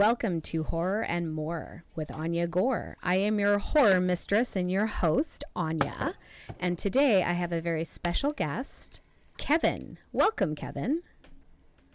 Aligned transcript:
Welcome 0.00 0.40
to 0.40 0.62
Horror 0.62 1.02
and 1.02 1.30
More 1.30 1.84
with 1.94 2.10
Anya 2.10 2.46
Gore. 2.46 2.96
I 3.02 3.16
am 3.16 3.38
your 3.38 3.58
horror 3.58 4.00
mistress 4.00 4.56
and 4.56 4.70
your 4.70 4.86
host, 4.86 5.44
Anya. 5.54 6.14
And 6.58 6.78
today 6.78 7.22
I 7.22 7.34
have 7.34 7.52
a 7.52 7.60
very 7.60 7.84
special 7.84 8.30
guest, 8.30 9.00
Kevin. 9.36 9.98
Welcome, 10.10 10.54
Kevin. 10.54 11.02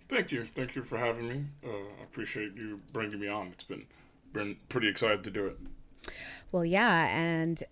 Thank 0.08 0.31
you. 0.31 0.45
Thank 0.45 0.75
you 0.75 0.84
for 0.84 1.00
having 1.00 1.28
me. 1.28 1.45
Uh, 1.66 1.70
I 2.00 2.03
appreciate 2.03 2.56
you 2.56 2.80
bringing 2.94 3.20
me 3.20 3.28
on. 3.28 3.47
It's 3.47 3.64
been 3.64 3.88
been 4.34 4.58
pretty 4.69 4.88
excited 4.88 5.23
to 5.23 5.31
do 5.31 5.47
it. 5.47 5.58
Well, 6.52 6.64
yeah, 6.64 7.08
and 7.08 7.64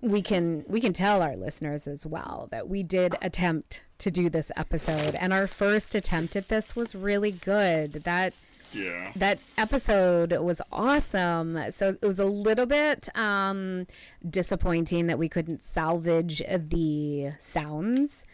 we 0.00 0.22
can 0.22 0.64
we 0.66 0.80
can 0.80 0.94
tell 0.94 1.20
our 1.20 1.36
listeners 1.36 1.86
as 1.86 2.06
well 2.06 2.48
that 2.50 2.70
we 2.70 2.82
did 2.82 3.16
attempt 3.20 3.84
to 3.98 4.10
do 4.10 4.30
this 4.30 4.50
episode 4.56 5.14
and 5.14 5.34
our 5.34 5.46
first 5.46 5.94
attempt 5.94 6.36
at 6.36 6.48
this 6.48 6.74
was 6.74 6.94
really 6.94 7.32
good. 7.32 7.92
That 7.92 8.32
Yeah. 8.74 9.12
that 9.16 9.38
episode 9.56 10.32
was 10.32 10.60
awesome. 10.72 11.70
So 11.70 11.96
it 12.00 12.06
was 12.06 12.18
a 12.18 12.24
little 12.24 12.66
bit 12.66 13.08
um, 13.16 13.86
disappointing 14.28 15.06
that 15.06 15.18
we 15.18 15.28
couldn't 15.28 15.62
salvage 15.62 16.42
the 16.48 17.32
sounds. 17.38 18.26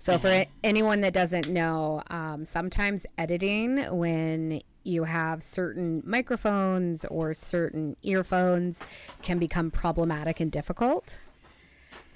So 0.00 0.18
for 0.18 0.44
anyone 0.64 1.00
that 1.02 1.12
doesn't 1.12 1.48
know, 1.48 2.02
um, 2.08 2.44
sometimes 2.44 3.04
editing 3.18 3.78
when 3.96 4.62
you 4.84 5.04
have 5.04 5.42
certain 5.42 6.02
microphones 6.04 7.04
or 7.06 7.34
certain 7.34 7.96
earphones 8.02 8.80
can 9.22 9.38
become 9.38 9.70
problematic 9.70 10.40
and 10.40 10.50
difficult 10.50 11.20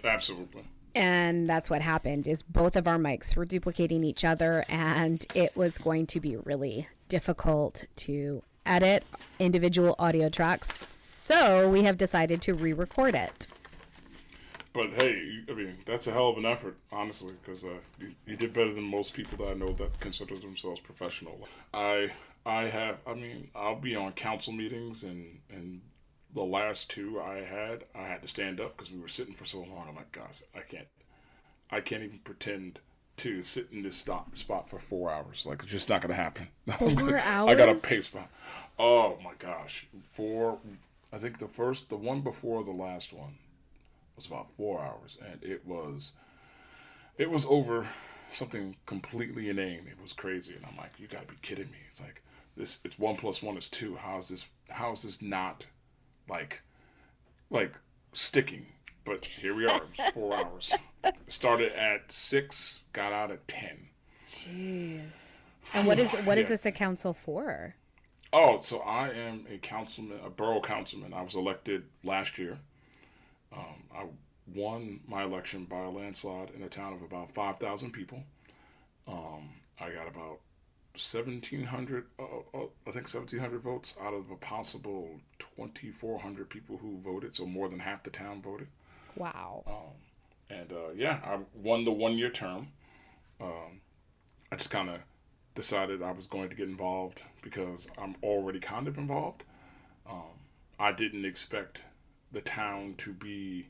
Absolutely. 0.02 0.64
and 0.94 1.48
that's 1.48 1.68
what 1.68 1.82
happened 1.82 2.26
is 2.26 2.42
both 2.42 2.74
of 2.74 2.88
our 2.88 2.96
mics 2.96 3.36
were 3.36 3.44
duplicating 3.44 4.02
each 4.04 4.24
other 4.24 4.64
and 4.68 5.26
it 5.34 5.54
was 5.54 5.76
going 5.78 6.06
to 6.06 6.18
be 6.20 6.36
really 6.36 6.88
difficult 7.16 7.84
to 7.94 8.42
edit 8.64 9.04
individual 9.38 9.94
audio 9.98 10.28
tracks 10.30 10.68
so 10.88 11.68
we 11.68 11.82
have 11.82 11.96
decided 11.98 12.40
to 12.40 12.54
re-record 12.54 13.14
it 13.14 13.46
But 14.72 14.90
hey, 14.94 15.40
I 15.50 15.52
mean, 15.52 15.78
that's 15.84 16.06
a 16.06 16.12
hell 16.12 16.30
of 16.30 16.38
an 16.38 16.46
effort, 16.46 16.78
honestly, 16.90 17.34
because 17.42 17.62
uh, 17.64 17.80
you, 17.98 18.14
you 18.26 18.36
did 18.36 18.52
better 18.54 18.72
than 18.72 18.84
most 18.84 19.12
people 19.12 19.36
that 19.38 19.50
I 19.50 19.54
know 19.54 19.72
that 19.74 20.00
consider 20.00 20.36
themselves 20.38 20.80
professional. 20.80 21.46
I 21.74 22.12
I 22.46 22.62
have, 22.64 22.96
I 23.06 23.14
mean, 23.14 23.50
I'll 23.54 23.76
be 23.80 23.94
on 23.94 24.12
council 24.12 24.52
meetings, 24.54 25.04
and 25.04 25.40
and 25.50 25.82
the 26.34 26.42
last 26.42 26.90
two 26.90 27.20
I 27.20 27.40
had, 27.40 27.84
I 27.94 28.04
had 28.04 28.22
to 28.22 28.28
stand 28.28 28.60
up 28.60 28.76
because 28.76 28.90
we 28.90 29.00
were 29.00 29.08
sitting 29.08 29.34
for 29.34 29.44
so 29.44 29.58
long. 29.60 29.86
I'm 29.88 29.96
like, 29.96 30.12
guys, 30.12 30.44
I 30.54 30.60
can't, 30.60 30.88
I 31.70 31.80
can't 31.80 32.02
even 32.02 32.20
pretend 32.24 32.80
to 33.18 33.42
sit 33.42 33.68
in 33.72 33.82
this 33.82 33.96
stop 33.96 34.36
spot 34.36 34.68
for 34.68 34.78
four 34.78 35.10
hours. 35.10 35.44
Like, 35.46 35.62
it's 35.62 35.72
just 35.72 35.88
not 35.88 36.02
gonna 36.02 36.14
happen. 36.14 36.48
Four 36.78 37.18
hours. 37.18 37.50
I 37.50 37.54
got 37.54 37.68
a 37.68 37.74
pace 37.74 38.06
spot. 38.06 38.30
Oh 38.78 39.18
my 39.22 39.32
gosh, 39.38 39.86
four. 40.12 40.58
I 41.12 41.18
think 41.18 41.38
the 41.38 41.48
first, 41.48 41.88
the 41.88 41.96
one 41.96 42.22
before 42.22 42.64
the 42.64 42.70
last 42.70 43.12
one 43.12 43.34
was 44.16 44.26
about 44.26 44.48
four 44.56 44.80
hours, 44.80 45.18
and 45.24 45.42
it 45.42 45.66
was 45.66 46.12
it 47.18 47.30
was 47.30 47.46
over 47.46 47.88
something 48.32 48.76
completely 48.86 49.48
inane. 49.48 49.86
It 49.90 50.00
was 50.00 50.12
crazy, 50.12 50.54
and 50.54 50.64
I'm 50.64 50.76
like, 50.76 50.92
you 50.98 51.06
gotta 51.06 51.26
be 51.26 51.36
kidding 51.42 51.70
me. 51.70 51.78
It's 51.90 52.00
like 52.00 52.22
this. 52.56 52.80
It's 52.84 52.98
one 52.98 53.16
plus 53.16 53.42
one 53.42 53.56
is 53.56 53.68
two. 53.68 53.96
How 53.96 54.16
is 54.18 54.28
this? 54.28 54.48
How 54.70 54.92
is 54.92 55.02
this 55.02 55.20
not 55.22 55.66
like 56.28 56.62
like 57.50 57.78
sticking? 58.14 58.66
But 59.04 59.24
here 59.26 59.54
we 59.54 59.66
are. 59.66 59.76
It 59.76 59.98
was 59.98 60.12
four 60.14 60.34
hours. 60.36 60.72
Started 61.28 61.72
at 61.72 62.12
six, 62.12 62.82
got 62.92 63.12
out 63.12 63.30
at 63.30 63.46
ten. 63.48 63.88
jeez 64.26 65.38
and 65.74 65.86
what 65.86 65.98
is 65.98 66.10
what 66.24 66.38
is 66.38 66.44
Yeah. 66.44 66.48
this 66.50 66.66
a 66.66 66.72
council 66.72 67.12
for 67.14 67.74
Oh, 68.34 68.60
so 68.60 68.78
I 68.80 69.10
am 69.10 69.46
a 69.50 69.58
councilman, 69.58 70.18
a 70.24 70.30
borough 70.30 70.62
councilman. 70.62 71.12
I 71.12 71.20
was 71.20 71.34
elected 71.34 71.84
last 72.02 72.38
year. 72.38 72.58
Um, 73.52 73.84
I 73.94 74.06
won 74.54 75.00
my 75.06 75.24
election 75.24 75.66
by 75.66 75.82
a 75.82 75.90
landslide 75.90 76.48
in 76.56 76.62
a 76.62 76.68
town 76.70 76.94
of 76.94 77.02
about 77.02 77.34
5,000 77.34 77.90
people. 77.92 78.24
Um, 79.06 79.50
I 79.78 79.90
got 79.90 80.08
about 80.08 80.40
1,700, 80.94 82.06
uh, 82.18 82.22
uh, 82.22 82.66
I 82.86 82.90
think 82.92 83.06
1,700 83.12 83.60
votes 83.60 83.94
out 84.00 84.14
of 84.14 84.30
a 84.30 84.36
possible 84.36 85.20
2,400 85.38 86.48
people 86.48 86.78
who 86.78 87.00
voted. 87.04 87.34
So 87.36 87.44
more 87.44 87.68
than 87.68 87.80
half 87.80 88.02
the 88.02 88.08
town 88.10 88.40
voted. 88.40 88.68
wow 89.14 89.62
And 90.52 90.72
uh, 90.72 90.90
yeah, 90.94 91.18
I 91.24 91.38
won 91.54 91.84
the 91.84 91.92
one 91.92 92.18
year 92.18 92.30
term. 92.30 92.68
Um, 93.40 93.80
I 94.50 94.56
just 94.56 94.70
kind 94.70 94.90
of 94.90 94.98
decided 95.54 96.02
I 96.02 96.12
was 96.12 96.26
going 96.26 96.48
to 96.50 96.54
get 96.54 96.68
involved 96.68 97.22
because 97.42 97.88
I'm 97.98 98.14
already 98.22 98.60
kind 98.60 98.86
of 98.86 98.98
involved. 98.98 99.44
Um, 100.08 100.40
I 100.78 100.92
didn't 100.92 101.24
expect 101.24 101.80
the 102.32 102.40
town 102.40 102.94
to 102.98 103.12
be 103.12 103.68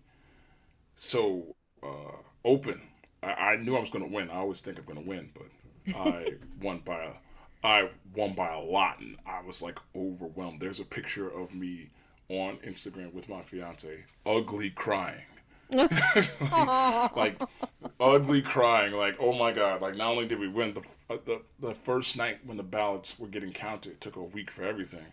so 0.96 1.54
uh, 1.82 2.16
open. 2.44 2.80
I, 3.22 3.32
I 3.32 3.56
knew 3.56 3.76
I 3.76 3.80
was 3.80 3.90
going 3.90 4.04
to 4.04 4.12
win. 4.12 4.30
I 4.30 4.36
always 4.36 4.60
think 4.60 4.78
I'm 4.78 4.84
going 4.84 5.02
to 5.02 5.08
win, 5.08 5.30
but 5.34 5.94
I 5.96 6.34
won 6.60 6.80
by 6.84 7.04
a, 7.04 7.12
I 7.64 7.90
won 8.14 8.34
by 8.34 8.52
a 8.52 8.60
lot, 8.60 9.00
and 9.00 9.16
I 9.26 9.40
was 9.42 9.62
like 9.62 9.78
overwhelmed. 9.94 10.60
There's 10.60 10.80
a 10.80 10.84
picture 10.84 11.28
of 11.28 11.54
me 11.54 11.90
on 12.28 12.58
Instagram 12.66 13.12
with 13.12 13.28
my 13.28 13.42
fiance, 13.42 14.04
ugly 14.26 14.70
crying 14.70 15.22
like 17.16 17.40
ugly 18.00 18.42
crying 18.42 18.92
like 18.92 19.16
oh 19.20 19.32
my 19.32 19.52
god 19.52 19.80
like 19.80 19.96
not 19.96 20.10
only 20.12 20.26
did 20.26 20.38
we 20.38 20.48
win 20.48 20.74
the, 20.74 20.80
uh, 21.14 21.18
the 21.24 21.40
the 21.60 21.74
first 21.74 22.16
night 22.16 22.38
when 22.44 22.56
the 22.56 22.62
ballots 22.62 23.18
were 23.18 23.28
getting 23.28 23.52
counted 23.52 23.92
it 23.92 24.00
took 24.00 24.16
a 24.16 24.22
week 24.22 24.50
for 24.50 24.64
everything 24.64 25.06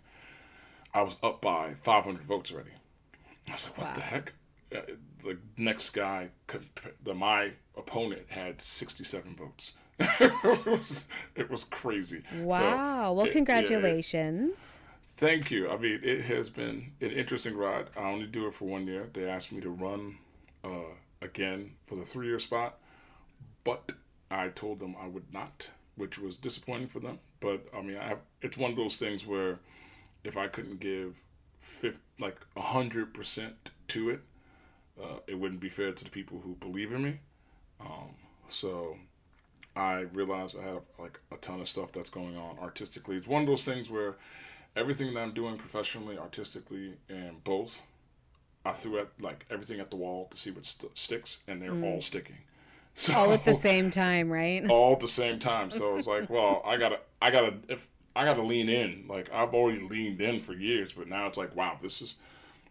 i 0.93 1.01
was 1.01 1.15
up 1.23 1.41
by 1.41 1.73
500 1.83 2.23
votes 2.23 2.51
already. 2.51 2.71
I 3.47 3.53
was 3.53 3.65
like 3.67 3.77
what 3.77 3.95
the 3.95 4.01
heck? 4.01 4.33
Uh, 4.75 4.81
the 5.23 5.37
next 5.57 5.91
guy 5.91 6.29
the 7.03 7.13
my 7.13 7.51
opponent 7.77 8.23
had 8.29 8.61
67 8.61 9.35
votes. 9.35 9.73
It, 10.21 10.65
was, 10.65 11.07
it 11.35 11.49
was 11.49 11.63
crazy. 11.65 12.21
So, 12.31 12.43
wow. 12.43 13.13
Well 13.13 13.25
it- 13.25 13.29
yeah, 13.29 13.33
congratulations. 13.33 14.79
Thank 15.17 15.51
you. 15.51 15.69
I 15.69 15.75
mean, 15.77 15.99
it 16.01 16.21
has 16.21 16.49
been 16.49 16.93
an 17.01 17.11
interesting 17.11 17.57
ride. 17.57 17.87
I 17.97 18.03
only 18.09 18.25
do 18.25 18.47
it 18.47 18.53
for 18.53 18.65
one 18.69 18.87
year. 18.87 19.09
They 19.11 19.27
asked 19.29 19.51
me 19.51 19.59
to 19.61 19.69
run 19.69 20.17
uh, 20.63 20.93
again 21.21 21.71
for 21.87 21.95
the 21.95 22.05
three 22.05 22.27
year 22.27 22.39
spot, 22.39 22.77
but 23.63 23.93
I 24.31 24.49
told 24.49 24.79
them 24.79 24.95
I 24.99 25.07
would 25.07 25.33
not, 25.33 25.69
which 25.95 26.19
was 26.19 26.37
disappointing 26.37 26.87
for 26.87 26.99
them. 26.99 27.19
But 27.39 27.65
I 27.75 27.81
mean, 27.81 27.97
I 27.97 28.07
have, 28.09 28.19
it's 28.41 28.57
one 28.57 28.71
of 28.71 28.77
those 28.77 28.97
things 28.97 29.25
where 29.25 29.59
if 30.23 30.37
I 30.37 30.47
couldn't 30.47 30.79
give 30.79 31.15
fif- 31.59 31.99
like 32.19 32.37
a 32.55 32.61
hundred 32.61 33.13
percent 33.13 33.55
to 33.89 34.09
it, 34.09 34.21
uh, 35.01 35.19
it 35.27 35.35
wouldn't 35.35 35.61
be 35.61 35.69
fair 35.69 35.91
to 35.91 36.03
the 36.03 36.09
people 36.09 36.41
who 36.43 36.55
believe 36.55 36.91
in 36.91 37.03
me. 37.03 37.19
Um, 37.79 38.15
so 38.49 38.97
I 39.75 39.99
realized 40.13 40.57
I 40.59 40.63
had 40.63 40.81
like 40.97 41.19
a 41.31 41.37
ton 41.37 41.61
of 41.61 41.69
stuff 41.69 41.91
that's 41.91 42.09
going 42.09 42.35
on 42.35 42.59
artistically. 42.59 43.15
It's 43.15 43.27
one 43.27 43.43
of 43.43 43.47
those 43.47 43.63
things 43.63 43.89
where 43.89 44.17
everything 44.75 45.13
that 45.13 45.19
I'm 45.21 45.33
doing 45.33 45.57
professionally, 45.57 46.17
artistically, 46.17 46.95
and 47.07 47.43
both, 47.43 47.81
I 48.69 48.73
threw 48.73 48.99
at 48.99 49.07
like 49.19 49.45
everything 49.49 49.79
at 49.79 49.89
the 49.89 49.95
wall 49.95 50.27
to 50.31 50.37
see 50.37 50.51
what 50.51 50.65
st- 50.65 50.97
sticks, 50.97 51.39
and 51.47 51.61
they're 51.61 51.71
mm. 51.71 51.83
all 51.83 52.01
sticking. 52.01 52.37
So, 52.95 53.13
all 53.13 53.31
at 53.31 53.45
the 53.45 53.55
same 53.55 53.91
time 54.05 54.29
right 54.29 54.67
all 54.69 54.91
at 54.91 54.99
the 54.99 55.07
same 55.07 55.39
time. 55.39 55.71
So 55.71 55.95
it's 55.95 56.07
like, 56.07 56.29
well, 56.29 56.61
I 56.65 56.75
gotta, 56.75 56.99
I 57.21 57.31
gotta, 57.31 57.53
if 57.69 57.87
I 58.13 58.25
gotta 58.25 58.41
lean 58.41 58.67
in. 58.67 59.05
Like 59.07 59.31
I've 59.31 59.53
already 59.53 59.79
leaned 59.79 60.19
in 60.19 60.41
for 60.41 60.53
years, 60.53 60.91
but 60.91 61.07
now 61.07 61.27
it's 61.27 61.37
like, 61.37 61.55
wow, 61.55 61.79
this 61.81 62.01
is, 62.01 62.15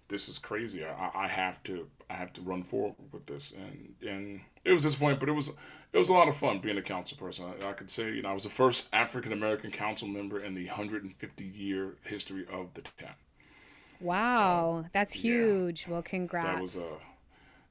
this 0.09 0.29
is 0.29 0.39
crazy. 0.39 0.85
I, 0.85 1.11
I 1.15 1.29
have 1.29 1.63
to, 1.63 1.89
I 2.11 2.15
have 2.15 2.35
to 2.35 2.43
run 2.43 2.63
forward 2.63 2.97
with 3.11 3.25
this, 3.25 3.53
and 3.53 3.95
and 4.07 4.41
it 4.67 4.73
was 4.73 4.83
disappointing, 4.83 5.19
but 5.19 5.31
it 5.31 5.33
was, 5.33 5.53
it 5.95 5.99
was 5.99 6.11
a 6.11 6.13
lot 6.13 6.29
of 6.29 6.37
fun 6.37 6.59
being 6.59 6.77
a 6.77 6.83
council 6.83 7.17
person. 7.17 7.47
I, 7.47 7.71
I 7.71 7.73
could 7.73 7.91
say, 7.91 8.13
you 8.13 8.21
know, 8.21 8.29
I 8.29 8.35
was 8.35 8.43
the 8.43 8.51
first 8.51 8.89
African 8.93 9.33
American 9.33 9.71
council 9.71 10.09
member 10.09 10.39
in 10.39 10.55
the 10.55 10.67
150 10.67 11.45
year 11.45 11.95
history 12.05 12.45
of 12.53 12.75
the 12.75 12.83
town. 12.83 13.15
Wow 14.01 14.85
that's 14.93 15.17
yeah. 15.17 15.23
huge 15.23 15.87
well 15.89 16.03
congrats 16.03 16.57
That 16.57 16.63
was, 16.63 16.77
uh, 16.77 16.95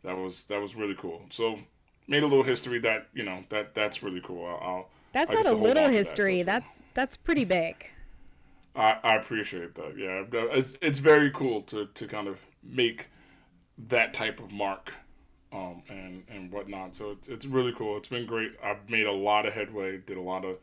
that 0.04 0.18
was 0.18 0.46
that 0.46 0.62
was 0.62 0.76
really 0.76 0.96
cool. 0.96 1.22
So 1.30 1.60
made 2.08 2.24
a 2.24 2.28
little 2.28 2.44
history 2.44 2.80
that 2.80 3.08
you 3.14 3.24
know 3.24 3.44
that 3.50 3.74
that's 3.74 4.04
really 4.04 4.22
cool. 4.22 4.46
I'll, 4.46 4.68
I'll 4.68 4.90
that's 5.14 5.32
not 5.32 5.46
a 5.46 5.52
little 5.52 5.86
to 5.86 5.92
that, 5.92 5.94
so 5.94 5.98
history 5.98 6.44
that's 6.44 6.84
that's 6.94 7.18
pretty 7.18 7.46
big 7.46 7.88
I, 8.78 8.98
I 9.04 9.16
appreciate 9.16 9.74
that. 9.76 9.98
Yeah, 9.98 10.24
it's 10.56 10.78
it's 10.82 11.00
very 11.00 11.32
cool 11.32 11.64
to, 11.64 11.88
to 11.88 12.08
kind 12.08 12.28
of 12.28 12.40
make 12.64 13.08
that 13.90 14.14
type 14.14 14.40
of 14.40 14.52
mark, 14.52 14.94
um, 15.52 15.82
and 15.90 16.24
and 16.30 16.52
whatnot. 16.52 16.96
So 16.96 17.12
it's 17.12 17.28
it's 17.28 17.46
really 17.48 17.74
cool. 17.76 17.98
It's 17.98 18.10
been 18.10 18.28
great. 18.28 18.52
I've 18.64 18.88
made 18.88 19.08
a 19.08 19.12
lot 19.12 19.48
of 19.48 19.54
headway. 19.54 19.98
Did 19.98 20.18
a 20.18 20.22
lot 20.22 20.46
of 20.46 20.58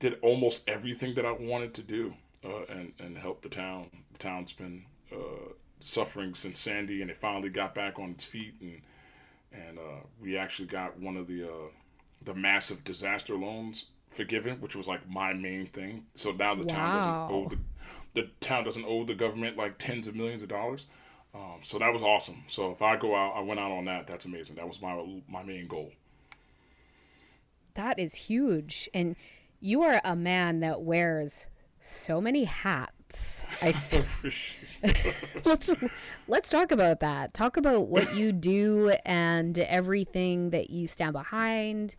did 0.00 0.18
almost 0.22 0.68
everything 0.68 1.14
that 1.16 1.26
I 1.26 1.32
wanted 1.32 1.74
to 1.74 1.82
do, 1.82 2.14
uh, 2.44 2.64
and 2.68 2.92
and 2.98 3.18
help 3.18 3.42
the 3.42 3.48
town. 3.48 3.90
The 4.12 4.18
town's 4.18 4.52
been 4.52 4.84
uh, 5.12 5.52
suffering 5.80 6.34
since 6.34 6.58
Sandy, 6.60 7.02
and 7.02 7.10
it 7.10 7.18
finally 7.20 7.48
got 7.48 7.74
back 7.74 7.98
on 7.98 8.10
its 8.10 8.24
feet, 8.24 8.54
and 8.60 8.80
and 9.52 9.78
uh, 9.78 10.02
we 10.20 10.36
actually 10.36 10.68
got 10.68 10.98
one 10.98 11.16
of 11.16 11.26
the 11.26 11.44
uh, 11.44 11.68
the 12.24 12.34
massive 12.34 12.84
disaster 12.84 13.36
loans 13.36 13.86
forgiven, 14.10 14.60
which 14.60 14.76
was 14.76 14.86
like 14.86 15.08
my 15.08 15.32
main 15.32 15.66
thing. 15.66 16.04
So 16.16 16.32
now 16.32 16.54
the 16.54 16.64
town 16.64 16.96
doesn't 16.96 17.36
owe 17.36 17.48
the 17.48 17.58
the 18.14 18.30
town 18.40 18.64
doesn't 18.64 18.84
owe 18.84 19.04
the 19.04 19.14
government 19.14 19.56
like 19.56 19.78
tens 19.78 20.06
of 20.06 20.14
millions 20.14 20.42
of 20.42 20.48
dollars. 20.48 20.86
Um, 21.34 21.60
so 21.62 21.78
that 21.80 21.92
was 21.92 22.00
awesome. 22.00 22.44
So 22.48 22.70
if 22.70 22.80
I 22.80 22.96
go 22.96 23.16
out, 23.16 23.34
I 23.36 23.40
went 23.40 23.58
out 23.58 23.72
on 23.72 23.86
that. 23.86 24.06
That's 24.06 24.24
amazing. 24.24 24.56
That 24.56 24.68
was 24.68 24.80
my 24.80 25.04
my 25.28 25.42
main 25.42 25.66
goal. 25.66 25.92
That 27.74 27.98
is 27.98 28.14
huge, 28.14 28.88
and 28.94 29.16
you 29.60 29.82
are 29.82 30.00
a 30.04 30.14
man 30.14 30.60
that 30.60 30.82
wears 30.82 31.48
so 31.84 32.18
many 32.18 32.44
hats. 32.44 33.44
I 33.60 33.74
let's 35.44 35.74
let's 36.26 36.50
talk 36.50 36.72
about 36.72 37.00
that. 37.00 37.34
Talk 37.34 37.56
about 37.58 37.88
what 37.88 38.14
you 38.14 38.32
do 38.32 38.94
and 39.04 39.58
everything 39.58 40.50
that 40.50 40.70
you 40.70 40.86
stand 40.86 41.12
behind. 41.12 41.94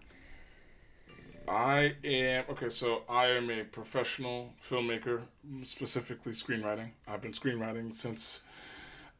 I 1.48 1.94
am 2.04 2.46
okay. 2.50 2.72
So 2.72 3.04
I 3.08 3.28
am 3.28 3.52
a 3.52 3.64
professional 3.64 4.54
filmmaker, 4.68 5.22
specifically 5.62 6.32
screenwriting. 6.32 6.90
I've 7.08 7.22
been 7.22 7.34
screenwriting 7.34 7.94
since 7.94 8.42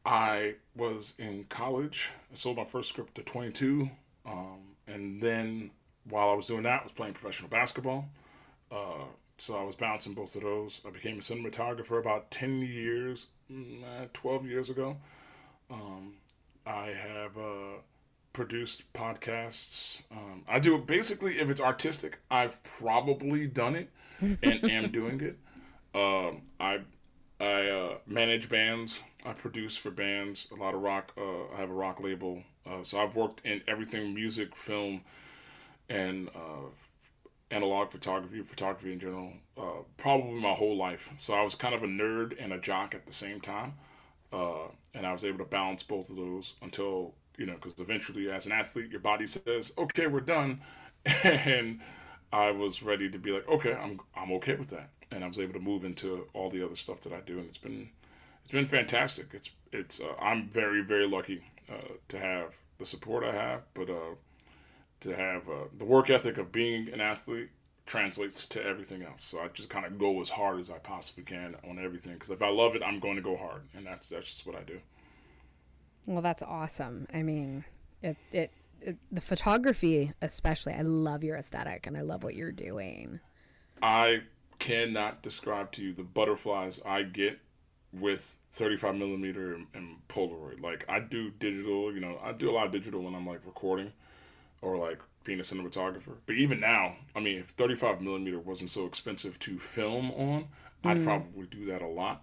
I 0.04 0.56
was 0.74 1.14
in 1.18 1.46
college. 1.48 2.10
I 2.32 2.34
sold 2.34 2.56
my 2.56 2.64
first 2.64 2.88
script 2.88 3.18
at 3.20 3.26
22, 3.26 3.88
um, 4.26 4.58
and 4.88 5.20
then 5.20 5.70
while 6.08 6.30
I 6.30 6.34
was 6.34 6.46
doing 6.46 6.64
that, 6.64 6.80
I 6.80 6.82
was 6.82 6.92
playing 6.92 7.14
professional 7.14 7.50
basketball. 7.50 8.08
Uh, 8.70 9.04
so 9.38 9.56
I 9.56 9.62
was 9.62 9.74
bouncing 9.74 10.14
both 10.14 10.34
of 10.36 10.42
those. 10.42 10.80
I 10.86 10.90
became 10.90 11.18
a 11.18 11.22
cinematographer 11.22 11.98
about 11.98 12.30
10 12.30 12.62
years, 12.62 13.28
mm, 13.50 13.82
uh, 13.82 14.06
12 14.12 14.46
years 14.46 14.70
ago. 14.70 14.96
Um, 15.70 16.14
I 16.66 16.86
have 16.86 17.36
uh, 17.36 17.80
produced 18.32 18.92
podcasts. 18.92 20.02
Um, 20.10 20.42
I 20.48 20.58
do 20.58 20.78
basically, 20.78 21.38
if 21.38 21.48
it's 21.50 21.60
artistic, 21.60 22.18
I've 22.30 22.62
probably 22.62 23.46
done 23.46 23.76
it 23.76 23.90
and 24.20 24.64
am 24.70 24.90
doing 24.92 25.20
it. 25.20 25.38
Um, 25.94 26.42
I 26.60 26.80
I 27.40 27.68
uh, 27.68 27.98
manage 28.06 28.48
bands. 28.48 29.00
I 29.24 29.32
produce 29.32 29.76
for 29.76 29.90
bands. 29.90 30.48
A 30.52 30.54
lot 30.54 30.74
of 30.74 30.82
rock. 30.82 31.12
Uh, 31.16 31.54
I 31.54 31.60
have 31.60 31.70
a 31.70 31.74
rock 31.74 32.00
label. 32.00 32.42
Uh, 32.66 32.82
so 32.82 32.98
I've 33.00 33.14
worked 33.16 33.44
in 33.44 33.62
everything: 33.68 34.14
music, 34.14 34.54
film, 34.54 35.02
and 35.88 36.28
uh, 36.28 36.68
analog 37.50 37.90
photography, 37.90 38.42
photography 38.42 38.92
in 38.92 39.00
general. 39.00 39.32
Uh, 39.56 39.82
probably 39.96 40.40
my 40.40 40.52
whole 40.52 40.76
life. 40.76 41.10
So 41.18 41.34
I 41.34 41.42
was 41.42 41.54
kind 41.54 41.74
of 41.74 41.82
a 41.82 41.86
nerd 41.86 42.36
and 42.38 42.52
a 42.52 42.58
jock 42.58 42.94
at 42.94 43.06
the 43.06 43.12
same 43.12 43.40
time, 43.40 43.74
uh, 44.32 44.68
and 44.94 45.06
I 45.06 45.12
was 45.12 45.24
able 45.24 45.38
to 45.38 45.44
balance 45.44 45.82
both 45.82 46.10
of 46.10 46.16
those 46.16 46.54
until 46.62 47.14
you 47.38 47.44
know, 47.44 47.54
because 47.54 47.74
eventually, 47.78 48.30
as 48.30 48.46
an 48.46 48.52
athlete, 48.52 48.90
your 48.90 49.00
body 49.00 49.26
says, 49.26 49.72
"Okay, 49.76 50.06
we're 50.06 50.20
done," 50.20 50.60
and 51.04 51.80
I 52.32 52.50
was 52.50 52.82
ready 52.82 53.10
to 53.10 53.18
be 53.18 53.30
like, 53.32 53.46
"Okay, 53.48 53.74
I'm 53.74 54.00
I'm 54.16 54.32
okay 54.32 54.54
with 54.54 54.68
that." 54.68 54.90
and 55.10 55.24
I 55.24 55.28
was 55.28 55.38
able 55.38 55.54
to 55.54 55.60
move 55.60 55.84
into 55.84 56.26
all 56.34 56.50
the 56.50 56.64
other 56.64 56.76
stuff 56.76 57.00
that 57.02 57.12
I 57.12 57.20
do, 57.20 57.38
and 57.38 57.48
it's 57.48 57.58
been 57.58 57.90
it's 58.42 58.52
been 58.52 58.66
fantastic. 58.66 59.28
It's 59.32 59.50
it's 59.72 60.00
uh, 60.00 60.14
I'm 60.20 60.48
very 60.48 60.82
very 60.82 61.08
lucky 61.08 61.42
uh, 61.70 61.94
to 62.08 62.18
have 62.18 62.54
the 62.78 62.86
support 62.86 63.24
I 63.24 63.32
have, 63.32 63.62
but 63.74 63.88
uh, 63.88 64.14
to 65.00 65.14
have 65.14 65.48
uh, 65.48 65.64
the 65.76 65.84
work 65.84 66.10
ethic 66.10 66.38
of 66.38 66.52
being 66.52 66.88
an 66.92 67.00
athlete 67.00 67.50
translates 67.86 68.46
to 68.46 68.64
everything 68.64 69.02
else. 69.02 69.24
So 69.24 69.40
I 69.40 69.48
just 69.48 69.70
kind 69.70 69.86
of 69.86 69.98
go 69.98 70.20
as 70.20 70.28
hard 70.28 70.60
as 70.60 70.70
I 70.70 70.78
possibly 70.78 71.24
can 71.24 71.56
on 71.68 71.78
everything 71.78 72.14
because 72.14 72.30
if 72.30 72.42
I 72.42 72.48
love 72.48 72.74
it, 72.74 72.82
I'm 72.84 72.98
going 72.98 73.16
to 73.16 73.22
go 73.22 73.36
hard, 73.36 73.62
and 73.74 73.86
that's 73.86 74.08
that's 74.08 74.26
just 74.26 74.46
what 74.46 74.56
I 74.56 74.62
do. 74.62 74.80
Well, 76.06 76.22
that's 76.22 76.42
awesome. 76.42 77.06
I 77.12 77.22
mean, 77.22 77.64
it 78.02 78.16
it, 78.32 78.50
it 78.80 78.96
the 79.10 79.20
photography 79.20 80.12
especially. 80.20 80.74
I 80.74 80.82
love 80.82 81.22
your 81.22 81.36
aesthetic, 81.36 81.86
and 81.86 81.96
I 81.96 82.02
love 82.02 82.24
what 82.24 82.34
you're 82.34 82.52
doing. 82.52 83.20
I 83.82 84.22
cannot 84.58 85.22
describe 85.22 85.70
to 85.72 85.82
you 85.82 85.92
the 85.92 86.02
butterflies 86.02 86.80
I 86.84 87.02
get 87.02 87.40
with 87.92 88.38
35 88.52 88.94
millimeter 88.96 89.54
and, 89.54 89.66
and, 89.74 89.96
Polaroid. 90.08 90.60
Like 90.60 90.84
I 90.88 91.00
do 91.00 91.30
digital, 91.30 91.92
you 91.92 92.00
know, 92.00 92.18
I 92.22 92.32
do 92.32 92.50
a 92.50 92.52
lot 92.52 92.66
of 92.66 92.72
digital 92.72 93.02
when 93.02 93.14
I'm 93.14 93.26
like 93.26 93.40
recording 93.44 93.92
or 94.62 94.76
like 94.76 95.00
being 95.24 95.40
a 95.40 95.42
cinematographer. 95.42 96.16
But 96.26 96.36
even 96.36 96.60
now, 96.60 96.96
I 97.14 97.20
mean, 97.20 97.38
if 97.38 97.46
35 97.50 98.00
millimeter 98.00 98.38
wasn't 98.38 98.70
so 98.70 98.86
expensive 98.86 99.38
to 99.40 99.58
film 99.58 100.10
on, 100.12 100.48
mm. 100.84 100.90
I'd 100.90 101.04
probably 101.04 101.46
do 101.46 101.66
that 101.66 101.82
a 101.82 101.86
lot. 101.86 102.22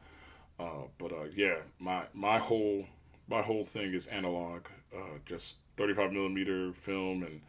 Uh, 0.60 0.88
but 0.98 1.12
uh, 1.12 1.26
yeah, 1.36 1.58
my 1.80 2.04
my 2.14 2.38
whole 2.38 2.86
my 3.28 3.42
whole 3.42 3.64
thing 3.64 3.94
is 3.94 4.08
analog, 4.08 4.66
uh, 4.96 5.18
just 5.26 5.56
35 5.78 6.12
millimeter 6.12 6.72
film 6.74 7.24
and 7.24 7.42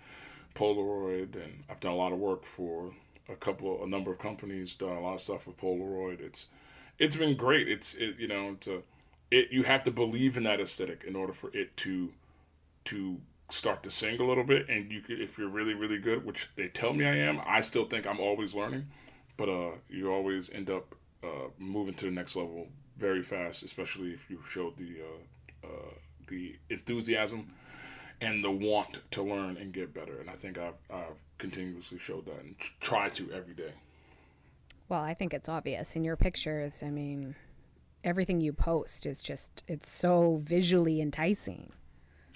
Polaroid, 0.54 1.34
and 1.34 1.64
I've 1.68 1.80
done 1.80 1.92
a 1.92 1.96
lot 1.96 2.12
of 2.12 2.18
work 2.18 2.44
for 2.44 2.92
a 3.28 3.36
couple, 3.36 3.82
a 3.82 3.86
number 3.86 4.12
of 4.12 4.18
companies, 4.18 4.74
done 4.74 4.96
a 4.96 5.00
lot 5.00 5.14
of 5.14 5.20
stuff 5.20 5.46
with 5.46 5.58
Polaroid. 5.58 6.20
It's 6.20 6.48
it's 6.98 7.16
been 7.16 7.36
great. 7.36 7.68
It's 7.68 7.94
it 7.94 8.16
you 8.18 8.28
know 8.28 8.56
to 8.60 8.82
it 9.30 9.48
you 9.50 9.64
have 9.64 9.84
to 9.84 9.90
believe 9.90 10.36
in 10.36 10.44
that 10.44 10.60
aesthetic 10.60 11.04
in 11.06 11.16
order 11.16 11.32
for 11.32 11.50
it 11.54 11.76
to 11.78 12.12
to 12.86 13.20
start 13.50 13.82
to 13.82 13.90
sing 13.90 14.20
a 14.20 14.24
little 14.24 14.44
bit. 14.44 14.68
And 14.68 14.90
you 14.90 15.00
could, 15.00 15.20
if 15.20 15.38
you're 15.38 15.48
really 15.48 15.74
really 15.74 15.98
good, 15.98 16.24
which 16.24 16.50
they 16.56 16.68
tell 16.68 16.92
me 16.92 17.04
I 17.04 17.16
am, 17.16 17.40
I 17.46 17.60
still 17.60 17.86
think 17.86 18.06
I'm 18.06 18.20
always 18.20 18.54
learning, 18.54 18.86
but 19.36 19.48
uh, 19.48 19.72
you 19.88 20.10
always 20.10 20.50
end 20.50 20.70
up 20.70 20.94
uh, 21.22 21.48
moving 21.58 21.94
to 21.94 22.06
the 22.06 22.10
next 22.10 22.36
level 22.36 22.68
very 22.96 23.22
fast, 23.22 23.62
especially 23.62 24.12
if 24.12 24.30
you 24.30 24.38
show 24.48 24.72
the 24.76 25.00
uh, 25.02 25.66
uh, 25.66 25.94
the 26.28 26.56
enthusiasm 26.70 27.50
and 28.20 28.44
the 28.44 28.50
want 28.50 29.00
to 29.10 29.22
learn 29.22 29.56
and 29.56 29.72
get 29.72 29.92
better. 29.92 30.20
And 30.20 30.30
I 30.30 30.34
think 30.34 30.58
I've, 30.58 30.74
I've 30.90 31.18
continuously 31.38 31.98
showed 31.98 32.26
that 32.26 32.40
and 32.40 32.54
try 32.80 33.08
to 33.10 33.30
every 33.32 33.54
day. 33.54 33.72
Well, 34.88 35.00
I 35.00 35.14
think 35.14 35.34
it's 35.34 35.48
obvious 35.48 35.96
in 35.96 36.04
your 36.04 36.16
pictures. 36.16 36.82
I 36.82 36.90
mean, 36.90 37.34
everything 38.02 38.40
you 38.40 38.52
post 38.52 39.06
is 39.06 39.20
just, 39.20 39.64
it's 39.66 39.90
so 39.90 40.40
visually 40.44 41.00
enticing. 41.00 41.72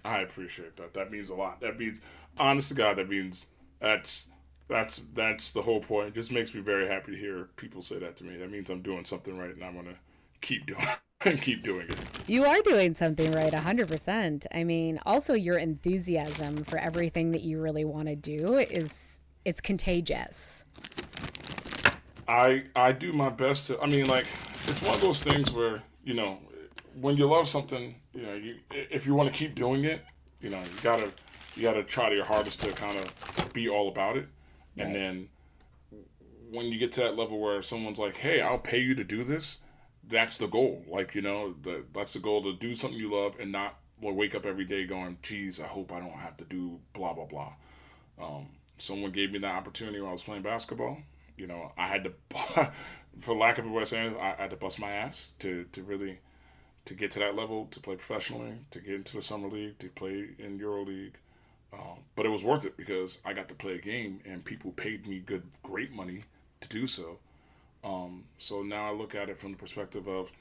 I 0.04 0.20
appreciate 0.20 0.76
that. 0.76 0.94
That 0.94 1.10
means 1.10 1.28
a 1.30 1.34
lot. 1.34 1.60
That 1.60 1.78
means, 1.78 2.00
honest 2.38 2.68
to 2.68 2.74
God, 2.74 2.96
that 2.96 3.08
means 3.08 3.46
that's 3.80 4.28
that's 4.68 5.02
that's 5.14 5.52
the 5.52 5.62
whole 5.62 5.80
point. 5.80 6.08
It 6.08 6.14
just 6.14 6.32
makes 6.32 6.54
me 6.54 6.60
very 6.60 6.86
happy 6.86 7.12
to 7.12 7.18
hear 7.18 7.48
people 7.56 7.82
say 7.82 7.98
that 7.98 8.16
to 8.16 8.24
me. 8.24 8.36
That 8.36 8.50
means 8.50 8.70
I'm 8.70 8.82
doing 8.82 9.04
something 9.04 9.36
right, 9.36 9.54
and 9.54 9.64
I'm 9.64 9.74
gonna 9.74 9.96
keep 10.40 10.66
doing 10.66 10.86
and 11.24 11.40
keep 11.40 11.62
doing 11.62 11.88
it. 11.88 11.98
You 12.26 12.44
are 12.44 12.60
doing 12.62 12.94
something 12.94 13.32
right, 13.32 13.52
100%. 13.52 14.46
I 14.52 14.64
mean, 14.64 15.00
also 15.04 15.34
your 15.34 15.58
enthusiasm 15.58 16.64
for 16.64 16.78
everything 16.78 17.32
that 17.32 17.42
you 17.42 17.60
really 17.60 17.84
want 17.84 18.08
to 18.08 18.16
do 18.16 18.56
is 18.56 19.20
it's 19.44 19.60
contagious. 19.60 20.64
I 22.28 22.64
I 22.76 22.92
do 22.92 23.12
my 23.12 23.30
best 23.30 23.68
to 23.68 23.80
I 23.80 23.86
mean 23.86 24.06
like 24.06 24.26
it's 24.66 24.82
one 24.82 24.94
of 24.94 25.00
those 25.00 25.22
things 25.22 25.50
where, 25.50 25.82
you 26.04 26.14
know, 26.14 26.38
when 27.00 27.16
you 27.16 27.26
love 27.26 27.48
something, 27.48 27.94
you 28.18 28.26
know, 28.26 28.34
you 28.34 28.56
if 28.70 29.06
you 29.06 29.14
want 29.14 29.32
to 29.32 29.38
keep 29.38 29.54
doing 29.54 29.84
it, 29.84 30.04
you 30.40 30.50
know, 30.50 30.58
you 30.58 30.80
got 30.82 30.98
to 30.98 31.10
you 31.54 31.62
got 31.62 31.74
to 31.74 31.84
try 31.84 32.08
to 32.08 32.14
your 32.14 32.24
hardest 32.24 32.60
to 32.62 32.72
kind 32.72 32.98
of 32.98 33.52
be 33.52 33.68
all 33.68 33.88
about 33.88 34.16
it. 34.16 34.28
Right. 34.76 34.86
And 34.86 34.94
then 34.94 35.28
when 36.50 36.66
you 36.66 36.78
get 36.78 36.92
to 36.92 37.00
that 37.00 37.16
level 37.16 37.40
where 37.40 37.62
someone's 37.62 37.98
like, 37.98 38.16
"Hey, 38.16 38.40
I'll 38.40 38.58
pay 38.58 38.78
you 38.78 38.94
to 38.94 39.04
do 39.04 39.24
this." 39.24 39.60
that's 40.08 40.38
the 40.38 40.46
goal. 40.46 40.84
Like 40.88 41.14
you 41.14 41.22
know, 41.22 41.54
the, 41.62 41.84
that's 41.92 42.14
the 42.14 42.18
goal 42.18 42.42
to 42.42 42.54
do 42.54 42.74
something 42.74 42.98
you 42.98 43.12
love 43.12 43.34
and 43.38 43.52
not 43.52 43.78
wake 44.00 44.34
up 44.34 44.46
every 44.46 44.64
day 44.64 44.86
going, 44.86 45.18
"Geez, 45.22 45.60
I 45.60 45.66
hope 45.66 45.92
I 45.92 46.00
don't 46.00 46.12
have 46.12 46.36
to 46.38 46.44
do 46.44 46.80
blah 46.94 47.12
blah 47.12 47.26
blah." 47.26 47.52
Um, 48.20 48.48
someone 48.78 49.12
gave 49.12 49.32
me 49.32 49.38
that 49.40 49.54
opportunity 49.54 50.00
when 50.00 50.10
I 50.10 50.12
was 50.12 50.22
playing 50.22 50.42
basketball. 50.42 50.98
You 51.36 51.46
know, 51.46 51.72
I 51.78 51.86
had 51.86 52.04
to, 52.04 52.72
for 53.20 53.36
lack 53.36 53.58
of 53.58 53.66
a 53.66 53.68
better 53.68 53.84
saying, 53.84 54.16
I 54.16 54.34
had 54.36 54.50
to 54.50 54.56
bust 54.56 54.80
my 54.80 54.90
ass 54.90 55.30
to 55.40 55.64
to 55.72 55.82
really 55.82 56.20
to 56.88 56.94
get 56.94 57.10
to 57.10 57.18
that 57.18 57.36
level 57.36 57.68
to 57.70 57.80
play 57.80 57.96
professionally, 57.96 58.54
to 58.70 58.80
get 58.80 58.94
into 58.94 59.16
the 59.16 59.22
summer 59.22 59.48
league, 59.48 59.78
to 59.78 59.88
play 59.90 60.30
in 60.38 60.58
Euro 60.58 60.84
League. 60.84 61.18
Um, 61.70 61.98
but 62.16 62.24
it 62.24 62.30
was 62.30 62.42
worth 62.42 62.64
it 62.64 62.78
because 62.78 63.18
I 63.26 63.34
got 63.34 63.46
to 63.50 63.54
play 63.54 63.74
a 63.74 63.78
game 63.78 64.20
and 64.24 64.42
people 64.42 64.70
paid 64.70 65.06
me 65.06 65.18
good, 65.18 65.42
great 65.62 65.92
money 65.92 66.22
to 66.62 66.68
do 66.68 66.86
so. 66.86 67.18
Um, 67.84 68.24
so 68.38 68.62
now 68.62 68.88
I 68.88 68.94
look 68.94 69.14
at 69.14 69.28
it 69.28 69.36
from 69.36 69.52
the 69.52 69.58
perspective 69.58 70.08
of, 70.08 70.32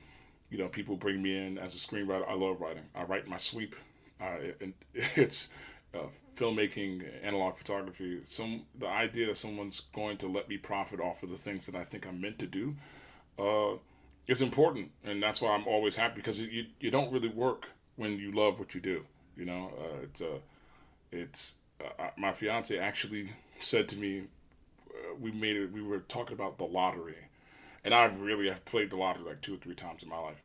you 0.50 0.58
know, 0.58 0.70
people 0.70 0.96
bring 0.96 1.22
me 1.22 1.38
in 1.38 1.58
as 1.58 1.76
a 1.76 1.78
screenwriter. 1.78 2.26
I 2.30 2.36
love 2.36 2.62
writing. 2.62 2.84
I 2.96 3.04
write 3.04 3.28
my 3.28 3.38
sleep. 3.38 3.76
Uh, 4.22 4.38
and 4.62 4.74
it's 4.94 5.50
uh, 5.94 6.08
filmmaking, 6.38 7.04
analog 7.24 7.58
photography. 7.58 8.22
Some 8.26 8.62
the 8.74 8.88
idea 8.88 9.28
that 9.28 9.36
someone's 9.36 9.82
going 9.94 10.16
to 10.20 10.28
let 10.30 10.48
me 10.48 10.56
profit 10.56 11.02
off 11.02 11.24
of 11.24 11.30
the 11.30 11.38
things 11.38 11.66
that 11.66 11.76
I 11.76 11.84
think 11.84 12.08
I'm 12.08 12.22
meant 12.22 12.40
to 12.40 12.48
do 12.48 12.78
uh, 13.38 13.76
is 14.28 14.42
important, 14.42 14.92
and 15.04 15.22
that's 15.22 15.42
why 15.42 15.52
I'm 15.52 15.68
always 15.68 15.96
happy 15.96 16.16
because 16.16 16.40
you 16.40 16.66
you 16.80 16.92
don't 16.92 17.12
really 17.12 17.30
work 17.30 17.70
when 17.96 18.18
you 18.18 18.32
love 18.32 18.60
what 18.60 18.76
you 18.76 18.82
do. 18.82 19.06
You 19.36 19.46
know, 19.46 19.72
uh, 19.80 20.04
it's 20.04 20.22
uh, 20.22 20.40
it's 21.12 21.56
uh, 21.82 22.10
my 22.18 22.34
fiance 22.34 22.78
actually 22.78 23.32
said 23.60 23.88
to 23.90 23.98
me, 23.98 24.24
we 25.20 25.32
made 25.32 25.56
it. 25.56 25.72
We 25.72 25.82
were 25.82 26.00
talking 26.00 26.34
about 26.34 26.58
the 26.58 26.66
lottery 26.66 27.16
and 27.88 27.96
I've 27.96 28.20
really 28.20 28.50
have 28.50 28.66
played 28.66 28.90
the 28.90 28.98
lottery 28.98 29.24
like 29.24 29.40
two 29.40 29.56
or 29.56 29.58
three 29.58 29.74
times 29.74 30.04
in 30.04 30.10
my 30.10 30.20
life. 30.20 30.44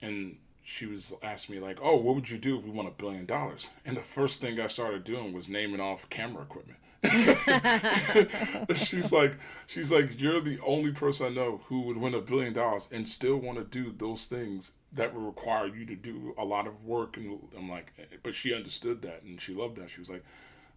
And 0.00 0.38
she 0.64 0.84
was 0.84 1.14
asking 1.22 1.54
me 1.54 1.60
like, 1.60 1.78
"Oh, 1.80 1.94
what 1.94 2.16
would 2.16 2.28
you 2.28 2.38
do 2.38 2.58
if 2.58 2.64
we 2.64 2.70
won 2.70 2.86
a 2.86 2.90
billion 2.90 3.24
dollars?" 3.24 3.68
And 3.84 3.96
the 3.96 4.00
first 4.00 4.40
thing 4.40 4.58
I 4.58 4.66
started 4.66 5.04
doing 5.04 5.32
was 5.32 5.48
naming 5.48 5.80
off 5.80 6.10
camera 6.10 6.42
equipment. 6.42 6.80
she's 8.76 9.10
like, 9.12 9.34
she's 9.66 9.90
like, 9.90 10.20
you're 10.20 10.40
the 10.40 10.60
only 10.64 10.92
person 10.92 11.26
I 11.26 11.30
know 11.30 11.62
who 11.66 11.80
would 11.82 11.96
win 11.96 12.14
a 12.14 12.20
billion 12.20 12.52
dollars 12.52 12.88
and 12.92 13.08
still 13.08 13.36
want 13.36 13.58
to 13.58 13.64
do 13.64 13.92
those 13.96 14.26
things 14.26 14.72
that 14.92 15.12
would 15.14 15.24
require 15.24 15.66
you 15.66 15.84
to 15.86 15.96
do 15.96 16.34
a 16.38 16.44
lot 16.44 16.66
of 16.66 16.84
work. 16.84 17.16
And 17.16 17.40
I'm 17.56 17.68
like, 17.68 17.92
but 18.22 18.34
she 18.34 18.54
understood 18.54 19.02
that 19.02 19.22
and 19.22 19.40
she 19.40 19.52
loved 19.52 19.76
that. 19.76 19.90
She 19.90 20.00
was 20.00 20.10
like, 20.10 20.24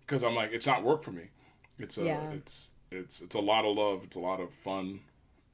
because 0.01 0.23
I'm 0.23 0.35
like, 0.35 0.51
it's 0.51 0.65
not 0.65 0.83
work 0.83 1.03
for 1.03 1.11
me. 1.11 1.29
It's 1.77 1.97
a, 1.97 2.05
yeah. 2.05 2.31
it's, 2.31 2.71
it's, 2.91 3.21
it's 3.21 3.35
a 3.35 3.41
lot 3.41 3.65
of 3.65 3.77
love. 3.77 4.01
It's 4.03 4.15
a 4.15 4.21
lot 4.21 4.39
of 4.39 4.51
fun. 4.51 5.01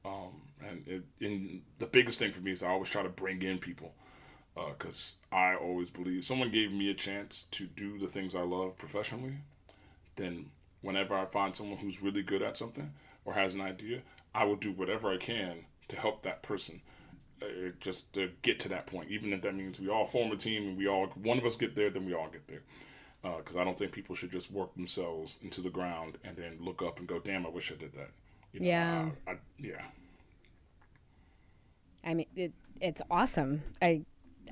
Um, 0.04 0.42
and 0.66 0.84
it, 0.86 1.02
in 1.20 1.62
the 1.78 1.86
biggest 1.86 2.18
thing 2.18 2.32
for 2.32 2.40
me 2.40 2.52
is 2.52 2.62
I 2.62 2.68
always 2.70 2.88
try 2.88 3.02
to 3.02 3.08
bring 3.08 3.42
in 3.42 3.58
people 3.58 3.92
because 4.54 5.14
uh, 5.32 5.36
I 5.36 5.54
always 5.54 5.90
believe 5.90 6.24
someone 6.24 6.50
gave 6.50 6.72
me 6.72 6.90
a 6.90 6.94
chance 6.94 7.46
to 7.52 7.66
do 7.66 7.98
the 7.98 8.06
things 8.06 8.34
I 8.34 8.42
love 8.42 8.76
professionally, 8.76 9.36
then 10.16 10.50
whenever 10.82 11.14
I 11.14 11.24
find 11.26 11.56
someone 11.56 11.78
who's 11.78 12.02
really 12.02 12.22
good 12.22 12.42
at 12.42 12.56
something 12.56 12.92
or 13.24 13.34
has 13.34 13.54
an 13.54 13.60
idea, 13.60 14.02
I 14.34 14.44
will 14.44 14.56
do 14.56 14.72
whatever 14.72 15.10
I 15.10 15.16
can 15.16 15.64
to 15.88 15.96
help 15.96 16.22
that 16.22 16.42
person 16.42 16.82
uh, 17.40 17.70
just 17.80 18.12
to 18.14 18.30
get 18.42 18.60
to 18.60 18.68
that 18.70 18.86
point. 18.86 19.10
Even 19.10 19.32
if 19.32 19.42
that 19.42 19.54
means 19.54 19.80
we 19.80 19.88
all 19.88 20.06
form 20.06 20.32
a 20.32 20.36
team 20.36 20.68
and 20.68 20.76
we 20.76 20.88
all, 20.88 21.06
one 21.22 21.38
of 21.38 21.46
us 21.46 21.56
get 21.56 21.74
there, 21.74 21.90
then 21.90 22.04
we 22.04 22.14
all 22.14 22.28
get 22.28 22.46
there. 22.46 22.62
Because 23.22 23.56
uh, 23.56 23.60
I 23.60 23.64
don't 23.64 23.78
think 23.78 23.92
people 23.92 24.16
should 24.16 24.32
just 24.32 24.50
work 24.50 24.74
themselves 24.74 25.38
into 25.42 25.60
the 25.60 25.70
ground 25.70 26.18
and 26.24 26.36
then 26.36 26.58
look 26.60 26.82
up 26.82 26.98
and 26.98 27.06
go, 27.06 27.20
damn, 27.20 27.46
I 27.46 27.50
wish 27.50 27.70
I 27.70 27.76
did 27.76 27.92
that. 27.94 28.10
You 28.52 28.60
know, 28.60 28.66
yeah. 28.66 29.10
I, 29.26 29.30
I, 29.30 29.34
yeah. 29.58 29.82
I 32.04 32.14
mean, 32.14 32.26
it, 32.34 32.52
it's 32.80 33.00
awesome. 33.08 33.62
I 33.80 34.02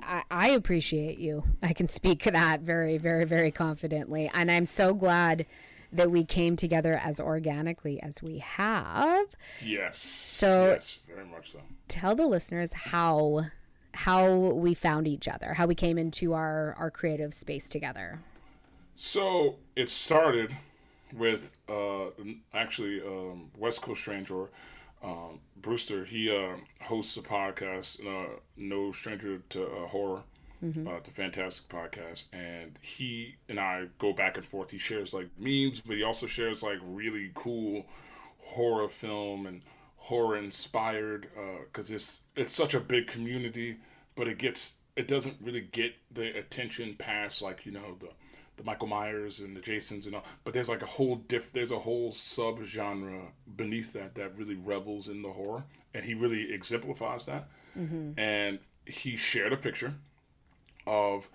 I, 0.02 0.22
I 0.30 0.48
appreciate 0.50 1.18
you. 1.18 1.44
I 1.62 1.72
can 1.72 1.88
speak 1.88 2.24
that 2.24 2.60
very, 2.60 2.98
very, 2.98 3.24
very 3.24 3.50
confidently. 3.50 4.30
And 4.32 4.50
I'm 4.50 4.66
so 4.66 4.94
glad 4.94 5.46
that 5.92 6.10
we 6.10 6.24
came 6.24 6.56
together 6.56 6.94
as 7.02 7.20
organically 7.20 8.00
as 8.02 8.22
we 8.22 8.38
have. 8.38 9.26
Yes. 9.64 9.98
So 9.98 10.66
yes, 10.66 10.98
very 11.08 11.26
much 11.26 11.52
so. 11.52 11.60
Tell 11.88 12.14
the 12.14 12.26
listeners 12.26 12.72
how 12.72 13.46
how 13.92 14.30
we 14.32 14.74
found 14.74 15.08
each 15.08 15.26
other, 15.26 15.54
how 15.54 15.66
we 15.66 15.74
came 15.74 15.98
into 15.98 16.32
our 16.32 16.74
our 16.78 16.90
creative 16.90 17.34
space 17.34 17.68
together. 17.68 18.20
So 18.96 19.56
it 19.74 19.88
started 19.88 20.56
with 21.12 21.54
uh, 21.68 22.10
actually 22.54 23.00
um, 23.00 23.50
West 23.56 23.82
Coast 23.82 24.02
Stranger 24.02 24.48
um, 25.02 25.40
Brewster, 25.56 26.04
he 26.04 26.30
uh, 26.30 26.56
hosts 26.82 27.16
a 27.16 27.22
podcast, 27.22 28.04
uh, 28.06 28.40
No 28.56 28.92
Stranger 28.92 29.42
to 29.50 29.64
uh, 29.64 29.86
Horror. 29.86 30.22
Mm-hmm. 30.64 30.86
Uh, 30.86 30.92
it's 30.92 31.08
a 31.08 31.12
fantastic 31.12 31.68
podcast, 31.68 32.24
and 32.32 32.78
he 32.82 33.36
and 33.48 33.58
I 33.58 33.86
go 33.98 34.12
back 34.12 34.36
and 34.36 34.46
forth. 34.46 34.70
He 34.70 34.78
shares 34.78 35.14
like 35.14 35.28
memes, 35.38 35.80
but 35.80 35.96
he 35.96 36.02
also 36.02 36.26
shares 36.26 36.62
like 36.62 36.78
really 36.82 37.30
cool 37.34 37.86
horror 38.38 38.88
film 38.88 39.46
and 39.46 39.62
horror 39.96 40.36
inspired 40.36 41.28
because 41.64 41.90
uh, 41.90 41.94
it's 41.94 42.22
it's 42.36 42.52
such 42.52 42.74
a 42.74 42.80
big 42.80 43.06
community, 43.06 43.76
but 44.14 44.28
it 44.28 44.38
gets 44.38 44.76
it 44.96 45.08
doesn't 45.08 45.36
really 45.40 45.62
get 45.72 45.94
the 46.10 46.36
attention 46.36 46.94
past 46.98 47.40
like 47.40 47.64
you 47.64 47.72
know 47.72 47.96
the 48.00 48.08
the 48.58 48.64
Michael 48.64 48.88
Myers 48.88 49.40
and 49.40 49.56
the 49.56 49.60
Jasons 49.60 50.04
and 50.04 50.14
all, 50.14 50.24
but 50.44 50.52
there's 50.52 50.68
like 50.68 50.82
a 50.82 50.86
whole 50.86 51.16
diff. 51.16 51.50
There's 51.54 51.72
a 51.72 51.78
whole 51.78 52.12
sub 52.12 52.62
genre 52.64 53.28
beneath 53.56 53.94
that 53.94 54.14
that 54.16 54.36
really 54.36 54.56
revels 54.56 55.08
in 55.08 55.22
the 55.22 55.30
horror, 55.30 55.64
and 55.94 56.04
he 56.04 56.12
really 56.12 56.52
exemplifies 56.52 57.24
that. 57.26 57.48
Mm-hmm. 57.78 58.20
And 58.20 58.58
he 58.84 59.16
shared 59.16 59.54
a 59.54 59.56
picture 59.56 59.94
of 60.86 61.28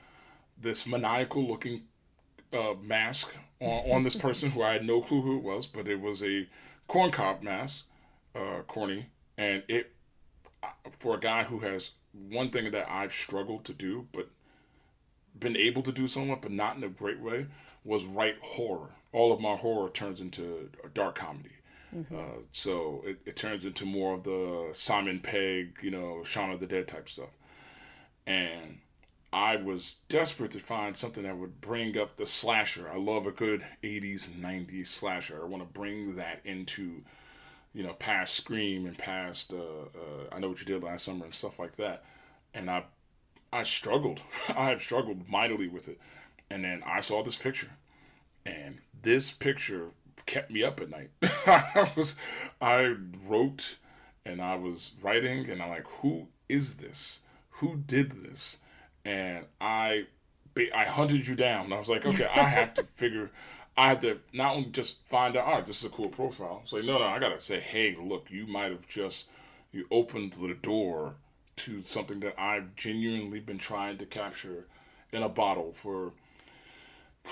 this 0.57 0.87
maniacal 0.87 1.47
looking 1.47 1.83
uh, 2.53 2.73
mask 2.81 3.35
on, 3.59 3.91
on 3.91 4.03
this 4.03 4.15
person 4.15 4.51
who 4.51 4.61
I 4.61 4.73
had 4.73 4.85
no 4.85 5.01
clue 5.01 5.21
who 5.21 5.37
it 5.37 5.43
was, 5.43 5.67
but 5.67 5.87
it 5.87 5.99
was 5.99 6.23
a 6.23 6.47
corncob 6.87 7.41
mask, 7.41 7.87
uh, 8.35 8.61
corny, 8.67 9.07
and 9.37 9.63
it 9.67 9.91
for 10.99 11.15
a 11.15 11.19
guy 11.19 11.43
who 11.43 11.59
has 11.59 11.91
one 12.29 12.49
thing 12.49 12.71
that 12.71 12.89
I've 12.89 13.13
struggled 13.13 13.65
to 13.65 13.73
do, 13.73 14.07
but 14.11 14.29
been 15.37 15.57
able 15.57 15.81
to 15.83 15.91
do 15.91 16.07
somewhat, 16.07 16.41
but 16.41 16.51
not 16.51 16.77
in 16.77 16.83
a 16.83 16.89
great 16.89 17.19
way, 17.19 17.47
was 17.83 18.05
write 18.05 18.37
horror. 18.41 18.91
All 19.11 19.31
of 19.31 19.39
my 19.39 19.55
horror 19.55 19.89
turns 19.89 20.19
into 20.19 20.69
a 20.83 20.89
dark 20.89 21.15
comedy. 21.15 21.51
Mm-hmm. 21.95 22.15
Uh, 22.15 22.43
so 22.51 23.03
it, 23.05 23.19
it 23.25 23.35
turns 23.35 23.65
into 23.65 23.85
more 23.85 24.15
of 24.15 24.23
the 24.23 24.69
Simon 24.73 25.19
Pegg, 25.19 25.77
you 25.81 25.91
know, 25.91 26.23
Shaun 26.23 26.51
of 26.51 26.59
the 26.59 26.65
Dead 26.65 26.87
type 26.87 27.07
stuff. 27.07 27.29
And 28.25 28.79
I 29.35 29.57
was 29.57 29.97
desperate 30.07 30.51
to 30.51 30.61
find 30.61 30.95
something 30.95 31.23
that 31.23 31.37
would 31.37 31.59
bring 31.59 31.97
up 31.97 32.15
the 32.15 32.25
slasher. 32.25 32.89
I 32.89 32.95
love 32.95 33.27
a 33.27 33.31
good 33.31 33.65
80s 33.83 34.33
and 34.33 34.41
90s 34.41 34.87
slasher. 34.87 35.41
I 35.43 35.45
want 35.45 35.61
to 35.61 35.67
bring 35.67 36.15
that 36.15 36.39
into, 36.45 37.01
you 37.73 37.83
know, 37.83 37.91
past 37.91 38.35
Scream 38.35 38.85
and 38.85 38.97
past 38.97 39.51
uh, 39.51 39.57
uh, 39.57 40.33
I 40.33 40.39
Know 40.39 40.47
What 40.47 40.61
You 40.61 40.65
Did 40.65 40.83
Last 40.83 41.03
Summer 41.03 41.25
and 41.25 41.33
stuff 41.33 41.59
like 41.59 41.75
that. 41.75 42.05
And 42.53 42.71
I 42.71 42.85
I 43.51 43.63
struggled. 43.63 44.21
I 44.55 44.69
have 44.69 44.79
struggled 44.79 45.27
mightily 45.27 45.67
with 45.67 45.89
it. 45.89 45.99
And 46.49 46.63
then 46.63 46.81
I 46.85 47.01
saw 47.01 47.21
this 47.21 47.35
picture, 47.35 47.71
and 48.45 48.77
this 49.01 49.31
picture 49.31 49.89
kept 50.25 50.49
me 50.49 50.63
up 50.63 50.79
at 50.79 50.89
night. 50.89 51.09
I 51.45 51.91
was, 51.97 52.15
I 52.61 52.95
wrote, 53.27 53.75
and 54.25 54.41
I 54.41 54.55
was 54.55 54.93
writing, 55.01 55.49
and 55.49 55.61
I'm 55.61 55.69
like, 55.69 55.87
who 55.99 56.27
is 56.47 56.75
this? 56.75 57.23
Who 57.59 57.75
did 57.75 58.23
this? 58.23 58.59
And 59.05 59.45
I, 59.61 60.07
I 60.73 60.83
hunted 60.85 61.27
you 61.27 61.35
down. 61.35 61.71
I 61.71 61.77
was 61.77 61.87
like, 61.87 62.05
okay, 62.05 62.25
I 62.25 62.43
have 62.43 62.73
to 62.73 62.83
figure. 62.83 63.31
I 63.77 63.89
had 63.89 64.01
to 64.01 64.19
not 64.33 64.55
only 64.55 64.69
just 64.71 65.07
find 65.07 65.37
out, 65.37 65.45
all 65.45 65.55
right, 65.55 65.65
this 65.65 65.79
is 65.79 65.85
a 65.85 65.93
cool 65.93 66.09
profile. 66.09 66.63
So 66.65 66.77
like, 66.77 66.85
no, 66.85 66.97
no, 66.97 67.05
I 67.05 67.19
gotta 67.19 67.39
say, 67.39 67.59
hey, 67.59 67.95
look, 68.01 68.27
you 68.29 68.47
might 68.47 68.71
have 68.71 68.87
just 68.87 69.29
you 69.71 69.85
opened 69.91 70.33
the 70.33 70.53
door 70.53 71.15
to 71.57 71.81
something 71.81 72.19
that 72.21 72.39
I've 72.39 72.75
genuinely 72.75 73.39
been 73.39 73.57
trying 73.57 73.97
to 73.97 74.05
capture 74.05 74.65
in 75.11 75.23
a 75.23 75.29
bottle 75.29 75.73
for 75.73 76.13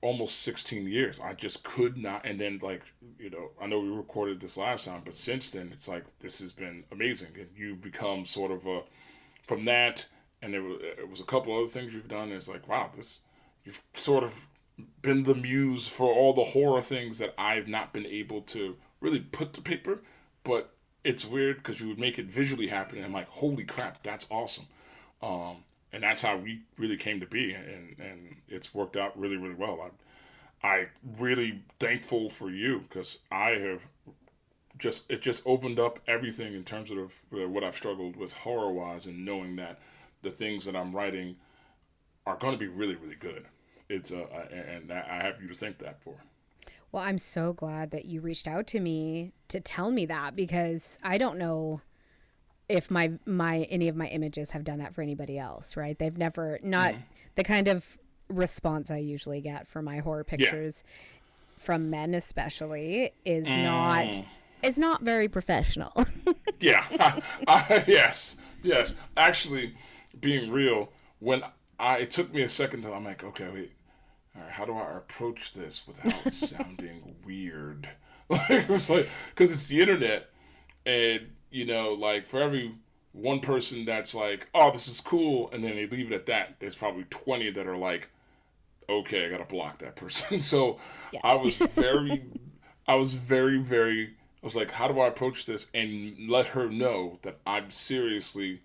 almost 0.00 0.40
16 0.40 0.86
years. 0.86 1.20
I 1.20 1.34
just 1.34 1.62
could 1.62 1.96
not. 1.96 2.24
And 2.24 2.40
then, 2.40 2.58
like, 2.62 2.82
you 3.18 3.30
know, 3.30 3.50
I 3.60 3.66
know 3.66 3.80
we 3.80 3.88
recorded 3.88 4.40
this 4.40 4.56
last 4.56 4.86
time, 4.86 5.02
but 5.04 5.14
since 5.14 5.50
then, 5.50 5.70
it's 5.72 5.88
like 5.88 6.04
this 6.20 6.40
has 6.40 6.52
been 6.52 6.84
amazing. 6.90 7.32
And 7.38 7.48
you've 7.56 7.82
become 7.82 8.24
sort 8.24 8.50
of 8.50 8.66
a, 8.66 8.82
from 9.46 9.64
that, 9.66 10.06
and 10.42 10.54
there 10.54 10.62
was, 10.62 10.78
it 10.80 11.08
was 11.08 11.20
a 11.20 11.24
couple 11.24 11.56
other 11.56 11.68
things 11.68 11.94
you've 11.94 12.08
done. 12.08 12.32
it's 12.32 12.48
like, 12.48 12.68
wow, 12.68 12.90
this, 12.94 13.20
you've 13.64 13.82
sort 13.94 14.24
of 14.24 14.34
been 15.02 15.24
the 15.24 15.34
muse 15.34 15.88
for 15.88 16.12
all 16.12 16.32
the 16.32 16.44
horror 16.44 16.82
things 16.82 17.18
that 17.18 17.34
I've 17.36 17.68
not 17.68 17.92
been 17.92 18.06
able 18.06 18.40
to 18.42 18.76
really 19.00 19.20
put 19.20 19.52
to 19.54 19.60
paper, 19.60 20.02
but 20.44 20.74
it's 21.04 21.24
weird 21.24 21.58
because 21.58 21.80
you 21.80 21.88
would 21.88 21.98
make 21.98 22.18
it 22.18 22.26
visually 22.26 22.68
happen, 22.68 22.96
and 22.96 23.06
I'm 23.06 23.12
like, 23.12 23.28
holy 23.28 23.64
crap, 23.64 24.02
that's 24.02 24.26
awesome. 24.30 24.66
Um, 25.22 25.58
and 25.92 26.02
that's 26.02 26.22
how 26.22 26.36
we 26.36 26.62
really 26.78 26.96
came 26.96 27.20
to 27.20 27.26
be, 27.26 27.52
and 27.52 27.96
and 27.98 28.36
it's 28.48 28.74
worked 28.74 28.96
out 28.96 29.18
really 29.18 29.36
really 29.36 29.54
well. 29.54 29.80
I'm 29.82 29.90
I 30.62 30.86
really 31.18 31.62
thankful 31.78 32.30
for 32.30 32.50
you 32.50 32.84
because 32.88 33.20
I 33.30 33.50
have 33.50 33.80
just 34.78 35.10
it 35.10 35.22
just 35.22 35.46
opened 35.46 35.78
up 35.78 35.98
everything 36.06 36.54
in 36.54 36.64
terms 36.64 36.90
of 36.90 37.12
what 37.30 37.64
I've 37.64 37.76
struggled 37.76 38.16
with 38.16 38.32
horror 38.32 38.72
wise, 38.72 39.06
and 39.06 39.24
knowing 39.24 39.56
that 39.56 39.80
the 40.22 40.30
things 40.30 40.64
that 40.64 40.76
I'm 40.76 40.94
writing 40.94 41.36
are 42.26 42.36
going 42.36 42.52
to 42.52 42.58
be 42.58 42.68
really 42.68 42.96
really 42.96 43.16
good. 43.16 43.46
It's 43.88 44.12
uh, 44.12 44.24
and 44.52 44.92
I 44.92 45.22
have 45.22 45.40
you 45.42 45.48
to 45.48 45.54
thank 45.54 45.78
that 45.78 46.02
for. 46.02 46.14
Well, 46.92 47.02
I'm 47.02 47.18
so 47.18 47.52
glad 47.52 47.92
that 47.92 48.04
you 48.04 48.20
reached 48.20 48.48
out 48.48 48.66
to 48.68 48.80
me 48.80 49.32
to 49.48 49.60
tell 49.60 49.90
me 49.90 50.06
that 50.06 50.34
because 50.34 50.98
I 51.02 51.18
don't 51.18 51.38
know 51.38 51.80
if 52.68 52.90
my 52.90 53.12
my 53.26 53.62
any 53.62 53.88
of 53.88 53.96
my 53.96 54.06
images 54.06 54.50
have 54.50 54.64
done 54.64 54.78
that 54.78 54.94
for 54.94 55.02
anybody 55.02 55.38
else, 55.38 55.76
right? 55.76 55.98
They've 55.98 56.16
never 56.16 56.58
not 56.62 56.92
mm-hmm. 56.92 57.02
the 57.34 57.44
kind 57.44 57.68
of 57.68 57.84
response 58.28 58.90
I 58.90 58.98
usually 58.98 59.40
get 59.40 59.66
for 59.66 59.82
my 59.82 59.98
horror 59.98 60.24
pictures 60.24 60.84
yeah. 60.86 61.64
from 61.64 61.90
men 61.90 62.14
especially 62.14 63.12
is 63.24 63.46
mm. 63.46 63.64
not 63.64 64.20
is 64.62 64.78
not 64.78 65.02
very 65.02 65.28
professional. 65.28 66.06
yeah. 66.60 66.84
I, 67.00 67.22
I, 67.48 67.84
yes. 67.86 68.36
Yes. 68.62 68.94
Actually, 69.16 69.74
being 70.18 70.50
real, 70.50 70.90
when 71.18 71.42
I 71.78 71.98
it 71.98 72.10
took 72.10 72.32
me 72.32 72.42
a 72.42 72.48
second 72.48 72.82
to 72.82 72.92
I'm 72.92 73.04
like, 73.04 73.24
okay, 73.24 73.48
wait, 73.52 73.72
all 74.36 74.42
right, 74.42 74.50
how 74.50 74.64
do 74.64 74.74
I 74.74 74.96
approach 74.96 75.52
this 75.52 75.86
without 75.86 76.32
sounding 76.32 77.16
weird? 77.24 77.88
Like, 78.30 78.50
it 78.50 78.68
was 78.68 78.88
like, 78.88 79.08
because 79.30 79.50
it's 79.50 79.66
the 79.66 79.80
internet, 79.80 80.30
and, 80.86 81.30
you 81.50 81.66
know, 81.66 81.94
like, 81.94 82.28
for 82.28 82.40
every 82.40 82.76
one 83.10 83.40
person 83.40 83.84
that's 83.84 84.14
like, 84.14 84.48
oh, 84.54 84.70
this 84.70 84.86
is 84.86 85.00
cool, 85.00 85.50
and 85.52 85.64
then 85.64 85.74
they 85.74 85.88
leave 85.88 86.12
it 86.12 86.14
at 86.14 86.26
that, 86.26 86.60
there's 86.60 86.76
probably 86.76 87.04
20 87.10 87.50
that 87.50 87.66
are 87.66 87.76
like, 87.76 88.08
okay, 88.88 89.26
I 89.26 89.28
gotta 89.28 89.44
block 89.44 89.78
that 89.78 89.96
person. 89.96 90.40
so 90.40 90.78
yes. 91.12 91.20
I 91.24 91.34
was 91.34 91.56
very, 91.56 92.24
I 92.86 92.94
was 92.94 93.14
very, 93.14 93.58
very, 93.58 94.14
I 94.42 94.46
was 94.46 94.54
like, 94.54 94.70
how 94.72 94.88
do 94.88 95.00
I 95.00 95.08
approach 95.08 95.46
this 95.46 95.68
and 95.74 96.28
let 96.28 96.48
her 96.48 96.68
know 96.68 97.18
that 97.22 97.38
I'm 97.46 97.70
seriously 97.70 98.60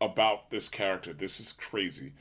about 0.00 0.50
this 0.50 0.68
character? 0.68 1.12
This 1.12 1.40
is 1.40 1.52
crazy. 1.52 2.12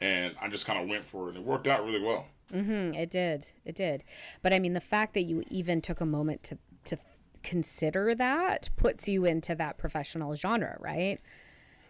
And 0.00 0.34
I 0.40 0.48
just 0.48 0.66
kind 0.66 0.80
of 0.80 0.88
went 0.88 1.04
for 1.04 1.26
it, 1.26 1.30
and 1.30 1.38
it 1.38 1.44
worked 1.44 1.66
out 1.66 1.84
really 1.84 2.00
well 2.00 2.26
Mm, 2.52 2.96
it 2.96 3.10
did. 3.10 3.46
It 3.64 3.74
did. 3.74 4.04
But 4.42 4.52
I 4.52 4.58
mean, 4.58 4.72
the 4.72 4.80
fact 4.80 5.14
that 5.14 5.22
you 5.22 5.44
even 5.50 5.80
took 5.80 6.00
a 6.00 6.06
moment 6.06 6.42
to 6.44 6.58
to 6.84 6.98
consider 7.42 8.14
that 8.14 8.70
puts 8.76 9.06
you 9.08 9.24
into 9.24 9.54
that 9.54 9.78
professional 9.78 10.34
genre, 10.34 10.76
right? 10.80 11.20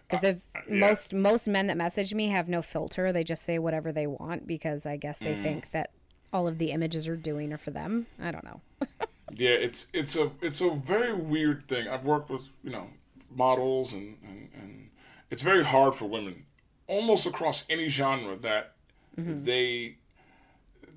Because 0.09 0.19
uh, 0.19 0.23
there's 0.23 0.37
uh, 0.57 0.61
yeah. 0.69 0.79
most 0.79 1.15
most 1.15 1.47
men 1.47 1.69
that 1.69 1.77
message 1.77 2.15
me 2.15 2.29
have 2.29 2.49
no 2.49 2.63
filter. 2.63 3.13
They 3.13 3.25
just 3.25 3.45
say 3.45 3.59
whatever 3.59 3.93
they 3.93 4.07
want 4.07 4.47
because 4.47 4.87
I 4.87 4.97
guess 4.97 5.19
they 5.19 5.35
mm. 5.35 5.43
think 5.43 5.71
that 5.71 5.91
all 6.33 6.49
of 6.49 6.59
the 6.59 6.73
images 6.73 7.07
are 7.07 7.17
doing 7.17 7.53
are 7.53 7.59
for 7.59 7.71
them. 7.71 8.07
I 8.21 8.31
don't 8.31 8.45
know. 8.45 8.61
Yeah, 9.37 9.51
it's 9.51 9.89
it's 9.93 10.17
a 10.17 10.31
it's 10.41 10.63
a 10.63 10.71
very 10.71 11.15
weird 11.15 11.69
thing. 11.69 11.87
I've 11.87 12.07
worked 12.07 12.31
with 12.31 12.49
you 12.65 12.71
know 12.71 12.87
models 13.31 13.93
and 13.93 14.17
and, 14.27 14.49
and 14.55 14.88
it's 15.31 15.43
very 15.43 15.65
hard 15.65 15.95
for 15.95 16.07
women, 16.07 16.45
almost 16.87 17.27
across 17.27 17.67
any 17.69 17.89
genre 17.89 18.37
that 18.37 18.75
mm-hmm. 19.19 19.45
they 19.45 19.99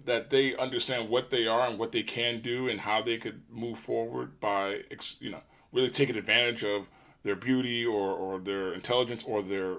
that 0.06 0.32
they 0.32 0.56
understand 0.56 1.10
what 1.10 1.30
they 1.30 1.46
are 1.46 1.68
and 1.68 1.78
what 1.78 1.92
they 1.92 2.02
can 2.02 2.42
do 2.42 2.68
and 2.68 2.82
how 2.82 3.02
they 3.02 3.18
could 3.18 3.44
move 3.50 3.78
forward 3.78 4.40
by 4.40 4.82
you 5.20 5.30
know 5.30 5.42
really 5.72 5.90
taking 5.90 6.16
advantage 6.16 6.64
of 6.64 6.88
their 7.24 7.36
beauty 7.36 7.86
or, 7.86 8.12
or 8.12 8.40
their 8.40 8.74
intelligence 8.74 9.24
or 9.24 9.44
their 9.44 9.76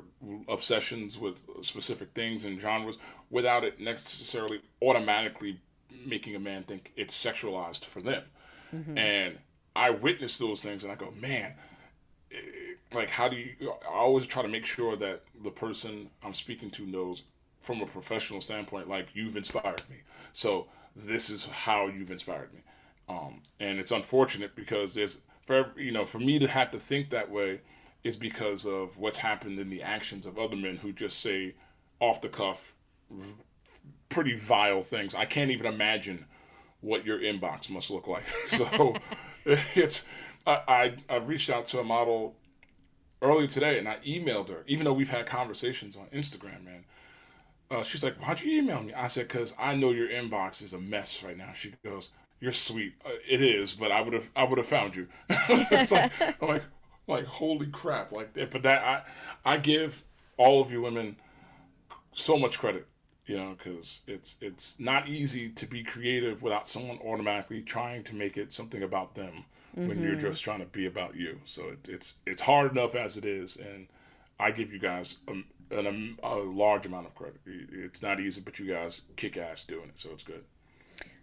obsessions 0.48 1.18
with 1.18 1.44
specific 1.62 2.10
things 2.14 2.44
and 2.44 2.60
genres 2.60 2.98
without 3.30 3.64
it 3.64 3.80
necessarily 3.80 4.60
automatically 4.80 5.60
making 6.06 6.36
a 6.36 6.38
man 6.38 6.62
think 6.62 6.92
it's 6.96 7.16
sexualized 7.16 7.84
for 7.84 8.00
them. 8.00 8.22
Mm-hmm. 8.74 8.96
And 8.96 9.38
I 9.74 9.90
witness 9.90 10.38
those 10.38 10.62
things 10.62 10.84
and 10.84 10.92
I 10.92 10.94
go 10.94 11.12
man 11.20 11.54
like 12.94 13.10
how 13.10 13.28
do 13.28 13.36
you 13.36 13.54
I 13.84 13.94
always 13.94 14.26
try 14.26 14.42
to 14.42 14.48
make 14.48 14.66
sure 14.66 14.96
that 14.96 15.22
the 15.42 15.50
person 15.50 16.10
I'm 16.24 16.34
speaking 16.34 16.70
to 16.72 16.86
knows 16.86 17.24
from 17.60 17.80
a 17.80 17.86
professional 17.86 18.40
standpoint 18.40 18.88
like 18.88 19.08
you've 19.14 19.36
inspired 19.36 19.82
me. 19.88 19.96
So 20.32 20.66
this 20.94 21.30
is 21.30 21.46
how 21.46 21.86
you've 21.86 22.10
inspired 22.10 22.52
me. 22.52 22.60
Um, 23.08 23.42
and 23.60 23.78
it's 23.78 23.90
unfortunate 23.90 24.54
because 24.54 24.94
there's 24.94 25.20
for 25.46 25.72
you 25.76 25.92
know 25.92 26.04
for 26.04 26.18
me 26.18 26.38
to 26.38 26.48
have 26.48 26.70
to 26.72 26.78
think 26.78 27.10
that 27.10 27.30
way 27.30 27.60
is 28.04 28.16
because 28.16 28.66
of 28.66 28.98
what's 28.98 29.18
happened 29.18 29.58
in 29.58 29.70
the 29.70 29.82
actions 29.82 30.26
of 30.26 30.38
other 30.38 30.56
men 30.56 30.78
who 30.78 30.92
just 30.92 31.20
say 31.20 31.54
off 32.00 32.20
the 32.20 32.28
cuff 32.28 32.72
pretty 34.08 34.36
vile 34.36 34.82
things. 34.82 35.14
I 35.14 35.24
can't 35.24 35.50
even 35.50 35.66
imagine 35.66 36.26
what 36.80 37.06
your 37.06 37.18
inbox 37.18 37.70
must 37.70 37.90
look 37.90 38.06
like. 38.06 38.24
So 38.48 38.96
it's 39.74 40.06
I, 40.46 40.60
I 40.68 41.14
I 41.14 41.16
reached 41.16 41.50
out 41.50 41.66
to 41.66 41.80
a 41.80 41.84
model 41.84 42.36
earlier 43.22 43.46
today 43.46 43.78
and 43.78 43.88
I 43.88 43.96
emailed 44.06 44.48
her, 44.48 44.64
even 44.66 44.84
though 44.84 44.92
we've 44.92 45.08
had 45.08 45.26
conversations 45.26 45.96
on 45.96 46.06
Instagram, 46.06 46.64
man. 46.64 46.84
Uh, 47.70 47.82
she's 47.82 48.02
like, 48.02 48.16
Why'd 48.16 48.42
you 48.42 48.58
email 48.58 48.82
me? 48.82 48.92
I 48.92 49.06
said, 49.06 49.28
Because 49.28 49.54
I 49.58 49.74
know 49.74 49.90
your 49.90 50.08
inbox 50.08 50.62
is 50.62 50.72
a 50.74 50.78
mess 50.78 51.22
right 51.22 51.36
now. 51.36 51.52
She 51.54 51.72
goes, 51.82 52.10
You're 52.40 52.52
sweet. 52.52 52.94
Uh, 53.04 53.10
it 53.26 53.40
is, 53.40 53.72
but 53.72 53.90
I 53.90 54.02
would 54.02 54.12
have 54.12 54.30
I 54.36 54.44
would 54.44 54.58
have 54.58 54.66
found 54.66 54.96
you. 54.96 55.08
like, 55.48 56.12
I'm 56.42 56.48
like, 56.48 56.64
like, 57.06 57.24
holy 57.24 57.68
crap. 57.68 58.12
Like 58.12 58.34
that. 58.34 58.50
But 58.50 58.62
that, 58.62 58.82
I, 58.82 59.52
I 59.54 59.56
give 59.56 60.02
all 60.36 60.60
of 60.60 60.70
you 60.70 60.82
women 60.82 61.16
so 62.12 62.38
much 62.38 62.58
credit, 62.58 62.86
you 63.24 63.38
know, 63.38 63.54
because 63.56 64.02
it's 64.06 64.36
it's 64.42 64.78
not 64.78 65.08
easy 65.08 65.48
to 65.48 65.66
be 65.66 65.82
creative 65.82 66.42
without 66.42 66.68
someone 66.68 66.98
automatically 66.98 67.62
trying 67.62 68.04
to 68.04 68.14
make 68.14 68.36
it 68.36 68.52
something 68.52 68.82
about 68.82 69.14
them 69.14 69.46
when 69.74 70.02
you're 70.02 70.12
mm-hmm. 70.12 70.20
just 70.20 70.44
trying 70.44 70.60
to 70.60 70.66
be 70.66 70.86
about 70.86 71.16
you. 71.16 71.40
So 71.44 71.64
it's 71.72 71.88
it's 71.88 72.14
it's 72.26 72.42
hard 72.42 72.72
enough 72.72 72.94
as 72.94 73.16
it 73.16 73.24
is, 73.24 73.56
and 73.56 73.88
I 74.38 74.50
give 74.50 74.72
you 74.72 74.78
guys 74.78 75.18
a, 75.28 75.32
an, 75.78 75.86
um, 75.86 76.18
a 76.22 76.36
large 76.36 76.86
amount 76.86 77.06
of 77.06 77.14
credit. 77.14 77.40
It's 77.46 78.02
not 78.02 78.20
easy, 78.20 78.40
but 78.40 78.58
you 78.58 78.66
guys 78.66 79.02
kick 79.16 79.36
ass 79.36 79.64
doing 79.64 79.88
it, 79.88 79.98
so 79.98 80.10
it's 80.12 80.22
good. 80.22 80.44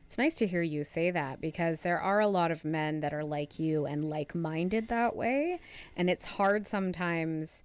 It's 0.10 0.18
nice 0.18 0.34
to 0.36 0.48
hear 0.48 0.64
you 0.64 0.84
say 0.84 1.12
that 1.12 1.40
because 1.40 1.82
there 1.82 2.02
are 2.02 2.20
a 2.20 2.28
lot 2.28 2.50
of 2.50 2.66
men 2.66 3.02
that 3.02 3.14
are 3.14 3.24
like 3.24 3.60
you 3.60 3.86
and 3.86 4.04
like 4.04 4.34
minded 4.34 4.88
that 4.88 5.16
way. 5.16 5.60
And 5.96 6.10
it's 6.10 6.26
hard 6.26 6.66
sometimes 6.66 7.62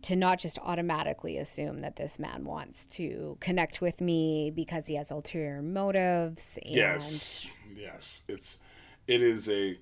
to 0.00 0.16
not 0.16 0.38
just 0.38 0.58
automatically 0.60 1.36
assume 1.36 1.80
that 1.80 1.96
this 1.96 2.18
man 2.18 2.44
wants 2.44 2.86
to 2.86 3.36
connect 3.40 3.82
with 3.82 4.00
me 4.00 4.50
because 4.50 4.86
he 4.86 4.94
has 4.94 5.10
ulterior 5.10 5.60
motives. 5.60 6.58
And 6.64 6.74
Yes, 6.74 7.46
yes, 7.76 8.22
it's 8.26 8.56
it 9.06 9.22
is 9.22 9.48
a 9.48 9.78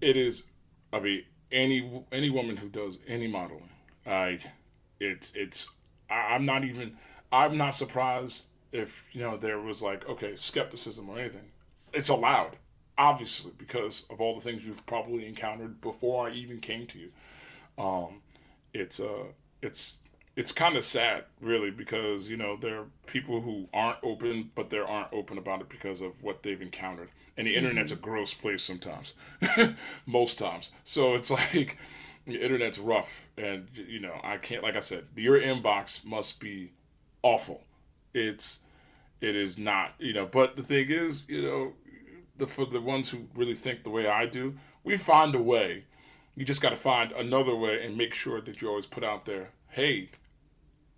it 0.00 0.16
is. 0.16 0.44
I 0.92 1.00
mean, 1.00 1.24
any 1.50 2.04
any 2.12 2.30
woman 2.30 2.56
who 2.56 2.68
does 2.68 2.98
any 3.06 3.26
modeling, 3.26 3.68
I 4.06 4.40
it's 5.00 5.32
it's 5.34 5.70
I, 6.10 6.34
I'm 6.34 6.44
not 6.44 6.64
even 6.64 6.96
I'm 7.32 7.56
not 7.56 7.74
surprised 7.74 8.46
if 8.72 9.04
you 9.12 9.20
know 9.20 9.36
there 9.36 9.60
was 9.60 9.82
like 9.82 10.08
okay 10.08 10.34
skepticism 10.36 11.08
or 11.08 11.18
anything. 11.18 11.50
It's 11.92 12.08
allowed, 12.08 12.56
obviously, 12.98 13.52
because 13.56 14.04
of 14.10 14.20
all 14.20 14.34
the 14.34 14.40
things 14.40 14.64
you've 14.64 14.84
probably 14.86 15.26
encountered 15.26 15.80
before 15.80 16.28
I 16.28 16.32
even 16.32 16.60
came 16.60 16.86
to 16.88 16.98
you. 16.98 17.10
Um, 17.78 18.22
it's 18.72 19.00
uh 19.00 19.24
it's 19.62 19.98
it's 20.36 20.52
kind 20.52 20.76
of 20.76 20.84
sad 20.84 21.24
really 21.40 21.70
because 21.70 22.28
you 22.28 22.36
know 22.36 22.56
there 22.56 22.80
are 22.80 22.86
people 23.06 23.40
who 23.40 23.68
aren't 23.72 23.98
open 24.02 24.50
but 24.54 24.70
they 24.70 24.78
aren't 24.78 25.12
open 25.12 25.38
about 25.38 25.60
it 25.62 25.68
because 25.68 26.00
of 26.00 26.22
what 26.22 26.42
they've 26.42 26.60
encountered 26.60 27.08
and 27.36 27.46
the 27.46 27.54
internet's 27.54 27.92
a 27.92 27.96
gross 27.96 28.32
place 28.34 28.62
sometimes. 28.62 29.14
Most 30.06 30.38
times. 30.38 30.72
So 30.84 31.14
it's 31.14 31.30
like 31.40 31.76
the 32.26 32.42
internet's 32.42 32.78
rough 32.78 33.24
and 33.38 33.68
you 33.74 34.00
know 34.00 34.18
i 34.24 34.36
can't 34.36 34.62
like 34.62 34.74
i 34.74 34.80
said 34.80 35.04
your 35.14 35.40
inbox 35.40 36.04
must 36.04 36.40
be 36.40 36.72
awful. 37.22 37.62
It's 38.12 38.60
it 39.20 39.36
is 39.36 39.58
not 39.58 39.94
you 39.98 40.12
know 40.12 40.26
but 40.26 40.56
the 40.56 40.62
thing 40.62 40.90
is 40.90 41.28
you 41.28 41.42
know 41.42 41.72
the 42.36 42.46
for 42.46 42.66
the 42.66 42.80
ones 42.80 43.10
who 43.10 43.28
really 43.34 43.54
think 43.54 43.84
the 43.84 43.90
way 43.90 44.06
i 44.06 44.26
do 44.26 44.56
we 44.84 44.96
find 44.96 45.34
a 45.34 45.42
way. 45.42 45.84
You 46.36 46.44
just 46.44 46.60
got 46.60 46.70
to 46.70 46.76
find 46.76 47.10
another 47.12 47.56
way 47.56 47.84
and 47.84 47.96
make 47.96 48.12
sure 48.14 48.40
that 48.40 48.60
you 48.60 48.68
always 48.68 48.86
put 48.86 49.04
out 49.04 49.24
there 49.24 49.50
hey 49.68 50.10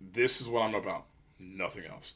this 0.01 0.41
is 0.41 0.47
what 0.47 0.61
i'm 0.61 0.75
about. 0.75 1.05
Nothing 1.39 1.85
else. 1.85 2.13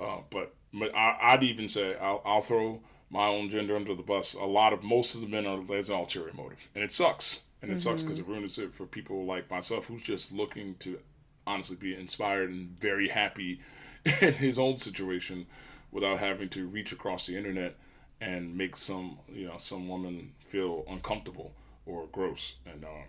Uh, 0.00 0.18
but 0.30 0.54
but 0.72 0.94
I, 0.94 1.18
i'd 1.20 1.42
even 1.42 1.68
say 1.68 1.96
I'll, 1.96 2.22
I'll 2.24 2.40
throw 2.40 2.80
my 3.14 3.28
own 3.28 3.48
gender 3.48 3.76
under 3.76 3.94
the 3.94 4.02
bus 4.02 4.34
a 4.34 4.44
lot 4.44 4.72
of 4.72 4.82
most 4.82 5.14
of 5.14 5.20
the 5.20 5.28
men 5.28 5.46
are 5.46 5.62
there's 5.62 5.88
an 5.88 5.94
ulterior 5.94 6.32
motive. 6.34 6.58
And 6.74 6.82
it 6.82 6.90
sucks. 6.90 7.42
And 7.62 7.70
it 7.70 7.78
sucks 7.78 8.02
because 8.02 8.18
it 8.18 8.26
ruins 8.26 8.58
it 8.58 8.74
for 8.74 8.84
people 8.84 9.24
like 9.24 9.50
myself 9.50 9.86
who's 9.86 10.02
just 10.02 10.32
looking 10.32 10.74
to 10.80 10.98
honestly 11.46 11.76
be 11.76 11.94
inspired 11.94 12.50
and 12.50 12.78
very 12.78 13.08
happy 13.08 13.60
in 14.20 14.34
his 14.34 14.58
own 14.58 14.76
situation 14.76 15.46
without 15.92 16.18
having 16.18 16.48
to 16.50 16.66
reach 16.66 16.92
across 16.92 17.26
the 17.26 17.36
internet 17.38 17.76
and 18.20 18.58
make 18.58 18.76
some 18.76 19.18
you 19.32 19.46
know 19.46 19.58
some 19.58 19.88
woman 19.88 20.32
feel 20.40 20.84
uncomfortable 20.88 21.52
or 21.86 22.06
gross. 22.12 22.56
And 22.66 22.84
um, 22.84 23.04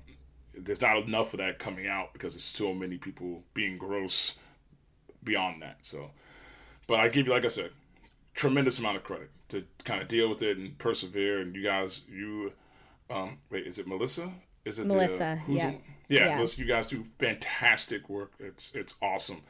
there's 0.56 0.82
not 0.82 0.98
enough 1.00 1.34
of 1.34 1.40
that 1.40 1.60
coming 1.60 1.88
out 1.88 2.14
because 2.14 2.36
there's 2.36 2.44
so 2.44 2.74
many 2.74 2.98
people 2.98 3.44
being 3.54 3.78
gross 3.78 4.38
beyond 5.24 5.62
that. 5.64 5.80
So 5.82 6.12
but 6.88 7.00
i 7.00 7.10
give 7.10 7.28
you 7.28 7.34
like 7.34 7.46
i 7.46 7.50
said 7.50 7.72
tremendous 8.34 8.80
amount 8.80 8.98
of 8.98 9.04
credit 9.04 9.30
to 9.50 9.64
kind 9.84 10.02
of 10.02 10.08
deal 10.08 10.30
with 10.30 10.42
it 10.42 10.58
and 10.58 10.78
persevere 10.78 11.40
and 11.40 11.56
you 11.56 11.64
guys 11.64 12.04
you 12.12 12.52
um 13.10 13.38
wait 13.50 13.66
is 13.68 13.78
it 13.78 13.88
melissa 13.88 14.32
is 14.66 14.80
it 14.80 14.88
Melissa, 14.88 15.40
the, 15.46 15.54
yeah. 15.54 15.72
yeah, 16.10 16.26
Yeah. 16.26 16.36
Melissa, 16.38 16.60
you 16.60 16.66
guys 16.68 16.88
do 16.88 17.04
fantastic 17.20 18.10
work 18.10 18.32
it's 18.40 18.74
it's 18.74 18.96
awesome 19.02 19.42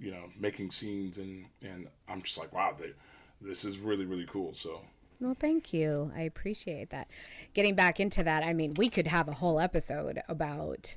you 0.00 0.10
know 0.10 0.24
making 0.38 0.70
scenes 0.70 1.18
and 1.18 1.46
and 1.62 1.88
i'm 2.08 2.22
just 2.22 2.38
like 2.38 2.52
wow 2.52 2.74
they, 2.78 2.92
this 3.40 3.64
is 3.64 3.78
really 3.78 4.06
really 4.06 4.26
cool 4.26 4.54
so 4.54 4.80
Well, 5.20 5.36
thank 5.38 5.72
you. 5.72 6.10
I 6.16 6.22
appreciate 6.22 6.90
that. 6.90 7.08
Getting 7.54 7.74
back 7.76 8.00
into 8.00 8.22
that, 8.24 8.42
I 8.42 8.52
mean, 8.52 8.74
we 8.74 8.88
could 8.90 9.06
have 9.06 9.28
a 9.28 9.32
whole 9.32 9.60
episode 9.60 10.20
about 10.28 10.96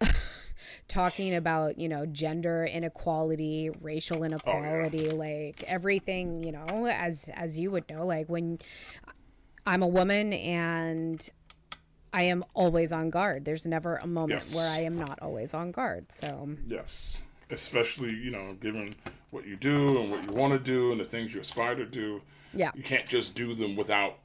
talking 0.88 1.34
about, 1.34 1.78
you 1.78 1.88
know, 1.88 2.06
gender 2.06 2.64
inequality, 2.64 3.70
racial 3.80 4.18
oh, 4.20 4.24
inequality, 4.24 5.10
like 5.10 5.62
everything, 5.64 6.42
you 6.42 6.52
know, 6.52 6.86
as 6.86 7.30
as 7.34 7.58
you 7.58 7.70
would 7.70 7.88
know, 7.90 8.06
like 8.06 8.28
when 8.28 8.58
I'm 9.66 9.82
a 9.82 9.88
woman 9.88 10.32
and 10.32 11.28
I 12.12 12.22
am 12.22 12.44
always 12.54 12.92
on 12.92 13.10
guard. 13.10 13.44
There's 13.44 13.66
never 13.66 13.96
a 13.96 14.06
moment 14.06 14.42
Yes. 14.42 14.54
where 14.56 14.70
I 14.70 14.80
am 14.84 14.96
not 14.96 15.18
always 15.20 15.52
on 15.52 15.70
guard. 15.72 16.10
So, 16.12 16.56
Yes, 16.66 17.18
especially 17.50 18.14
you 18.14 18.30
know, 18.30 18.54
given 18.60 18.90
what 19.30 19.46
you 19.46 19.56
do 19.56 20.00
and 20.00 20.10
what 20.10 20.22
you 20.24 20.30
want 20.30 20.52
to 20.52 20.58
do 20.58 20.92
and 20.92 21.00
the 21.00 21.04
things 21.04 21.34
you 21.34 21.40
aspire 21.40 21.74
to 21.74 21.84
do. 21.84 22.22
yeah. 22.54 22.70
You 22.74 22.82
can't 22.82 23.06
just 23.08 23.34
do 23.34 23.54
them 23.54 23.76
without 23.76 24.18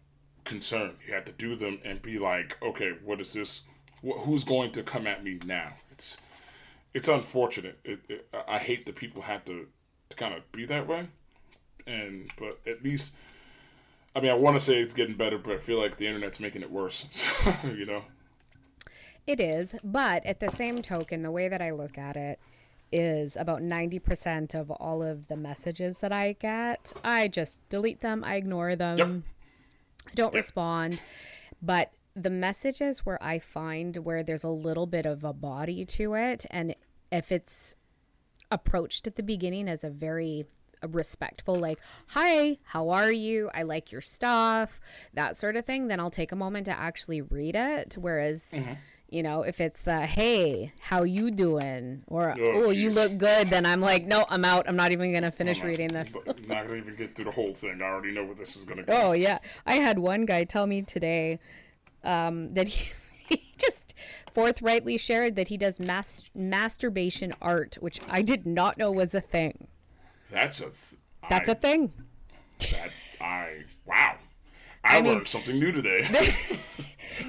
concern. 0.45 0.95
You 1.05 1.13
have 1.15 1.25
to 1.25 1.31
do 1.33 1.55
them 1.55 1.79
and 1.83 2.01
be 2.01 2.17
like, 2.17 2.57
okay, 2.63 2.91
what 3.03 3.19
is 3.19 3.33
this? 3.33 3.63
Wh- 4.05 4.19
who's 4.23 4.43
going 4.43 4.71
to 4.73 4.83
come 4.83 5.05
at 5.05 5.23
me 5.23 5.39
now? 5.45 5.73
It's 6.93 7.07
unfortunate. 7.07 7.79
It, 7.83 7.99
it, 8.09 8.27
I 8.33 8.55
I 8.55 8.57
hate 8.59 8.85
that 8.85 8.95
people 8.95 9.23
have 9.23 9.45
to, 9.45 9.67
to 10.09 10.15
kind 10.15 10.33
of 10.33 10.51
be 10.51 10.65
that 10.65 10.87
way, 10.87 11.07
and 11.87 12.29
but 12.37 12.59
at 12.67 12.83
least. 12.83 13.15
I 14.13 14.19
mean, 14.19 14.29
I 14.29 14.33
want 14.33 14.59
to 14.59 14.65
say 14.65 14.81
it's 14.81 14.93
getting 14.93 15.15
better, 15.15 15.37
but 15.37 15.53
I 15.53 15.57
feel 15.57 15.79
like 15.79 15.95
the 15.95 16.05
internet's 16.05 16.41
making 16.41 16.63
it 16.63 16.69
worse. 16.69 17.05
you 17.63 17.85
know? 17.85 18.03
It 19.25 19.39
is, 19.39 19.73
but 19.85 20.25
at 20.25 20.41
the 20.41 20.49
same 20.49 20.81
token, 20.81 21.21
the 21.21 21.31
way 21.31 21.47
that 21.47 21.61
I 21.61 21.71
look 21.71 21.97
at 21.97 22.17
it, 22.17 22.37
is 22.91 23.37
about 23.37 23.61
90% 23.61 24.53
of 24.53 24.69
all 24.69 25.01
of 25.01 25.27
the 25.27 25.37
messages 25.37 25.99
that 25.99 26.11
I 26.11 26.33
get, 26.33 26.91
I 27.03 27.27
just 27.27 27.67
delete 27.69 28.01
them, 28.01 28.23
I 28.23 28.35
ignore 28.35 28.75
them, 28.75 28.97
Yep. 28.97 29.07
I 30.07 30.13
don't 30.15 30.33
respond. 30.33 31.01
But 31.61 31.91
the 32.15 32.29
messages 32.29 32.99
where 33.05 33.21
I 33.23 33.39
find 33.39 33.97
where 33.97 34.23
there's 34.23 34.43
a 34.43 34.49
little 34.49 34.85
bit 34.87 35.05
of 35.05 35.23
a 35.23 35.33
body 35.33 35.85
to 35.85 36.13
it, 36.15 36.45
and 36.51 36.75
if 37.11 37.31
it's 37.31 37.75
approached 38.49 39.07
at 39.07 39.15
the 39.15 39.23
beginning 39.23 39.69
as 39.69 39.83
a 39.83 39.89
very 39.89 40.45
respectful, 40.89 41.55
like, 41.55 41.79
hi, 42.07 42.57
how 42.63 42.89
are 42.89 43.11
you? 43.11 43.49
I 43.53 43.63
like 43.63 43.91
your 43.91 44.01
stuff, 44.01 44.79
that 45.13 45.37
sort 45.37 45.55
of 45.55 45.65
thing, 45.65 45.87
then 45.87 45.99
I'll 45.99 46.11
take 46.11 46.31
a 46.31 46.35
moment 46.35 46.65
to 46.65 46.71
actually 46.77 47.21
read 47.21 47.55
it. 47.55 47.95
Whereas, 47.99 48.45
Mm-hmm. 48.51 48.73
you 49.09 49.21
know, 49.23 49.43
if 49.43 49.61
it's 49.61 49.81
the, 49.81 50.05
hey, 50.05 50.73
how 50.79 51.03
you 51.03 51.31
doing? 51.31 52.03
Or, 52.07 52.31
Oh, 52.39 52.63
oh, 52.65 52.69
you 52.71 52.89
look 52.89 53.17
good, 53.17 53.49
then 53.49 53.65
I'm 53.65 53.79
like, 53.81 54.05
no, 54.05 54.25
I'm 54.29 54.43
out. 54.43 54.67
I'm 54.67 54.75
not 54.75 54.91
even 54.91 55.11
going 55.11 55.23
to 55.23 55.31
finish 55.31 55.59
not- 55.59 55.67
reading 55.67 55.89
this. 55.89 56.09
but 56.25 56.47
not 56.47 56.65
gonna 56.67 56.75
even 56.79 56.95
get 56.95 57.15
through 57.15 57.25
the 57.25 57.31
whole 57.31 57.53
thing. 57.53 57.81
I 57.81 57.85
already 57.85 58.11
know 58.13 58.25
where 58.25 58.35
this 58.35 58.55
is 58.55 58.63
gonna 58.63 58.83
go. 58.83 58.93
Oh 58.93 59.11
yeah, 59.13 59.37
I 59.65 59.75
had 59.75 59.99
one 59.99 60.25
guy 60.25 60.43
tell 60.45 60.65
me 60.67 60.81
today 60.81 61.39
um, 62.03 62.53
that 62.53 62.67
he, 62.67 62.91
he 63.27 63.51
just 63.57 63.93
forthrightly 64.33 64.97
shared 64.97 65.35
that 65.35 65.47
he 65.49 65.57
does 65.57 65.79
mas- 65.79 66.29
masturbation 66.35 67.33
art, 67.41 67.77
which 67.81 67.99
I 68.09 68.21
did 68.21 68.45
not 68.45 68.77
know 68.77 68.91
was 68.91 69.13
a 69.13 69.21
thing. 69.21 69.67
That's 70.31 70.59
a. 70.59 70.65
Th- 70.65 70.99
That's 71.29 71.49
I, 71.49 71.51
a 71.51 71.55
thing. 71.55 71.91
That 72.59 72.89
I 73.19 73.63
wow. 73.85 74.15
I, 74.83 75.01
mean- 75.01 75.13
learned 75.15 75.27
something 75.27 75.59
new 75.59 75.71
today. 75.71 76.07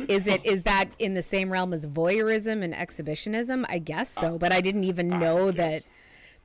Is 0.08 0.26
it 0.28 0.44
is 0.46 0.62
that 0.62 0.88
in 0.98 1.14
the 1.14 1.22
same 1.22 1.50
realm 1.52 1.72
as 1.74 1.87
voyeurism 1.87 2.62
and 2.62 2.72
exhibitionism? 2.74 3.66
I 3.68 3.78
guess 3.78 4.08
so, 4.11 4.38
but 4.38 4.52
I 4.52 4.61
didn't 4.61 4.85
even 4.85 5.08
know 5.08 5.50
that 5.50 5.70
guess. 5.72 5.88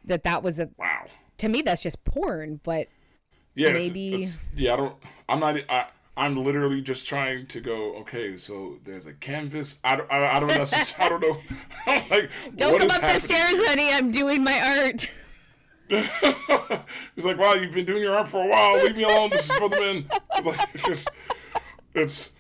that 0.05 0.23
that 0.23 0.41
was 0.43 0.57
a. 0.59 0.69
wow. 0.77 1.05
To 1.39 1.47
me, 1.49 1.61
that's 1.61 1.83
just 1.83 2.03
porn. 2.03 2.59
But 2.63 2.87
Yeah, 3.53 3.69
it's- 3.69 3.87
Maybe- 3.87 4.13
it's- 4.23 4.37
yeah, 4.55 4.73
I 4.73 4.75
don't. 4.77 4.95
I'm 5.29 5.39
not. 5.39 5.55
I, 5.69 5.85
I'm 6.17 6.43
literally 6.43 6.81
just 6.81 7.07
trying 7.07 7.45
to 7.45 7.61
go. 7.61 7.95
Okay, 7.97 8.37
so 8.37 8.79
there's 8.83 9.05
a 9.05 9.13
canvas. 9.13 9.79
I 9.83 9.97
don't. 9.97 10.11
I, 10.11 10.37
I 10.37 10.39
don't 10.39 10.47
necessarily. 10.47 11.05
I 11.05 11.09
don't 11.09 11.21
know. 11.21 11.41
I'm 11.85 12.09
like, 12.09 12.29
don't 12.55 12.79
come 12.79 12.89
up 12.89 13.01
the 13.01 13.19
stairs, 13.19 13.67
honey. 13.67 13.93
I'm 13.93 14.11
doing 14.11 14.43
my 14.43 14.83
art. 14.83 15.07
He's 17.15 17.23
like, 17.23 17.37
wow, 17.37 17.53
you've 17.53 17.73
been 17.73 17.85
doing 17.85 18.01
your 18.01 18.17
art 18.17 18.27
for 18.27 18.43
a 18.43 18.47
while. 18.49 18.83
Leave 18.83 18.97
me 18.97 19.03
alone. 19.03 19.29
This 19.29 19.47
is 19.47 19.55
for 19.57 19.69
the 19.69 19.79
men. 19.79 20.09
Like, 20.43 20.67
it's 20.73 20.83
just, 20.83 21.09
it's 21.93 22.31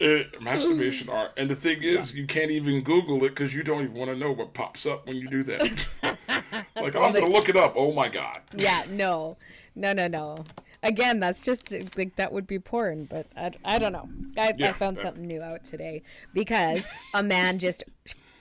it, 0.00 0.42
masturbation 0.42 1.08
art. 1.12 1.30
And 1.36 1.48
the 1.48 1.54
thing 1.54 1.82
is, 1.82 2.14
you 2.14 2.26
can't 2.26 2.50
even 2.50 2.82
Google 2.82 3.24
it 3.24 3.30
because 3.30 3.54
you 3.54 3.62
don't 3.62 3.84
even 3.84 3.94
want 3.94 4.10
to 4.10 4.16
know 4.16 4.32
what 4.32 4.54
pops 4.54 4.86
up 4.86 5.06
when 5.06 5.16
you 5.16 5.28
do 5.28 5.44
that. 5.44 5.86
like, 6.02 6.96
I'm 6.96 7.12
gonna 7.12 7.26
look 7.26 7.48
it 7.48 7.56
up. 7.56 7.74
Oh 7.76 7.92
my 7.92 8.08
god. 8.08 8.40
yeah, 8.56 8.84
no, 8.90 9.36
no, 9.76 9.92
no, 9.92 10.08
no. 10.08 10.44
Again, 10.82 11.20
that's 11.20 11.40
just 11.42 11.72
like 11.98 12.16
that 12.16 12.32
would 12.32 12.46
be 12.46 12.58
porn, 12.58 13.04
but 13.04 13.26
I, 13.36 13.50
I 13.64 13.78
don't 13.78 13.92
know. 13.92 14.08
I, 14.38 14.54
I 14.62 14.72
found 14.72 14.96
that- 14.96 15.02
something 15.02 15.26
new 15.26 15.42
out 15.42 15.64
today 15.64 16.02
because 16.32 16.82
a 17.14 17.22
man 17.22 17.58
just 17.58 17.84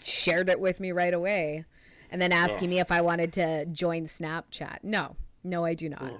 shared 0.01 0.49
it 0.49 0.59
with 0.59 0.79
me 0.79 0.91
right 0.93 1.13
away, 1.13 1.65
and 2.09 2.21
then 2.21 2.31
asking 2.31 2.69
Oh. 2.69 2.71
me 2.71 2.79
if 2.79 2.91
I 2.91 3.01
wanted 3.01 3.33
to 3.33 3.65
join 3.65 4.05
Snapchat. 4.07 4.77
No, 4.83 5.17
no, 5.43 5.65
I 5.65 5.73
do 5.73 5.89
not. 5.89 6.13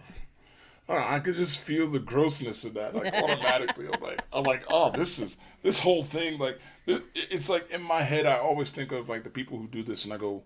Oh, 0.89 0.97
I 0.97 1.19
could 1.19 1.36
just 1.36 1.60
feel 1.60 1.88
the 1.88 1.99
grossness 1.99 2.65
of 2.65 2.73
that, 2.73 2.95
like 2.95 3.13
automatically. 3.13 3.86
I'm 3.93 4.01
like, 4.01 4.21
I'm 4.34 4.43
like, 4.43 4.63
oh, 4.69 4.91
this 4.91 5.19
is 5.19 5.38
this 5.62 5.79
whole 5.79 6.03
thing. 6.03 6.38
Like, 6.39 6.60
it, 6.88 7.03
it's 7.13 7.47
like 7.47 7.69
in 7.71 7.82
my 7.84 8.01
head, 8.01 8.25
I 8.25 8.39
always 8.39 8.71
think 8.71 8.91
of 8.91 9.08
like 9.08 9.23
the 9.23 9.29
people 9.29 9.58
who 9.60 9.67
do 9.67 9.84
this, 9.84 10.03
and 10.03 10.12
I 10.12 10.17
go, 10.17 10.41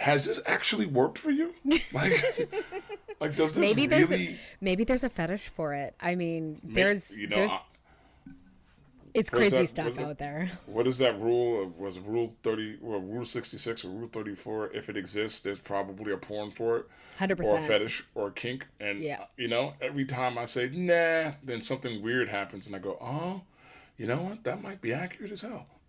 has 0.00 0.26
this 0.26 0.40
actually 0.46 0.86
worked 0.86 1.16
for 1.18 1.30
you? 1.30 1.54
Like, 1.92 2.52
like 3.20 3.36
does 3.36 3.54
this 3.54 3.60
Maybe 3.60 3.86
there's 3.86 4.10
really? 4.10 4.28
a, 4.28 4.38
maybe 4.60 4.84
there's 4.84 5.04
a 5.04 5.08
fetish 5.08 5.48
for 5.48 5.74
it. 5.74 5.94
I 6.00 6.14
mean, 6.14 6.58
there's 6.62 7.10
you 7.10 7.26
know, 7.28 7.34
there's 7.36 7.50
I- 7.50 7.62
it's 9.14 9.30
crazy 9.30 9.56
that- 9.56 9.68
stuff 9.68 9.84
what 9.86 9.92
is 9.94 9.98
it? 9.98 10.04
out 10.04 10.18
there. 10.18 10.50
What 10.66 10.86
is 10.86 10.98
that 10.98 11.18
rule? 11.20 11.72
Was 11.78 11.98
rule 11.98 12.34
thirty? 12.42 12.76
Well, 12.80 13.00
rule 13.00 13.24
sixty 13.24 13.56
six 13.58 13.84
or 13.84 13.88
rule 13.88 14.08
thirty 14.12 14.34
four? 14.34 14.70
If 14.72 14.88
it 14.90 14.96
exists, 14.96 15.40
there's 15.40 15.60
probably 15.60 16.12
a 16.12 16.18
porn 16.18 16.50
for 16.50 16.78
it, 16.78 16.86
Hundred 17.18 17.40
or 17.40 17.58
a 17.58 17.62
fetish, 17.62 18.04
or 18.14 18.28
a 18.28 18.32
kink. 18.32 18.66
And 18.78 19.02
Yeah. 19.02 19.22
Uh, 19.22 19.26
you 19.38 19.48
know, 19.48 19.72
every 19.80 20.04
time 20.04 20.36
I 20.36 20.44
say 20.44 20.68
nah, 20.68 21.32
then 21.42 21.60
something 21.62 22.02
weird 22.02 22.28
happens, 22.28 22.66
and 22.66 22.76
I 22.76 22.78
go, 22.78 22.98
oh, 23.00 23.42
you 23.96 24.06
know 24.06 24.18
what? 24.22 24.44
That 24.44 24.62
might 24.62 24.82
be 24.82 24.92
accurate 24.92 25.32
as 25.32 25.40
hell. 25.40 25.66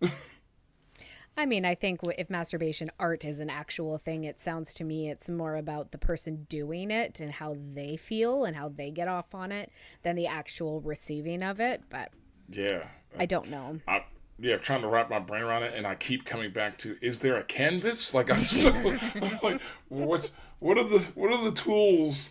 I 1.38 1.46
mean, 1.46 1.64
I 1.64 1.76
think 1.76 2.00
if 2.18 2.28
masturbation 2.28 2.90
art 2.98 3.24
is 3.24 3.38
an 3.38 3.48
actual 3.48 3.96
thing, 3.96 4.24
it 4.24 4.40
sounds 4.40 4.74
to 4.74 4.82
me 4.84 5.08
it's 5.08 5.28
more 5.28 5.54
about 5.54 5.92
the 5.92 5.98
person 5.98 6.46
doing 6.48 6.90
it 6.90 7.20
and 7.20 7.30
how 7.30 7.56
they 7.74 7.96
feel 7.96 8.44
and 8.44 8.56
how 8.56 8.70
they 8.70 8.90
get 8.90 9.06
off 9.06 9.32
on 9.32 9.52
it 9.52 9.70
than 10.02 10.16
the 10.16 10.26
actual 10.26 10.80
receiving 10.80 11.44
of 11.44 11.60
it. 11.60 11.84
But 11.88 12.10
yeah, 12.50 12.88
I 13.16 13.26
don't 13.26 13.50
know. 13.50 13.78
I, 13.86 14.02
yeah, 14.40 14.54
I'm 14.54 14.60
trying 14.62 14.82
to 14.82 14.88
wrap 14.88 15.10
my 15.10 15.20
brain 15.20 15.44
around 15.44 15.62
it, 15.62 15.74
and 15.74 15.86
I 15.86 15.94
keep 15.94 16.24
coming 16.24 16.50
back 16.50 16.76
to: 16.78 16.96
Is 17.00 17.20
there 17.20 17.36
a 17.36 17.44
canvas? 17.44 18.12
Like 18.12 18.32
I'm 18.32 18.44
so 18.44 18.70
I'm 19.14 19.38
like, 19.40 19.60
what's 19.86 20.32
what 20.58 20.76
are 20.76 20.88
the 20.88 20.98
what 21.14 21.32
are 21.32 21.44
the 21.44 21.52
tools? 21.52 22.30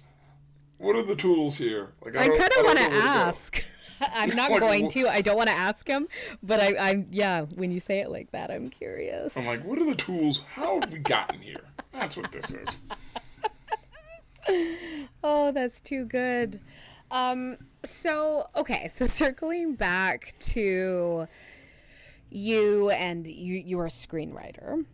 What 0.80 0.98
are 0.98 1.04
the 1.04 1.16
tools 1.16 1.56
here? 1.56 1.94
Like 2.04 2.18
I 2.18 2.28
don't- 2.28 2.38
kind 2.38 2.52
of 2.60 2.66
want 2.66 2.78
to 2.78 2.94
ask. 2.94 3.64
I'm 4.14 4.36
not 4.36 4.50
going 4.60 4.90
to. 4.90 5.08
I 5.08 5.22
don't 5.22 5.38
want 5.38 5.50
to 5.50 5.58
ask 5.58 5.88
him, 5.88 6.08
but 6.44 6.60
I, 6.60 6.76
I'm 6.78 7.08
yeah. 7.12 7.42
When 7.56 7.72
you 7.72 7.80
say 7.80 8.00
it 8.00 8.10
like 8.10 8.32
that, 8.32 8.52
I'm 8.52 8.70
curious. 8.70 9.36
I'm 9.36 9.46
like, 9.46 9.64
what 9.64 9.80
are 9.80 9.86
the 9.86 9.96
tools? 9.96 10.44
How 10.54 10.80
have 10.80 10.92
we 10.92 11.00
gotten 11.00 11.42
here? 11.42 11.62
That's 11.94 12.18
what 12.18 12.32
this 12.32 12.54
is. 12.54 12.78
Oh, 15.24 15.52
that's 15.52 15.82
too 15.82 16.06
good. 16.06 16.62
Um, 17.12 17.58
so 17.86 18.48
okay, 18.56 18.90
so 18.94 19.06
circling 19.08 19.76
back 19.76 20.36
to 20.40 21.28
you 22.30 22.90
and 22.90 23.28
you 23.28 23.56
you're 23.56 23.86
a 23.86 23.90
screenwriter. 23.90 24.86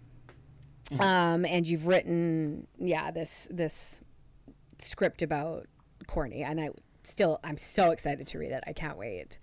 Um, 1.00 1.46
and 1.46 1.66
you've 1.66 1.88
written 1.88 2.68
yeah, 2.80 3.12
this 3.12 3.48
this 3.52 4.02
script 4.80 5.22
about 5.22 5.68
Corny 6.08 6.44
and 6.44 6.60
I 6.60 6.70
still 7.04 7.40
I'm 7.44 7.58
so 7.58 7.92
excited 7.92 8.28
to 8.28 8.40
read 8.40 8.52
it. 8.52 8.64
I 8.66 8.74
can't 8.74 8.98
wait. 8.98 9.38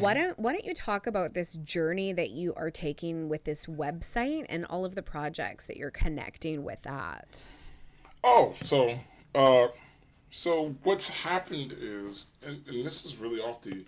Why 0.00 0.14
don't 0.14 0.38
why 0.38 0.52
don't 0.52 0.64
you 0.64 0.74
talk 0.74 1.06
about 1.06 1.34
this 1.34 1.54
journey 1.54 2.12
that 2.12 2.30
you 2.30 2.52
are 2.54 2.70
taking 2.70 3.28
with 3.28 3.44
this 3.44 3.66
website 3.66 4.46
and 4.48 4.66
all 4.66 4.84
of 4.84 4.94
the 4.94 5.02
projects 5.02 5.66
that 5.66 5.76
you're 5.76 5.90
connecting 5.90 6.64
with 6.64 6.82
that? 6.82 7.42
Oh, 8.22 8.54
so 8.62 8.98
uh, 9.34 9.68
so 10.30 10.74
what's 10.82 11.08
happened 11.08 11.74
is, 11.78 12.26
and, 12.42 12.62
and 12.66 12.84
this 12.84 13.04
is 13.04 13.16
really 13.16 13.40
off 13.40 13.62
the 13.62 13.84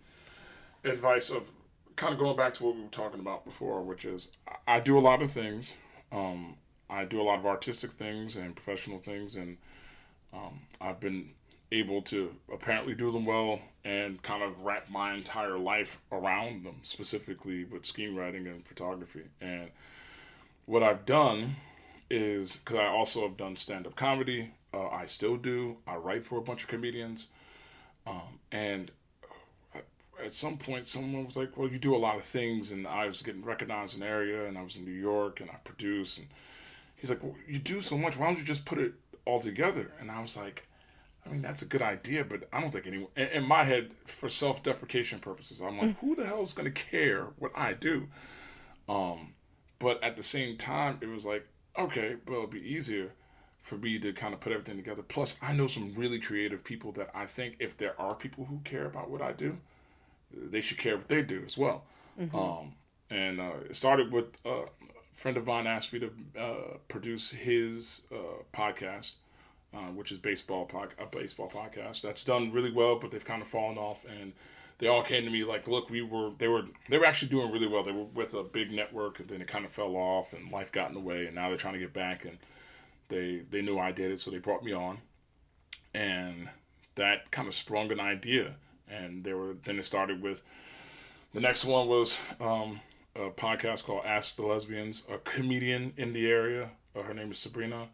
advice 0.84 1.30
of 1.30 1.50
kind 1.96 2.12
of 2.12 2.18
going 2.18 2.36
back 2.36 2.54
to 2.54 2.64
what 2.64 2.76
we 2.76 2.82
were 2.82 2.88
talking 2.88 3.20
about 3.20 3.44
before, 3.44 3.82
which 3.82 4.04
is 4.04 4.30
I, 4.46 4.76
I 4.76 4.80
do 4.80 4.98
a 4.98 5.00
lot 5.00 5.20
of 5.20 5.30
things. 5.30 5.72
Um, 6.12 6.56
I 6.88 7.04
do 7.04 7.20
a 7.20 7.24
lot 7.24 7.38
of 7.38 7.44
artistic 7.44 7.90
things 7.92 8.36
and 8.36 8.56
professional 8.56 8.98
things, 8.98 9.36
and 9.36 9.58
um, 10.32 10.60
I've 10.80 11.00
been 11.00 11.30
able 11.70 12.02
to 12.02 12.34
apparently 12.52 12.94
do 12.94 13.12
them 13.12 13.26
well 13.26 13.60
and 13.84 14.22
kind 14.22 14.42
of 14.42 14.60
wrap 14.62 14.90
my 14.90 15.14
entire 15.14 15.58
life 15.58 16.00
around 16.10 16.64
them, 16.64 16.76
specifically 16.82 17.64
with 17.64 17.82
screenwriting 17.82 18.46
and 18.46 18.66
photography. 18.66 19.24
And 19.40 19.70
what 20.66 20.82
I've 20.82 21.06
done 21.06 21.56
is 22.10 22.56
because 22.56 22.78
I 22.78 22.86
also 22.86 23.22
have 23.22 23.36
done 23.36 23.56
stand 23.56 23.86
up 23.86 23.96
comedy. 23.96 24.52
Uh, 24.72 24.88
I 24.88 25.06
still 25.06 25.36
do. 25.36 25.78
I 25.86 25.96
write 25.96 26.26
for 26.26 26.38
a 26.38 26.42
bunch 26.42 26.62
of 26.62 26.68
comedians. 26.68 27.28
Um, 28.06 28.40
and 28.52 28.90
uh, 29.74 29.80
at 30.24 30.32
some 30.32 30.56
point, 30.58 30.86
someone 30.88 31.24
was 31.24 31.36
like, 31.36 31.56
Well, 31.56 31.68
you 31.68 31.78
do 31.78 31.94
a 31.94 31.98
lot 31.98 32.16
of 32.16 32.22
things. 32.22 32.72
And 32.72 32.86
I 32.86 33.06
was 33.06 33.22
getting 33.22 33.44
recognized 33.44 33.94
in 33.94 34.00
the 34.00 34.06
area, 34.06 34.46
and 34.46 34.58
I 34.58 34.62
was 34.62 34.76
in 34.76 34.84
New 34.84 34.90
York, 34.90 35.40
and 35.40 35.50
I 35.50 35.54
produce. 35.64 36.18
And 36.18 36.26
he's 36.96 37.10
like, 37.10 37.22
Well, 37.22 37.36
you 37.46 37.58
do 37.58 37.80
so 37.80 37.96
much. 37.96 38.16
Why 38.16 38.26
don't 38.26 38.38
you 38.38 38.44
just 38.44 38.64
put 38.64 38.78
it 38.78 38.92
all 39.24 39.40
together? 39.40 39.92
And 40.00 40.10
I 40.10 40.20
was 40.20 40.36
like, 40.36 40.67
I 41.28 41.32
mean, 41.32 41.42
that's 41.42 41.62
a 41.62 41.66
good 41.66 41.82
idea, 41.82 42.24
but 42.24 42.48
I 42.52 42.60
don't 42.60 42.70
think 42.70 42.86
anyone, 42.86 43.10
in, 43.16 43.44
my 43.44 43.64
head, 43.64 43.90
for 44.06 44.28
self 44.28 44.62
deprecation 44.62 45.18
purposes, 45.18 45.60
I'm 45.60 45.78
like, 45.78 45.98
who 45.98 46.16
the 46.16 46.24
hell 46.24 46.42
is 46.42 46.54
going 46.54 46.72
to 46.72 46.82
care 46.82 47.28
what 47.38 47.52
I 47.54 47.74
do? 47.74 48.08
Um, 48.88 49.34
but 49.78 50.02
at 50.02 50.16
the 50.16 50.22
same 50.22 50.56
time, 50.56 50.98
it 51.00 51.08
was 51.08 51.26
like, 51.26 51.46
okay, 51.78 52.16
well, 52.26 52.38
it'd 52.38 52.50
be 52.50 52.60
easier 52.60 53.12
for 53.62 53.76
me 53.76 53.98
to 53.98 54.12
kind 54.12 54.32
of 54.32 54.40
put 54.40 54.52
everything 54.52 54.76
together. 54.76 55.02
Plus, 55.02 55.38
I 55.42 55.52
know 55.52 55.66
some 55.66 55.92
really 55.94 56.18
creative 56.18 56.64
people 56.64 56.92
that 56.92 57.10
I 57.14 57.26
think 57.26 57.56
if 57.58 57.76
there 57.76 58.00
are 58.00 58.14
people 58.14 58.46
who 58.46 58.60
care 58.64 58.86
about 58.86 59.10
what 59.10 59.20
I 59.20 59.32
do, 59.32 59.58
they 60.32 60.60
should 60.62 60.78
care 60.78 60.96
what 60.96 61.08
they 61.08 61.22
do 61.22 61.42
as 61.44 61.58
well. 61.58 61.84
Um, 62.34 62.72
and 63.10 63.40
uh, 63.40 63.52
it 63.68 63.76
started 63.76 64.10
with 64.12 64.36
uh, 64.44 64.62
a 64.62 64.66
friend 65.14 65.36
of 65.36 65.46
mine 65.46 65.66
asked 65.66 65.92
me 65.92 66.00
to 66.00 66.10
uh, 66.38 66.76
produce 66.88 67.30
his 67.32 68.02
uh, 68.12 68.42
podcast, 68.52 69.14
uh, 69.74 69.90
which 69.92 70.12
is 70.12 70.18
baseball 70.18 70.66
pod- 70.66 70.94
a 70.98 71.06
baseball 71.06 71.50
podcast. 71.50 72.02
That's 72.02 72.24
done 72.24 72.52
really 72.52 72.72
well, 72.72 72.98
but 72.98 73.10
they've 73.10 73.24
kind 73.24 73.42
of 73.42 73.48
fallen 73.48 73.78
off. 73.78 74.04
And 74.04 74.32
they 74.78 74.86
all 74.86 75.02
came 75.02 75.24
to 75.24 75.30
me 75.30 75.44
like, 75.44 75.68
"Look, 75.68 75.90
we 75.90 76.02
were 76.02 76.30
they 76.38 76.48
were 76.48 76.64
they 76.88 76.98
were 76.98 77.06
actually 77.06 77.28
doing 77.28 77.52
really 77.52 77.68
well. 77.68 77.82
They 77.82 77.92
were 77.92 78.04
with 78.04 78.34
a 78.34 78.42
big 78.42 78.70
network, 78.72 79.20
and 79.20 79.28
then 79.28 79.40
it 79.40 79.48
kind 79.48 79.64
of 79.64 79.72
fell 79.72 79.96
off, 79.96 80.32
and 80.32 80.50
life 80.50 80.72
got 80.72 80.88
in 80.88 80.94
the 80.94 81.00
way, 81.00 81.26
and 81.26 81.34
now 81.34 81.48
they're 81.48 81.56
trying 81.56 81.74
to 81.74 81.80
get 81.80 81.92
back 81.92 82.24
and." 82.24 82.38
they 83.08 83.42
they 83.50 83.62
knew 83.62 83.78
I 83.78 83.92
did 83.92 84.10
it, 84.10 84.20
so 84.20 84.30
they 84.30 84.38
brought 84.38 84.62
me 84.62 84.72
on, 84.72 84.98
and 85.94 86.48
that 86.94 87.30
kind 87.30 87.48
of 87.48 87.54
sprung 87.54 87.90
an 87.90 88.00
idea. 88.00 88.54
And 88.88 89.24
they 89.24 89.32
were 89.34 89.56
then 89.64 89.78
it 89.78 89.84
started 89.84 90.22
with 90.22 90.42
the 91.34 91.40
next 91.40 91.64
one 91.64 91.88
was 91.88 92.18
um, 92.40 92.80
a 93.14 93.30
podcast 93.30 93.84
called 93.84 94.04
Ask 94.04 94.36
the 94.36 94.46
Lesbians. 94.46 95.04
A 95.10 95.18
comedian 95.18 95.92
in 95.96 96.12
the 96.12 96.26
area, 96.30 96.70
uh, 96.96 97.02
her 97.02 97.14
name 97.14 97.30
is 97.30 97.38
Sabrina. 97.38 97.88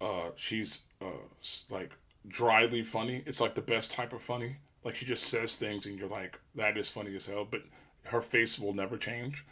Uh, 0.00 0.30
she's 0.36 0.82
uh, 1.04 1.74
like 1.74 1.92
dryly 2.26 2.82
funny. 2.82 3.22
It's 3.26 3.40
like 3.40 3.54
the 3.54 3.60
best 3.60 3.92
type 3.92 4.12
of 4.12 4.22
funny. 4.22 4.56
Like 4.84 4.96
she 4.96 5.06
just 5.06 5.24
says 5.24 5.56
things, 5.56 5.86
and 5.86 5.98
you're 5.98 6.08
like, 6.08 6.38
that 6.54 6.76
is 6.76 6.88
funny 6.90 7.14
as 7.16 7.26
hell. 7.26 7.46
But 7.50 7.62
her 8.04 8.22
face 8.22 8.58
will 8.58 8.74
never 8.74 8.96
change. 8.96 9.44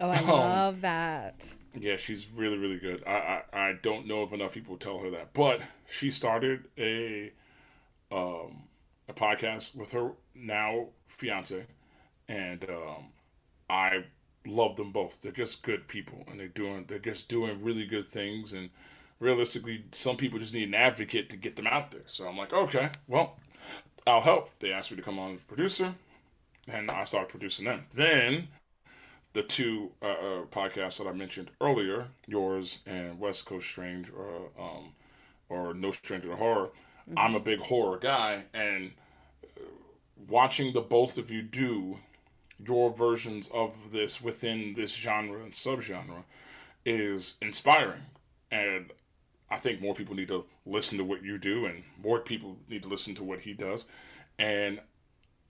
Oh, 0.00 0.08
I 0.08 0.18
um, 0.18 0.28
love 0.28 0.80
that. 0.80 1.52
Yeah, 1.78 1.96
she's 1.96 2.28
really, 2.30 2.58
really 2.58 2.78
good. 2.78 3.04
I, 3.06 3.42
I, 3.52 3.68
I 3.68 3.72
don't 3.80 4.06
know 4.06 4.24
if 4.24 4.32
enough 4.32 4.52
people 4.52 4.76
tell 4.76 4.98
her 4.98 5.10
that, 5.10 5.32
but 5.32 5.60
she 5.88 6.10
started 6.10 6.64
a 6.78 7.32
um 8.10 8.64
a 9.08 9.12
podcast 9.12 9.76
with 9.76 9.92
her 9.92 10.12
now 10.34 10.88
fiance, 11.06 11.66
and 12.28 12.64
um, 12.64 13.06
I 13.68 14.04
love 14.46 14.76
them 14.76 14.92
both. 14.92 15.20
They're 15.20 15.32
just 15.32 15.62
good 15.62 15.88
people, 15.88 16.24
and 16.28 16.40
they're 16.40 16.48
doing 16.48 16.86
they're 16.88 16.98
just 16.98 17.28
doing 17.28 17.62
really 17.62 17.86
good 17.86 18.06
things. 18.06 18.52
And 18.52 18.70
realistically, 19.20 19.84
some 19.92 20.16
people 20.16 20.38
just 20.38 20.54
need 20.54 20.68
an 20.68 20.74
advocate 20.74 21.30
to 21.30 21.36
get 21.36 21.56
them 21.56 21.66
out 21.66 21.92
there. 21.92 22.02
So 22.06 22.26
I'm 22.26 22.36
like, 22.36 22.52
okay, 22.52 22.90
well, 23.06 23.36
I'll 24.06 24.22
help. 24.22 24.50
They 24.58 24.72
asked 24.72 24.90
me 24.90 24.96
to 24.96 25.02
come 25.02 25.18
on 25.18 25.34
as 25.34 25.40
producer, 25.42 25.94
and 26.66 26.90
I 26.90 27.04
started 27.04 27.28
producing 27.28 27.66
them. 27.66 27.84
Then 27.94 28.48
the 29.32 29.42
two 29.42 29.92
uh, 30.02 30.06
uh, 30.06 30.44
podcasts 30.50 30.98
that 30.98 31.06
I 31.06 31.12
mentioned 31.12 31.50
earlier, 31.60 32.08
yours 32.26 32.78
and 32.86 33.20
West 33.20 33.46
Coast 33.46 33.68
Strange, 33.68 34.10
or 34.10 34.48
um, 34.58 34.94
or 35.48 35.74
No 35.74 35.92
Stranger 35.92 36.28
to 36.28 36.36
Horror. 36.36 36.70
Mm-hmm. 37.08 37.18
I'm 37.18 37.34
a 37.34 37.40
big 37.40 37.60
horror 37.60 37.98
guy, 37.98 38.44
and 38.54 38.92
uh, 39.44 39.62
watching 40.28 40.72
the 40.72 40.80
both 40.80 41.18
of 41.18 41.30
you 41.30 41.42
do 41.42 41.98
your 42.64 42.90
versions 42.90 43.48
of 43.52 43.72
this 43.92 44.20
within 44.20 44.74
this 44.74 44.94
genre 44.94 45.42
and 45.42 45.52
subgenre 45.52 46.24
is 46.84 47.36
inspiring. 47.40 48.02
And 48.50 48.92
I 49.50 49.58
think 49.58 49.80
more 49.80 49.94
people 49.94 50.14
need 50.14 50.28
to 50.28 50.44
listen 50.64 50.98
to 50.98 51.04
what 51.04 51.24
you 51.24 51.38
do, 51.38 51.66
and 51.66 51.82
more 52.02 52.20
people 52.20 52.56
need 52.68 52.82
to 52.82 52.88
listen 52.88 53.14
to 53.16 53.24
what 53.24 53.40
he 53.40 53.52
does. 53.52 53.86
And 54.38 54.80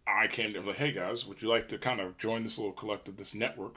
I 0.06 0.26
came 0.26 0.52
to 0.54 0.60
like, 0.60 0.76
hey 0.76 0.92
guys, 0.92 1.26
would 1.26 1.42
you 1.42 1.48
like 1.48 1.68
to 1.68 1.78
kind 1.78 2.00
of 2.00 2.18
join 2.18 2.42
this 2.42 2.58
little 2.58 2.72
collective, 2.72 3.16
this 3.16 3.34
network, 3.34 3.76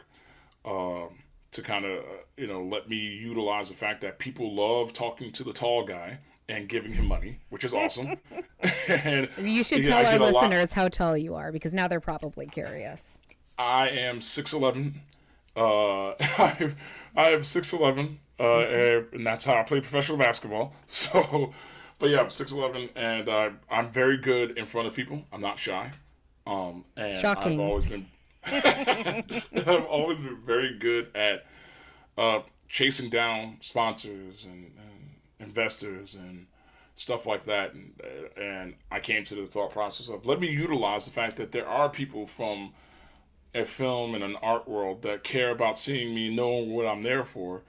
um, 0.66 1.10
to 1.52 1.62
kind 1.62 1.86
of 1.86 2.04
you 2.38 2.48
know 2.48 2.64
let 2.64 2.90
me 2.90 2.98
utilize 2.98 3.70
the 3.70 3.76
fact 3.76 4.02
that 4.02 4.20
people 4.20 4.56
love 4.56 4.94
talking 4.94 5.32
to 5.34 5.44
the 5.44 5.54
tall 5.54 5.86
guy 5.86 6.20
and 6.50 6.68
giving 6.68 6.94
him 6.94 7.08
money, 7.08 7.40
which 7.50 7.64
is 7.64 7.74
awesome. 7.74 8.18
and 8.88 9.30
you 9.42 9.64
should 9.64 9.84
tell 9.84 10.06
our 10.06 10.20
listeners 10.20 10.72
lot... 10.72 10.74
how 10.74 10.88
tall 10.90 11.18
you 11.18 11.36
are 11.36 11.52
because 11.52 11.74
now 11.74 11.88
they're 11.88 12.00
probably 12.00 12.46
curious. 12.46 13.18
I 13.58 13.90
am 13.90 14.22
six 14.22 14.54
eleven. 14.54 15.02
Uh, 15.56 16.10
I 16.20 16.74
I 17.16 17.30
am 17.32 17.44
six 17.44 17.72
eleven, 17.74 18.20
mm-hmm. 18.46 19.16
and 19.16 19.28
that's 19.28 19.46
how 19.46 19.56
I 19.56 19.64
play 19.64 19.82
professional 19.82 20.18
basketball. 20.18 20.74
So, 20.88 21.54
but 22.00 22.10
yeah, 22.10 22.20
I'm 22.20 22.30
six 22.30 22.52
eleven, 22.52 22.90
and 22.96 23.30
uh, 23.30 23.50
I'm 23.70 23.92
very 23.92 24.18
good 24.18 24.58
in 24.58 24.66
front 24.66 24.88
of 24.88 24.94
people. 24.94 25.24
I'm 25.32 25.42
not 25.42 25.60
shy. 25.60 25.92
Um, 26.46 26.86
and 26.98 27.20
Shocking. 27.20 27.54
I've 27.54 27.60
always 27.60 27.86
been. 27.86 28.08
I've 28.46 29.86
always 29.86 30.18
been 30.18 30.40
very 30.46 30.78
good 30.78 31.10
at 31.16 31.46
uh, 32.18 32.42
chasing 32.68 33.10
down 33.10 33.58
sponsors 33.62 34.44
and, 34.44 34.72
and 34.78 35.16
investors 35.40 36.16
and 36.16 36.48
stuff 36.96 37.26
like 37.26 37.46
that. 37.46 37.74
And, 37.74 37.94
and 38.36 38.74
I 38.92 39.00
came 39.00 39.24
to 39.26 39.36
the 39.36 39.46
thought 39.46 39.72
process 39.72 40.10
of 40.10 40.26
let 40.26 40.40
me 40.40 40.50
utilize 40.50 41.06
the 41.06 41.12
fact 41.12 41.38
that 41.38 41.52
there 41.52 41.68
are 41.68 41.90
people 41.90 42.28
from 42.28 42.74
a 43.56 43.66
film 43.66 44.16
and 44.16 44.24
an 44.24 44.36
art 44.42 44.68
world 44.68 45.04
that 45.04 45.24
care 45.24 45.52
about 45.52 45.78
seeing 45.78 46.14
me, 46.14 46.34
knowing 46.34 46.72
what 46.72 46.88
I'm 46.88 47.04
there 47.04 47.24
for, 47.24 47.62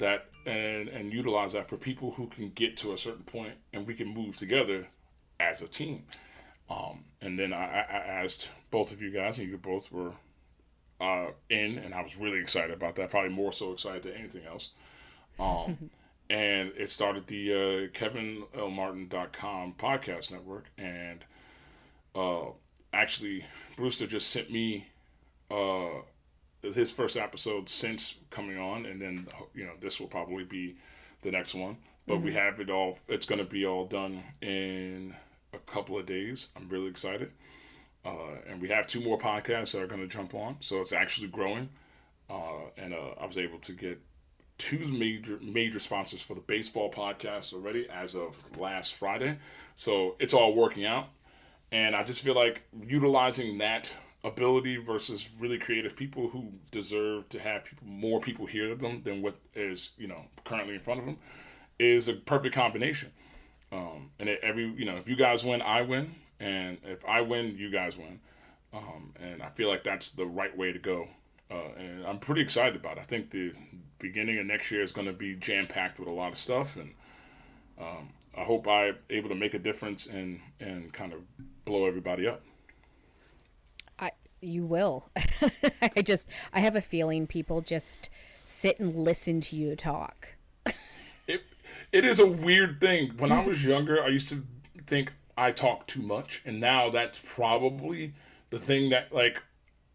that 0.00 0.26
and 0.44 0.88
and 0.88 1.12
utilize 1.12 1.52
that 1.52 1.68
for 1.68 1.76
people 1.76 2.12
who 2.12 2.26
can 2.26 2.50
get 2.50 2.76
to 2.78 2.92
a 2.92 2.98
certain 2.98 3.24
point 3.24 3.54
and 3.72 3.86
we 3.86 3.94
can 3.94 4.08
move 4.08 4.36
together 4.36 4.88
as 5.38 5.62
a 5.62 5.68
team. 5.68 6.04
Um, 6.68 7.04
and 7.20 7.38
then 7.38 7.52
I, 7.52 7.64
I 7.64 8.22
asked 8.24 8.48
both 8.70 8.92
of 8.92 9.02
you 9.02 9.10
guys, 9.10 9.38
and 9.38 9.48
you 9.48 9.56
both 9.56 9.90
were 9.90 10.12
uh, 11.00 11.28
in, 11.48 11.78
and 11.78 11.94
I 11.94 12.02
was 12.02 12.16
really 12.16 12.38
excited 12.38 12.70
about 12.70 12.96
that. 12.96 13.10
Probably 13.10 13.30
more 13.30 13.52
so 13.52 13.72
excited 13.72 14.04
than 14.04 14.12
anything 14.12 14.44
else. 14.44 14.70
Um, 15.38 15.90
and 16.30 16.72
it 16.76 16.90
started 16.90 17.26
the 17.26 17.52
uh, 17.52 17.98
KevinLMartin.com 17.98 19.74
podcast 19.78 20.30
network, 20.30 20.66
and 20.78 21.24
uh, 22.14 22.46
actually 22.92 23.44
Brewster 23.76 24.06
just 24.06 24.30
sent 24.30 24.50
me 24.50 24.86
uh, 25.50 26.02
his 26.62 26.90
first 26.90 27.16
episode 27.16 27.68
since 27.68 28.16
coming 28.30 28.58
on, 28.58 28.86
and 28.86 29.00
then 29.00 29.26
you 29.54 29.64
know 29.64 29.72
this 29.80 30.00
will 30.00 30.08
probably 30.08 30.44
be 30.44 30.76
the 31.22 31.30
next 31.30 31.54
one. 31.54 31.76
But 32.06 32.16
mm-hmm. 32.16 32.24
we 32.24 32.32
have 32.34 32.60
it 32.60 32.70
all. 32.70 32.98
It's 33.08 33.26
going 33.26 33.38
to 33.38 33.44
be 33.44 33.66
all 33.66 33.86
done 33.86 34.22
in 34.40 35.14
a 35.52 35.58
couple 35.58 35.98
of 35.98 36.06
days. 36.06 36.48
I'm 36.56 36.68
really 36.68 36.88
excited, 36.88 37.30
uh, 38.04 38.36
and 38.48 38.60
we 38.60 38.68
have 38.68 38.86
two 38.86 39.00
more 39.00 39.18
podcasts 39.18 39.72
that 39.72 39.82
are 39.82 39.86
going 39.86 40.00
to 40.00 40.08
jump 40.08 40.34
on. 40.34 40.56
So 40.60 40.80
it's 40.80 40.92
actually 40.92 41.28
growing, 41.28 41.68
uh, 42.28 42.68
and 42.76 42.94
uh, 42.94 43.14
I 43.20 43.26
was 43.26 43.38
able 43.38 43.58
to 43.60 43.72
get 43.72 44.00
two 44.58 44.86
major 44.88 45.38
major 45.40 45.80
sponsors 45.80 46.20
for 46.20 46.34
the 46.34 46.40
baseball 46.40 46.92
podcast 46.92 47.54
already 47.54 47.88
as 47.88 48.14
of 48.14 48.36
last 48.58 48.94
Friday. 48.94 49.38
So 49.74 50.16
it's 50.18 50.34
all 50.34 50.54
working 50.54 50.84
out, 50.84 51.08
and 51.72 51.96
I 51.96 52.02
just 52.04 52.20
feel 52.20 52.34
like 52.34 52.62
utilizing 52.86 53.58
that 53.58 53.90
ability 54.22 54.76
versus 54.76 55.28
really 55.38 55.58
creative 55.58 55.96
people 55.96 56.28
who 56.28 56.52
deserve 56.70 57.28
to 57.30 57.38
have 57.38 57.64
people 57.64 57.86
more 57.86 58.20
people 58.20 58.46
hear 58.46 58.74
them 58.74 59.02
than 59.02 59.22
what 59.22 59.36
is 59.54 59.92
you 59.96 60.06
know 60.06 60.24
currently 60.44 60.74
in 60.74 60.80
front 60.80 61.00
of 61.00 61.06
them 61.06 61.16
is 61.78 62.08
a 62.08 62.12
perfect 62.12 62.54
combination. 62.54 63.10
Um, 63.72 64.10
and 64.18 64.28
every 64.28 64.66
you 64.76 64.84
know 64.84 64.96
if 64.96 65.08
you 65.08 65.16
guys 65.16 65.44
win 65.44 65.62
i 65.62 65.82
win. 65.82 66.14
And 66.38 66.78
if 66.84 67.04
i 67.06 67.20
win 67.20 67.56
you 67.56 67.70
guys 67.70 67.96
win. 67.96 68.20
Um, 68.72 69.14
and 69.18 69.42
i 69.42 69.48
feel 69.50 69.68
like 69.68 69.84
that's 69.84 70.10
the 70.10 70.26
right 70.26 70.56
way 70.56 70.72
to 70.72 70.78
go. 70.78 71.08
Uh, 71.50 71.72
and 71.78 72.06
i'm 72.06 72.18
pretty 72.18 72.42
excited 72.42 72.76
about 72.76 72.98
it. 72.98 73.00
I 73.00 73.04
think 73.04 73.30
the 73.30 73.54
beginning 73.98 74.38
of 74.38 74.46
next 74.46 74.70
year 74.70 74.82
is 74.82 74.92
going 74.92 75.06
to 75.06 75.12
be 75.12 75.34
jam 75.34 75.66
packed 75.66 75.98
with 75.98 76.08
a 76.08 76.12
lot 76.12 76.32
of 76.32 76.38
stuff. 76.38 76.76
And 76.76 76.92
um, 77.80 78.10
i 78.36 78.42
hope 78.42 78.68
i'm 78.68 78.96
able 79.08 79.30
to 79.30 79.34
make 79.34 79.54
a 79.54 79.58
difference 79.58 80.06
and 80.06 80.40
and 80.60 80.92
kind 80.92 81.12
of 81.14 81.20
blow 81.64 81.86
everybody 81.86 82.26
up 82.26 82.42
you 84.40 84.64
will. 84.64 85.10
I 85.82 86.02
just 86.02 86.26
I 86.52 86.60
have 86.60 86.76
a 86.76 86.80
feeling 86.80 87.26
people 87.26 87.60
just 87.60 88.10
sit 88.44 88.78
and 88.80 88.94
listen 88.96 89.40
to 89.42 89.56
you 89.56 89.76
talk. 89.76 90.34
it 91.26 91.42
it 91.92 92.04
is 92.04 92.18
a 92.18 92.26
weird 92.26 92.80
thing. 92.80 93.12
When 93.18 93.32
I 93.32 93.44
was 93.44 93.64
younger, 93.64 94.02
I 94.02 94.08
used 94.08 94.28
to 94.28 94.44
think 94.86 95.12
I 95.36 95.52
talk 95.52 95.86
too 95.86 96.02
much, 96.02 96.42
and 96.44 96.60
now 96.60 96.90
that's 96.90 97.20
probably 97.24 98.14
the 98.50 98.58
thing 98.58 98.90
that 98.90 99.12
like 99.12 99.42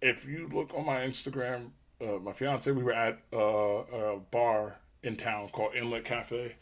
if 0.01 0.25
you 0.25 0.47
look 0.51 0.73
on 0.73 0.85
my 0.85 0.97
Instagram, 0.97 1.71
uh, 2.01 2.19
my 2.21 2.33
fiance, 2.33 2.71
we 2.71 2.83
were 2.83 2.93
at 2.93 3.19
uh, 3.33 3.37
a 3.37 4.19
bar 4.31 4.77
in 5.03 5.15
town 5.15 5.49
called 5.49 5.75
Inlet 5.75 6.05
Cafe, 6.05 6.55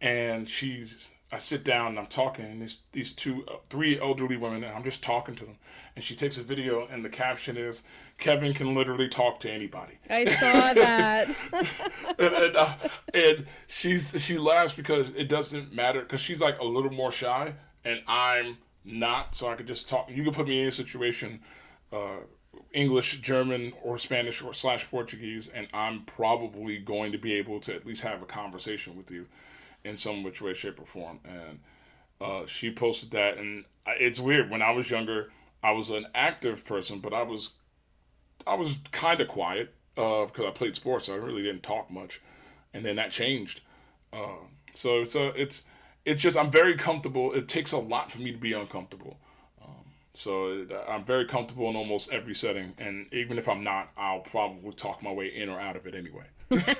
and 0.00 0.48
she's 0.48 1.08
I 1.32 1.38
sit 1.38 1.64
down 1.64 1.88
and 1.88 1.98
I'm 1.98 2.06
talking, 2.06 2.44
and 2.44 2.60
these 2.60 2.80
these 2.92 3.14
two, 3.14 3.46
uh, 3.48 3.56
three 3.70 3.98
elderly 3.98 4.36
women, 4.36 4.62
and 4.62 4.76
I'm 4.76 4.84
just 4.84 5.02
talking 5.02 5.34
to 5.36 5.46
them. 5.46 5.56
And 5.96 6.04
she 6.04 6.14
takes 6.14 6.36
a 6.36 6.42
video, 6.42 6.86
and 6.86 7.02
the 7.02 7.08
caption 7.08 7.56
is, 7.56 7.84
"Kevin 8.18 8.52
can 8.52 8.74
literally 8.74 9.08
talk 9.08 9.40
to 9.40 9.50
anybody." 9.50 9.98
I 10.10 10.26
saw 10.26 10.74
that. 10.74 11.34
and 12.18 12.34
and, 12.34 12.56
uh, 12.56 12.74
and 13.14 13.46
she's 13.66 14.14
she 14.22 14.36
laughs 14.36 14.74
because 14.74 15.08
it 15.16 15.28
doesn't 15.28 15.72
matter 15.72 16.02
because 16.02 16.20
she's 16.20 16.42
like 16.42 16.58
a 16.58 16.64
little 16.64 16.92
more 16.92 17.10
shy, 17.10 17.54
and 17.82 18.02
I'm 18.06 18.58
not, 18.84 19.34
so 19.34 19.48
I 19.48 19.54
could 19.54 19.66
just 19.66 19.88
talk. 19.88 20.10
You 20.10 20.24
can 20.24 20.34
put 20.34 20.46
me 20.46 20.60
in 20.60 20.68
a 20.68 20.72
situation, 20.72 21.40
uh, 21.94 22.18
English, 22.74 23.22
German, 23.22 23.72
or 23.82 23.98
Spanish, 23.98 24.42
or 24.42 24.52
slash 24.52 24.90
Portuguese, 24.90 25.48
and 25.48 25.66
I'm 25.72 26.02
probably 26.02 26.76
going 26.76 27.10
to 27.12 27.18
be 27.18 27.32
able 27.32 27.58
to 27.60 27.74
at 27.74 27.86
least 27.86 28.02
have 28.02 28.20
a 28.20 28.26
conversation 28.26 28.98
with 28.98 29.10
you 29.10 29.28
in 29.84 29.96
some 29.96 30.22
which 30.22 30.40
way, 30.40 30.54
shape, 30.54 30.80
or 30.80 30.86
form. 30.86 31.20
And 31.24 31.60
uh, 32.20 32.46
she 32.46 32.72
posted 32.72 33.10
that, 33.10 33.38
and 33.38 33.64
it's 33.86 34.20
weird. 34.20 34.50
When 34.50 34.62
I 34.62 34.70
was 34.70 34.90
younger, 34.90 35.30
I 35.62 35.72
was 35.72 35.90
an 35.90 36.06
active 36.14 36.64
person, 36.64 37.00
but 37.00 37.12
I 37.12 37.22
was 37.22 37.54
I 38.46 38.54
was 38.54 38.78
kind 38.90 39.20
of 39.20 39.28
quiet 39.28 39.74
because 39.94 40.30
uh, 40.40 40.48
I 40.48 40.50
played 40.50 40.76
sports. 40.76 41.06
So 41.06 41.14
I 41.14 41.16
really 41.16 41.42
didn't 41.42 41.62
talk 41.62 41.90
much, 41.90 42.20
and 42.72 42.84
then 42.84 42.96
that 42.96 43.10
changed. 43.10 43.60
Uh, 44.12 44.46
so 44.74 45.00
it's 45.00 45.14
a 45.14 45.28
it's 45.40 45.64
it's 46.04 46.22
just 46.22 46.36
I'm 46.36 46.50
very 46.50 46.76
comfortable. 46.76 47.32
It 47.32 47.48
takes 47.48 47.72
a 47.72 47.78
lot 47.78 48.12
for 48.12 48.18
me 48.18 48.32
to 48.32 48.38
be 48.38 48.52
uncomfortable. 48.52 49.18
Um, 49.62 49.84
so 50.14 50.66
I'm 50.88 51.04
very 51.04 51.26
comfortable 51.26 51.70
in 51.70 51.76
almost 51.76 52.12
every 52.12 52.34
setting, 52.34 52.74
and 52.78 53.06
even 53.12 53.38
if 53.38 53.48
I'm 53.48 53.62
not, 53.62 53.90
I'll 53.96 54.20
probably 54.20 54.72
talk 54.72 55.02
my 55.02 55.12
way 55.12 55.26
in 55.26 55.48
or 55.48 55.60
out 55.60 55.76
of 55.76 55.86
it 55.86 55.94
anyway. 55.94 56.24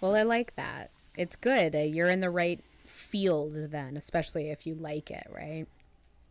well, 0.00 0.14
I 0.14 0.22
like 0.22 0.56
that. 0.56 0.90
It's 1.18 1.36
good. 1.36 1.74
Uh, 1.74 1.80
you're 1.80 2.08
in 2.08 2.20
the 2.20 2.30
right 2.30 2.62
field 2.86 3.52
then, 3.70 3.96
especially 3.96 4.50
if 4.50 4.66
you 4.66 4.74
like 4.74 5.10
it, 5.10 5.26
right? 5.30 5.66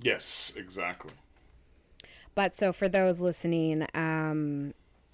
Yes, 0.02 0.54
exactly. 0.56 1.12
But 2.36 2.56
so 2.56 2.71
for 2.71 2.88
those 2.88 3.19
listening, 3.19 3.88
um, 3.93 4.73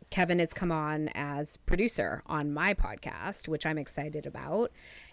Kevin 0.09 0.39
has 0.39 0.53
come 0.53 0.71
on 0.71 1.09
as 1.15 1.57
producer 1.65 2.21
on 2.27 2.53
my 2.53 2.73
podcast, 2.73 3.47
which 3.47 3.65
I'm 3.65 3.77
excited 3.77 4.25
about. 4.25 4.71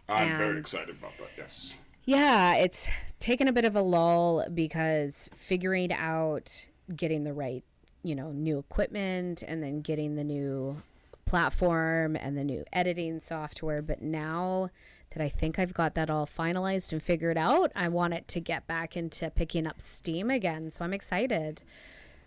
I'm 0.08 0.36
very 0.36 0.50
And- 0.50 0.58
excited 0.58 0.90
about 0.96 1.16
that. 1.18 1.28
Yes. 1.38 1.78
Yeah, 2.04 2.54
it's 2.56 2.88
taken 3.20 3.46
a 3.46 3.52
bit 3.52 3.64
of 3.64 3.76
a 3.76 3.82
lull 3.82 4.46
because 4.52 5.30
figuring 5.34 5.92
out 5.92 6.66
getting 6.96 7.22
the 7.24 7.32
right, 7.32 7.62
you 8.02 8.14
know, 8.16 8.32
new 8.32 8.58
equipment 8.58 9.42
and 9.46 9.62
then 9.62 9.80
getting 9.82 10.16
the 10.16 10.24
new 10.24 10.82
platform 11.30 12.16
and 12.16 12.36
the 12.36 12.42
new 12.42 12.64
editing 12.72 13.20
software. 13.20 13.80
But 13.80 14.02
now 14.02 14.68
that 15.12 15.22
I 15.22 15.28
think 15.28 15.60
I've 15.60 15.72
got 15.72 15.94
that 15.94 16.10
all 16.10 16.26
finalized 16.26 16.92
and 16.92 17.00
figured 17.00 17.38
out, 17.38 17.70
I 17.76 17.86
want 17.86 18.14
it 18.14 18.26
to 18.28 18.40
get 18.40 18.66
back 18.66 18.96
into 18.96 19.30
picking 19.30 19.64
up 19.64 19.80
steam 19.80 20.28
again. 20.28 20.72
So 20.72 20.84
I'm 20.84 20.92
excited. 20.92 21.62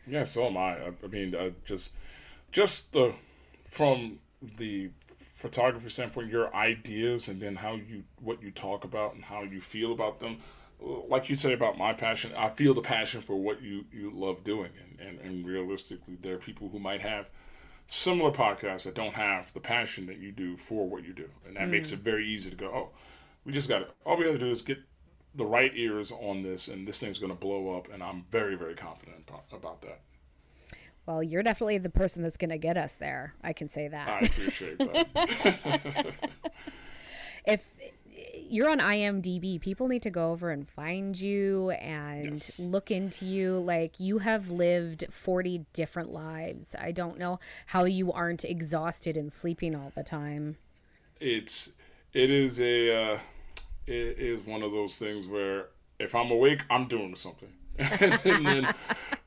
Yeah, 0.08 0.24
so 0.24 0.48
am 0.48 0.56
I. 0.56 0.78
I, 0.78 0.92
I 1.04 1.08
mean, 1.08 1.36
uh, 1.36 1.50
just 1.66 1.92
just 2.54 2.94
the 2.94 3.14
from 3.70 4.20
the 4.42 4.92
photography 5.34 5.90
standpoint, 5.90 6.30
your 6.30 6.56
ideas 6.56 7.28
and 7.28 7.42
then 7.42 7.58
how 7.58 7.76
you 7.76 8.06
what 8.22 8.42
you 8.42 8.52
talk 8.52 8.86
about 8.86 9.16
and 9.16 9.26
how 9.26 9.44
you 9.44 9.60
feel 9.60 9.92
about 9.92 10.22
them. 10.22 10.38
Like 10.80 11.30
you 11.30 11.36
say 11.36 11.52
about 11.52 11.78
my 11.78 11.92
passion, 11.92 12.32
I 12.38 12.50
feel 12.50 12.74
the 12.74 12.82
passion 12.82 13.22
for 13.22 13.36
what 13.36 13.62
you 13.62 13.84
you 13.92 14.12
love 14.14 14.46
doing, 14.46 14.72
and 14.82 15.08
and, 15.08 15.20
and 15.20 15.46
realistically, 15.46 16.18
there 16.22 16.36
are 16.36 16.38
people 16.38 16.70
who 16.70 16.80
might 16.80 17.02
have 17.02 17.28
similar 17.88 18.32
podcasts 18.32 18.84
that 18.84 18.96
don't 18.96 19.14
have 19.14 19.54
the 19.54 19.60
passion 19.60 20.06
that 20.08 20.18
you 20.18 20.32
do 20.32 20.58
for 20.58 20.88
what 20.88 21.04
you 21.04 21.14
do, 21.14 21.30
and 21.46 21.56
that 21.56 21.70
makes 21.70 21.92
it 21.92 22.00
mm. 22.00 22.04
very 22.04 22.28
easy 22.28 22.50
to 22.50 22.56
go. 22.56 22.68
Oh, 22.68 22.90
we 23.46 23.52
just 23.52 23.70
got 23.70 23.80
to. 23.80 23.88
All 24.06 24.18
we 24.18 24.26
got 24.26 24.32
to 24.32 24.40
do 24.40 24.52
is 24.52 24.62
get 24.62 24.80
the 25.36 25.46
right 25.46 25.72
ears 25.76 26.12
on 26.12 26.44
this, 26.44 26.68
and 26.68 26.88
this 26.88 27.00
thing's 27.00 27.20
going 27.20 27.32
to 27.32 27.40
blow 27.40 27.76
up. 27.76 27.88
And 27.92 28.04
I'm 28.04 28.26
very 28.32 28.56
very 28.56 28.76
confident 28.76 29.24
about- 29.28 29.46
about 29.52 29.82
that. 29.82 30.02
Well, 31.06 31.22
you're 31.22 31.44
definitely 31.44 31.80
the 31.80 31.90
person 31.90 32.24
that's 32.24 32.38
going 32.38 32.52
to 32.52 32.58
get 32.58 32.78
us 32.78 32.96
there. 32.96 33.34
I 33.44 33.52
can 33.52 33.68
say 33.68 33.90
that. 33.90 34.08
I 34.08 34.20
appreciate 34.20 34.78
that. 34.80 36.14
if 37.46 37.70
you're 38.50 38.70
on 38.70 38.80
IMDb, 38.80 39.60
people 39.60 39.88
need 39.88 40.02
to 40.04 40.10
go 40.10 40.32
over 40.32 40.50
and 40.52 40.68
find 40.68 41.20
you 41.20 41.72
and 41.72 42.32
Yes. 42.34 42.60
look 42.60 42.92
into 42.92 43.26
you. 43.26 43.60
Like 43.60 44.00
you 44.00 44.20
have 44.20 44.50
lived 44.52 45.06
40 45.10 45.66
different 45.74 46.12
lives. 46.12 46.76
I 46.80 46.92
don't 46.92 47.18
know 47.18 47.40
how 47.68 47.86
you 47.86 48.12
aren't 48.12 48.44
exhausted 48.46 49.18
and 49.18 49.32
sleeping 49.32 49.76
all 49.76 49.92
the 49.96 50.04
time. 50.04 50.58
it's 51.20 51.74
it 52.14 52.30
is 52.30 52.60
a 52.62 53.14
uh, 53.14 53.20
it 53.88 54.20
is 54.20 54.46
one 54.46 54.62
of 54.62 54.72
those 54.72 54.98
things 54.98 55.28
where 55.28 55.68
if 56.00 56.14
I'm 56.16 56.30
awake, 56.32 56.62
I'm 56.70 56.88
doing 56.88 57.16
something, 57.16 57.52
and 57.78 58.46
then 58.48 58.74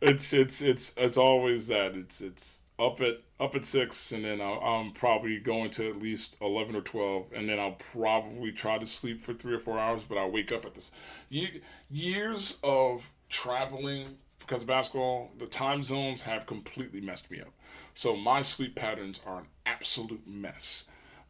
it's 0.00 0.32
it's 0.32 0.60
it's 0.62 0.94
it's 0.96 1.16
always 1.16 1.68
that 1.68 1.94
it's 1.96 2.20
it's 2.20 2.62
up 2.78 3.00
at 3.00 3.22
up 3.38 3.54
at 3.54 3.64
six, 3.64 4.12
and 4.12 4.24
then 4.24 4.40
I'll, 4.40 4.60
I'm 4.60 4.92
probably 4.92 5.38
going 5.38 5.70
to 5.70 5.88
at 5.88 5.98
least 5.98 6.36
eleven 6.40 6.76
or 6.76 6.80
twelve, 6.82 7.26
and 7.34 7.48
then 7.48 7.58
I'll 7.58 7.78
probably 7.92 8.52
try 8.52 8.78
to 8.78 8.86
sleep 8.86 9.20
for 9.20 9.34
three 9.34 9.54
or 9.54 9.58
four 9.58 9.78
hours, 9.78 10.04
but 10.04 10.18
I'll 10.18 10.30
wake 10.30 10.52
up 10.52 10.64
at 10.64 10.74
this. 10.74 10.92
Ye- 11.28 11.62
years 11.90 12.58
of 12.62 13.10
traveling 13.28 14.18
because 14.38 14.62
of 14.62 14.68
basketball, 14.68 15.30
the 15.38 15.46
time 15.46 15.82
zones 15.82 16.22
have 16.22 16.46
completely 16.46 17.00
messed 17.00 17.30
me 17.30 17.40
up. 17.40 17.52
So 17.94 18.14
my 18.14 18.42
sleep 18.42 18.76
patterns 18.76 19.20
are 19.26 19.40
an 19.40 19.46
absolute 19.64 20.26
mess. 20.26 20.88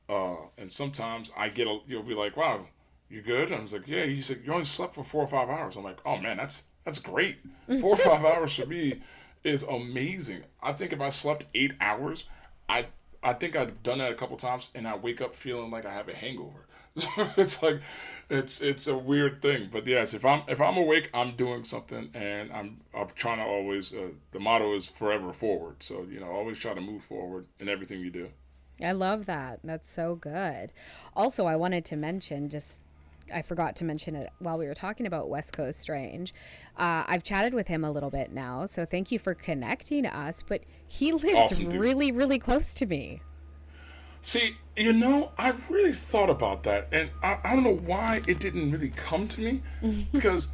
Uh, 0.09 0.37
and 0.59 0.71
sometimes 0.71 1.31
I 1.37 1.49
get 1.49 1.67
a, 1.67 1.79
you'll 1.87 2.03
be 2.03 2.15
like, 2.15 2.37
wow, 2.37 2.67
you 3.09 3.23
good? 3.23 3.53
I 3.53 3.61
was 3.61 3.73
like, 3.73 3.89
yeah. 3.89 4.05
He's 4.05 4.29
like, 4.31 4.45
you 4.45 4.53
only 4.53 4.65
slept 4.65 4.95
for 4.95 5.05
four 5.05 5.25
or 5.25 5.29
five 5.29 5.49
hours. 5.49 5.77
I'm 5.77 5.85
like, 5.85 5.99
oh 6.05 6.19
man, 6.19 6.37
that's 6.37 6.65
that's 6.85 6.99
great. 6.99 7.39
Four 7.81 7.95
or 7.95 7.97
five 7.97 8.25
hours 8.25 8.55
for 8.55 8.67
me 8.67 9.01
is 9.47 9.63
amazing. 9.63 10.43
I 10.63 10.73
think 10.73 10.93
if 10.93 11.01
I 11.01 11.11
slept 11.11 11.45
eight 11.55 11.73
hours, 11.81 12.25
I 12.69 12.87
I 13.23 13.33
think 13.33 13.57
I've 13.57 13.83
done 13.83 13.99
that 13.99 14.13
a 14.13 14.15
couple 14.15 14.37
times, 14.37 14.71
and 14.75 14.87
I 14.87 14.97
wake 14.97 15.21
up 15.21 15.35
feeling 15.35 15.71
like 15.71 15.85
I 15.85 15.93
have 15.93 16.09
a 16.09 16.15
hangover. 16.15 16.67
So 16.99 17.11
it's 17.37 17.63
like, 17.63 17.83
it's 18.31 18.63
it's 18.63 18.87
a 18.87 18.97
weird 18.97 19.43
thing. 19.43 19.69
But 19.71 19.87
yes, 19.87 20.15
if 20.15 20.25
I'm 20.25 20.45
if 20.49 20.63
I'm 20.63 20.79
awake, 20.79 21.11
I'm 21.13 21.37
doing 21.37 21.63
something, 21.63 22.09
and 22.15 22.51
I'm 22.51 22.79
I'm 22.95 23.09
trying 23.15 23.37
to 23.37 23.45
always. 23.45 23.93
Uh, 23.93 24.13
the 24.33 24.41
motto 24.41 24.75
is 24.75 24.89
forever 24.89 25.35
forward. 25.35 25.83
So 25.83 26.07
you 26.11 26.21
know, 26.21 26.31
always 26.31 26.59
try 26.59 26.73
to 26.73 26.81
move 26.81 27.05
forward 27.05 27.47
in 27.61 27.69
everything 27.69 28.01
you 28.01 28.09
do. 28.11 28.31
I 28.83 28.93
love 28.93 29.27
that. 29.27 29.61
That's 29.63 29.91
so 29.91 30.17
good. 30.17 30.73
Also, 31.15 31.45
I 31.45 31.57
wanted 31.57 31.85
to 31.87 31.97
mention 31.97 32.49
just 32.49 32.83
I 33.33 33.43
forgot 33.43 33.77
to 33.77 33.85
mention 33.85 34.15
it 34.15 34.31
while 34.39 34.59
we 34.59 34.67
were 34.67 34.75
talking 34.75 35.07
about 35.07 35.29
West 35.29 35.53
Coast 35.53 35.81
Strange. 35.81 36.33
Uh, 36.77 37.05
I've 37.07 37.23
chatted 37.23 37.55
with 37.55 37.69
him 37.69 37.85
a 37.85 37.91
little 37.91 38.11
bit 38.11 38.33
now, 38.33 38.67
so 38.67 38.85
thank 38.85 39.11
you 39.11 39.19
for 39.19 39.35
connecting 39.35 40.07
us. 40.07 40.43
But 40.47 40.65
he 40.87 41.13
lives 41.13 41.53
Awesome, 41.53 41.79
really, 41.79 42.13
really 42.13 42.39
close 42.39 42.75
to 42.75 42.87
me. 42.87 43.23
See, 44.23 44.57
you 44.77 44.93
know, 44.93 45.31
I 45.39 45.55
really 45.69 45.93
thought 45.93 46.31
about 46.31 46.65
that, 46.65 46.89
and 46.91 47.11
I, 47.23 47.39
I 47.45 47.55
don't 47.55 47.63
know 47.63 47.77
why 47.77 48.23
it 48.27 48.41
didn't 48.41 48.73
really 48.73 48.91
come 48.91 49.29
to 49.29 49.41
me 49.41 49.63
because 50.13 50.49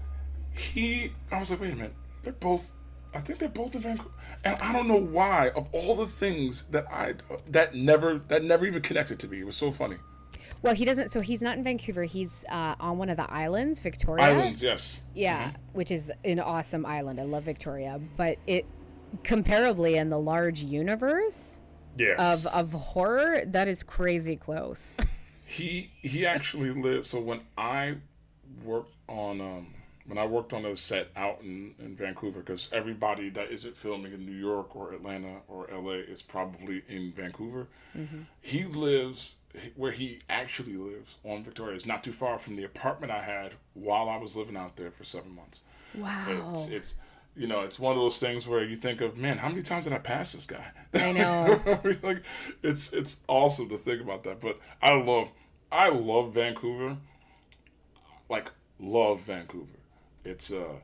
he, 0.52 1.12
I 1.30 1.40
was 1.40 1.50
like, 1.50 1.60
wait 1.62 1.72
a 1.72 1.76
minute, 1.76 1.94
they're 2.22 2.34
both, 2.34 2.72
I 3.14 3.20
think 3.20 3.38
they're 3.38 3.48
both 3.48 3.74
in 3.74 3.80
Vancouver, 3.80 4.10
and 4.44 4.56
I 4.56 4.74
don't 4.74 4.88
know 4.88 5.00
why. 5.00 5.50
Of 5.50 5.68
all 5.72 5.94
the 5.94 6.06
things 6.06 6.64
that 6.64 6.86
I 6.92 7.14
that 7.48 7.74
never 7.74 8.18
that 8.28 8.44
never 8.44 8.66
even 8.66 8.82
connected 8.82 9.18
to 9.20 9.28
me, 9.28 9.40
it 9.40 9.46
was 9.46 9.56
so 9.56 9.72
funny. 9.72 9.96
Well, 10.62 10.74
he 10.74 10.84
doesn't. 10.84 11.10
So 11.10 11.20
he's 11.20 11.42
not 11.42 11.56
in 11.58 11.64
Vancouver. 11.64 12.04
He's 12.04 12.44
uh, 12.50 12.76
on 12.78 12.96
one 12.98 13.08
of 13.10 13.16
the 13.16 13.30
islands, 13.30 13.80
Victoria. 13.80 14.24
Islands, 14.24 14.62
yes. 14.62 15.00
Yeah, 15.14 15.50
which 15.72 15.90
is 15.90 16.10
an 16.24 16.38
awesome 16.40 16.86
island. 16.86 17.20
I 17.20 17.24
love 17.24 17.42
Victoria, 17.44 18.00
but 18.16 18.38
it 18.46 18.64
comparably 19.24 19.96
in 19.96 20.08
the 20.08 20.18
large 20.20 20.62
universe 20.62 21.58
Yes. 21.98 22.46
of 22.46 22.54
of 22.54 22.72
horror, 22.72 23.42
that 23.46 23.68
is 23.68 23.82
crazy 23.82 24.36
close. 24.36 24.94
he 25.44 25.90
he 26.00 26.24
actually 26.24 26.70
lived 26.70 27.04
so 27.04 27.20
when 27.20 27.40
i 27.58 27.94
worked 28.64 28.94
on 29.06 29.38
um 29.40 29.66
when 30.06 30.16
i 30.16 30.24
worked 30.24 30.54
on 30.54 30.64
a 30.64 30.74
set 30.74 31.08
out 31.14 31.42
in, 31.42 31.74
in 31.78 31.94
vancouver 31.94 32.38
because 32.40 32.70
everybody 32.72 33.28
that 33.28 33.50
isn't 33.50 33.76
filming 33.76 34.14
in 34.14 34.24
new 34.24 34.32
york 34.32 34.74
or 34.74 34.94
atlanta 34.94 35.40
or 35.48 35.66
la 35.70 35.90
is 35.92 36.22
probably 36.22 36.82
in 36.88 37.12
vancouver 37.12 37.66
he 38.40 38.64
lives 38.64 39.34
where 39.76 39.92
he 39.92 40.20
actually 40.28 40.76
lives 40.76 41.16
on 41.24 41.44
victoria 41.44 41.76
is 41.76 41.86
not 41.86 42.02
too 42.02 42.12
far 42.12 42.38
from 42.38 42.56
the 42.56 42.64
apartment 42.64 43.12
i 43.12 43.22
had 43.22 43.52
while 43.74 44.08
i 44.08 44.16
was 44.16 44.36
living 44.36 44.56
out 44.56 44.76
there 44.76 44.90
for 44.90 45.04
seven 45.04 45.34
months. 45.34 45.60
Wow. 45.94 46.50
it's 46.52 46.68
it's 46.68 46.94
you 47.36 47.46
know 47.46 47.60
it's 47.60 47.78
one 47.78 47.92
of 47.92 47.98
those 47.98 48.18
things 48.18 48.46
where 48.46 48.64
you 48.64 48.76
think 48.76 49.00
of 49.00 49.16
man 49.16 49.38
how 49.38 49.48
many 49.48 49.62
times 49.62 49.84
did 49.84 49.92
i 49.92 49.98
pass 49.98 50.32
this 50.32 50.46
guy? 50.46 50.70
I 50.94 51.12
know. 51.12 51.60
like 52.02 52.22
it's 52.62 52.92
it's 52.92 53.20
awesome 53.28 53.68
to 53.70 53.76
think 53.76 54.00
about 54.00 54.24
that 54.24 54.40
but 54.40 54.58
i 54.82 54.94
love 54.94 55.28
i 55.70 55.88
love 55.88 56.34
vancouver. 56.34 56.98
Like 58.28 58.50
love 58.78 59.20
vancouver. 59.20 59.78
It's 60.24 60.52
uh 60.52 60.76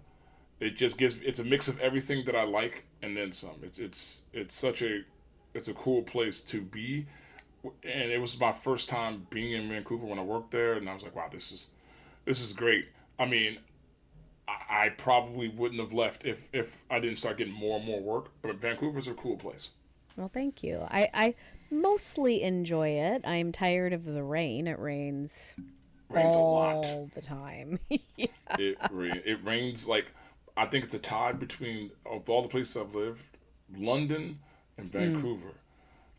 it 0.60 0.76
just 0.76 0.98
gives 0.98 1.16
it's 1.20 1.38
a 1.38 1.44
mix 1.44 1.68
of 1.68 1.78
everything 1.80 2.24
that 2.24 2.34
i 2.34 2.44
like 2.44 2.84
and 3.02 3.16
then 3.16 3.32
some. 3.32 3.60
It's 3.62 3.78
it's 3.78 4.22
it's 4.32 4.54
such 4.54 4.82
a 4.82 5.02
it's 5.54 5.68
a 5.68 5.74
cool 5.74 6.02
place 6.02 6.40
to 6.42 6.60
be 6.62 7.06
and 7.64 8.10
it 8.10 8.20
was 8.20 8.38
my 8.38 8.52
first 8.52 8.88
time 8.88 9.26
being 9.30 9.52
in 9.52 9.68
vancouver 9.68 10.06
when 10.06 10.18
i 10.18 10.22
worked 10.22 10.50
there 10.50 10.74
and 10.74 10.88
i 10.88 10.94
was 10.94 11.02
like 11.02 11.14
wow 11.14 11.28
this 11.30 11.52
is 11.52 11.66
this 12.24 12.40
is 12.40 12.52
great 12.52 12.86
i 13.18 13.24
mean 13.26 13.58
I- 14.48 14.86
I 14.86 14.88
probably 14.90 15.48
wouldn't 15.48 15.80
have 15.80 15.92
left 15.92 16.24
if 16.24 16.48
if 16.52 16.82
I 16.90 17.00
didn't 17.00 17.18
start 17.18 17.36
getting 17.38 17.52
more 17.52 17.76
and 17.78 17.84
more 17.86 18.00
work. 18.00 18.30
But 18.42 18.56
Vancouver's 18.56 19.08
a 19.08 19.14
cool 19.14 19.36
place. 19.36 19.68
Well, 20.16 20.30
thank 20.32 20.62
you. 20.62 20.86
I, 20.90 21.08
I 21.14 21.34
mostly 21.70 22.42
enjoy 22.42 22.88
it. 22.90 23.22
I'm 23.26 23.52
tired 23.52 23.92
of 23.92 24.04
the 24.04 24.22
rain. 24.24 24.66
It 24.66 24.78
rains 24.78 25.56
Rains 26.08 26.34
a 26.36 26.38
all 26.38 26.54
lot. 26.82 27.12
the 27.12 27.20
time. 27.22 27.78
It 28.58 28.78
ra- 28.90 29.20
it 29.24 29.44
rains 29.44 29.86
like 29.86 30.06
I 30.56 30.66
think 30.66 30.84
it's 30.84 30.94
a 30.94 30.98
tie 30.98 31.32
between 31.32 31.90
of 32.06 32.28
all 32.28 32.42
the 32.42 32.48
places 32.48 32.76
I've 32.76 32.94
lived, 32.94 33.22
London 33.76 34.40
and 34.76 34.90
hmm. 34.90 34.98
Vancouver. 34.98 35.54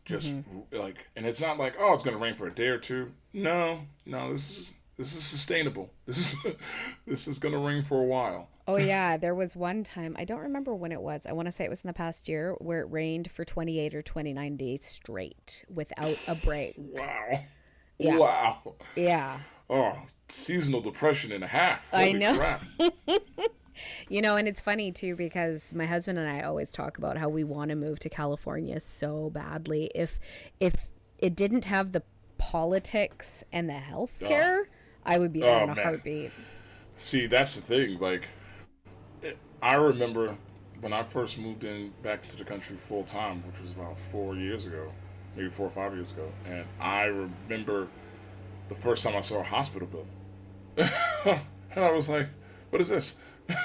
Just 0.04 0.30
mm-hmm. 0.30 0.76
like, 0.76 1.06
and 1.14 1.26
it's 1.26 1.40
not 1.40 1.58
like 1.58 1.74
oh, 1.78 1.94
it's 1.94 2.02
gonna 2.02 2.18
rain 2.18 2.34
for 2.34 2.46
a 2.46 2.54
day 2.54 2.68
or 2.68 2.78
two. 2.78 3.12
No, 3.32 3.80
no, 4.06 4.32
this 4.32 4.58
is 4.58 4.74
this 4.96 5.14
is 5.14 5.24
sustainable. 5.24 5.90
This 6.06 6.34
is 6.34 6.54
this 7.06 7.28
is 7.28 7.38
gonna 7.38 7.58
rain 7.58 7.82
for 7.82 8.00
a 8.00 8.06
while. 8.06 8.48
oh 8.66 8.76
yeah, 8.92 9.16
there 9.16 9.34
was 9.34 9.54
one 9.54 9.84
time 9.84 10.16
I 10.18 10.24
don't 10.24 10.40
remember 10.40 10.74
when 10.74 10.92
it 10.92 11.00
was. 11.00 11.22
I 11.26 11.32
want 11.32 11.46
to 11.46 11.52
say 11.52 11.64
it 11.64 11.70
was 11.70 11.82
in 11.82 11.88
the 11.88 11.94
past 11.94 12.28
year 12.28 12.54
where 12.58 12.80
it 12.80 12.90
rained 12.90 13.30
for 13.30 13.44
28 13.44 13.94
or 13.94 14.02
29 14.02 14.56
days 14.56 14.84
straight 14.84 15.64
without 15.72 16.18
a 16.26 16.34
break. 16.34 16.76
Wow. 16.78 17.40
Yeah. 17.98 18.16
Wow. 18.16 18.74
Yeah. 18.96 19.40
Oh, 19.68 20.02
seasonal 20.28 20.80
depression 20.80 21.32
and 21.32 21.44
a 21.44 21.48
half. 21.48 21.86
I 21.92 22.06
Holy 22.06 22.18
know. 22.18 22.58
You 24.08 24.22
know, 24.22 24.36
and 24.36 24.48
it's 24.48 24.60
funny 24.60 24.92
too 24.92 25.16
because 25.16 25.72
my 25.74 25.86
husband 25.86 26.18
and 26.18 26.28
I 26.28 26.42
always 26.42 26.72
talk 26.72 26.98
about 26.98 27.16
how 27.18 27.28
we 27.28 27.44
want 27.44 27.70
to 27.70 27.76
move 27.76 27.98
to 28.00 28.08
California 28.08 28.80
so 28.80 29.30
badly. 29.30 29.90
If 29.94 30.18
if 30.58 30.88
it 31.18 31.36
didn't 31.36 31.66
have 31.66 31.92
the 31.92 32.02
politics 32.38 33.44
and 33.52 33.68
the 33.68 33.74
health 33.74 34.12
healthcare, 34.20 34.62
I 35.04 35.18
would 35.18 35.32
be 35.32 35.42
there 35.42 35.60
Oh, 35.60 35.64
in 35.64 35.70
a 35.70 35.74
man. 35.74 35.84
heartbeat. 35.84 36.32
See, 36.96 37.26
that's 37.26 37.54
the 37.54 37.62
thing. 37.62 37.98
Like, 37.98 38.24
it, 39.22 39.36
I 39.62 39.74
remember 39.74 40.36
when 40.80 40.92
I 40.92 41.02
first 41.02 41.38
moved 41.38 41.64
in 41.64 41.92
back 42.02 42.28
to 42.28 42.36
the 42.36 42.44
country 42.44 42.76
full 42.76 43.04
time, 43.04 43.42
which 43.46 43.60
was 43.60 43.72
about 43.72 43.98
four 44.10 44.36
years 44.36 44.66
ago, 44.66 44.92
maybe 45.36 45.50
four 45.50 45.66
or 45.66 45.70
five 45.70 45.94
years 45.94 46.12
ago, 46.12 46.30
and 46.46 46.64
I 46.80 47.04
remember 47.04 47.88
the 48.68 48.74
first 48.74 49.02
time 49.02 49.16
I 49.16 49.20
saw 49.20 49.40
a 49.40 49.44
hospital 49.44 49.88
bill, 49.88 50.06
and 50.76 51.84
I 51.84 51.90
was 51.90 52.08
like, 52.08 52.28
"What 52.70 52.80
is 52.80 52.88
this?" 52.88 53.16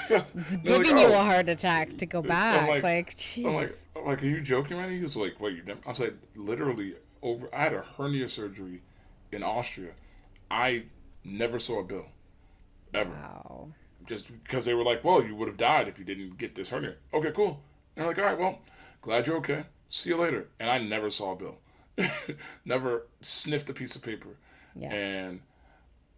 They're 0.08 0.18
like, 0.18 0.64
Giving 0.64 0.98
you 0.98 1.06
"Oh." 1.08 1.20
a 1.20 1.24
heart 1.24 1.48
attack 1.48 1.96
to 1.98 2.06
go 2.06 2.22
back. 2.22 2.68
like- 2.68 2.82
like, 2.82 3.16
jeez. 3.16 3.46
I'm 3.46 3.54
like, 3.54 3.74
I'm 3.96 4.04
like, 4.04 4.22
are 4.22 4.26
you 4.26 4.40
joking, 4.40 4.76
man? 4.76 4.90
He 4.90 5.00
was 5.00 5.16
like, 5.16 5.40
wait, 5.40 5.56
you 5.56 5.62
never? 5.62 5.80
I 5.86 5.92
said, 5.92 6.18
literally 6.34 6.94
over. 7.22 7.48
I 7.54 7.62
had 7.64 7.74
a 7.74 7.82
hernia 7.96 8.28
surgery 8.28 8.82
in 9.32 9.42
Austria. 9.42 9.92
I 10.50 10.84
never 11.24 11.58
saw 11.58 11.80
a 11.80 11.84
bill, 11.84 12.06
ever. 12.94 13.10
wow. 13.10 13.68
Just 14.06 14.28
because 14.44 14.64
they 14.64 14.74
were 14.74 14.84
like, 14.84 15.02
well, 15.02 15.22
you 15.24 15.34
would 15.34 15.48
have 15.48 15.56
died 15.56 15.88
if 15.88 15.98
you 15.98 16.04
didn't 16.04 16.38
get 16.38 16.54
this 16.54 16.70
hernia. 16.70 16.94
Okay, 17.12 17.32
cool. 17.32 17.60
And 17.96 18.04
I'm 18.04 18.08
like, 18.08 18.18
all 18.18 18.24
right, 18.24 18.38
well, 18.38 18.60
glad 19.02 19.26
you're 19.26 19.38
okay. 19.38 19.64
See 19.90 20.10
you 20.10 20.16
later. 20.16 20.46
And 20.60 20.70
I 20.70 20.78
never 20.78 21.10
saw 21.10 21.32
a 21.32 21.36
bill. 21.36 21.56
never 22.64 23.06
sniffed 23.20 23.68
a 23.70 23.72
piece 23.72 23.96
of 23.96 24.02
paper. 24.02 24.36
Yeah. 24.76 24.92
And 24.92 25.40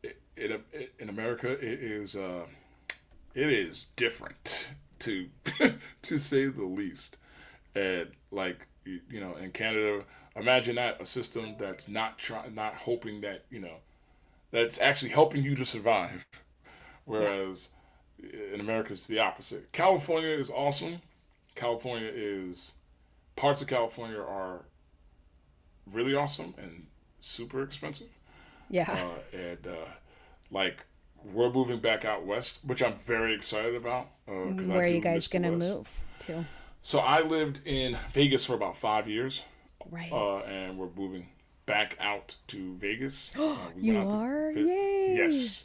it, 0.02 0.20
it, 0.36 0.60
it, 0.72 0.92
in 0.98 1.08
America, 1.08 1.50
it 1.52 1.62
is 1.80 2.16
uh, 2.16 2.44
it 3.35 3.51
is 3.51 3.87
different 3.97 4.68
to 5.01 5.29
to 6.03 6.18
say 6.18 6.47
the 6.47 6.64
least. 6.64 7.16
And 7.74 8.09
like 8.31 8.66
you, 8.85 9.01
you 9.11 9.20
know, 9.20 9.37
in 9.37 9.53
Canada, 9.53 10.05
imagine 10.37 10.76
that 10.76 11.01
a 11.01 11.07
system 11.07 11.57
that's 11.59 11.89
not 11.89 12.18
trying, 12.18 12.55
not 12.55 12.74
hoping 12.74 13.20
that 13.22 13.45
you 13.51 13.61
know, 13.61 13.76
that's 14.51 14.81
actually 14.81 15.11
helping 15.11 15.43
you 15.43 15.55
to 15.57 15.64
survive. 15.64 16.26
Whereas 17.05 17.68
in 18.18 18.61
America, 18.61 18.93
it's 18.93 19.07
the 19.07 19.18
opposite. 19.18 19.72
California 19.72 20.31
is 20.31 20.51
awesome. 20.51 21.01
California 21.55 22.11
is 22.12 22.74
parts 23.37 23.62
of 23.62 23.68
California 23.68 24.18
are 24.18 24.64
really 25.87 26.14
awesome 26.14 26.55
and 26.59 26.87
super 27.20 27.62
expensive. 27.62 28.09
Yeah. 28.68 28.91
Uh, 28.93 29.37
and 29.37 29.66
uh, 29.66 29.89
like 30.51 30.85
we're 31.24 31.50
moving 31.50 31.80
back 31.80 32.04
out 32.04 32.24
west, 32.26 32.60
which 32.64 32.82
I'm 32.82 32.94
very 32.94 33.34
excited 33.34 33.74
about. 33.74 34.08
Uh, 34.26 34.32
Where 34.32 34.80
are 34.82 34.86
you 34.86 35.00
guys 35.00 35.28
gonna 35.28 35.52
move 35.52 35.88
to? 36.20 36.44
So 36.82 37.00
I 37.00 37.20
lived 37.22 37.60
in 37.66 37.98
Vegas 38.12 38.44
for 38.46 38.54
about 38.54 38.76
five 38.76 39.08
years, 39.08 39.42
Right. 39.90 40.12
uh, 40.12 40.36
and 40.44 40.78
we're 40.78 40.90
moving 40.96 41.28
back 41.66 41.96
out 42.00 42.36
to 42.48 42.76
Vegas. 42.76 43.32
Uh, 43.38 43.56
we 43.76 43.82
you 43.82 43.92
to 43.94 44.00
are? 44.00 44.52
vi- 44.52 44.60
Yay. 44.60 45.16
Yes. 45.16 45.64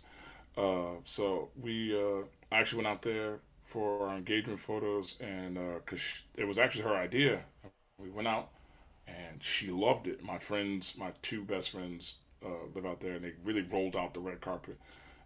Uh, 0.57 0.95
so 1.03 1.49
we 1.59 1.95
uh, 1.97 2.23
actually 2.51 2.77
went 2.83 2.87
out 2.87 3.01
there 3.03 3.39
for 3.65 4.07
our 4.07 4.17
engagement 4.17 4.59
photos, 4.59 5.15
and 5.19 5.55
because 5.85 6.23
it 6.35 6.45
was 6.45 6.57
actually 6.57 6.83
her 6.83 6.95
idea, 6.95 7.41
we 7.97 8.09
went 8.09 8.27
out, 8.27 8.49
and 9.07 9.41
she 9.41 9.69
loved 9.69 10.07
it. 10.07 10.23
My 10.23 10.37
friends, 10.37 10.95
my 10.97 11.11
two 11.21 11.41
best 11.43 11.71
friends, 11.71 12.17
uh, 12.45 12.49
live 12.75 12.85
out 12.85 12.99
there, 12.99 13.13
and 13.13 13.23
they 13.25 13.33
really 13.43 13.61
rolled 13.63 13.95
out 13.95 14.13
the 14.13 14.19
red 14.19 14.41
carpet, 14.41 14.77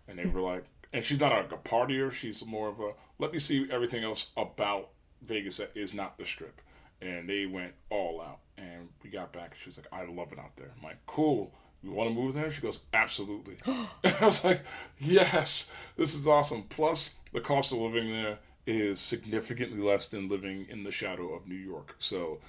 and 0.07 0.17
they 0.17 0.25
were 0.25 0.41
like, 0.41 0.65
and 0.93 1.03
she's 1.03 1.19
not 1.19 1.31
a, 1.31 1.39
a 1.53 1.57
partier. 1.57 2.11
She's 2.11 2.45
more 2.45 2.69
of 2.69 2.79
a 2.79 2.91
let 3.19 3.31
me 3.31 3.39
see 3.39 3.67
everything 3.71 4.03
else 4.03 4.31
about 4.37 4.89
Vegas 5.21 5.57
that 5.57 5.71
is 5.75 5.93
not 5.93 6.17
the 6.17 6.25
strip, 6.25 6.61
and 7.01 7.27
they 7.27 7.45
went 7.45 7.73
all 7.89 8.21
out. 8.21 8.39
And 8.57 8.89
we 9.03 9.09
got 9.09 9.33
back, 9.33 9.55
she 9.55 9.69
was 9.69 9.77
like, 9.77 9.87
I 9.91 10.05
love 10.05 10.31
it 10.31 10.39
out 10.39 10.55
there. 10.55 10.71
I'm 10.75 10.83
like, 10.83 10.97
cool. 11.05 11.53
You 11.83 11.91
want 11.91 12.09
to 12.09 12.15
move 12.15 12.33
there? 12.33 12.49
She 12.49 12.61
goes, 12.61 12.81
absolutely. 12.93 13.55
I 13.65 14.25
was 14.25 14.43
like, 14.43 14.61
yes, 14.99 15.69
this 15.95 16.15
is 16.15 16.27
awesome. 16.27 16.63
Plus, 16.63 17.15
the 17.33 17.41
cost 17.41 17.71
of 17.71 17.77
living 17.79 18.11
there 18.11 18.39
is 18.65 18.99
significantly 18.99 19.79
less 19.79 20.09
than 20.09 20.27
living 20.27 20.65
in 20.69 20.83
the 20.83 20.91
shadow 20.91 21.33
of 21.33 21.47
New 21.47 21.55
York. 21.55 21.95
So, 21.99 22.39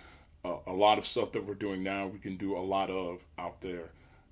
uh, 0.44 0.56
a 0.66 0.72
lot 0.72 0.98
of 0.98 1.06
stuff 1.06 1.32
that 1.32 1.44
we're 1.44 1.54
doing 1.54 1.82
now, 1.82 2.06
we 2.06 2.18
can 2.18 2.36
do 2.36 2.56
a 2.56 2.60
lot 2.60 2.90
of 2.90 3.20
out 3.38 3.60
there, 3.60 3.90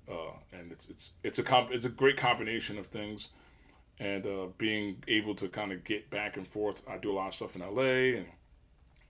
uh, 0.09 0.31
and 0.51 0.71
it's 0.71 0.89
it's 0.89 1.11
it's 1.23 1.39
a 1.39 1.43
comp- 1.43 1.71
it's 1.71 1.85
a 1.85 1.89
great 1.89 2.17
combination 2.17 2.77
of 2.77 2.87
things, 2.87 3.29
and 3.99 4.25
uh, 4.25 4.47
being 4.57 5.03
able 5.07 5.35
to 5.35 5.47
kind 5.47 5.71
of 5.71 5.83
get 5.83 6.09
back 6.09 6.37
and 6.37 6.47
forth. 6.47 6.83
I 6.87 6.97
do 6.97 7.11
a 7.11 7.15
lot 7.15 7.27
of 7.29 7.35
stuff 7.35 7.55
in 7.55 7.61
LA, 7.61 8.17
and 8.19 8.27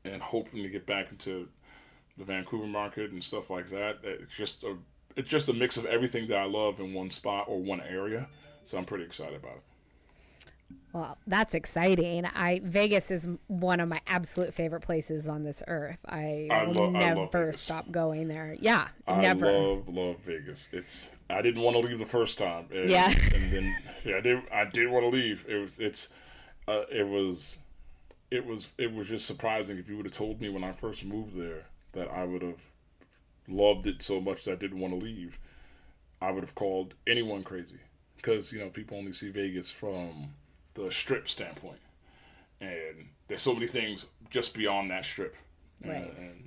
and 0.03 0.21
hoping 0.21 0.63
to 0.63 0.69
get 0.69 0.85
back 0.85 1.11
into 1.11 1.49
the 2.17 2.23
Vancouver 2.23 2.65
market 2.65 3.11
and 3.11 3.23
stuff 3.23 3.49
like 3.49 3.69
that. 3.69 3.99
It's 4.03 4.35
just 4.35 4.63
a 4.63 4.77
it's 5.15 5.29
just 5.29 5.49
a 5.49 5.53
mix 5.53 5.77
of 5.77 5.85
everything 5.85 6.27
that 6.27 6.37
I 6.37 6.45
love 6.45 6.79
in 6.79 6.93
one 6.93 7.09
spot 7.09 7.45
or 7.47 7.59
one 7.59 7.81
area. 7.81 8.27
So 8.63 8.77
I'm 8.77 8.85
pretty 8.85 9.03
excited 9.03 9.35
about 9.35 9.57
it. 9.57 9.63
Well, 10.93 11.17
that's 11.27 11.53
exciting. 11.53 12.25
I 12.25 12.59
Vegas 12.63 13.11
is 13.11 13.27
one 13.47 13.79
of 13.79 13.87
my 13.89 13.99
absolute 14.07 14.53
favorite 14.53 14.81
places 14.81 15.27
on 15.27 15.43
this 15.43 15.61
earth. 15.67 15.99
I, 16.07 16.47
I 16.49 16.63
will 16.65 16.95
I 16.97 17.13
never 17.13 17.27
Vegas. 17.31 17.59
stop 17.59 17.91
going 17.91 18.27
there. 18.27 18.55
Yeah, 18.59 18.87
I 19.07 19.21
never. 19.21 19.51
love 19.51 19.87
love 19.89 20.15
Vegas. 20.25 20.69
It's 20.71 21.09
I 21.29 21.41
didn't 21.41 21.61
want 21.61 21.75
to 21.75 21.81
leave 21.87 21.99
the 21.99 22.05
first 22.05 22.37
time. 22.37 22.65
And, 22.71 22.89
Yeah. 22.89 23.13
and 23.33 23.51
then 23.51 23.77
yeah, 24.05 24.17
I 24.17 24.21
did 24.21 24.41
I 24.51 24.65
did 24.65 24.89
want 24.89 25.03
to 25.03 25.09
leave. 25.09 25.45
It 25.47 25.57
was 25.57 25.79
it's 25.79 26.09
uh, 26.67 26.83
it 26.91 27.07
was 27.07 27.59
it 28.31 28.45
was 28.45 28.69
it 28.77 28.93
was 28.93 29.07
just 29.07 29.25
surprising 29.27 29.77
if 29.77 29.87
you 29.87 29.97
would 29.97 30.05
have 30.05 30.13
told 30.13 30.41
me 30.41 30.49
when 30.49 30.63
I 30.63 30.71
first 30.71 31.05
moved 31.05 31.35
there 31.35 31.65
that 31.93 32.09
I 32.11 32.23
would 32.23 32.41
have 32.41 32.61
loved 33.47 33.87
it 33.87 34.01
so 34.01 34.19
much 34.19 34.45
that 34.45 34.53
I 34.53 34.55
didn't 34.55 34.79
want 34.79 34.99
to 34.99 35.05
leave. 35.05 35.37
I 36.21 36.31
would 36.31 36.43
have 36.43 36.55
called 36.55 36.95
anyone 37.05 37.43
crazy 37.43 37.79
because 38.15 38.51
you 38.51 38.59
know 38.59 38.69
people 38.69 38.97
only 38.97 39.11
see 39.13 39.29
Vegas 39.29 39.69
from 39.69 40.29
the 40.85 40.91
strip 40.91 41.27
standpoint, 41.29 41.79
and 42.61 43.07
there's 43.27 43.41
so 43.41 43.53
many 43.53 43.67
things 43.67 44.07
just 44.29 44.53
beyond 44.53 44.91
that 44.91 45.05
strip. 45.05 45.35
And- 45.83 45.91
Right. 45.91 46.17
and 46.17 46.43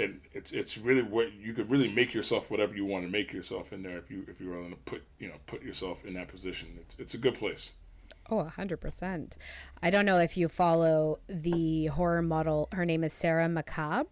and 0.00 0.20
it's 0.32 0.52
it's 0.52 0.78
really 0.78 1.02
what 1.02 1.32
you 1.32 1.52
could 1.52 1.68
really 1.70 1.90
make 1.92 2.14
yourself 2.14 2.50
whatever 2.52 2.72
you 2.74 2.84
want 2.84 3.04
to 3.04 3.10
make 3.10 3.32
yourself 3.32 3.72
in 3.72 3.82
there 3.82 3.98
if 3.98 4.10
you 4.10 4.24
if 4.28 4.40
you're 4.40 4.54
willing 4.54 4.70
to 4.70 4.76
put 4.76 5.02
you 5.18 5.26
know 5.28 5.34
put 5.46 5.60
yourself 5.62 6.04
in 6.04 6.14
that 6.14 6.28
position. 6.28 6.78
It's 6.80 6.98
it's 7.00 7.14
a 7.14 7.18
good 7.18 7.34
place. 7.34 7.70
Oh, 8.30 8.38
a 8.40 8.48
hundred 8.48 8.76
percent. 8.80 9.36
I 9.82 9.90
don't 9.90 10.04
know 10.06 10.18
if 10.18 10.36
you 10.36 10.48
follow 10.48 11.18
the 11.28 11.86
horror 11.86 12.22
model. 12.22 12.68
Her 12.72 12.84
name 12.84 13.02
is 13.02 13.12
Sarah 13.12 13.48
Macabre. 13.48 14.08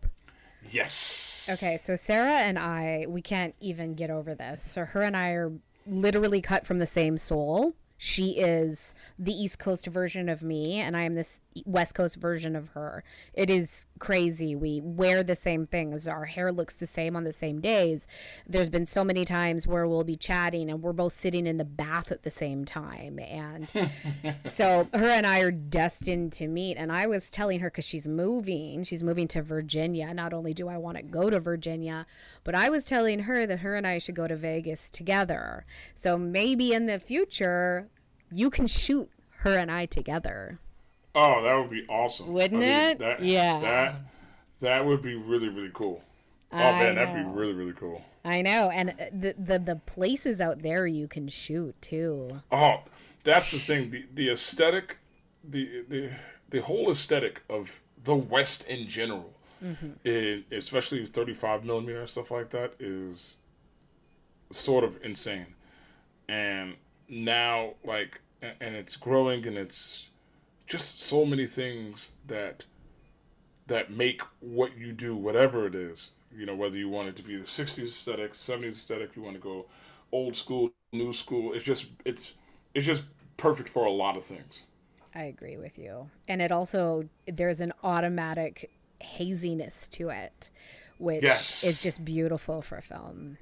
Yes. 0.72 1.48
Okay, 1.52 1.78
so 1.80 1.94
Sarah 1.94 2.38
and 2.40 2.58
I, 2.58 3.04
we 3.08 3.22
can't 3.22 3.54
even 3.60 3.94
get 3.94 4.10
over 4.10 4.34
this. 4.34 4.62
So 4.64 4.84
her 4.84 5.02
and 5.02 5.16
I 5.16 5.30
are 5.30 5.52
literally 5.86 6.40
cut 6.40 6.66
from 6.66 6.78
the 6.80 6.86
same 6.86 7.18
soul. 7.18 7.74
She 7.96 8.38
is 8.38 8.94
the 9.18 9.32
East 9.32 9.58
Coast 9.58 9.86
version 9.86 10.28
of 10.28 10.42
me, 10.42 10.80
and 10.80 10.96
I 10.96 11.02
am 11.02 11.14
this 11.14 11.40
West 11.64 11.94
Coast 11.94 12.16
version 12.16 12.56
of 12.56 12.68
her. 12.68 13.02
It 13.32 13.50
is 13.50 13.86
crazy. 13.98 14.54
We 14.54 14.80
wear 14.82 15.22
the 15.22 15.36
same 15.36 15.66
things. 15.66 16.06
Our 16.06 16.26
hair 16.26 16.52
looks 16.52 16.74
the 16.74 16.86
same 16.86 17.16
on 17.16 17.24
the 17.24 17.32
same 17.32 17.60
days. 17.60 18.06
There's 18.46 18.68
been 18.68 18.86
so 18.86 19.04
many 19.04 19.24
times 19.24 19.66
where 19.66 19.86
we'll 19.86 20.04
be 20.04 20.16
chatting 20.16 20.70
and 20.70 20.82
we're 20.82 20.92
both 20.92 21.16
sitting 21.18 21.46
in 21.46 21.56
the 21.56 21.64
bath 21.64 22.12
at 22.12 22.22
the 22.22 22.30
same 22.30 22.64
time. 22.64 23.18
And 23.18 23.72
so 24.52 24.88
her 24.92 25.06
and 25.06 25.26
I 25.26 25.40
are 25.40 25.50
destined 25.50 26.32
to 26.34 26.48
meet. 26.48 26.76
And 26.76 26.92
I 26.92 27.06
was 27.06 27.30
telling 27.30 27.60
her 27.60 27.70
because 27.70 27.84
she's 27.84 28.08
moving, 28.08 28.84
she's 28.84 29.02
moving 29.02 29.28
to 29.28 29.42
Virginia. 29.42 30.12
Not 30.12 30.32
only 30.32 30.52
do 30.52 30.68
I 30.68 30.76
want 30.76 30.96
to 30.96 31.02
go 31.02 31.30
to 31.30 31.40
Virginia, 31.40 32.06
but 32.44 32.54
I 32.54 32.68
was 32.68 32.84
telling 32.84 33.20
her 33.20 33.46
that 33.46 33.60
her 33.60 33.74
and 33.74 33.86
I 33.86 33.98
should 33.98 34.14
go 34.14 34.26
to 34.26 34.36
Vegas 34.36 34.90
together. 34.90 35.64
So 35.94 36.18
maybe 36.18 36.72
in 36.72 36.86
the 36.86 36.98
future, 36.98 37.88
you 38.32 38.50
can 38.50 38.66
shoot 38.66 39.10
her 39.38 39.56
and 39.56 39.70
I 39.70 39.86
together. 39.86 40.58
Oh, 41.18 41.42
that 41.42 41.54
would 41.54 41.70
be 41.70 41.84
awesome. 41.88 42.32
Wouldn't 42.32 42.62
it? 42.62 42.98
That, 42.98 43.22
Yeah. 43.22 43.60
That 43.60 43.94
that 44.60 44.84
would 44.84 45.02
be 45.02 45.14
really 45.14 45.48
really 45.48 45.70
cool. 45.72 46.02
Oh 46.52 46.58
I 46.58 46.70
man, 46.78 46.94
that'd 46.96 47.14
be 47.14 47.22
really 47.22 47.54
really 47.54 47.72
cool. 47.72 48.02
I 48.24 48.42
know, 48.42 48.70
and 48.70 48.90
uh, 48.90 48.94
the, 49.12 49.34
the 49.38 49.58
the 49.58 49.76
places 49.76 50.40
out 50.40 50.62
there 50.62 50.86
you 50.86 51.08
can 51.08 51.28
shoot 51.28 51.80
too. 51.80 52.42
Oh, 52.52 52.82
that's 53.24 53.50
the 53.50 53.58
thing. 53.58 53.90
The 53.90 54.04
the 54.14 54.30
aesthetic, 54.30 54.98
the 55.42 55.84
the 55.88 56.10
the 56.50 56.60
whole 56.60 56.90
aesthetic 56.90 57.42
of 57.48 57.80
the 58.04 58.14
West 58.14 58.66
in 58.68 58.88
general, 58.88 59.32
it, 60.04 60.44
especially 60.52 61.04
thirty 61.06 61.34
five 61.34 61.64
millimeter 61.64 62.00
and 62.00 62.08
stuff 62.08 62.30
like 62.30 62.50
that, 62.50 62.74
is 62.78 63.38
sort 64.50 64.84
of 64.84 64.98
insane. 65.02 65.54
And 66.28 66.74
now, 67.08 67.74
like, 67.84 68.20
and 68.42 68.74
it's 68.74 68.96
growing, 68.96 69.46
and 69.46 69.56
it's 69.56 70.08
just 70.66 71.00
so 71.00 71.24
many 71.24 71.46
things 71.46 72.12
that 72.26 72.64
that 73.66 73.90
make 73.90 74.22
what 74.40 74.76
you 74.76 74.92
do, 74.92 75.16
whatever 75.16 75.66
it 75.66 75.74
is, 75.74 76.12
you 76.34 76.46
know, 76.46 76.54
whether 76.54 76.76
you 76.78 76.88
want 76.88 77.08
it 77.08 77.16
to 77.16 77.22
be 77.22 77.36
the 77.36 77.46
'60s 77.46 77.88
aesthetic, 77.88 78.34
'70s 78.34 78.76
aesthetic, 78.76 79.16
you 79.16 79.22
want 79.22 79.34
to 79.36 79.40
go 79.42 79.66
old 80.12 80.36
school, 80.36 80.72
new 80.92 81.12
school. 81.12 81.52
It's 81.52 81.64
just 81.64 81.90
it's 82.04 82.34
it's 82.74 82.86
just 82.86 83.04
perfect 83.36 83.68
for 83.68 83.84
a 83.84 83.90
lot 83.90 84.16
of 84.16 84.24
things. 84.24 84.62
I 85.14 85.24
agree 85.24 85.56
with 85.56 85.78
you. 85.78 86.10
And 86.28 86.42
it 86.42 86.52
also 86.52 87.08
there's 87.26 87.60
an 87.60 87.72
automatic 87.82 88.70
haziness 89.00 89.88
to 89.88 90.10
it, 90.10 90.50
which 90.98 91.52
Yes. 91.60 91.62
is 91.62 91.80
just 91.80 92.04
beautiful 92.04 92.62
for 92.62 92.80
film. 92.80 93.38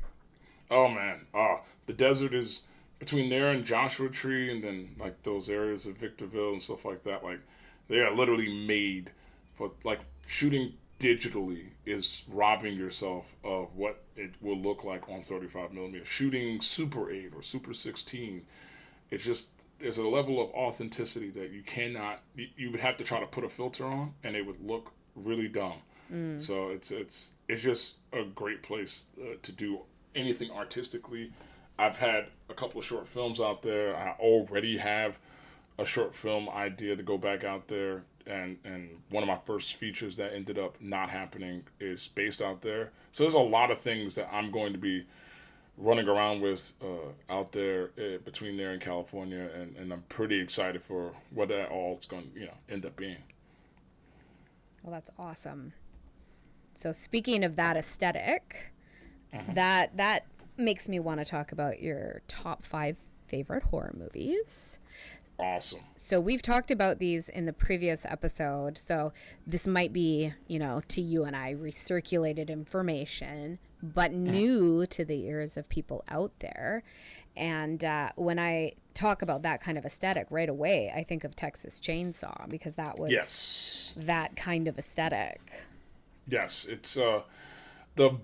Oh 0.71 0.89
man, 0.89 1.27
ah, 1.35 1.63
the 1.87 1.93
desert 1.95 2.35
is 2.35 2.63
between 2.99 3.31
there 3.31 3.51
and 3.51 3.65
Joshua 3.65 4.09
Tree, 4.09 4.51
and 4.51 4.63
then 4.63 4.95
like 4.99 5.23
those 5.23 5.49
areas 5.49 5.87
of 5.87 5.97
Victorville 5.97 6.53
and 6.53 6.63
stuff 6.63 6.85
like 6.85 7.05
that. 7.05 7.25
Like 7.25 7.41
they 7.89 8.01
are 8.01 8.15
literally 8.15 8.67
made 8.67 9.11
for 9.55 9.73
like 9.85 10.01
shooting 10.27 10.75
digitally 10.99 11.67
is 11.85 12.25
robbing 12.29 12.77
yourself 12.77 13.27
of 13.43 13.75
what 13.75 14.05
it 14.17 14.31
will 14.41 14.57
look 14.57 14.85
like 14.85 15.09
on 15.09 15.23
35 15.23 15.73
millimeter. 15.73 16.05
Shooting 16.05 16.61
Super 16.61 17.11
8 17.11 17.33
or 17.35 17.43
Super 17.43 17.75
16, 17.75 18.47
it's 19.11 19.25
just 19.25 19.49
there's 19.79 19.99
a 19.99 20.09
level 20.09 20.43
of 20.43 20.51
authenticity 20.51 21.31
that 21.31 21.51
you 21.51 21.63
cannot. 21.63 22.21
You, 22.37 22.47
you 22.57 22.71
would 22.71 22.81
have 22.81 22.97
to 22.99 23.05
try 23.05 23.21
to 23.21 23.27
put 23.27 23.45
a 23.45 23.49
filter 23.49 23.85
on, 23.85 24.15
and 24.23 24.37
it 24.37 24.47
would 24.47 24.65
look 24.65 24.93
really 25.15 25.49
dumb. 25.49 25.79
Mm. 26.13 26.41
So 26.41 26.69
it's 26.69 26.91
it's 26.91 27.31
it's 27.49 27.63
just 27.63 27.99
a 28.13 28.25
great 28.25 28.63
place 28.63 29.07
uh, 29.21 29.37
to 29.43 29.53
do 29.53 29.81
anything 30.15 30.51
artistically. 30.51 31.33
I've 31.79 31.97
had 31.97 32.27
a 32.49 32.55
couple 32.55 32.79
of 32.79 32.85
short 32.85 33.09
films 33.09 33.41
out 33.41 33.63
there. 33.63 33.97
I 33.97 34.11
already 34.21 34.77
have 34.79 35.19
a 35.79 35.85
short 35.85 36.15
film 36.15 36.49
idea 36.49 36.95
to 36.95 37.03
go 37.03 37.19
back 37.19 37.43
out 37.43 37.69
there 37.69 38.05
and 38.27 38.59
and 38.65 38.89
one 39.11 39.23
of 39.23 39.27
my 39.27 39.39
first 39.45 39.75
features 39.77 40.17
that 40.17 40.33
ended 40.33 40.59
up 40.59 40.81
not 40.81 41.11
happening 41.11 41.65
is 41.81 42.09
based 42.09 42.41
out 42.41 42.63
there. 42.63 42.91
So 43.13 43.25
there's 43.25 43.35
a 43.35 43.39
lot 43.41 43.71
of 43.71 43.81
things 43.81 44.15
that 44.15 44.29
I'm 44.33 44.51
going 44.51 44.73
to 44.73 44.79
be 44.79 45.07
running 45.77 46.09
around 46.09 46.41
with 46.41 46.73
uh, 46.83 47.33
out 47.33 47.53
there 47.53 47.91
uh, 47.99 48.19
between 48.25 48.57
there 48.57 48.71
and 48.73 48.81
California, 48.81 49.49
and, 49.55 49.77
and 49.77 49.93
I'm 49.93 50.05
pretty 50.09 50.41
excited 50.41 50.83
for 50.83 51.13
what 51.31 51.49
that 51.49 51.71
all 51.71 51.99
is 51.99 52.07
going 52.07 52.31
to 52.33 52.41
you 52.41 52.47
know 52.47 52.55
end 52.69 52.87
up 52.87 52.97
being. 52.97 53.19
Well, 54.83 54.93
that's 54.93 55.11
awesome. 55.19 55.73
So 56.77 56.93
speaking 56.93 57.45
of 57.45 57.57
that 57.57 57.77
esthetic 57.77 58.73
mm-hmm. 59.33 59.55
that 59.55 59.97
that 59.97 60.25
makes 60.57 60.89
me 60.89 61.01
want 61.01 61.21
to 61.21 61.25
talk 61.25 61.53
about 61.53 61.81
your 61.81 62.23
top 62.29 62.65
five 62.65 62.97
favorite 63.27 63.65
horror 63.65 63.95
movies. 63.97 64.79
Awesome. 65.39 65.81
So 65.97 66.21
we've 66.21 66.43
talked 66.43 66.71
about 66.71 66.99
these 66.99 67.29
in 67.29 67.47
the 67.47 67.53
previous 67.53 68.05
episode. 68.05 68.79
So 68.79 69.13
this 69.47 69.67
might 69.67 69.93
be, 69.93 70.33
you 70.47 70.59
know, 70.59 70.83
to 70.89 71.01
you 71.01 71.25
and 71.25 71.35
I 71.35 71.55
recirculated 71.55 72.49
information, 72.49 73.59
but 73.83 74.13
new 74.13 74.87
to 74.87 75.05
the 75.05 75.25
ears 75.25 75.57
of 75.57 75.69
people 75.69 76.05
out 76.09 76.33
there. 76.39 76.85
And 77.37 77.85
uh, 77.85 78.11
when 78.15 78.39
I 78.39 78.75
talk 78.95 79.23
about 79.23 79.43
that 79.43 79.61
kind 79.61 79.77
of 79.77 79.85
aesthetic 79.85 80.29
right 80.31 80.49
away, 80.49 80.93
I 80.95 81.03
think 81.03 81.25
of 81.25 81.35
Texas 81.35 81.81
Chainsaw 81.81 82.49
because 82.49 82.77
that 82.77 82.97
was 82.97 83.11
yes. 83.11 83.93
that 83.97 84.37
kind 84.37 84.69
of 84.69 84.79
aesthetic. 84.79 85.41
Yes, 86.29 86.65
it's 86.65 86.97
uh, 86.97 87.23
the 87.97 88.19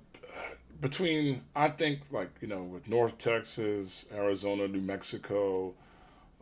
between 0.80 1.42
I 1.54 1.68
think 1.68 2.00
like 2.10 2.30
you 2.40 2.48
know 2.48 2.62
with 2.62 2.88
North 2.88 3.18
Texas, 3.18 4.06
Arizona, 4.12 4.68
New 4.68 4.80
Mexico, 4.80 5.74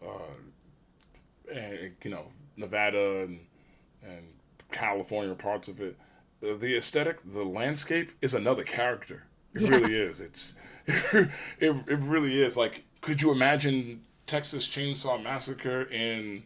uh, 0.03 0.34
and 1.53 1.93
you 2.03 2.11
know 2.11 2.26
Nevada 2.57 3.22
and 3.22 3.41
and 4.03 4.24
California 4.70 5.34
parts 5.34 5.68
of 5.68 5.80
it, 5.80 5.97
the 6.41 6.76
aesthetic, 6.76 7.18
the 7.24 7.45
landscape 7.45 8.12
is 8.22 8.34
another 8.34 8.64
character. 8.64 9.24
It 9.55 9.62
yeah. 9.62 9.68
really 9.70 9.95
is. 9.95 10.20
It's 10.20 10.57
it, 10.86 11.30
it 11.61 11.99
really 11.99 12.43
is. 12.43 12.57
Like, 12.57 12.84
could 13.01 13.20
you 13.22 13.32
imagine 13.32 14.03
Texas 14.26 14.68
Chainsaw 14.68 15.22
Massacre 15.22 15.82
in 15.82 16.45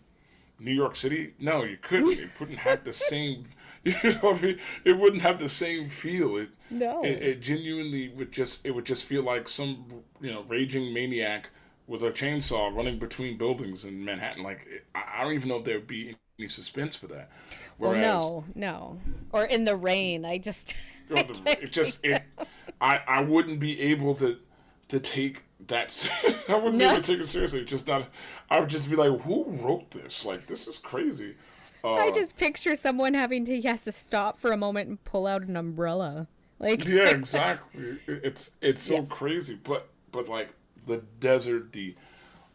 New 0.59 0.73
York 0.73 0.97
City? 0.97 1.35
No, 1.39 1.65
you 1.65 1.77
couldn't. 1.81 2.19
It 2.19 2.31
wouldn't 2.41 2.59
have 2.61 2.85
the 2.85 2.93
same. 2.93 3.45
You 4.03 4.13
know, 4.23 4.35
I 4.35 4.41
mean? 4.41 4.59
it 4.85 4.97
wouldn't 4.97 5.23
have 5.23 5.41
the 5.41 5.49
same 5.49 5.89
feel. 5.89 6.37
It 6.37 6.51
no. 6.71 7.03
It, 7.03 7.23
it, 7.23 7.41
genuinely 7.41 8.11
would 8.11 8.31
just 8.31 8.65
it 8.65 8.71
would 8.71 8.85
just 8.85 9.05
feel 9.05 9.25
like 9.25 9.49
some 9.49 9.87
you 10.21 10.31
know 10.31 10.45
raging 10.47 10.95
maniac 10.95 11.51
with 11.89 12.05
a 12.05 12.13
chainsaw 12.13 12.75
running 12.75 12.99
between 12.99 13.37
buildings 13.37 13.85
in 13.85 14.05
Manhattan. 14.05 14.45
Like 14.45 14.69
I 14.95 15.25
don't 15.25 15.35
even 15.35 15.49
know 15.49 15.57
if 15.57 15.65
there 15.65 15.79
would 15.79 15.89
be 15.89 16.15
any 16.39 16.49
suspense 16.49 16.95
for 16.95 17.09
that. 17.09 17.31
Whereas, 17.79 18.05
well, 18.05 18.45
no, 18.55 18.99
no, 19.01 19.01
or 19.33 19.45
in 19.45 19.65
the 19.65 19.77
rain. 19.77 20.25
I 20.25 20.39
just 20.39 20.75
oh, 21.11 21.25
it 21.45 21.73
just 21.73 22.05
it. 22.05 22.23
I 22.81 23.01
I 23.07 23.23
wouldn't 23.23 23.59
be 23.59 23.81
able 23.81 24.15
to 24.15 24.39
to 24.89 25.01
take 25.01 25.43
that. 25.67 26.09
I 26.49 26.55
wouldn't 26.55 26.75
no. 26.75 26.79
be 26.79 26.85
able 26.85 27.03
to 27.03 27.13
take 27.13 27.21
it 27.21 27.29
seriously. 27.29 27.65
Just 27.65 27.89
not. 27.89 28.07
I 28.49 28.61
would 28.61 28.69
just 28.69 28.89
be 28.89 28.97
like, 28.97 29.23
who 29.23 29.45
wrote 29.49 29.91
this? 29.91 30.25
Like 30.25 30.47
this 30.47 30.69
is 30.69 30.79
crazy. 30.79 31.35
Uh, 31.85 31.95
I 31.95 32.11
just 32.11 32.37
picture 32.37 32.77
someone 32.77 33.15
having 33.15 33.45
to 33.47 33.57
yes 33.57 33.85
to 33.85 33.93
stop 33.93 34.39
for 34.39 34.53
a 34.53 34.57
moment 34.57 34.89
and 34.89 35.05
pull 35.05 35.27
out 35.27 35.43
an 35.43 35.57
umbrella. 35.57 36.29
Like 36.59 36.87
yeah, 36.87 37.09
exactly. 37.11 37.99
It's 38.07 38.53
it's 38.61 38.83
so 38.83 38.97
yeah. 38.97 39.05
crazy, 39.09 39.59
but 39.63 39.89
but 40.13 40.29
like 40.29 40.51
the 40.87 41.03
desert, 41.21 41.73
the 41.73 41.97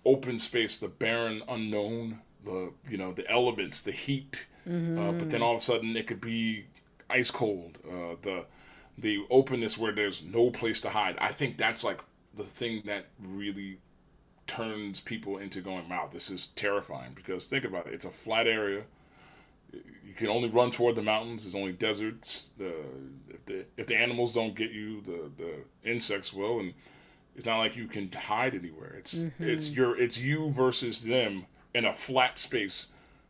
open 0.06 0.40
space, 0.40 0.78
the 0.78 0.88
barren 0.88 1.44
unknown, 1.48 2.22
the 2.46 2.72
you 2.90 2.98
know 2.98 3.12
the 3.12 3.30
elements, 3.30 3.82
the 3.82 3.92
heat, 3.92 4.48
mm-hmm. 4.68 4.98
uh, 4.98 5.12
but 5.12 5.30
then 5.30 5.42
all 5.42 5.56
of 5.56 5.58
a 5.60 5.64
sudden 5.64 5.96
it 5.98 6.08
could 6.08 6.22
be 6.22 6.66
ice 7.10 7.32
cold. 7.32 7.78
Uh, 7.86 8.16
the 8.22 8.46
the 8.98 9.26
openness 9.30 9.78
where 9.78 9.92
there's 9.92 10.24
no 10.24 10.50
place 10.50 10.80
to 10.82 10.90
hide. 10.90 11.18
I 11.20 11.32
think 11.32 11.58
that's 11.58 11.84
like 11.84 12.00
the 12.34 12.44
thing 12.44 12.84
that 12.86 13.08
really 13.22 13.80
turns 14.48 15.02
people 15.02 15.38
into 15.38 15.60
going, 15.60 15.90
"Wow, 15.90 16.08
this 16.10 16.30
is 16.30 16.48
terrifying." 16.48 17.12
Because 17.14 17.48
think 17.48 17.66
about 17.66 17.88
it, 17.88 17.94
it's 17.94 18.06
a 18.06 18.12
flat 18.12 18.48
area 18.48 18.84
you 20.08 20.14
can 20.14 20.28
only 20.28 20.50
run 20.50 20.72
toward 20.72 20.96
the 20.96 21.04
mountains. 21.04 21.44
There's 21.44 21.56
only 21.56 21.74
deserts. 21.74 22.52
The 22.58 22.74
if 23.30 23.46
the 23.46 23.66
if 23.76 23.88
the 23.88 23.98
animals 23.98 24.34
don't 24.34 24.56
get 24.56 24.72
you, 24.72 25.02
the 25.02 25.30
the 25.36 25.90
insects 25.90 26.32
will, 26.32 26.60
and 26.60 26.74
it's 27.36 27.46
not 27.46 27.58
like 27.58 27.76
you 27.76 27.88
can 27.88 28.12
hide 28.12 28.56
anywhere. 28.56 28.96
It's 28.98 29.24
mm-hmm. 29.24 29.44
it's 29.44 29.72
your 29.72 30.00
it's 30.00 30.18
you 30.18 30.52
versus 30.52 31.04
them 31.04 31.46
in 31.74 31.84
a 31.84 31.94
flat 31.94 32.40
space 32.40 32.88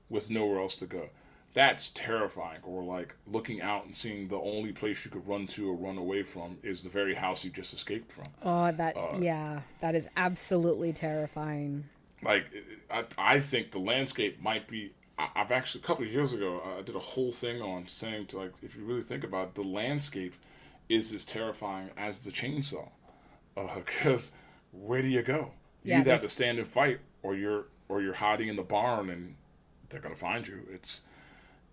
with 0.09 0.29
nowhere 0.29 0.59
else 0.59 0.75
to 0.77 0.85
go. 0.85 1.09
That's 1.53 1.89
terrifying. 1.89 2.59
Or 2.63 2.83
like 2.83 3.15
looking 3.25 3.61
out 3.61 3.85
and 3.85 3.95
seeing 3.95 4.27
the 4.27 4.37
only 4.37 4.71
place 4.71 5.03
you 5.03 5.09
could 5.09 5.27
run 5.27 5.47
to 5.47 5.71
or 5.71 5.75
run 5.75 5.97
away 5.97 6.21
from 6.21 6.59
is 6.61 6.83
the 6.83 6.89
very 6.89 7.15
house 7.15 7.43
you 7.43 7.49
just 7.49 7.73
escaped 7.73 8.11
from. 8.11 8.25
Oh, 8.43 8.71
that 8.71 8.95
uh, 8.95 9.17
yeah, 9.19 9.61
that 9.81 9.95
is 9.95 10.07
absolutely 10.15 10.93
terrifying. 10.93 11.85
Like 12.21 12.45
I 12.91 13.05
I 13.17 13.39
think 13.39 13.71
the 13.71 13.79
landscape 13.79 14.39
might 14.39 14.67
be 14.67 14.93
I've 15.17 15.51
actually 15.51 15.81
a 15.81 15.87
couple 15.87 16.05
of 16.05 16.11
years 16.11 16.33
ago 16.33 16.61
I 16.77 16.81
did 16.83 16.95
a 16.95 16.99
whole 16.99 17.31
thing 17.31 17.61
on 17.61 17.87
saying 17.87 18.27
to 18.27 18.37
like 18.37 18.53
if 18.61 18.75
you 18.75 18.83
really 18.83 19.01
think 19.01 19.23
about 19.23 19.49
it, 19.49 19.55
the 19.55 19.63
landscape 19.63 20.35
is 20.89 21.11
as 21.13 21.25
terrifying 21.25 21.89
as 21.97 22.23
the 22.23 22.31
chainsaw, 22.31 22.89
because 23.55 24.29
uh, 24.29 24.31
where 24.71 25.01
do 25.01 25.07
you 25.07 25.23
go? 25.23 25.51
You 25.83 25.93
yeah, 25.93 25.99
either 25.99 26.11
have 26.11 26.21
to 26.21 26.29
stand 26.29 26.59
and 26.59 26.67
fight, 26.67 26.99
or 27.23 27.35
you're 27.35 27.65
or 27.89 28.01
you're 28.01 28.13
hiding 28.13 28.47
in 28.47 28.55
the 28.55 28.63
barn 28.63 29.09
and 29.09 29.35
they're 29.89 30.01
gonna 30.01 30.15
find 30.15 30.47
you. 30.47 30.61
It's 30.71 31.01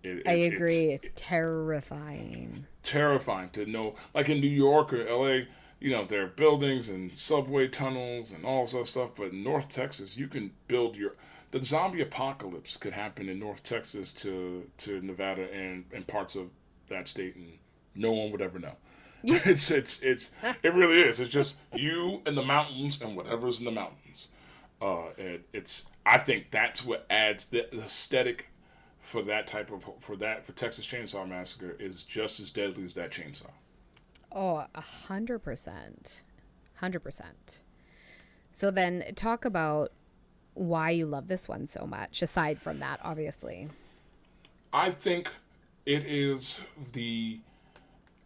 it, 0.03 0.23
I 0.27 0.33
agree. 0.33 0.91
It's, 0.91 1.05
it's 1.05 1.21
terrifying. 1.21 2.65
Terrifying 2.83 3.49
to 3.51 3.65
know, 3.65 3.95
like 4.13 4.29
in 4.29 4.39
New 4.39 4.47
York 4.47 4.93
or 4.93 5.07
L.A. 5.07 5.47
You 5.79 5.91
know, 5.91 6.05
there 6.05 6.23
are 6.23 6.27
buildings 6.27 6.89
and 6.89 7.15
subway 7.17 7.67
tunnels 7.67 8.31
and 8.31 8.45
all 8.45 8.65
that 8.65 8.87
stuff. 8.87 9.11
But 9.15 9.31
in 9.31 9.43
North 9.43 9.69
Texas, 9.69 10.17
you 10.17 10.27
can 10.27 10.51
build 10.67 10.95
your 10.95 11.15
the 11.51 11.61
zombie 11.61 12.01
apocalypse 12.01 12.77
could 12.77 12.93
happen 12.93 13.29
in 13.29 13.39
North 13.39 13.63
Texas 13.63 14.13
to 14.13 14.69
to 14.77 15.01
Nevada 15.01 15.51
and, 15.53 15.85
and 15.93 16.07
parts 16.07 16.35
of 16.35 16.49
that 16.89 17.07
state, 17.07 17.35
and 17.35 17.53
no 17.95 18.11
one 18.11 18.31
would 18.31 18.41
ever 18.41 18.59
know. 18.59 18.75
it's 19.23 19.71
it's 19.71 20.01
it's 20.01 20.31
it 20.61 20.73
really 20.73 21.01
is. 21.01 21.19
It's 21.19 21.31
just 21.31 21.57
you 21.73 22.21
and 22.25 22.37
the 22.37 22.43
mountains 22.43 23.01
and 23.01 23.15
whatever's 23.15 23.59
in 23.59 23.65
the 23.65 23.71
mountains. 23.71 24.29
Uh, 24.81 25.07
and 25.17 25.43
it's 25.53 25.85
I 26.05 26.17
think 26.17 26.51
that's 26.51 26.85
what 26.85 27.05
adds 27.09 27.47
the, 27.47 27.67
the 27.71 27.83
aesthetic 27.83 28.49
for 28.99 29.23
that 29.23 29.47
type 29.47 29.71
of 29.71 29.83
for 29.99 30.15
that 30.17 30.45
for 30.45 30.51
Texas 30.51 30.85
Chainsaw 30.85 31.27
Massacre 31.27 31.75
is 31.79 32.03
just 32.03 32.39
as 32.39 32.49
deadly 32.49 32.85
as 32.85 32.93
that 32.95 33.11
chainsaw. 33.11 33.51
Oh, 34.31 34.65
a 34.75 34.81
hundred 34.81 35.39
percent, 35.39 36.21
hundred 36.75 36.99
percent. 36.99 37.59
So 38.51 38.69
then, 38.71 39.03
talk 39.15 39.43
about 39.43 39.91
why 40.55 40.89
you 40.89 41.05
love 41.05 41.27
this 41.27 41.47
one 41.47 41.67
so 41.67 41.85
much, 41.85 42.21
aside 42.21 42.59
from 42.61 42.79
that, 42.79 42.99
obviously. 43.03 43.69
I 44.73 44.89
think 44.89 45.29
it 45.85 46.05
is 46.05 46.59
the. 46.93 47.39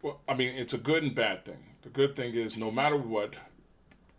Well, 0.01 0.21
I 0.27 0.33
mean, 0.33 0.55
it's 0.55 0.73
a 0.73 0.77
good 0.77 1.03
and 1.03 1.13
bad 1.13 1.43
thing. 1.43 1.57
The 1.81 1.89
good 1.89 2.15
thing 2.15 2.33
is, 2.33 2.55
no 2.55 2.71
matter 2.71 2.95
what, 2.95 3.33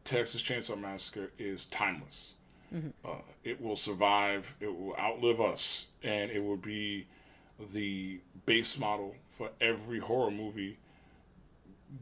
Texas 0.04 0.42
Chainsaw 0.42 0.78
Massacre 0.78 1.30
is 1.38 1.64
timeless. 1.64 2.34
Mm-hmm. 2.74 2.90
Uh, 3.04 3.22
it 3.42 3.60
will 3.60 3.76
survive. 3.76 4.54
It 4.60 4.76
will 4.78 4.94
outlive 4.96 5.40
us, 5.40 5.88
and 6.02 6.30
it 6.30 6.44
will 6.44 6.56
be 6.56 7.06
the 7.72 8.20
base 8.46 8.78
model 8.78 9.14
for 9.36 9.50
every 9.60 9.98
horror 9.98 10.30
movie 10.30 10.78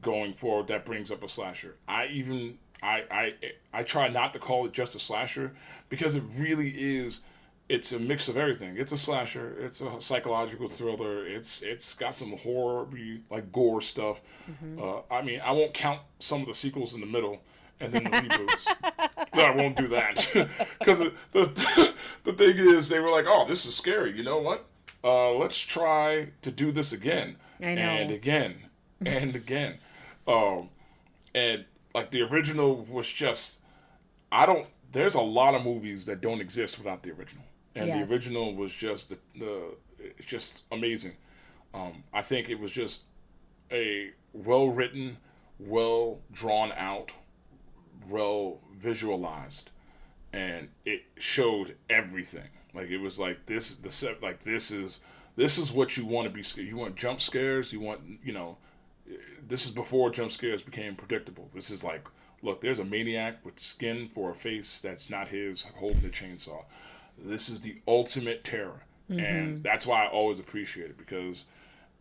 going 0.03 0.35
forward 0.35 0.67
that 0.69 0.85
brings 0.85 1.11
up 1.11 1.23
a 1.23 1.29
slasher. 1.29 1.77
I 1.87 2.07
even 2.07 2.59
I 2.83 3.05
I 3.11 3.35
I 3.73 3.83
try 3.83 4.09
not 4.09 4.33
to 4.35 4.39
call 4.39 4.67
it 4.67 4.73
just 4.73 4.95
a 4.95 5.01
slasher 5.01 5.55
because 5.89 6.15
it 6.15 6.23
really 6.37 6.71
is 6.71 7.23
it's 7.69 7.93
a 7.93 7.99
mix 7.99 8.29
of 8.29 8.37
everything. 8.37 8.79
It's 8.79 8.93
a 8.93 8.99
slasher. 8.99 9.55
It's 9.61 9.83
a 9.83 10.01
psychological 10.01 10.69
thriller. 10.69 11.27
It's 11.27 11.63
it's 11.63 11.95
got 11.95 12.15
some 12.15 12.37
horror, 12.39 12.87
like 13.31 13.53
gore 13.53 13.81
stuff. 13.81 14.21
Mm-hmm. 14.51 14.83
Uh, 14.83 15.15
I 15.15 15.23
mean, 15.23 15.41
I 15.41 15.53
won't 15.53 15.75
count 15.75 16.01
some 16.19 16.41
of 16.41 16.47
the 16.47 16.55
sequels 16.55 16.95
in 16.95 17.01
the 17.01 17.07
middle 17.07 17.41
and 17.81 17.93
then 17.93 18.05
the 18.05 18.11
reboots. 18.11 18.67
no, 19.35 19.45
I 19.45 19.51
won't 19.51 19.77
do 19.77 19.89
that 19.89 20.31
because 20.79 20.99
the, 20.99 21.13
the 21.33 21.95
the 22.25 22.33
thing 22.33 22.57
is, 22.57 22.89
they 22.89 23.01
were 23.01 23.11
like, 23.11 23.27
"Oh, 23.29 23.47
this 23.47 23.67
is 23.67 23.75
scary." 23.75 24.17
You 24.17 24.23
know 24.23 24.39
what? 24.39 24.65
Uh, 25.05 25.33
let's 25.33 25.59
try 25.59 26.29
to 26.43 26.51
do 26.51 26.73
this 26.73 26.93
again 26.93 27.37
and 27.61 28.11
again 28.11 28.57
and 29.05 29.37
again. 29.37 29.79
Um, 30.27 30.71
and 31.35 31.65
like 31.95 32.11
the 32.11 32.23
original 32.23 32.77
was 32.77 33.09
just, 33.09 33.61
I 34.31 34.47
don't. 34.47 34.67
There's 34.91 35.15
a 35.15 35.21
lot 35.21 35.55
of 35.55 35.63
movies 35.65 36.07
that 36.07 36.21
don't 36.21 36.41
exist 36.41 36.79
without 36.79 37.03
the 37.03 37.11
original 37.11 37.45
and 37.79 37.89
yes. 37.89 37.97
the 38.09 38.13
original 38.13 38.55
was 38.55 38.75
just 38.75 39.11
the, 39.11 39.19
the 39.39 39.75
it's 39.99 40.27
just 40.27 40.63
amazing. 40.73 41.13
Um, 41.75 42.05
I 42.13 42.23
think 42.23 42.49
it 42.49 42.59
was 42.59 42.71
just 42.71 43.03
a 43.71 44.11
well 44.33 44.69
written, 44.69 45.19
well 45.59 46.21
drawn 46.33 46.73
out, 46.73 47.13
well 48.09 48.59
visualized, 48.77 49.71
and 50.33 50.69
it 50.85 51.03
showed 51.17 51.77
everything. 51.89 52.49
Like 52.75 52.91
it 52.91 52.99
was 52.99 53.19
like 53.19 53.47
this 53.47 53.75
the 53.77 53.93
set 53.93 54.23
like 54.23 54.43
this 54.43 54.71
is 54.71 55.05
this 55.37 55.59
is 55.59 55.73
what 55.73 55.97
you 55.97 56.05
want 56.05 56.27
to 56.27 56.35
be 56.35 56.43
scared. 56.43 56.69
You 56.69 56.77
want 56.77 56.97
jump 56.97 57.21
scares. 57.21 57.73
You 57.73 57.81
want 57.81 58.01
you 58.25 58.33
know 58.33 58.59
this 59.49 59.65
is 59.65 59.71
before 59.71 60.11
jump 60.11 60.31
scares 60.31 60.63
became 60.63 60.95
predictable. 60.95 61.49
This 61.53 61.71
is 61.71 61.83
like 61.83 62.07
look, 62.43 62.61
there's 62.61 62.79
a 62.79 62.85
maniac 62.85 63.45
with 63.45 63.59
skin 63.59 64.09
for 64.15 64.31
a 64.31 64.35
face 64.35 64.81
that's 64.81 65.11
not 65.11 65.29
his 65.29 65.67
holding 65.79 66.05
a 66.05 66.09
chainsaw 66.09 66.63
this 67.25 67.49
is 67.49 67.61
the 67.61 67.77
ultimate 67.87 68.45
terror, 68.45 68.83
mm-hmm. 69.11 69.21
and 69.21 69.63
that's 69.63 69.87
why 69.87 70.05
I 70.05 70.09
always 70.09 70.39
appreciate 70.39 70.91
it 70.91 70.99
because 70.99 71.47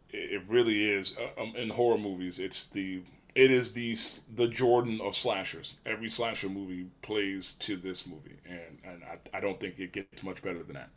it, 0.09 0.41
really 0.47 0.89
is 0.89 1.15
uh, 1.17 1.41
um, 1.41 1.53
in 1.55 1.69
horror 1.69 1.97
movies. 1.97 2.39
It's 2.39 2.67
the 2.67 3.01
it 3.35 3.51
is 3.51 3.73
the 3.73 3.97
the 4.33 4.47
Jordan 4.47 4.99
of 5.01 5.15
slashers. 5.15 5.75
Every 5.85 6.09
slasher 6.09 6.49
movie 6.49 6.87
plays 7.01 7.53
to 7.53 7.75
this 7.75 8.05
movie, 8.05 8.37
and 8.47 8.77
and 8.83 9.03
I, 9.03 9.37
I 9.37 9.39
don't 9.39 9.59
think 9.59 9.79
it 9.79 9.91
gets 9.91 10.23
much 10.23 10.41
better 10.41 10.63
than 10.63 10.75
that. 10.75 10.89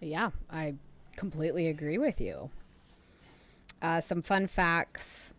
Yeah, 0.00 0.30
I 0.50 0.74
completely 1.16 1.68
agree 1.68 1.98
with 1.98 2.20
you. 2.20 2.50
Uh, 3.82 4.00
some 4.00 4.22
fun 4.22 4.46
facts 4.46 5.34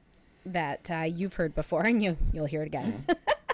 that 0.45 0.91
uh, 0.91 1.03
you've 1.03 1.35
heard 1.35 1.55
before, 1.55 1.83
and 1.83 2.03
you 2.03 2.17
you'll 2.33 2.45
hear 2.45 2.61
it 2.61 2.67
again. 2.67 3.05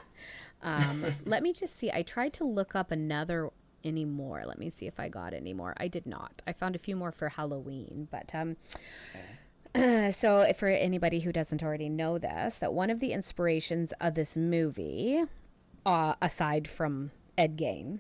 um, 0.63 1.05
let 1.25 1.43
me 1.43 1.53
just 1.53 1.77
see. 1.77 1.91
I 1.91 2.01
tried 2.01 2.33
to 2.33 2.43
look 2.43 2.75
up 2.75 2.91
another 2.91 3.51
anymore. 3.85 4.43
Let 4.47 4.57
me 4.57 4.71
see 4.71 4.87
if 4.87 4.99
I 4.99 5.07
got 5.07 5.33
any 5.33 5.53
more. 5.53 5.75
I 5.77 5.87
did 5.87 6.05
not. 6.05 6.41
I 6.47 6.53
found 6.53 6.75
a 6.75 6.79
few 6.79 6.95
more 6.95 7.11
for 7.11 7.29
Halloween, 7.29 8.07
but 8.11 8.33
um. 8.33 8.57
Uh, 9.75 10.09
so, 10.11 10.51
for 10.57 10.67
anybody 10.67 11.19
who 11.19 11.31
doesn't 11.31 11.61
already 11.61 11.89
know 11.89 12.17
this, 12.17 12.55
that 12.55 12.73
one 12.73 12.89
of 12.89 12.99
the 12.99 13.13
inspirations 13.13 13.93
of 14.01 14.15
this 14.15 14.35
movie, 14.35 15.23
uh, 15.85 16.15
aside 16.19 16.67
from 16.67 17.11
Ed 17.37 17.55
Gein, 17.55 17.99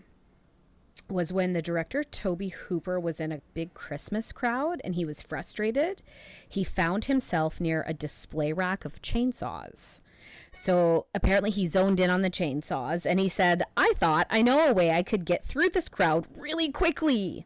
was 1.11 1.33
when 1.33 1.53
the 1.53 1.61
director 1.61 2.03
Tobe 2.03 2.51
Hooper 2.51 2.99
was 2.99 3.19
in 3.19 3.31
a 3.31 3.41
big 3.53 3.73
Christmas 3.73 4.31
crowd 4.31 4.81
and 4.83 4.95
he 4.95 5.05
was 5.05 5.21
frustrated. 5.21 6.01
He 6.47 6.63
found 6.63 7.05
himself 7.05 7.59
near 7.59 7.83
a 7.87 7.93
display 7.93 8.53
rack 8.53 8.85
of 8.85 9.01
chainsaws. 9.01 10.01
So 10.51 11.05
apparently 11.13 11.49
he 11.49 11.65
zoned 11.67 11.99
in 11.99 12.09
on 12.09 12.21
the 12.21 12.29
chainsaws 12.29 13.05
and 13.05 13.19
he 13.19 13.29
said, 13.29 13.63
I 13.77 13.93
thought 13.97 14.27
I 14.29 14.41
know 14.41 14.67
a 14.67 14.73
way 14.73 14.91
I 14.91 15.03
could 15.03 15.25
get 15.25 15.45
through 15.45 15.69
this 15.69 15.89
crowd 15.89 16.27
really 16.37 16.71
quickly. 16.71 17.45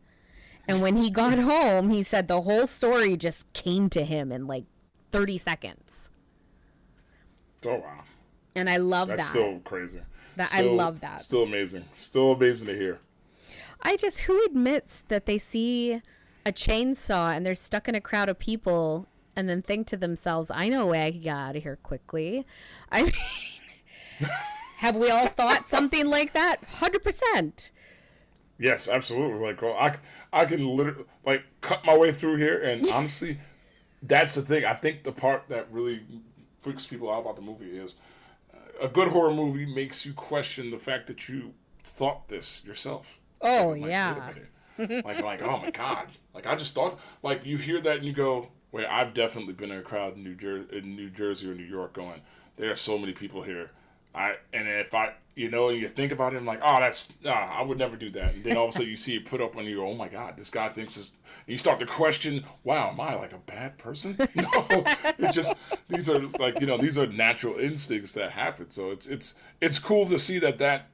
And 0.67 0.81
when 0.81 0.95
he 0.97 1.09
got 1.09 1.39
home, 1.39 1.89
he 1.89 2.03
said 2.03 2.27
the 2.27 2.41
whole 2.41 2.67
story 2.67 3.17
just 3.17 3.51
came 3.53 3.89
to 3.89 4.03
him 4.03 4.31
in 4.31 4.47
like 4.47 4.65
30 5.11 5.37
seconds. 5.37 6.09
Oh, 7.65 7.75
wow. 7.75 8.03
And 8.55 8.69
I 8.69 8.77
love 8.77 9.09
That's 9.09 9.23
that. 9.23 9.29
still 9.29 9.59
crazy. 9.63 10.01
That 10.35 10.49
still, 10.49 10.71
I 10.71 10.73
love 10.73 11.01
that. 11.01 11.21
Still 11.21 11.43
amazing. 11.43 11.85
Still 11.95 12.31
amazing 12.33 12.67
to 12.67 12.75
hear. 12.75 12.99
I 13.83 13.97
just, 13.97 14.21
who 14.21 14.43
admits 14.45 15.03
that 15.09 15.25
they 15.25 15.37
see 15.37 16.01
a 16.45 16.51
chainsaw 16.51 17.35
and 17.35 17.45
they're 17.45 17.55
stuck 17.55 17.87
in 17.87 17.95
a 17.95 18.01
crowd 18.01 18.29
of 18.29 18.39
people 18.39 19.07
and 19.35 19.49
then 19.49 19.61
think 19.61 19.87
to 19.87 19.97
themselves, 19.97 20.49
I 20.53 20.69
know 20.69 20.83
a 20.83 20.87
way 20.87 21.05
I 21.05 21.11
can 21.11 21.21
get 21.21 21.35
out 21.35 21.55
of 21.55 21.63
here 21.63 21.77
quickly. 21.83 22.45
I 22.91 23.03
mean, 23.03 23.13
have 24.77 24.95
we 24.95 25.09
all 25.09 25.27
thought 25.27 25.67
something 25.67 26.07
like 26.07 26.33
that? 26.33 26.57
100%. 26.67 27.69
Yes, 28.59 28.87
absolutely. 28.87 29.39
Like, 29.39 29.61
well, 29.61 29.75
I, 29.77 29.95
I 30.31 30.45
can 30.45 30.65
literally, 30.65 31.05
like, 31.25 31.43
cut 31.61 31.83
my 31.85 31.97
way 31.97 32.11
through 32.11 32.37
here. 32.37 32.61
And 32.61 32.89
honestly, 32.91 33.39
that's 34.01 34.35
the 34.35 34.41
thing. 34.41 34.63
I 34.63 34.73
think 34.73 35.03
the 35.03 35.11
part 35.11 35.45
that 35.49 35.67
really 35.71 36.01
freaks 36.59 36.85
people 36.85 37.11
out 37.11 37.21
about 37.21 37.35
the 37.35 37.41
movie 37.41 37.77
is 37.77 37.95
uh, 38.53 38.85
a 38.85 38.87
good 38.87 39.09
horror 39.09 39.33
movie 39.33 39.65
makes 39.65 40.05
you 40.05 40.13
question 40.13 40.71
the 40.71 40.77
fact 40.77 41.07
that 41.07 41.27
you 41.27 41.53
thought 41.83 42.29
this 42.29 42.63
yourself. 42.65 43.19
Oh, 43.45 43.69
like, 43.69 43.91
yeah. 43.91 44.31
like, 44.77 45.21
like, 45.21 45.41
oh 45.41 45.57
my 45.57 45.69
God. 45.71 46.07
Like, 46.33 46.47
I 46.47 46.55
just 46.55 46.73
thought, 46.73 46.99
like, 47.21 47.45
you 47.45 47.57
hear 47.57 47.81
that 47.81 47.97
and 47.97 48.05
you 48.05 48.13
go, 48.13 48.47
wait 48.71 48.85
I've 48.85 49.13
definitely 49.13 49.53
been 49.53 49.71
in 49.71 49.79
a 49.79 49.83
crowd 49.83 50.15
in 50.15 50.23
New 50.23 50.35
Jersey, 50.35 50.77
in 50.77 50.95
New 50.95 51.09
Jersey 51.09 51.49
or 51.49 51.53
New 51.53 51.63
York, 51.65 51.93
going, 51.93 52.21
there 52.55 52.71
are 52.71 52.77
so 52.77 52.97
many 52.97 53.11
people 53.11 53.43
here. 53.43 53.71
I 54.15 54.35
and 54.53 54.67
if 54.67 54.93
I, 54.93 55.13
you 55.35 55.49
know, 55.49 55.69
and 55.69 55.79
you 55.79 55.87
think 55.89 56.11
about 56.11 56.33
it, 56.33 56.37
I'm 56.37 56.45
like, 56.45 56.61
oh, 56.63 56.79
that's, 56.79 57.11
nah, 57.23 57.31
I 57.31 57.63
would 57.63 57.77
never 57.77 57.95
do 57.95 58.11
that. 58.11 58.35
And 58.35 58.43
then 58.43 58.57
all 58.57 58.65
of 58.65 58.69
a 58.69 58.71
sudden 58.73 58.89
you 58.89 58.95
see 58.95 59.15
it 59.15 59.25
put 59.25 59.41
up 59.41 59.55
and 59.55 59.67
you 59.67 59.77
go, 59.77 59.87
oh 59.87 59.95
my 59.95 60.07
God, 60.07 60.37
this 60.37 60.51
guy 60.51 60.69
thinks 60.69 60.95
this. 60.95 61.13
you 61.47 61.57
start 61.57 61.79
to 61.79 61.85
question, 61.85 62.45
wow, 62.63 62.91
am 62.91 63.01
I 63.01 63.15
like 63.15 63.33
a 63.33 63.39
bad 63.39 63.77
person? 63.77 64.17
No, 64.35 64.67
it's 65.17 65.33
just 65.35 65.55
these 65.87 66.09
are 66.09 66.19
like 66.39 66.59
you 66.59 66.67
know 66.67 66.77
these 66.77 66.97
are 66.97 67.07
natural 67.07 67.57
instincts 67.57 68.11
that 68.13 68.31
happen. 68.31 68.69
So 68.69 68.91
it's 68.91 69.07
it's 69.07 69.35
it's 69.61 69.79
cool 69.79 70.05
to 70.07 70.19
see 70.19 70.37
that 70.39 70.59
that 70.59 70.89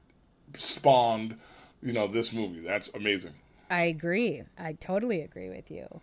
spawned, 0.56 1.38
you 1.82 1.92
know, 1.92 2.06
this 2.06 2.32
movie. 2.32 2.60
That's 2.60 2.92
amazing. 2.94 3.34
I 3.70 3.82
agree. 3.82 4.42
I 4.58 4.72
totally 4.74 5.20
agree 5.20 5.48
with 5.48 5.70
you. 5.70 6.00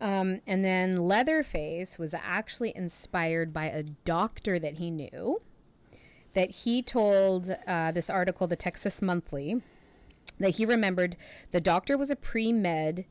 Um, 0.00 0.40
and 0.46 0.64
then 0.64 0.96
Leatherface 0.96 1.98
was 1.98 2.14
actually 2.14 2.72
inspired 2.74 3.52
by 3.52 3.66
a 3.66 3.82
doctor 3.82 4.58
that 4.58 4.74
he 4.74 4.90
knew. 4.90 5.40
That 6.34 6.50
he 6.50 6.82
told 6.82 7.54
uh, 7.66 7.92
this 7.92 8.10
article, 8.10 8.46
the 8.46 8.56
Texas 8.56 9.00
Monthly, 9.00 9.62
that 10.40 10.56
he 10.56 10.66
remembered 10.66 11.16
the 11.52 11.60
doctor 11.60 11.96
was 11.96 12.10
a 12.10 12.16
pre 12.16 12.52
med 12.52 13.04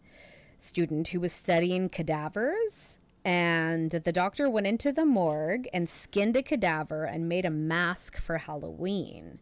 student 0.57 1.09
who 1.09 1.19
was 1.19 1.31
studying 1.31 1.89
cadavers. 1.89 2.97
And 3.25 3.91
the 3.91 4.11
doctor 4.11 4.49
went 4.49 4.67
into 4.67 4.91
the 4.91 5.05
morgue 5.05 5.69
and 5.73 5.87
skinned 5.87 6.35
a 6.35 6.43
cadaver 6.43 7.05
and 7.05 7.29
made 7.29 7.45
a 7.45 7.49
mask 7.49 8.17
for 8.17 8.39
Halloween. 8.39 9.39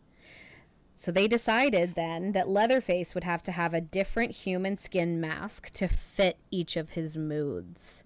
So 1.01 1.11
they 1.11 1.27
decided 1.27 1.95
then 1.95 2.33
that 2.33 2.47
Leatherface 2.47 3.15
would 3.15 3.23
have 3.23 3.41
to 3.43 3.51
have 3.51 3.73
a 3.73 3.81
different 3.81 4.33
human 4.33 4.77
skin 4.77 5.19
mask 5.19 5.71
to 5.71 5.87
fit 5.87 6.37
each 6.51 6.77
of 6.77 6.91
his 6.91 7.17
moods. 7.17 8.03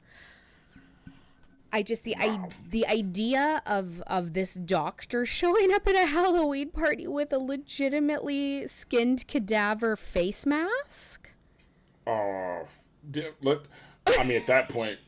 I 1.74 1.84
just 1.84 2.06
the. 2.06 2.16
I, 2.16 2.48
the 2.70 2.88
idea 2.88 3.62
of 3.66 4.02
of 4.08 4.32
this 4.32 4.54
doctor 4.54 5.26
showing 5.42 5.74
up 5.74 5.86
at 5.90 5.96
a 5.96 6.06
Halloween 6.06 6.70
party 6.70 7.06
with 7.06 7.34
a 7.34 7.38
legitimately 7.38 8.66
skinned 8.68 9.28
cadaver 9.28 9.98
face 9.98 10.46
mask. 10.46 11.32
Oh, 12.08 12.66
uh, 13.14 13.22
let 13.42 13.60
I 14.08 14.24
mean 14.24 14.38
at 14.38 14.48
that 14.48 14.70
point, 14.70 15.00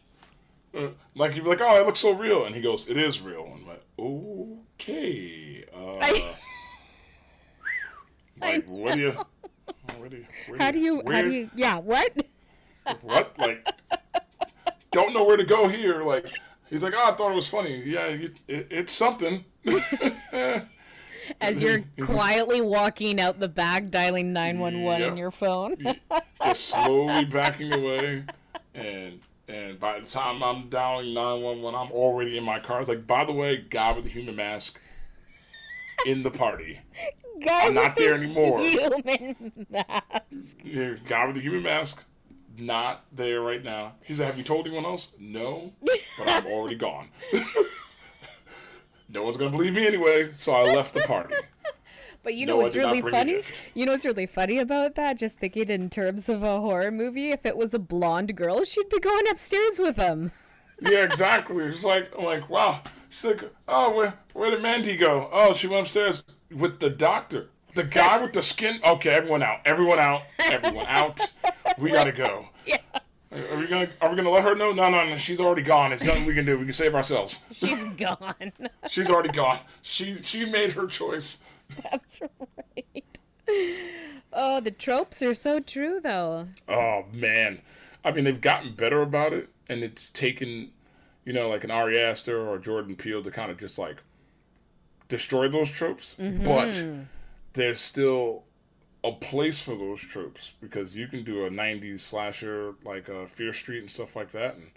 uh, 0.78 0.90
like 1.16 1.38
you'd 1.38 1.46
be 1.46 1.52
like, 1.52 1.62
"Oh, 1.62 1.80
it 1.80 1.86
looks 1.86 2.02
so 2.02 2.12
real," 2.12 2.44
and 2.44 2.54
he 2.54 2.60
goes, 2.60 2.90
"It 2.90 2.98
is 2.98 3.22
real." 3.22 3.46
And 3.46 3.54
I'm 3.54 3.66
like, 3.66 3.84
"Okay." 3.98 5.64
Uh, 5.74 6.00
I, 6.02 6.36
like, 8.42 8.66
what 8.68 8.94
do 8.94 9.00
you? 9.00 9.18
What 9.98 10.12
do 10.12 10.18
you 10.18 10.26
how 10.58 10.72
do 10.72 10.80
you? 10.80 11.00
Where, 11.00 11.16
how 11.16 11.22
do 11.22 11.32
you? 11.32 11.50
Yeah, 11.56 11.78
what? 11.78 12.14
What? 13.02 13.34
Like, 13.38 13.68
don't 14.94 15.14
know 15.14 15.26
where 15.26 15.36
to 15.36 15.44
go 15.44 15.68
here. 15.68 16.04
Like, 16.06 16.26
he's 16.70 16.82
like, 16.82 16.94
oh, 16.96 17.12
I 17.12 17.16
thought 17.16 17.34
it 17.34 17.36
was 17.36 17.50
funny. 17.50 17.84
Yeah, 17.84 18.06
it, 18.06 18.38
it, 18.48 18.68
it's 18.72 18.94
something. 18.94 19.44
As 21.42 21.62
you're 21.62 21.84
quietly 22.00 22.62
walking 22.62 23.20
out 23.20 23.42
the 23.42 23.50
back, 23.50 23.90
dialing 23.90 24.32
nine 24.32 24.60
one 24.60 24.84
one 24.84 25.04
on 25.04 25.18
your 25.18 25.32
phone, 25.32 25.76
just 26.42 26.70
slowly 26.70 27.26
backing 27.26 27.74
away, 27.74 28.24
and 28.74 29.20
and 29.50 29.78
by 29.78 30.00
the 30.00 30.06
time 30.06 30.42
I'm 30.42 30.70
dialing 30.70 31.14
nine 31.14 31.42
one 31.42 31.62
one, 31.62 31.76
I'm 31.76 31.92
already 31.92 32.38
in 32.38 32.46
my 32.46 32.62
car. 32.62 32.80
It's 32.80 32.88
like, 32.88 33.06
by 33.06 33.26
the 33.26 33.34
way, 33.34 33.66
guy 33.70 33.92
with 33.92 34.06
the 34.06 34.10
human 34.10 34.38
mask 34.38 34.80
in 36.06 36.24
the 36.24 36.32
party. 36.32 36.80
I'm 37.50 37.74
not 37.74 37.96
there 37.96 38.14
anymore. 38.14 38.60
Human 38.60 39.66
mask. 39.70 40.58
Guy 41.08 41.26
with 41.26 41.36
the 41.36 41.42
human 41.42 41.64
mask, 41.64 42.04
not 42.58 43.06
there 43.12 43.42
right 43.42 43.64
now. 43.64 43.94
He 44.04 44.16
said, 44.16 44.26
"Have 44.26 44.38
you 44.38 44.44
told 44.44 44.66
anyone 44.68 44.86
else?" 44.86 45.12
No, 45.20 45.74
but 45.82 46.00
I'm 46.28 46.46
already 46.48 46.76
gone. 46.76 47.10
no 49.10 49.24
one's 49.24 49.38
gonna 49.38 49.52
believe 49.52 49.74
me 49.74 49.86
anyway, 49.88 50.32
so 50.34 50.54
I 50.54 50.64
left 50.74 50.94
the 50.94 51.02
party. 51.02 51.36
But 52.24 52.34
you 52.36 52.46
know 52.46 52.58
No, 52.58 52.64
what's 52.64 52.76
really 52.76 53.02
funny? 53.02 53.42
You 53.74 53.86
know 53.86 53.94
what's 53.94 54.04
really 54.04 54.26
funny 54.26 54.58
about 54.58 54.96
that? 54.96 55.18
Just 55.18 55.38
thinking 55.40 55.70
in 55.70 55.90
terms 55.90 56.28
of 56.28 56.44
a 56.44 56.60
horror 56.60 56.92
movie, 56.92 57.32
if 57.32 57.46
it 57.46 57.56
was 57.56 57.74
a 57.74 57.80
blonde 57.80 58.36
girl, 58.36 58.66
she'd 58.66 58.90
be 58.90 59.00
going 59.00 59.28
upstairs 59.30 59.80
with 59.80 59.96
him. 59.96 60.32
Yeah, 60.82 61.04
exactly. 61.04 61.64
It's 61.66 61.84
like 61.86 62.12
I'm 62.18 62.26
like, 62.26 62.50
wow. 62.50 62.82
She's 63.10 63.26
like, 63.26 63.52
oh, 63.68 63.94
where 63.96 64.14
where 64.34 64.52
did 64.52 64.62
Mandy 64.62 64.98
go? 64.98 65.30
Oh, 65.32 65.54
she 65.54 65.68
went 65.68 65.82
upstairs 65.82 66.24
with 66.54 66.80
the 66.80 66.90
doctor, 66.90 67.50
the 67.74 67.84
guy 67.84 68.22
with 68.22 68.34
the 68.34 68.42
skin. 68.42 68.80
Okay, 68.86 69.10
everyone 69.10 69.42
out, 69.44 69.60
everyone 69.66 70.00
out, 70.00 70.24
everyone 70.40 70.86
out. 70.88 71.20
We 71.78 71.92
gotta 71.92 72.12
go. 72.12 72.48
Yeah. 72.66 72.80
Are 73.32 73.58
we 73.58 73.68
gonna 73.68 73.90
Are 74.02 74.10
we 74.10 74.16
gonna 74.18 74.30
let 74.30 74.44
her 74.44 74.56
know? 74.56 74.72
No, 74.74 74.90
no, 74.90 75.06
no. 75.08 75.18
She's 75.18 75.40
already 75.40 75.62
gone. 75.62 75.94
It's 75.94 76.04
nothing 76.04 76.26
we 76.26 76.34
can 76.34 76.46
do. 76.46 76.58
We 76.58 76.66
can 76.66 76.74
save 76.74 76.96
ourselves. 76.96 77.40
She's 77.52 77.82
gone. 77.98 78.52
She's 78.90 79.10
already 79.10 79.30
gone. 79.30 79.60
She 79.82 80.22
she 80.24 80.46
made 80.46 80.72
her 80.74 80.88
choice. 80.88 81.38
That's 81.92 82.20
right. 82.22 83.20
Oh, 84.34 84.60
the 84.60 84.72
tropes 84.72 85.22
are 85.22 85.34
so 85.34 85.60
true, 85.60 86.00
though. 86.02 86.48
Oh 86.68 87.06
man, 87.12 87.62
I 88.04 88.12
mean 88.12 88.24
they've 88.26 88.40
gotten 88.42 88.74
better 88.76 89.02
about 89.02 89.34
it, 89.34 89.50
and 89.70 89.84
it's 89.84 90.10
taken, 90.10 90.72
you 91.28 91.34
know, 91.34 91.50
like 91.50 91.64
an 91.66 91.72
Ari 91.72 92.00
Aster 92.00 92.40
or 92.48 92.58
Jordan 92.58 92.96
Peele 92.96 93.22
to 93.22 93.30
kind 93.30 93.52
of 93.52 93.58
just 93.60 93.78
like 93.78 93.98
destroy 95.10 95.48
those 95.50 95.70
tropes. 95.70 96.16
But 96.18 96.84
there's 97.54 97.80
still 97.80 98.44
a 99.04 99.12
place 99.12 99.60
for 99.60 99.76
those 99.76 100.02
tropes 100.02 100.54
because 100.62 100.96
you 100.96 101.08
can 101.08 101.24
do 101.24 101.46
a 101.46 101.50
'90s 101.50 102.00
slasher 102.00 102.76
like 102.84 103.10
uh, 103.10 103.26
Fear 103.26 103.52
Street 103.54 103.80
and 103.80 103.92
stuff 103.92 104.16
like 104.16 104.32
that, 104.32 104.56
and 104.56 104.72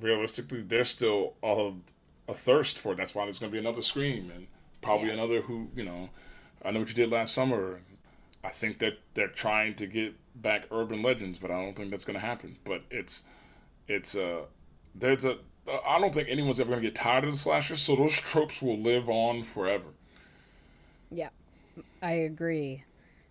realistically, 0.00 0.62
there's 0.62 0.88
still 0.88 1.34
a, 1.42 1.72
a 2.28 2.34
thirst 2.34 2.78
for 2.78 2.92
it. 2.92 2.96
That's 2.96 3.14
why 3.14 3.24
there's 3.24 3.38
going 3.38 3.50
to 3.52 3.54
be 3.54 3.60
another 3.60 3.82
Scream 3.82 4.30
and 4.34 4.46
probably 4.82 5.08
Yeah. 5.08 5.14
another 5.14 5.42
who 5.42 5.68
you 5.76 5.84
know. 5.84 6.10
I 6.64 6.72
know 6.72 6.80
what 6.80 6.88
you 6.88 6.94
did 6.94 7.10
last 7.10 7.34
summer. 7.34 7.80
I 8.42 8.50
think 8.50 8.78
that 8.80 8.98
they're 9.14 9.28
trying 9.28 9.74
to 9.76 9.86
get 9.86 10.14
back 10.34 10.64
urban 10.70 11.02
legends, 11.02 11.38
but 11.38 11.50
I 11.52 11.62
don't 11.62 11.76
think 11.76 11.90
that's 11.90 12.04
going 12.04 12.18
to 12.18 12.24
happen. 12.24 12.56
But 12.64 12.82
it's 12.90 13.24
it's 13.86 14.14
uh 14.16 14.42
there's 14.94 15.24
a 15.24 15.38
I 15.86 15.98
don't 15.98 16.14
think 16.14 16.28
anyone's 16.28 16.60
ever 16.60 16.70
going 16.70 16.82
to 16.82 16.88
get 16.88 16.94
tired 16.94 17.24
of 17.24 17.30
the 17.30 17.36
slasher, 17.36 17.76
so 17.76 17.96
those 17.96 18.16
tropes 18.16 18.62
will 18.62 18.78
live 18.78 19.08
on 19.08 19.44
forever. 19.44 19.88
Yeah, 21.10 21.30
I 22.02 22.12
agree. 22.12 22.84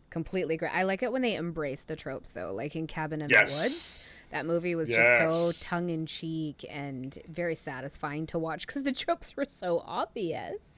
Completely 0.10 0.56
agree. 0.56 0.70
I 0.70 0.84
like 0.84 1.04
it 1.04 1.12
when 1.12 1.22
they 1.22 1.36
embrace 1.36 1.84
the 1.84 1.96
tropes, 1.96 2.32
though. 2.32 2.54
Like 2.54 2.76
in 2.76 2.88
Cabin 2.88 3.22
in 3.22 3.28
the 3.28 3.40
Woods, 3.40 4.08
that 4.32 4.46
movie 4.46 4.76
was 4.76 4.90
just 4.90 5.34
so 5.34 5.52
tongue 5.68 5.90
in 5.90 6.06
cheek 6.06 6.66
and 6.70 7.18
very 7.28 7.56
satisfying 7.56 8.26
to 8.28 8.40
watch 8.40 8.68
because 8.68 8.84
the 8.84 8.92
tropes 8.94 9.36
were 9.36 9.46
so 9.46 9.84
obvious. 9.86 10.78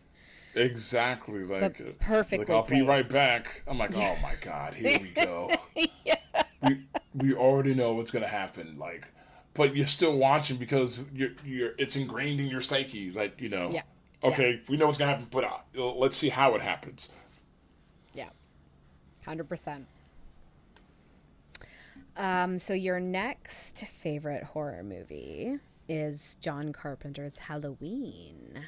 Exactly. 0.55 1.43
Like, 1.43 1.79
uh, 1.79 1.91
perfectly 1.99 2.45
like 2.45 2.49
I'll 2.49 2.65
be 2.65 2.81
right 2.81 3.07
back. 3.07 3.61
I'm 3.67 3.77
like, 3.77 3.95
oh 3.95 4.17
my 4.21 4.33
god, 4.41 4.73
here 4.73 4.99
we 4.99 5.09
go. 5.09 5.51
yeah. 6.05 6.15
we 6.63 6.85
we 7.13 7.33
already 7.33 7.73
know 7.73 7.93
what's 7.93 8.11
gonna 8.11 8.27
happen. 8.27 8.77
Like, 8.77 9.07
but 9.59 9.75
you're 9.75 9.85
still 9.85 10.17
watching 10.17 10.55
because 10.55 11.01
you're 11.13 11.31
you're 11.43 11.73
it's 11.77 11.97
ingrained 11.97 12.39
in 12.39 12.47
your 12.47 12.61
psyche. 12.61 13.11
Like, 13.11 13.41
you 13.41 13.49
know, 13.49 13.69
Yeah. 13.73 13.81
okay, 14.23 14.61
we 14.69 14.77
know 14.77 14.85
what's 14.85 14.97
gonna 14.97 15.11
happen, 15.11 15.27
but 15.29 15.43
uh, 15.43 15.57
let's 15.95 16.15
see 16.15 16.29
how 16.29 16.55
it 16.55 16.61
happens. 16.61 17.11
Yeah. 18.13 18.29
100%. 19.27 19.83
Um, 22.15 22.57
so 22.57 22.73
your 22.73 23.01
next 23.01 23.83
favorite 24.01 24.43
horror 24.43 24.81
movie 24.81 25.57
is 25.89 26.37
John 26.39 26.71
Carpenter's 26.71 27.39
Halloween. 27.39 28.65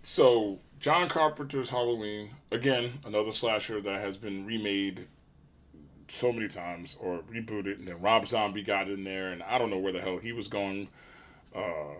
So, 0.00 0.60
John 0.78 1.08
Carpenter's 1.08 1.70
Halloween, 1.70 2.30
again, 2.52 3.00
another 3.04 3.32
slasher 3.32 3.80
that 3.80 4.00
has 4.00 4.16
been 4.16 4.46
remade 4.46 5.08
so 6.08 6.32
many 6.32 6.48
times 6.48 6.96
or 7.00 7.20
rebooted, 7.32 7.78
and 7.78 7.88
then 7.88 8.00
Rob 8.00 8.26
Zombie 8.28 8.62
got 8.62 8.88
in 8.88 9.04
there, 9.04 9.30
and 9.32 9.42
I 9.42 9.58
don't 9.58 9.70
know 9.70 9.78
where 9.78 9.92
the 9.92 10.00
hell 10.00 10.18
he 10.18 10.32
was 10.32 10.48
going. 10.48 10.88
Uh, 11.54 11.94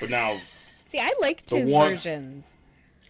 but 0.00 0.10
now 0.10 0.40
See, 0.92 0.98
I 1.00 1.12
liked 1.20 1.48
The 1.48 1.58
his 1.60 1.72
one- 1.72 1.90
versions. 1.94 2.44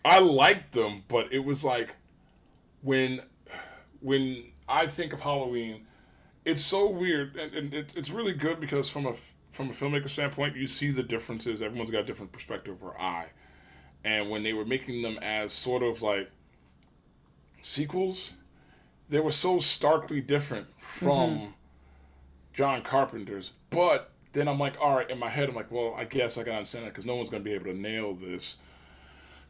I 0.05 0.21
liked 0.21 0.73
them, 0.73 1.03
but 1.09 1.33
it 1.33 1.41
was 1.45 1.65
like 1.65 1.97
when 2.83 3.23
when 4.01 4.45
I 4.69 4.87
think 4.87 5.13
of 5.13 5.21
Halloween, 5.21 5.87
it's 6.45 6.63
so 6.63 6.89
weird, 6.89 7.35
and, 7.37 7.53
and 7.55 7.75
it's 7.75 7.95
it's 7.97 8.11
really 8.11 8.33
good 8.35 8.61
because 8.61 8.89
from 8.89 9.05
a 9.07 9.15
from 9.51 9.71
a 9.71 9.73
filmmaker 9.73 10.09
standpoint, 10.09 10.55
you 10.55 10.67
see 10.69 10.91
the 10.93 11.03
differences. 11.03 11.61
Everyone's 11.61 11.91
got 11.91 12.01
a 12.03 12.05
different 12.05 12.31
perspective 12.31 12.77
or 12.85 13.01
eye, 13.01 13.27
and 14.05 14.31
when 14.31 14.45
they 14.45 14.53
were 14.53 14.65
making 14.65 15.03
them 15.03 15.19
as 15.23 15.51
sort 15.53 15.83
of 15.83 16.03
like 16.03 16.31
sequels, 17.63 18.35
they 19.09 19.21
were 19.21 19.33
so 19.33 19.61
starkly 19.61 20.21
different 20.21 20.67
from 20.79 21.31
mm-hmm. 21.31 21.47
John 22.53 22.83
Carpenter's. 22.83 23.53
But 23.71 24.11
then 24.33 24.49
I'm 24.49 24.59
like, 24.59 24.75
all 24.81 24.97
right, 24.97 25.11
in 25.11 25.19
my 25.19 25.29
head, 25.29 25.49
I'm 25.49 25.55
like, 25.55 25.71
well, 25.71 25.95
I 25.97 26.05
guess 26.05 26.37
I 26.39 26.45
can 26.45 26.55
understand 26.55 26.85
that 26.85 26.91
because 26.91 27.07
no 27.07 27.17
one's 27.17 27.31
gonna 27.31 27.45
be 27.45 27.55
able 27.55 27.67
to 27.67 27.75
nail 27.75 28.15
this 28.15 28.59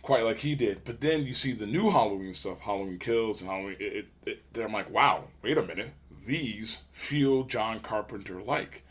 quite 0.03 0.25
like 0.25 0.39
he 0.39 0.55
did. 0.55 0.85
But 0.85 1.01
then 1.01 1.25
you 1.25 1.35
see 1.35 1.53
the 1.53 1.67
new 1.67 1.91
Halloween 1.91 2.33
stuff, 2.33 2.61
Halloween 2.61 2.99
Kills 2.99 3.41
and 3.41 3.51
Halloween. 3.51 3.77
It, 3.81 3.93
it, 3.93 4.07
it, 4.25 4.43
then 4.53 4.67
I'm 4.67 4.73
like, 4.73 4.91
wow, 4.91 5.25
wait 5.43 5.59
a 5.59 5.63
minute, 5.63 5.91
these 6.27 6.79
feel 6.93 7.45
John 7.45 7.81
Carpenter 7.81 8.41
like, 8.41 8.85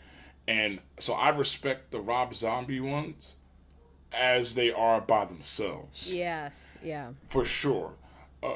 and 0.47 0.79
so 0.99 1.13
I 1.13 1.29
respect 1.29 1.91
the 1.91 1.99
Rob 1.99 2.35
Zombie 2.35 2.81
ones 2.81 3.35
as 4.13 4.55
they 4.55 4.71
are 4.71 5.01
by 5.01 5.25
themselves 5.25 6.13
Yes, 6.13 6.77
yeah. 6.83 7.09
for 7.29 7.45
sure. 7.45 7.93
Uh, 8.45 8.55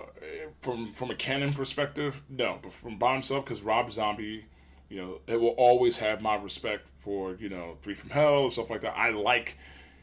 from 0.62 0.94
from 0.94 1.10
a 1.10 1.16
canon 1.16 1.54
perspective, 1.54 2.22
no, 2.30 2.60
but 2.62 2.72
from 2.74 2.98
by 2.98 3.14
himself, 3.14 3.46
because 3.46 3.62
Rob 3.62 3.92
Zombie, 3.92 4.46
you 4.90 5.02
know, 5.02 5.20
it 5.28 5.40
will 5.40 5.50
always 5.50 5.98
have 5.98 6.22
my 6.22 6.36
respect 6.36 6.88
for 7.00 7.36
you 7.36 7.50
know 7.50 7.78
Three 7.82 7.96
from 7.96 8.10
Hell 8.10 8.44
and 8.44 8.52
stuff 8.52 8.70
like 8.70 8.82
that. 8.82 8.98
I 8.98 9.10
like 9.12 9.58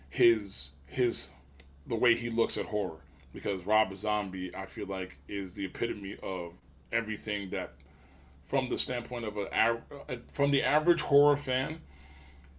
his 0.08 0.72
his 0.86 1.30
the 1.86 1.94
way 1.94 2.14
he 2.14 2.30
looks 2.30 2.56
at 2.56 2.66
horror 2.66 2.98
because 3.32 3.66
Rob 3.66 3.94
Zombie, 3.96 4.54
I 4.54 4.66
feel 4.66 4.86
like, 4.86 5.18
is 5.28 5.54
the 5.54 5.66
epitome 5.66 6.16
of 6.22 6.52
everything 6.90 7.50
that, 7.50 7.74
from 8.48 8.70
the 8.70 8.78
standpoint 8.78 9.26
of 9.26 9.36
a 9.36 10.20
from 10.32 10.50
the 10.50 10.62
average 10.62 11.02
horror 11.02 11.36
fan, 11.36 11.80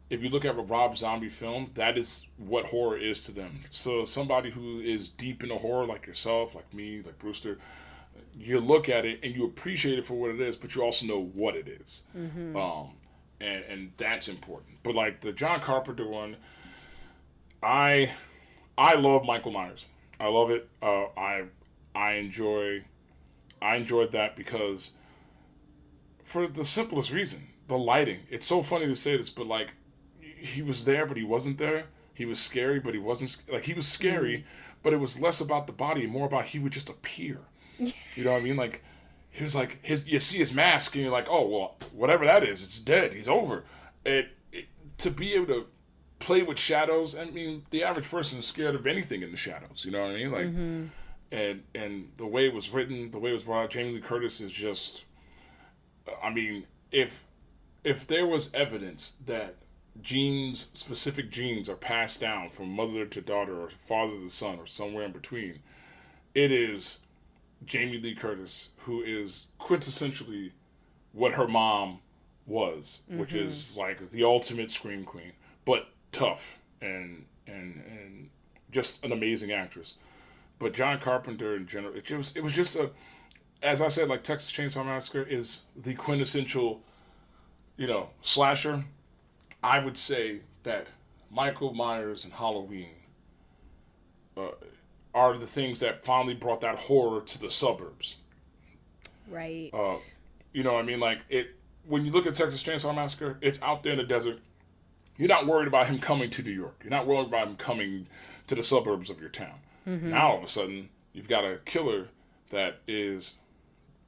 if 0.10 0.24
you 0.24 0.30
look 0.30 0.46
at 0.46 0.58
a 0.58 0.62
Rob 0.62 0.98
Zombie 0.98 1.30
film, 1.30 1.72
that 1.76 1.98
is 1.98 2.28
what 2.38 2.66
horror 2.68 2.98
is 2.98 3.22
to 3.24 3.32
them. 3.32 3.62
So 3.70 4.06
somebody 4.06 4.52
who 4.52 4.80
is 4.80 5.10
deep 5.10 5.44
into 5.44 5.56
horror, 5.58 5.86
like 5.86 6.08
yourself, 6.08 6.56
like 6.56 6.74
me, 6.74 7.02
like 7.06 7.20
Brewster, 7.20 7.58
you 8.38 8.60
look 8.60 8.88
at 8.88 9.06
it 9.06 9.20
and 9.24 9.36
you 9.36 9.46
appreciate 9.46 10.00
it 10.00 10.06
for 10.06 10.14
what 10.14 10.30
it 10.32 10.40
is, 10.40 10.56
but 10.56 10.76
you 10.76 10.82
also 10.84 11.06
know 11.06 11.22
what 11.34 11.56
it 11.56 11.68
is. 11.68 12.04
Um, 12.56 12.90
and 13.42 13.64
and 13.66 13.92
that's 13.98 14.28
important. 14.28 14.78
But 14.84 14.96
like 14.96 15.22
the 15.22 15.32
John 15.34 15.60
Carpenter 15.60 16.08
one, 16.08 16.38
I 17.62 18.14
I 18.78 18.96
love 18.96 19.26
Michael 19.26 19.52
Myers. 19.52 19.86
I 20.20 20.28
love 20.30 20.52
it. 20.52 20.70
Uh, 20.82 21.06
I 21.18 21.44
I 21.94 22.14
enjoy 22.14 22.86
I 23.62 23.76
enjoyed 23.76 24.12
that 24.14 24.36
because 24.36 24.92
for 26.24 26.48
the 26.48 26.66
simplest 26.66 27.12
reason, 27.12 27.48
the 27.68 27.78
lighting. 27.78 28.20
It's 28.30 28.46
so 28.46 28.64
funny 28.64 28.86
to 28.88 28.96
say 28.96 29.18
this, 29.18 29.30
but 29.30 29.48
like 29.48 29.70
he 30.38 30.62
was 30.62 30.86
there, 30.86 31.06
but 31.06 31.18
he 31.18 31.24
wasn't 31.24 31.58
there. 31.58 31.86
He 32.14 32.26
was 32.26 32.40
scary, 32.40 32.80
but 32.80 32.94
he 32.94 33.00
wasn't 33.00 33.38
like 33.52 33.64
he 33.64 33.74
was 33.74 33.88
scary, 33.88 34.40
mm. 34.40 34.44
but 34.84 34.94
it 34.94 34.98
was 34.98 35.20
less 35.20 35.40
about 35.40 35.68
the 35.68 35.74
body 35.74 36.04
and 36.04 36.12
more 36.12 36.26
about 36.26 36.46
he 36.46 36.60
would 36.60 36.74
just 36.74 36.90
appear. 36.90 37.40
You 38.16 38.24
know 38.24 38.32
what 38.32 38.40
I 38.40 38.44
mean? 38.44 38.58
Like 38.58 38.84
he 39.30 39.44
was 39.44 39.54
like 39.54 39.78
his. 39.84 40.08
You 40.08 40.20
see 40.20 40.40
his 40.40 40.52
mask, 40.52 40.96
and 40.96 41.04
you're 41.04 41.12
like, 41.12 41.28
oh 41.30 41.48
well, 41.48 41.76
whatever 41.94 42.26
that 42.26 42.44
is, 42.44 42.64
it's 42.64 42.80
dead. 42.80 43.14
He's 43.14 43.28
over. 43.28 43.66
It, 44.04 44.30
it 44.52 44.66
to 44.98 45.12
be 45.12 45.36
able 45.36 45.46
to 45.46 45.68
play 46.18 46.42
with 46.42 46.58
shadows. 46.58 47.16
I 47.16 47.26
mean, 47.26 47.64
the 47.70 47.84
average 47.84 48.10
person 48.10 48.40
is 48.40 48.48
scared 48.48 48.74
of 48.74 48.88
anything 48.88 49.22
in 49.22 49.30
the 49.30 49.38
shadows. 49.38 49.84
You 49.86 49.92
know 49.92 50.02
what 50.02 50.10
I 50.10 50.16
mean? 50.16 50.32
Like, 50.32 50.46
mm-hmm. 50.48 50.86
and 51.32 51.64
and 51.76 52.10
the 52.18 52.26
way 52.26 52.48
it 52.48 52.54
was 52.54 52.72
written, 52.72 53.12
the 53.12 53.20
way 53.20 53.30
it 53.30 53.34
was 53.34 53.44
brought, 53.44 53.66
out, 53.66 53.70
Jamie 53.70 53.94
Lee 53.94 54.02
Curtis 54.02 54.42
is 54.42 54.52
just. 54.52 55.06
I 56.24 56.32
mean, 56.32 56.66
if 56.92 57.24
if 57.84 58.08
there 58.08 58.26
was 58.26 58.52
evidence 58.56 59.14
that 59.26 59.56
genes, 60.02 60.68
specific 60.74 61.30
genes, 61.30 61.70
are 61.70 61.76
passed 61.76 62.20
down 62.20 62.50
from 62.50 62.70
mother 62.70 63.06
to 63.06 63.22
daughter 63.22 63.60
or 63.60 63.70
father 63.70 64.18
to 64.18 64.30
son 64.30 64.60
or 64.60 64.66
somewhere 64.66 65.06
in 65.06 65.12
between, 65.12 65.60
it 66.34 66.52
is 66.52 67.00
Jamie 67.66 67.98
Lee 67.98 68.16
Curtis 68.16 68.70
who 68.80 69.02
is 69.02 69.48
quintessentially 69.60 70.52
what 71.12 71.34
her 71.34 71.48
mom 71.48 72.00
was, 72.46 73.00
which 73.08 73.32
mm-hmm. 73.32 73.48
is 73.48 73.76
like 73.76 74.12
the 74.12 74.24
ultimate 74.24 74.72
scream 74.72 75.04
queen, 75.04 75.34
but 75.66 75.90
tough 76.12 76.58
and 76.82 77.26
and 77.46 77.84
and 77.86 78.30
just 78.72 79.04
an 79.04 79.12
amazing 79.12 79.52
actress. 79.52 79.96
But 80.60 80.74
John 80.74 81.00
Carpenter 81.00 81.56
in 81.56 81.68
general, 81.68 81.94
it 81.96 82.06
just 82.06 82.38
it 82.38 82.44
was 82.44 82.54
just 82.54 82.76
a, 82.76 82.92
as 83.62 83.82
I 83.82 83.88
said, 83.90 84.08
like 84.08 84.24
Texas 84.24 84.52
Chainsaw 84.52 84.86
Massacre 84.86 85.24
is 85.24 85.64
the 85.76 85.94
quintessential, 85.94 86.82
you 87.76 87.88
know, 87.88 88.10
slasher. 88.22 88.86
I 89.68 89.80
would 89.80 89.98
say 89.98 90.40
that 90.64 90.88
Michael 91.30 91.74
Myers 91.74 92.24
and 92.24 92.32
Halloween 92.32 92.96
uh, 94.38 94.52
are 95.14 95.38
the 95.38 95.46
things 95.46 95.82
that 95.82 96.06
finally 96.06 96.34
brought 96.34 96.62
that 96.62 96.78
horror 96.78 97.20
to 97.20 97.42
the 97.42 97.52
suburbs. 97.52 98.16
Right. 99.30 99.70
Uh, 99.74 99.98
you 100.54 100.64
know, 100.64 100.74
what 100.74 100.80
I 100.80 100.88
mean, 100.88 101.02
like 101.02 101.20
it. 101.28 101.56
When 101.86 102.06
you 102.06 102.12
look 102.12 102.26
at 102.26 102.36
Texas 102.36 102.64
Chainsaw 102.64 102.96
Massacre, 102.96 103.38
it's 103.42 103.62
out 103.62 103.84
there 103.84 103.92
in 103.92 103.98
the 103.98 104.06
desert. 104.06 104.40
You're 105.18 105.28
not 105.28 105.46
worried 105.46 105.68
about 105.68 105.88
him 105.88 106.00
coming 106.00 106.30
to 106.30 106.42
New 106.42 106.52
York. 106.52 106.80
You're 106.84 106.92
not 106.92 107.06
worried 107.06 107.28
about 107.28 107.50
him 107.50 107.56
coming 107.58 108.08
to 108.48 108.56
the 108.56 108.64
suburbs 108.64 109.10
of 109.10 109.20
your 109.20 109.30
town. 109.30 109.60
Now 109.86 110.32
all 110.32 110.38
of 110.38 110.44
a 110.44 110.48
sudden, 110.48 110.90
you've 111.12 111.28
got 111.28 111.44
a 111.44 111.60
killer 111.66 112.08
that 112.52 112.80
is 112.88 113.34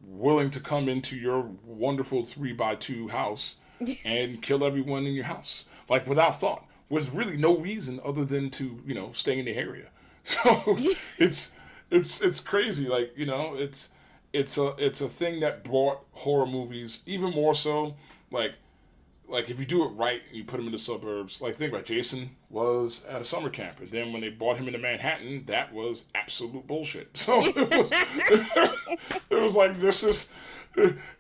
willing 0.02 0.50
to 0.52 0.62
come 0.62 0.88
into 0.88 1.18
your 1.18 1.50
wonderful 1.66 2.24
three 2.24 2.54
by 2.54 2.76
two 2.76 3.10
house 3.10 3.58
and 4.06 4.42
kill 4.42 4.64
everyone 4.64 5.06
in 5.06 5.14
your 5.14 5.26
house, 5.26 5.66
like 5.90 6.08
without 6.08 6.40
thought, 6.40 6.66
with 6.90 7.14
really 7.14 7.38
no 7.38 7.58
reason 7.58 8.00
other 8.04 8.26
than 8.26 8.50
to 8.52 8.82
you 8.86 8.94
know 8.94 9.12
stay 9.12 9.40
in 9.40 9.46
the 9.46 9.56
area. 9.56 9.88
So 10.26 10.78
it's 11.18 11.54
it's 11.90 12.22
it's 12.22 12.40
crazy. 12.40 12.88
Like 12.88 13.14
you 13.16 13.26
know, 13.26 13.56
it's 13.56 13.90
it's 14.32 14.58
a 14.58 14.76
it's 14.78 15.02
a 15.02 15.08
thing 15.08 15.40
that 15.40 15.64
brought 15.64 16.06
horror 16.12 16.46
movies 16.46 17.02
even 17.06 17.32
more 17.32 17.56
so. 17.56 17.96
Like 18.30 18.54
like 19.30 19.50
if 19.50 19.60
you 19.60 19.66
do 19.66 19.86
it 19.86 19.90
right, 19.90 20.22
you 20.32 20.44
put 20.44 20.60
him 20.60 20.66
in 20.66 20.72
the 20.72 20.78
suburbs. 20.78 21.42
Like 21.42 21.56
think 21.56 21.72
about 21.72 21.82
it, 21.82 21.88
Jason 21.88 22.32
was 22.50 23.06
at 23.06 23.22
a 23.22 23.26
summer 23.26 23.50
camp, 23.50 23.80
and 23.80 23.92
then 23.92 24.12
when 24.12 24.22
they 24.22 24.30
brought 24.30 24.58
him 24.58 24.68
into 24.68 24.80
Manhattan, 24.80 25.46
that 25.46 25.74
was 25.74 26.06
absolute 26.16 26.68
bullshit. 26.68 27.16
So 27.16 27.42
it 27.44 27.56
was 27.56 27.92
it 29.30 29.42
was 29.42 29.56
like 29.56 29.78
this 29.78 30.04
is 30.04 30.30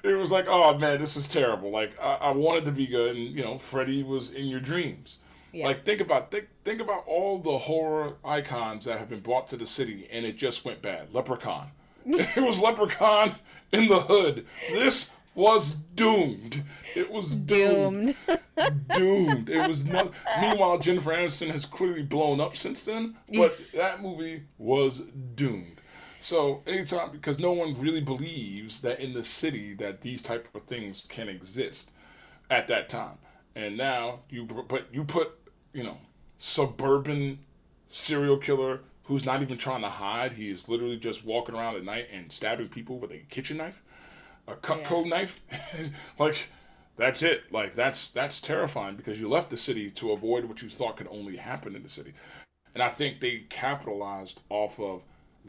it 0.03 0.17
was 0.17 0.31
like 0.31 0.45
oh 0.47 0.77
man, 0.77 0.99
this 0.99 1.15
is 1.15 1.27
terrible. 1.27 1.71
Like 1.71 1.99
I, 1.99 2.15
I 2.15 2.31
wanted 2.31 2.65
to 2.65 2.71
be 2.71 2.87
good, 2.87 3.15
and 3.15 3.25
you 3.35 3.43
know 3.43 3.57
Freddy 3.57 4.03
was 4.03 4.31
in 4.31 4.47
your 4.47 4.59
dreams. 4.59 5.17
Yeah. 5.51 5.65
Like 5.65 5.85
think 5.85 6.01
about 6.01 6.31
think 6.31 6.47
think 6.63 6.81
about 6.81 7.03
all 7.07 7.39
the 7.39 7.57
horror 7.57 8.17
icons 8.23 8.85
that 8.85 8.99
have 8.99 9.09
been 9.09 9.21
brought 9.21 9.47
to 9.47 9.57
the 9.57 9.65
city, 9.65 10.07
and 10.11 10.25
it 10.25 10.37
just 10.37 10.65
went 10.65 10.81
bad. 10.81 11.13
Leprechaun. 11.13 11.71
it 12.05 12.43
was 12.43 12.59
Leprechaun 12.59 13.35
in 13.71 13.87
the 13.87 13.99
hood. 13.99 14.45
This 14.71 15.11
was 15.35 15.73
doomed. 15.73 16.63
It 16.95 17.09
was 17.09 17.35
doomed. 17.35 18.15
Doomed. 18.27 18.87
doomed. 18.95 19.49
It 19.49 19.67
was 19.67 19.85
not. 19.85 20.11
Meanwhile, 20.39 20.79
Jennifer 20.79 21.11
Aniston 21.11 21.51
has 21.51 21.65
clearly 21.65 22.03
blown 22.03 22.39
up 22.39 22.57
since 22.57 22.83
then, 22.83 23.15
but 23.33 23.57
that 23.73 24.01
movie 24.01 24.43
was 24.57 25.01
doomed. 25.35 25.78
So 26.19 26.61
anytime, 26.67 27.11
because 27.11 27.39
no 27.39 27.53
one 27.53 27.79
really 27.79 28.01
believes 28.01 28.81
that 28.81 28.99
in 28.99 29.13
the 29.13 29.23
city 29.23 29.73
that 29.75 30.01
these 30.01 30.21
type 30.21 30.47
of 30.53 30.63
things 30.63 31.07
can 31.09 31.29
exist 31.29 31.91
at 32.49 32.67
that 32.67 32.89
time, 32.89 33.17
and 33.55 33.77
now 33.77 34.19
you 34.29 34.45
but 34.45 34.87
you 34.91 35.05
put 35.05 35.31
you 35.73 35.83
know 35.83 35.97
suburban 36.37 37.39
serial 37.87 38.37
killer 38.37 38.81
who's 39.03 39.25
not 39.25 39.41
even 39.41 39.57
trying 39.57 39.81
to 39.81 39.89
hide. 39.89 40.33
He 40.33 40.49
is 40.49 40.69
literally 40.69 40.97
just 40.97 41.25
walking 41.25 41.55
around 41.55 41.75
at 41.75 41.83
night 41.83 42.07
and 42.13 42.31
stabbing 42.31 42.67
people 42.67 42.99
with 42.99 43.11
a 43.11 43.19
kitchen 43.29 43.57
knife, 43.57 43.81
a 44.47 44.55
Cutco 44.55 45.07
knife. 45.07 45.39
like 46.19 46.49
that's 46.97 47.23
it. 47.23 47.51
Like 47.51 47.75
that's 47.75 48.09
that's 48.09 48.41
terrifying 48.41 48.97
because 48.97 49.21
you 49.21 49.29
left 49.29 49.49
the 49.49 49.57
city 49.57 49.89
to 49.91 50.11
avoid 50.11 50.45
what 50.45 50.61
you 50.61 50.69
thought 50.69 50.97
could 50.97 51.07
only 51.09 51.37
happen 51.37 51.75
in 51.75 51.83
the 51.83 51.89
city. 51.89 52.13
And 52.73 52.83
I 52.83 52.89
think 52.89 53.19
they 53.19 53.45
capitalized 53.49 54.41
off 54.49 54.79
of 54.79 55.01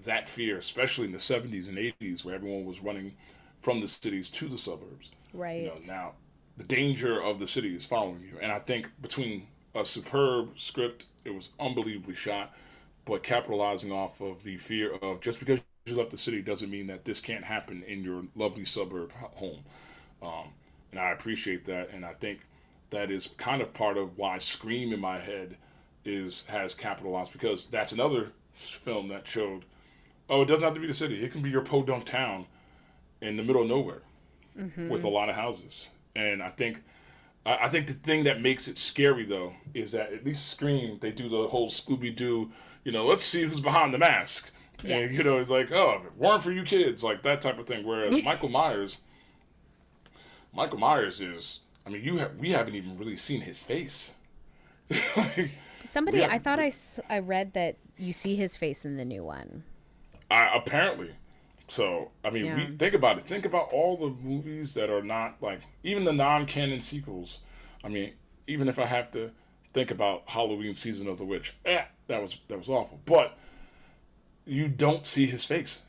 that 0.05 0.29
fear, 0.29 0.59
especially 0.59 1.07
in 1.07 1.13
the 1.13 1.19
70s 1.19 1.69
and 1.69 1.79
80s 1.79 2.25
where 2.25 2.35
everyone 2.35 2.65
was 2.65 2.83
running 2.83 3.15
from 3.61 3.81
the 3.81 3.89
cities 3.89 4.31
to 4.31 4.49
the 4.49 4.59
suburbs. 4.59 5.11
Right. 5.33 5.63
You 5.63 5.69
know, 5.69 5.79
now 5.87 6.13
the 6.57 6.65
danger 6.65 7.21
of 7.21 7.39
the 7.39 7.47
city 7.47 7.75
is 7.75 7.87
following 7.87 8.21
you. 8.21 8.39
And 8.41 8.51
I 8.53 8.59
think 8.59 8.91
between 9.01 9.47
a 9.75 9.85
superb 9.85 10.59
script, 10.59 11.07
it 11.25 11.35
was 11.35 11.51
unbelievably 11.59 12.15
shot, 12.15 12.55
but 13.05 13.23
capitalizing 13.23 13.93
off 13.93 14.21
of 14.21 14.43
the 14.43 14.57
fear 14.57 14.95
of 15.03 15.21
just 15.21 15.39
because 15.39 15.61
you 15.87 15.97
left 15.97 16.11
the 16.11 16.19
city 16.19 16.43
doesn't 16.43 16.71
mean 16.71 16.87
that 16.89 17.05
this 17.05 17.21
can't 17.21 17.45
happen 17.45 17.83
in 17.87 18.03
your 18.03 18.25
lovely 18.35 18.65
suburb 18.65 19.13
home. 19.13 19.61
Um, 20.23 20.51
and 20.91 21.01
I 21.01 21.13
appreciate 21.13 21.65
that, 21.67 21.91
and 21.91 22.05
I 22.05 22.15
think 22.15 22.41
that 22.91 23.11
is 23.11 23.29
kind 23.39 23.63
of 23.63 23.73
part 23.73 23.97
of 23.97 24.19
why 24.19 24.39
Scream 24.39 24.93
in 24.93 25.01
my 25.01 25.19
head 25.19 25.57
is 26.05 26.47
has 26.47 26.75
capitalized 26.75 27.33
because 27.33 27.67
that's 27.67 27.93
another 27.93 28.33
film 28.59 29.09
that 29.09 29.27
showed, 29.27 29.65
oh, 30.31 30.43
it 30.43 30.47
doesn't 30.47 30.65
have 30.65 30.75
to 30.75 30.81
be 30.81 30.87
the 30.87 30.95
city; 30.95 31.23
it 31.23 31.33
can 31.33 31.43
be 31.43 31.51
your 31.51 31.61
podunk 31.61 32.07
town 32.07 32.47
in 33.21 33.37
the 33.37 33.43
middle 33.43 33.63
of 33.63 33.69
nowhere 33.69 34.03
with 34.55 34.77
a 34.77 34.81
mm-hmm. 34.81 35.07
lot 35.07 35.29
of 35.29 35.35
houses. 35.35 35.89
And 36.17 36.43
I 36.43 36.51
think, 36.51 36.83
I 37.45 37.67
I 37.67 37.69
think 37.69 37.87
the 37.87 37.93
thing 37.93 38.25
that 38.25 38.41
makes 38.41 38.69
it 38.69 38.79
scary 38.79 39.25
though 39.25 39.55
is 39.75 39.93
that 39.93 40.13
at 40.13 40.25
least 40.25 40.49
Scream 40.49 40.99
they 41.01 41.13
do 41.13 41.29
the 41.29 41.49
whole 41.49 41.69
Scooby 41.69 42.15
Doo, 42.15 42.51
you 42.85 42.93
know, 42.93 43.07
let's 43.07 43.23
see 43.23 43.43
who's 43.43 43.61
behind 43.61 43.93
the 43.93 43.99
mask. 43.99 44.53
Yes. 44.83 45.11
And 45.11 45.19
you 45.19 45.23
know, 45.23 45.39
it's 45.39 45.51
like, 45.51 45.71
oh, 45.73 46.03
weren't 46.17 46.43
for 46.43 46.53
you 46.53 46.63
kids, 46.63 47.05
like 47.05 47.23
that 47.23 47.41
type 47.41 47.59
of 47.59 47.67
thing. 47.67 47.85
Whereas 47.85 48.23
Michael 48.25 48.49
Myers, 48.49 48.99
Michael 50.55 50.79
Myers 50.79 51.21
is, 51.21 51.61
I 51.87 51.91
mean, 51.91 52.03
you 52.03 52.17
have 52.19 52.37
we 52.37 52.53
haven't 52.53 52.75
even 52.75 52.97
really 52.97 53.17
seen 53.17 53.43
his 53.43 53.63
face. 53.63 54.13
like, 55.17 55.51
Somebody, 55.81 56.25
I 56.25 56.39
thought 56.39 56.61
I 57.09 57.19
read 57.19 57.53
that 57.55 57.77
you 57.99 58.13
see 58.13 58.37
his 58.37 58.57
face 58.57 58.85
in 58.85 58.97
the 58.97 59.05
new 59.05 59.25
one. 59.25 59.65
I, 60.31 60.57
apparently. 60.57 61.11
So 61.69 62.11
I 62.25 62.31
mean, 62.31 62.57
we 62.57 62.77
think 62.77 62.95
about 62.95 63.19
it. 63.19 63.25
Think 63.25 63.45
about 63.45 63.73
all 63.73 63.97
the 63.97 64.09
movies 64.09 64.75
that 64.75 64.91
are 64.91 65.03
not 65.03 65.37
like 65.41 65.61
even 65.85 66.05
the 66.05 66.13
non-canon 66.13 66.81
sequels. 66.81 67.39
I 67.85 67.89
mean, 67.89 68.13
even 68.47 68.69
if 68.69 68.79
I 68.79 68.87
have 68.87 69.11
to 69.13 69.31
think 69.73 69.91
about 69.91 70.25
Halloween 70.27 70.75
season 70.75 71.07
of 71.07 71.19
the 71.19 71.25
witch, 71.25 71.55
eh, 71.65 71.85
that 72.09 72.21
was 72.21 72.39
that 72.49 72.59
was 72.59 72.69
awful. 72.69 73.01
But 73.05 73.39
you 74.45 74.67
don't 74.67 75.07
see 75.07 75.27
his 75.27 75.45
face. 75.45 75.83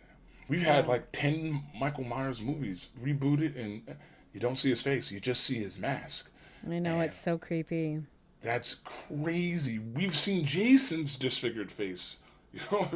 We've 0.48 0.62
had 0.62 0.88
like 0.88 1.12
ten 1.12 1.64
Michael 1.76 2.04
Myers 2.04 2.42
movies 2.42 2.90
rebooted, 3.04 3.60
and 3.60 3.96
you 4.34 4.40
don't 4.40 4.58
see 4.58 4.70
his 4.70 4.82
face. 4.84 5.12
You 5.12 5.20
just 5.20 5.44
see 5.44 5.56
his 5.56 5.80
mask. 5.80 6.30
I 6.70 6.78
know 6.78 7.02
it's 7.02 7.20
so 7.20 7.40
creepy. 7.40 8.02
That's 8.42 8.76
crazy. 8.76 9.80
We've 9.80 10.16
seen 10.16 10.46
Jason's 10.46 11.16
disfigured 11.16 11.72
face. 11.72 12.18
You 12.54 12.60
know, 12.70 12.90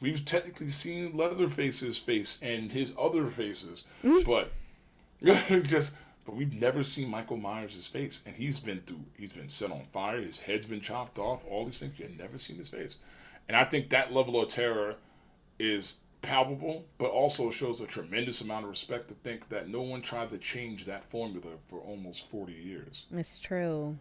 we've 0.00 0.24
technically 0.24 0.68
seen 0.68 1.16
Leatherface's 1.16 1.98
face 1.98 2.38
and 2.42 2.72
his 2.72 2.92
other 2.98 3.28
faces, 3.28 3.84
mm. 4.02 4.24
but 4.24 4.52
just 5.64 5.94
but 6.24 6.36
we've 6.36 6.52
never 6.52 6.82
seen 6.82 7.08
Michael 7.08 7.36
Myers' 7.36 7.86
face, 7.86 8.20
and 8.26 8.36
he's 8.36 8.60
been 8.60 8.82
through. 8.86 9.04
He's 9.16 9.32
been 9.32 9.48
set 9.48 9.70
on 9.70 9.82
fire. 9.92 10.20
His 10.20 10.40
head's 10.40 10.66
been 10.66 10.80
chopped 10.80 11.18
off. 11.18 11.40
All 11.48 11.64
these 11.64 11.78
things. 11.78 11.98
You've 11.98 12.18
never 12.18 12.38
seen 12.38 12.56
his 12.56 12.68
face, 12.68 12.98
and 13.48 13.56
I 13.56 13.64
think 13.64 13.90
that 13.90 14.12
level 14.12 14.40
of 14.40 14.48
terror 14.48 14.96
is 15.58 15.96
palpable, 16.22 16.84
but 16.98 17.10
also 17.10 17.50
shows 17.50 17.80
a 17.80 17.86
tremendous 17.86 18.40
amount 18.40 18.64
of 18.64 18.70
respect 18.70 19.08
to 19.08 19.14
think 19.14 19.48
that 19.48 19.68
no 19.68 19.82
one 19.82 20.02
tried 20.02 20.30
to 20.30 20.38
change 20.38 20.84
that 20.86 21.04
formula 21.10 21.56
for 21.68 21.80
almost 21.80 22.28
forty 22.30 22.54
years. 22.54 23.06
It's 23.12 23.38
true. 23.38 23.96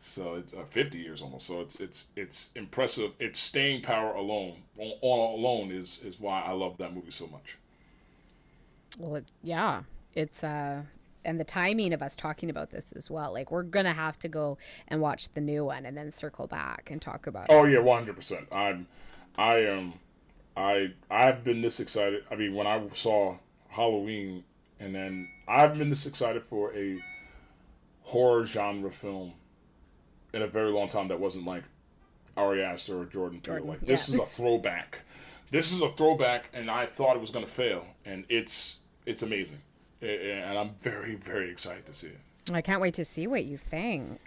So 0.00 0.34
it's 0.34 0.54
uh, 0.54 0.64
50 0.70 0.98
years 0.98 1.22
almost. 1.22 1.46
So 1.46 1.60
it's 1.60 1.78
it's 1.80 2.06
it's 2.16 2.50
impressive. 2.54 3.12
Its 3.18 3.38
staying 3.38 3.82
power 3.82 4.14
alone, 4.14 4.62
on, 4.78 4.92
on 5.02 5.38
alone, 5.38 5.70
is 5.72 6.00
is 6.04 6.20
why 6.20 6.42
I 6.42 6.52
love 6.52 6.78
that 6.78 6.94
movie 6.94 7.10
so 7.10 7.26
much. 7.26 7.58
Well, 8.96 9.16
it, 9.16 9.26
yeah, 9.42 9.82
it's 10.14 10.44
uh, 10.44 10.82
and 11.24 11.40
the 11.40 11.44
timing 11.44 11.92
of 11.92 12.02
us 12.02 12.14
talking 12.14 12.48
about 12.48 12.70
this 12.70 12.92
as 12.92 13.10
well. 13.10 13.32
Like 13.32 13.50
we're 13.50 13.64
gonna 13.64 13.92
have 13.92 14.18
to 14.20 14.28
go 14.28 14.56
and 14.86 15.00
watch 15.00 15.32
the 15.34 15.40
new 15.40 15.64
one 15.64 15.84
and 15.84 15.96
then 15.96 16.12
circle 16.12 16.46
back 16.46 16.90
and 16.90 17.02
talk 17.02 17.26
about 17.26 17.44
it. 17.44 17.52
Oh 17.52 17.64
yeah, 17.64 17.80
100. 17.80 18.14
percent 18.14 18.46
I'm, 18.52 18.86
I 19.36 19.56
am, 19.56 19.94
I 20.56 20.92
I've 21.10 21.42
been 21.42 21.60
this 21.60 21.80
excited. 21.80 22.24
I 22.30 22.36
mean, 22.36 22.54
when 22.54 22.68
I 22.68 22.80
saw 22.92 23.36
Halloween, 23.70 24.44
and 24.78 24.94
then 24.94 25.28
I've 25.48 25.76
been 25.76 25.88
this 25.88 26.06
excited 26.06 26.44
for 26.44 26.72
a 26.74 27.02
horror 28.02 28.44
genre 28.44 28.92
film 28.92 29.34
in 30.32 30.42
a 30.42 30.46
very 30.46 30.70
long 30.70 30.88
time 30.88 31.08
that 31.08 31.20
wasn't 31.20 31.46
like 31.46 31.64
Ari 32.36 32.62
Aster 32.62 33.00
or 33.00 33.04
Jordan 33.04 33.40
Peele. 33.40 33.64
Like 33.64 33.80
this 33.80 34.08
yeah. 34.08 34.14
is 34.16 34.20
a 34.20 34.26
throwback. 34.26 35.00
This 35.50 35.72
is 35.72 35.80
a 35.80 35.88
throwback, 35.90 36.50
and 36.52 36.70
I 36.70 36.86
thought 36.86 37.16
it 37.16 37.20
was 37.20 37.30
gonna 37.30 37.46
fail, 37.46 37.86
and 38.04 38.24
it's 38.28 38.78
it's 39.06 39.22
amazing, 39.22 39.58
a- 40.02 40.32
and 40.42 40.58
I'm 40.58 40.70
very 40.80 41.14
very 41.14 41.50
excited 41.50 41.86
to 41.86 41.92
see 41.92 42.08
it. 42.08 42.18
I 42.52 42.60
can't 42.62 42.80
wait 42.80 42.94
to 42.94 43.04
see 43.04 43.26
what 43.26 43.44
you 43.44 43.56
think. 43.58 44.20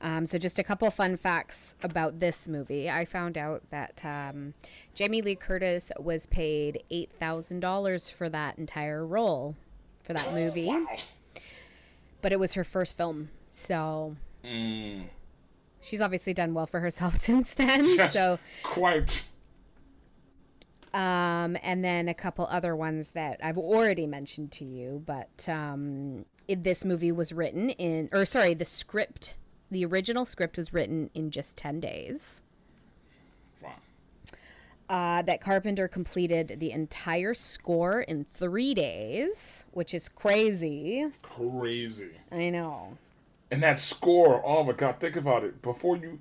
Um, 0.00 0.26
so, 0.26 0.36
just 0.36 0.58
a 0.58 0.64
couple 0.64 0.90
fun 0.90 1.16
facts 1.16 1.76
about 1.80 2.18
this 2.18 2.48
movie. 2.48 2.90
I 2.90 3.04
found 3.04 3.38
out 3.38 3.62
that 3.70 4.04
um, 4.04 4.54
Jamie 4.96 5.22
Lee 5.22 5.36
Curtis 5.36 5.92
was 5.96 6.26
paid 6.26 6.82
eight 6.90 7.10
thousand 7.20 7.60
dollars 7.60 8.08
for 8.08 8.28
that 8.28 8.58
entire 8.58 9.06
role 9.06 9.54
for 10.02 10.12
that 10.12 10.34
movie, 10.34 10.66
Wow. 10.66 10.86
but 12.20 12.32
it 12.32 12.40
was 12.40 12.54
her 12.54 12.64
first 12.64 12.96
film, 12.96 13.28
so 13.52 14.16
Mm, 14.44 15.04
she's 15.80 16.00
obviously 16.00 16.34
done 16.34 16.54
well 16.54 16.66
for 16.66 16.80
herself 16.80 17.20
since 17.20 17.54
then. 17.54 17.86
yes, 17.96 18.12
So, 18.14 18.38
quite. 18.62 19.24
um, 20.94 21.56
and 21.62 21.84
then 21.84 22.08
a 22.08 22.14
couple 22.14 22.46
other 22.50 22.76
ones 22.76 23.10
that 23.10 23.40
I've 23.42 23.58
already 23.58 24.06
mentioned 24.06 24.52
to 24.52 24.64
you, 24.64 25.02
but 25.06 25.48
um, 25.48 26.24
it, 26.48 26.64
this 26.64 26.84
movie 26.84 27.12
was 27.12 27.32
written 27.32 27.70
in, 27.70 28.08
or 28.12 28.24
sorry, 28.26 28.54
the 28.54 28.64
script, 28.64 29.34
the 29.70 29.84
original 29.86 30.24
script 30.24 30.56
was 30.58 30.72
written 30.72 31.08
in 31.14 31.30
just 31.30 31.56
10 31.56 31.80
days. 31.80 32.40
Wow. 33.62 33.70
uh, 34.88 35.22
that 35.22 35.40
Carpenter 35.40 35.86
completed 35.88 36.56
the 36.58 36.72
entire 36.72 37.32
score 37.32 38.02
in 38.02 38.24
three 38.24 38.74
days, 38.74 39.64
which 39.70 39.94
is 39.94 40.08
crazy. 40.08 41.06
Crazy. 41.22 42.10
I 42.30 42.50
know. 42.50 42.98
And 43.52 43.62
that 43.62 43.78
score, 43.78 44.42
oh 44.46 44.64
my 44.64 44.72
god, 44.72 44.98
think 44.98 45.14
about 45.14 45.44
it. 45.44 45.60
Before 45.60 45.96
you 45.98 46.20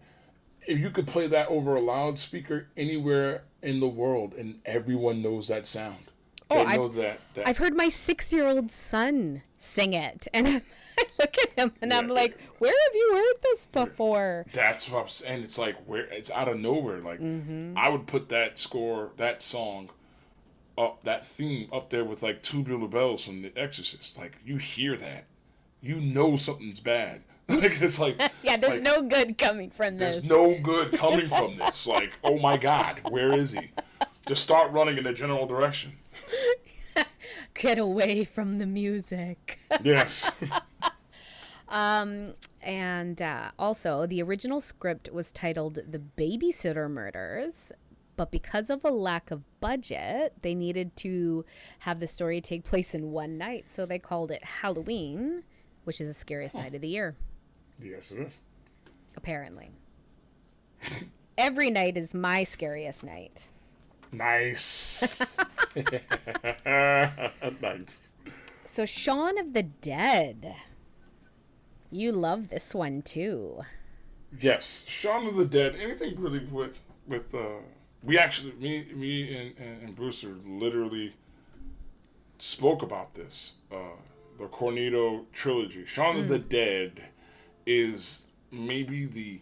if 0.67 0.77
you 0.77 0.91
could 0.91 1.07
play 1.07 1.27
that 1.27 1.47
over 1.47 1.77
a 1.77 1.81
loudspeaker 1.81 2.67
anywhere 2.75 3.45
in 3.63 3.79
the 3.79 3.87
world 3.87 4.33
and 4.33 4.59
everyone 4.65 5.21
knows 5.21 5.47
that 5.47 5.65
sound. 5.65 6.11
Oh, 6.49 6.67
they 6.67 6.75
know 6.75 6.85
I've, 6.85 6.93
that, 6.95 7.19
that 7.35 7.47
I've 7.47 7.57
heard 7.57 7.73
my 7.73 7.87
six-year-old 7.87 8.69
son 8.71 9.43
sing 9.57 9.93
it, 9.93 10.27
and 10.33 10.45
I 10.99 11.03
look 11.17 11.37
at 11.37 11.51
him 11.57 11.71
and 11.81 11.93
I'm 11.93 12.09
Yeah. 12.09 12.13
like, 12.13 12.37
"Where 12.59 12.73
have 12.73 12.93
you 12.95 13.13
heard 13.15 13.41
this 13.41 13.65
before?" 13.67 14.45
That's 14.51 14.89
what 14.89 15.03
I'm 15.03 15.07
saying. 15.07 15.43
It's 15.43 15.57
like 15.57 15.77
where 15.85 16.03
it's 16.07 16.29
out 16.29 16.49
of 16.49 16.59
nowhere. 16.59 16.99
Like 16.99 17.21
mm-hmm. 17.21 17.77
I 17.77 17.87
would 17.87 18.05
put 18.05 18.27
that 18.27 18.59
score, 18.59 19.11
that 19.15 19.41
song, 19.41 19.91
up 20.77 21.05
that 21.05 21.25
theme 21.25 21.69
up 21.71 21.89
there 21.89 22.03
with 22.03 22.21
like 22.21 22.43
Tubular 22.43 22.89
Bells 22.89 23.23
from 23.23 23.41
The 23.41 23.57
Exorcist. 23.57 24.17
Like 24.17 24.37
you 24.45 24.57
hear 24.57 24.97
that, 24.97 25.25
you 25.81 25.99
know 25.99 26.37
something's 26.37 26.79
bad. 26.79 27.23
like 27.49 27.81
it's 27.81 27.99
like 27.99 28.17
Yeah, 28.43 28.57
there's 28.57 28.75
like, 28.75 28.83
no 28.83 29.01
good 29.01 29.37
coming 29.37 29.71
from 29.71 29.97
this. 29.97 30.15
There's 30.17 30.29
no 30.29 30.57
good 30.61 30.93
coming 30.93 31.27
from 31.27 31.57
this. 31.57 31.85
Like 31.91 32.13
oh 32.23 32.39
my 32.39 32.57
god, 32.57 33.01
where 33.09 33.33
is 33.33 33.51
he? 33.51 33.71
Just 34.27 34.43
start 34.43 34.71
running 34.71 34.97
in 34.97 35.05
a 35.07 35.13
general 35.13 35.45
direction. 35.45 35.93
Get 37.53 37.77
away 37.77 38.23
from 38.23 38.59
the 38.59 38.65
music. 38.65 39.59
Yes. 39.83 40.31
um, 41.69 42.33
And 42.61 43.21
uh, 43.21 43.51
also, 43.59 44.05
the 44.05 44.21
original 44.21 44.61
script 44.61 45.09
was 45.11 45.31
titled 45.31 45.79
The 45.89 45.99
Babysitter 45.99 46.89
Murders, 46.89 47.71
but 48.15 48.31
because 48.31 48.69
of 48.69 48.85
a 48.85 48.89
lack 48.91 49.31
of 49.31 49.41
budget, 49.59 50.33
they 50.41 50.53
needed 50.55 50.95
to 50.97 51.45
have 51.79 51.99
the 51.99 52.07
story 52.07 52.39
take 52.41 52.63
place 52.63 52.93
in 52.93 53.11
one 53.11 53.37
night. 53.37 53.65
So 53.69 53.85
they 53.85 53.99
called 53.99 54.31
it 54.31 54.43
Halloween, 54.43 55.43
which 55.83 55.99
is 56.01 56.07
the 56.07 56.13
scariest 56.13 56.55
night 56.55 56.75
of 56.75 56.81
the 56.81 56.87
year, 56.87 57.15
yes, 57.81 58.11
it 58.11 58.19
is. 58.27 58.39
apparently. 59.15 59.71
Every 61.37 61.69
night 61.71 61.97
is 61.97 62.13
my 62.13 62.43
scariest 62.43 63.03
night. 63.03 63.47
Nice. 64.11 65.21
nice. 66.65 67.99
So, 68.65 68.85
Shaun 68.85 69.39
of 69.39 69.53
the 69.53 69.63
Dead. 69.63 70.55
You 71.91 72.11
love 72.11 72.49
this 72.49 72.73
one 72.73 73.01
too. 73.01 73.61
Yes, 74.39 74.85
Shaun 74.87 75.27
of 75.27 75.35
the 75.35 75.45
Dead. 75.45 75.75
Anything 75.75 76.15
really 76.19 76.45
with 76.45 76.79
with 77.07 77.35
uh, 77.35 77.59
we 78.03 78.17
actually 78.17 78.53
me 78.53 78.85
me 78.93 79.35
and, 79.35 79.53
and, 79.57 79.81
and 79.83 79.95
Brewster 79.95 80.35
literally 80.45 81.13
spoke 82.37 82.81
about 82.81 83.13
this. 83.13 83.53
Uh, 83.71 83.95
the 84.41 84.47
Cornetto 84.47 85.25
trilogy. 85.31 85.85
Shaun 85.85 86.17
of 86.17 86.27
the 86.27 86.39
Dead 86.39 87.03
is 87.65 88.25
maybe 88.51 89.05
the 89.05 89.39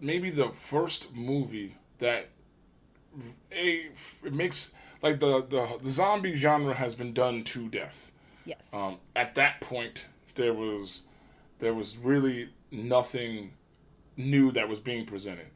maybe 0.00 0.30
the 0.30 0.48
first 0.48 1.14
movie 1.14 1.76
that 1.98 2.30
a 3.52 3.90
it 4.24 4.32
makes 4.32 4.72
like 5.02 5.20
the 5.20 5.42
the, 5.42 5.78
the 5.80 5.90
zombie 5.90 6.36
genre 6.36 6.74
has 6.74 6.94
been 6.94 7.12
done 7.12 7.44
to 7.44 7.68
death. 7.68 8.12
Yes. 8.44 8.62
Um, 8.72 8.98
at 9.14 9.34
that 9.36 9.60
point, 9.60 10.06
there 10.34 10.54
was 10.54 11.04
there 11.58 11.74
was 11.74 11.98
really 11.98 12.48
nothing 12.70 13.52
new 14.16 14.50
that 14.52 14.68
was 14.68 14.80
being 14.80 15.04
presented, 15.04 15.48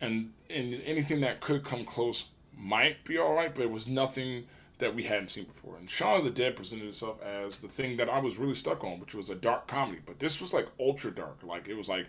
and 0.00 0.32
and 0.48 0.80
anything 0.84 1.20
that 1.20 1.40
could 1.40 1.62
come 1.62 1.84
close 1.84 2.24
might 2.56 3.04
be 3.04 3.18
all 3.18 3.34
right, 3.34 3.54
but 3.54 3.62
it 3.62 3.70
was 3.70 3.86
nothing 3.86 4.44
that 4.82 4.94
we 4.94 5.04
hadn't 5.04 5.30
seen 5.30 5.44
before. 5.44 5.76
And 5.78 5.88
Shaun 5.88 6.18
of 6.18 6.24
the 6.24 6.30
Dead 6.30 6.56
presented 6.56 6.88
itself 6.88 7.22
as 7.22 7.60
the 7.60 7.68
thing 7.68 7.96
that 7.96 8.08
I 8.08 8.18
was 8.18 8.36
really 8.36 8.56
stuck 8.56 8.82
on, 8.82 8.98
which 8.98 9.14
was 9.14 9.30
a 9.30 9.34
dark 9.34 9.68
comedy. 9.68 10.00
But 10.04 10.18
this 10.18 10.40
was 10.40 10.52
like 10.52 10.66
ultra 10.78 11.12
dark. 11.12 11.38
Like 11.42 11.68
it 11.68 11.74
was 11.74 11.88
like 11.88 12.06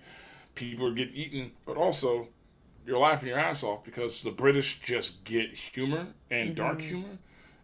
people 0.55 0.87
are 0.87 0.93
getting 0.93 1.15
eaten, 1.15 1.51
but 1.65 1.77
also 1.77 2.27
you're 2.85 2.97
laughing 2.97 3.29
your 3.29 3.39
ass 3.39 3.63
off 3.63 3.83
because 3.83 4.23
the 4.23 4.31
British 4.31 4.81
just 4.81 5.23
get 5.23 5.51
humor 5.51 6.07
and 6.31 6.55
dark 6.55 6.81
humor, 6.81 7.19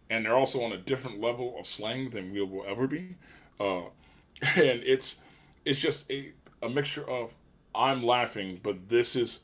and 0.08 0.24
they're 0.24 0.36
also 0.36 0.62
on 0.62 0.72
a 0.72 0.78
different 0.78 1.20
level 1.20 1.56
of 1.58 1.66
slang 1.66 2.10
than 2.10 2.32
we 2.32 2.40
will 2.42 2.64
ever 2.66 2.86
be. 2.86 3.16
Uh, 3.58 3.82
and 4.56 4.82
it's 4.84 5.16
it's 5.64 5.78
just 5.78 6.10
a, 6.10 6.32
a 6.62 6.68
mixture 6.68 7.08
of 7.08 7.34
I'm 7.74 8.02
laughing, 8.04 8.60
but 8.62 8.88
this 8.88 9.16
is 9.16 9.40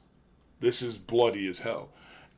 this 0.61 0.81
is 0.81 0.97
bloody 0.97 1.49
as 1.49 1.59
hell. 1.59 1.89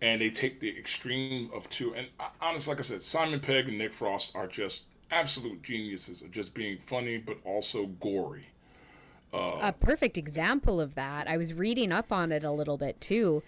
And 0.00 0.20
they 0.20 0.30
take 0.30 0.60
the 0.60 0.76
extreme 0.78 1.50
of 1.52 1.68
two. 1.70 1.94
And 1.94 2.06
uh, 2.20 2.28
honestly, 2.40 2.72
like 2.72 2.78
I 2.80 2.82
said, 2.82 3.02
Simon 3.02 3.40
Pegg 3.40 3.68
and 3.68 3.78
Nick 3.78 3.92
Frost 3.92 4.34
are 4.36 4.46
just 4.46 4.84
absolute 5.10 5.62
geniuses 5.62 6.22
of 6.22 6.30
just 6.30 6.54
being 6.54 6.78
funny, 6.78 7.16
but 7.18 7.38
also 7.44 7.86
gory. 7.86 8.48
a 9.60 9.72
perfect 9.72 10.16
example 10.16 10.80
of 10.80 10.94
that. 10.94 11.28
I 11.28 11.36
was 11.36 11.52
reading 11.52 11.92
up 11.92 12.12
on 12.12 12.32
it 12.32 12.44
a 12.44 12.50
little 12.50 12.76
bit 12.78 13.00
too. 13.00 13.42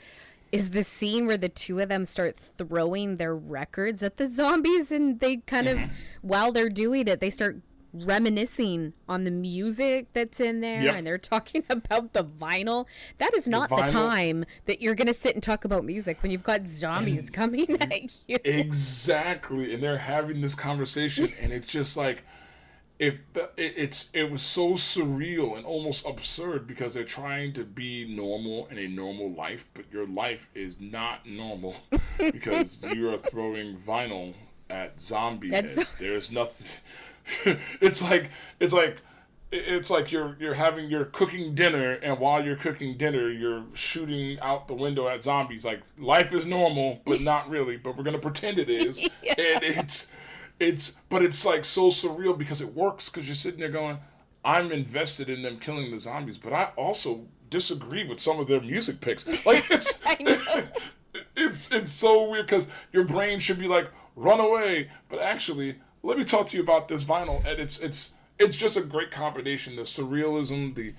Is 0.52 0.70
the 0.70 0.82
scene 0.82 1.26
where 1.26 1.36
the 1.36 1.48
two 1.48 1.78
of 1.78 1.88
them 1.88 2.04
start 2.04 2.36
throwing 2.36 3.16
their 3.16 3.34
records 3.36 4.02
at 4.02 4.16
the 4.16 4.26
zombies, 4.30 4.90
and 4.90 5.20
they 5.20 5.36
kind 5.36 5.68
of, 5.68 5.78
while 6.22 6.50
they're 6.50 6.68
doing 6.68 7.06
it, 7.06 7.20
they 7.20 7.30
start 7.30 7.60
reminiscing 7.92 8.92
on 9.08 9.24
the 9.24 9.30
music 9.30 10.06
that's 10.12 10.40
in 10.40 10.60
there, 10.60 10.82
Yep. 10.82 10.94
and 10.94 11.06
they're 11.06 11.18
talking 11.18 11.64
about 11.70 12.12
the 12.12 12.24
vinyl. 12.24 12.86
That 13.18 13.34
is 13.34 13.48
not 13.48 13.68
the, 13.68 13.76
vinyl. 13.76 13.90
time 13.90 14.44
that 14.66 14.80
you're 14.80 14.94
going 14.94 15.08
to 15.08 15.14
sit 15.14 15.34
and 15.34 15.42
talk 15.42 15.64
about 15.64 15.84
music 15.84 16.22
when 16.22 16.30
you've 16.32 16.42
got 16.42 16.66
zombies 16.66 17.30
coming 17.30 17.70
at 17.82 17.92
you. 18.28 18.36
Exactly, 18.44 19.74
and 19.74 19.82
they're 19.82 19.98
having 19.98 20.40
this 20.40 20.54
conversation, 20.54 21.32
and 21.40 21.52
it's 21.52 21.66
just 21.66 21.96
like, 21.96 22.22
if 22.98 23.14
it, 23.56 23.72
it's 23.76 24.10
it 24.12 24.30
was 24.30 24.42
so 24.42 24.72
surreal 24.72 25.56
and 25.56 25.64
almost 25.64 26.04
absurd 26.06 26.66
because 26.66 26.92
they're 26.92 27.02
trying 27.02 27.52
to 27.54 27.64
be 27.64 28.04
normal 28.14 28.66
in 28.66 28.76
a 28.78 28.86
normal 28.88 29.32
life, 29.32 29.70
but 29.72 29.86
your 29.90 30.06
life 30.06 30.50
is 30.54 30.78
not 30.80 31.24
normal 31.26 31.74
because 32.18 32.84
you 32.92 33.08
are 33.10 33.16
throwing 33.16 33.76
vinyl 33.78 34.34
at 34.68 35.00
zombie 35.00 35.48
That's- 35.48 35.76
heads. 35.76 35.94
There's 35.96 36.30
nothing. 36.30 36.66
it's 37.80 38.02
like 38.02 38.30
it's 38.58 38.72
like 38.72 38.98
it's 39.52 39.90
like 39.90 40.12
you're 40.12 40.36
you're 40.38 40.54
having 40.54 40.88
you're 40.88 41.06
cooking 41.06 41.54
dinner 41.54 41.92
and 41.94 42.18
while 42.20 42.44
you're 42.44 42.56
cooking 42.56 42.96
dinner 42.96 43.30
you're 43.30 43.64
shooting 43.72 44.38
out 44.40 44.68
the 44.68 44.74
window 44.74 45.08
at 45.08 45.22
zombies. 45.22 45.64
Like 45.64 45.82
life 45.98 46.32
is 46.32 46.46
normal 46.46 47.00
but 47.04 47.20
not 47.20 47.48
really 47.48 47.76
but 47.76 47.96
we're 47.96 48.04
gonna 48.04 48.18
pretend 48.18 48.58
it 48.58 48.70
is. 48.70 49.00
And 49.22 49.62
it's 49.62 50.10
it's 50.58 51.00
but 51.08 51.22
it's 51.22 51.44
like 51.44 51.64
so 51.64 51.88
surreal 51.88 52.36
because 52.36 52.60
it 52.60 52.74
works 52.74 53.08
because 53.08 53.26
you're 53.26 53.34
sitting 53.34 53.60
there 53.60 53.70
going 53.70 53.98
i'm 54.44 54.72
invested 54.72 55.28
in 55.28 55.42
them 55.42 55.58
killing 55.58 55.90
the 55.90 56.00
zombies 56.00 56.36
but 56.36 56.52
i 56.52 56.64
also 56.76 57.26
disagree 57.50 58.04
with 58.04 58.20
some 58.20 58.40
of 58.40 58.46
their 58.46 58.60
music 58.60 59.00
picks. 59.00 59.26
Like 59.44 59.70
it's 59.70 60.00
it's 61.36 61.70
it's 61.70 61.92
so 61.92 62.30
weird 62.30 62.46
because 62.46 62.66
your 62.92 63.04
brain 63.04 63.40
should 63.40 63.58
be 63.58 63.68
like 63.68 63.90
run 64.16 64.40
away, 64.40 64.88
but 65.08 65.18
actually, 65.18 65.76
let 66.02 66.18
me 66.18 66.24
talk 66.24 66.46
to 66.48 66.56
you 66.56 66.62
about 66.62 66.88
this 66.88 67.04
vinyl, 67.04 67.44
and 67.44 67.60
it's 67.60 67.78
it's 67.78 68.14
it's 68.38 68.56
just 68.56 68.76
a 68.76 68.82
great 68.82 69.10
combination: 69.10 69.76
the 69.76 69.82
surrealism, 69.82 70.74
the 70.74 70.94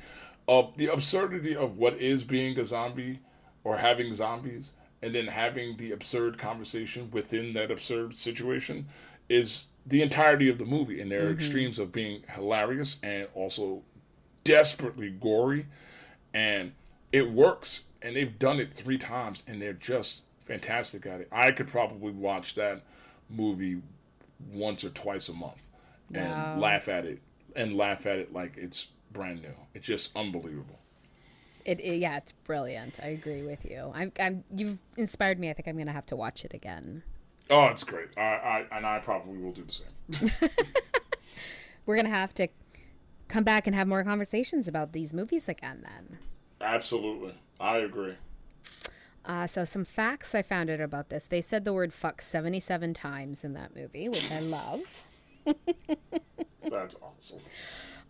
uh, 0.47 0.67
the 0.77 0.87
absurdity 0.87 1.55
of 1.55 1.77
what 1.77 1.95
is 1.95 2.23
being 2.23 2.57
a 2.59 2.67
zombie 2.67 3.19
or 3.63 3.77
having 3.77 4.13
zombies, 4.13 4.73
and 5.01 5.13
then 5.13 5.27
having 5.27 5.77
the 5.77 5.91
absurd 5.91 6.37
conversation 6.37 7.09
within 7.11 7.53
that 7.53 7.71
absurd 7.71 8.17
situation 8.17 8.87
is 9.29 9.67
the 9.85 10.01
entirety 10.01 10.49
of 10.49 10.57
the 10.57 10.65
movie, 10.65 10.99
and 11.01 11.11
there 11.11 11.27
are 11.27 11.31
extremes 11.31 11.79
of 11.79 11.91
being 11.91 12.23
hilarious 12.35 12.97
and 13.01 13.27
also 13.33 13.81
desperately 14.43 15.09
gory 15.09 15.65
and 16.33 16.71
it 17.11 17.29
works 17.31 17.83
and 18.01 18.15
they've 18.15 18.39
done 18.39 18.59
it 18.59 18.73
three 18.73 18.97
times 18.97 19.43
and 19.47 19.61
they're 19.61 19.73
just 19.73 20.23
fantastic 20.45 21.05
at 21.05 21.21
it. 21.21 21.27
I 21.31 21.51
could 21.51 21.67
probably 21.67 22.11
watch 22.11 22.55
that 22.55 22.81
movie 23.29 23.81
once 24.51 24.83
or 24.83 24.89
twice 24.89 25.29
a 25.29 25.33
month 25.33 25.67
and 26.13 26.29
Wow. 26.29 26.57
laugh 26.59 26.87
at 26.89 27.05
it 27.05 27.19
and 27.55 27.75
laugh 27.75 28.05
at 28.05 28.17
it 28.19 28.31
like 28.33 28.57
it's 28.57 28.87
brand 29.11 29.41
new 29.41 29.53
it's 29.73 29.85
just 29.85 30.15
unbelievable 30.15 30.79
It, 31.65 31.79
it- 31.79 31.97
yeah, 31.97 32.17
it's 32.17 32.31
brilliant. 32.31 32.99
I 33.03 33.07
agree 33.09 33.43
with 33.43 33.65
you. 33.65 33.91
I'm, 33.93 34.11
I'm, 34.19 34.43
you've 34.55 34.79
inspired 34.97 35.37
me. 35.39 35.49
I 35.49 35.53
think 35.53 35.67
I'm 35.67 35.75
to 35.87 35.93
have 35.93 36.07
to 36.07 36.15
watch 36.15 36.43
it 36.43 36.53
again. 36.53 37.03
oh 37.49 37.67
it's 37.67 37.83
great 37.83 38.07
i, 38.17 38.65
I 38.71 38.77
and 38.77 38.85
i 38.85 38.99
probably 38.99 39.37
will 39.37 39.51
do 39.51 39.63
the 39.65 39.71
same 39.73 40.31
We're 41.85 41.95
to 42.05 42.11
have 42.11 42.33
to 42.35 42.47
come 43.27 43.43
back 43.43 43.65
and 43.67 43.75
have 43.75 43.87
more 43.87 44.03
conversations 44.03 44.67
about 44.67 44.91
these 44.93 45.13
movies 45.13 45.47
again 45.49 45.83
then. 45.83 46.19
absolutely 46.61 47.35
i 47.59 47.77
agree 47.77 48.15
Uh, 49.25 49.45
so 49.45 49.63
some 49.65 49.85
facts 49.85 50.33
I 50.33 50.41
found 50.41 50.69
out 50.69 50.81
about 50.81 51.09
this. 51.09 51.27
They 51.27 51.41
said 51.41 51.63
the 51.63 51.73
word 51.73 51.93
fuck 51.93 52.21
77 52.21 52.93
times 52.93 53.43
in 53.43 53.53
that 53.53 53.75
movie, 53.75 54.09
which 54.09 54.31
I 54.31 54.39
love. 54.39 55.03
that's 56.69 56.95
awesome 57.01 57.39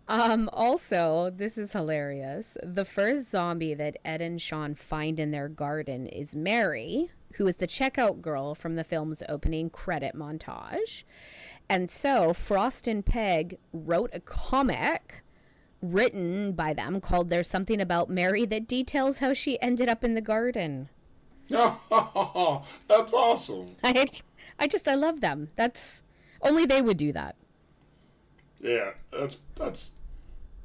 Um, 0.07 0.49
also, 0.51 1.31
this 1.33 1.57
is 1.57 1.73
hilarious. 1.73 2.57
The 2.63 2.85
first 2.85 3.31
zombie 3.31 3.73
that 3.73 3.97
Ed 4.03 4.21
and 4.21 4.41
Shaun 4.41 4.75
find 4.75 5.19
in 5.19 5.31
their 5.31 5.47
garden 5.47 6.07
is 6.07 6.35
Mary, 6.35 7.11
who 7.35 7.47
is 7.47 7.57
the 7.57 7.67
checkout 7.67 8.21
girl 8.21 8.55
from 8.55 8.75
the 8.75 8.83
film's 8.83 9.23
opening 9.29 9.69
credit 9.69 10.15
montage. 10.15 11.03
And 11.69 11.89
so 11.89 12.33
Frost 12.33 12.87
and 12.87 13.05
Pegg 13.05 13.57
wrote 13.71 14.09
a 14.13 14.19
comic 14.19 15.23
written 15.81 16.51
by 16.51 16.73
them 16.73 17.01
called 17.01 17.29
There's 17.29 17.47
Something 17.47 17.81
About 17.81 18.09
Mary 18.09 18.45
that 18.45 18.67
details 18.67 19.19
how 19.19 19.33
she 19.33 19.61
ended 19.61 19.87
up 19.89 20.03
in 20.03 20.13
the 20.13 20.21
garden. 20.21 20.89
Oh, 21.53 22.63
that's 22.87 23.13
awesome. 23.13 23.75
I 23.83 24.09
I 24.59 24.67
just 24.67 24.87
I 24.87 24.95
love 24.95 25.21
them. 25.21 25.49
That's 25.55 26.03
only 26.41 26.65
they 26.65 26.81
would 26.81 26.97
do 26.97 27.11
that. 27.13 27.35
Yeah, 28.61 28.91
that's 29.11 29.39
that's 29.55 29.91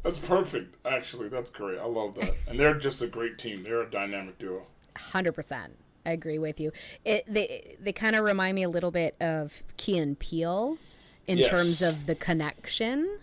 that's 0.03 0.19
perfect. 0.19 0.77
Actually, 0.87 1.29
that's 1.29 1.51
great. 1.51 1.79
I 1.79 1.85
love 1.87 2.15
that. 2.17 2.35
And 2.47 2.59
they're 2.61 2.79
just 2.79 3.03
a 3.03 3.07
great 3.07 3.39
team. 3.39 3.65
They're 3.65 3.83
a 3.83 3.91
dynamic 3.91 4.39
duo. 4.39 4.67
Hundred 4.97 5.33
percent. 5.33 5.77
I 6.05 6.11
agree 6.11 6.39
with 6.39 6.61
you. 6.61 6.73
It 7.05 7.25
they 7.27 7.77
they 7.81 7.93
kind 7.93 8.15
of 8.17 8.25
remind 8.25 8.55
me 8.55 8.63
a 8.63 8.69
little 8.69 8.91
bit 8.91 9.17
of 9.21 9.63
Key 9.77 9.99
and 9.99 10.19
Peele 10.19 10.79
in 11.27 11.39
Yes. 11.39 11.49
terms 11.51 11.83
of 11.83 12.07
the 12.07 12.15
connection. 12.15 13.19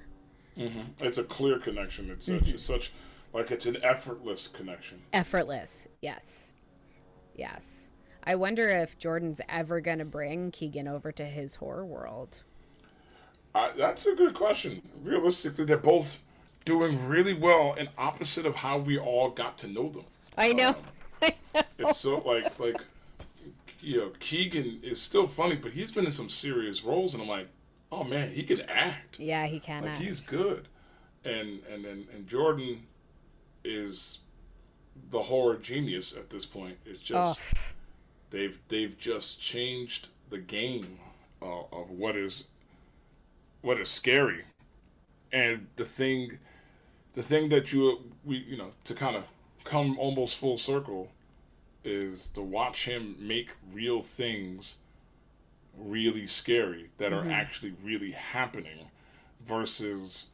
Mm-hmm. 0.57 0.81
It's 0.99 1.17
a 1.17 1.23
clear 1.23 1.57
connection. 1.59 2.09
It's 2.11 2.25
such 2.25 2.49
it's 2.49 2.63
such 2.63 2.91
like 3.33 3.49
it's 3.51 3.65
an 3.65 3.77
effortless 3.83 4.47
connection. 4.47 5.01
Effortless. 5.13 5.87
Yes. 6.01 6.52
Yes. 7.35 7.89
I 8.23 8.35
wonder 8.35 8.69
if 8.69 8.97
Jordan's 8.97 9.41
ever 9.49 9.81
going 9.81 9.99
to 9.99 10.05
bring 10.05 10.51
Keegan 10.51 10.87
over 10.87 11.11
to 11.11 11.25
his 11.25 11.55
horror 11.55 11.85
world. 11.85 12.43
I, 13.53 13.71
that's 13.77 14.05
a 14.05 14.15
good 14.15 14.33
question. 14.33 14.81
Realistically, 15.03 15.65
they're 15.65 15.77
both 15.77 16.19
doing 16.65 17.07
really 17.07 17.33
well, 17.33 17.75
and 17.77 17.89
opposite 17.97 18.45
of 18.45 18.55
how 18.55 18.77
we 18.77 18.97
all 18.97 19.29
got 19.29 19.57
to 19.59 19.67
know 19.67 19.89
them. 19.89 19.99
Um, 19.99 20.05
I 20.37 20.53
know. 20.53 20.75
It's 21.77 21.99
so 21.99 22.17
like 22.17 22.59
like 22.59 22.81
you 23.79 23.97
know 23.97 24.11
Keegan 24.19 24.79
is 24.81 25.01
still 25.01 25.27
funny, 25.27 25.55
but 25.55 25.71
he's 25.71 25.91
been 25.91 26.05
in 26.05 26.11
some 26.11 26.29
serious 26.29 26.83
roles, 26.83 27.13
and 27.13 27.21
I'm 27.21 27.29
like, 27.29 27.47
oh 27.91 28.03
man, 28.03 28.31
he 28.31 28.43
can 28.43 28.61
act. 28.61 29.19
yeah, 29.19 29.45
he 29.45 29.59
can. 29.59 29.83
Like 29.83 29.91
act. 29.93 30.01
he's 30.01 30.19
good, 30.19 30.67
and 31.23 31.59
and 31.71 31.85
and, 31.85 32.07
and 32.09 32.27
Jordan 32.27 32.83
is 33.63 34.19
the 35.11 35.23
horror 35.23 35.57
genius 35.57 36.13
at 36.15 36.29
this 36.29 36.45
point. 36.45 36.77
It's 36.85 37.01
just 37.01 37.39
Oh. 37.39 37.59
they've 38.31 38.59
they've 38.67 38.97
just 38.97 39.41
changed 39.41 40.07
the 40.29 40.37
game 40.39 40.99
uh, 41.41 41.63
of 41.71 41.89
what 41.91 42.15
is 42.15 42.47
what 43.61 43.79
is 43.79 43.89
scary, 43.89 44.43
and 45.31 45.67
the 45.77 45.85
thing, 45.85 46.39
the 47.13 47.21
thing 47.23 47.49
that 47.49 47.71
you 47.71 48.11
we 48.25 48.37
you 48.37 48.57
know 48.57 48.71
to 48.85 48.93
kind 48.93 49.15
of 49.15 49.23
come 49.63 49.97
almost 49.97 50.35
full 50.37 50.57
circle 50.57 51.11
is 51.85 52.27
to 52.29 52.41
watch 52.41 52.85
him 52.85 53.15
make 53.19 53.51
real 53.73 54.01
things 54.01 54.77
really 55.77 56.27
scary 56.27 56.89
that 56.97 57.11
are 57.11 57.29
actually 57.29 57.73
really 57.83 58.11
happening 58.11 58.89
versus 59.45 60.27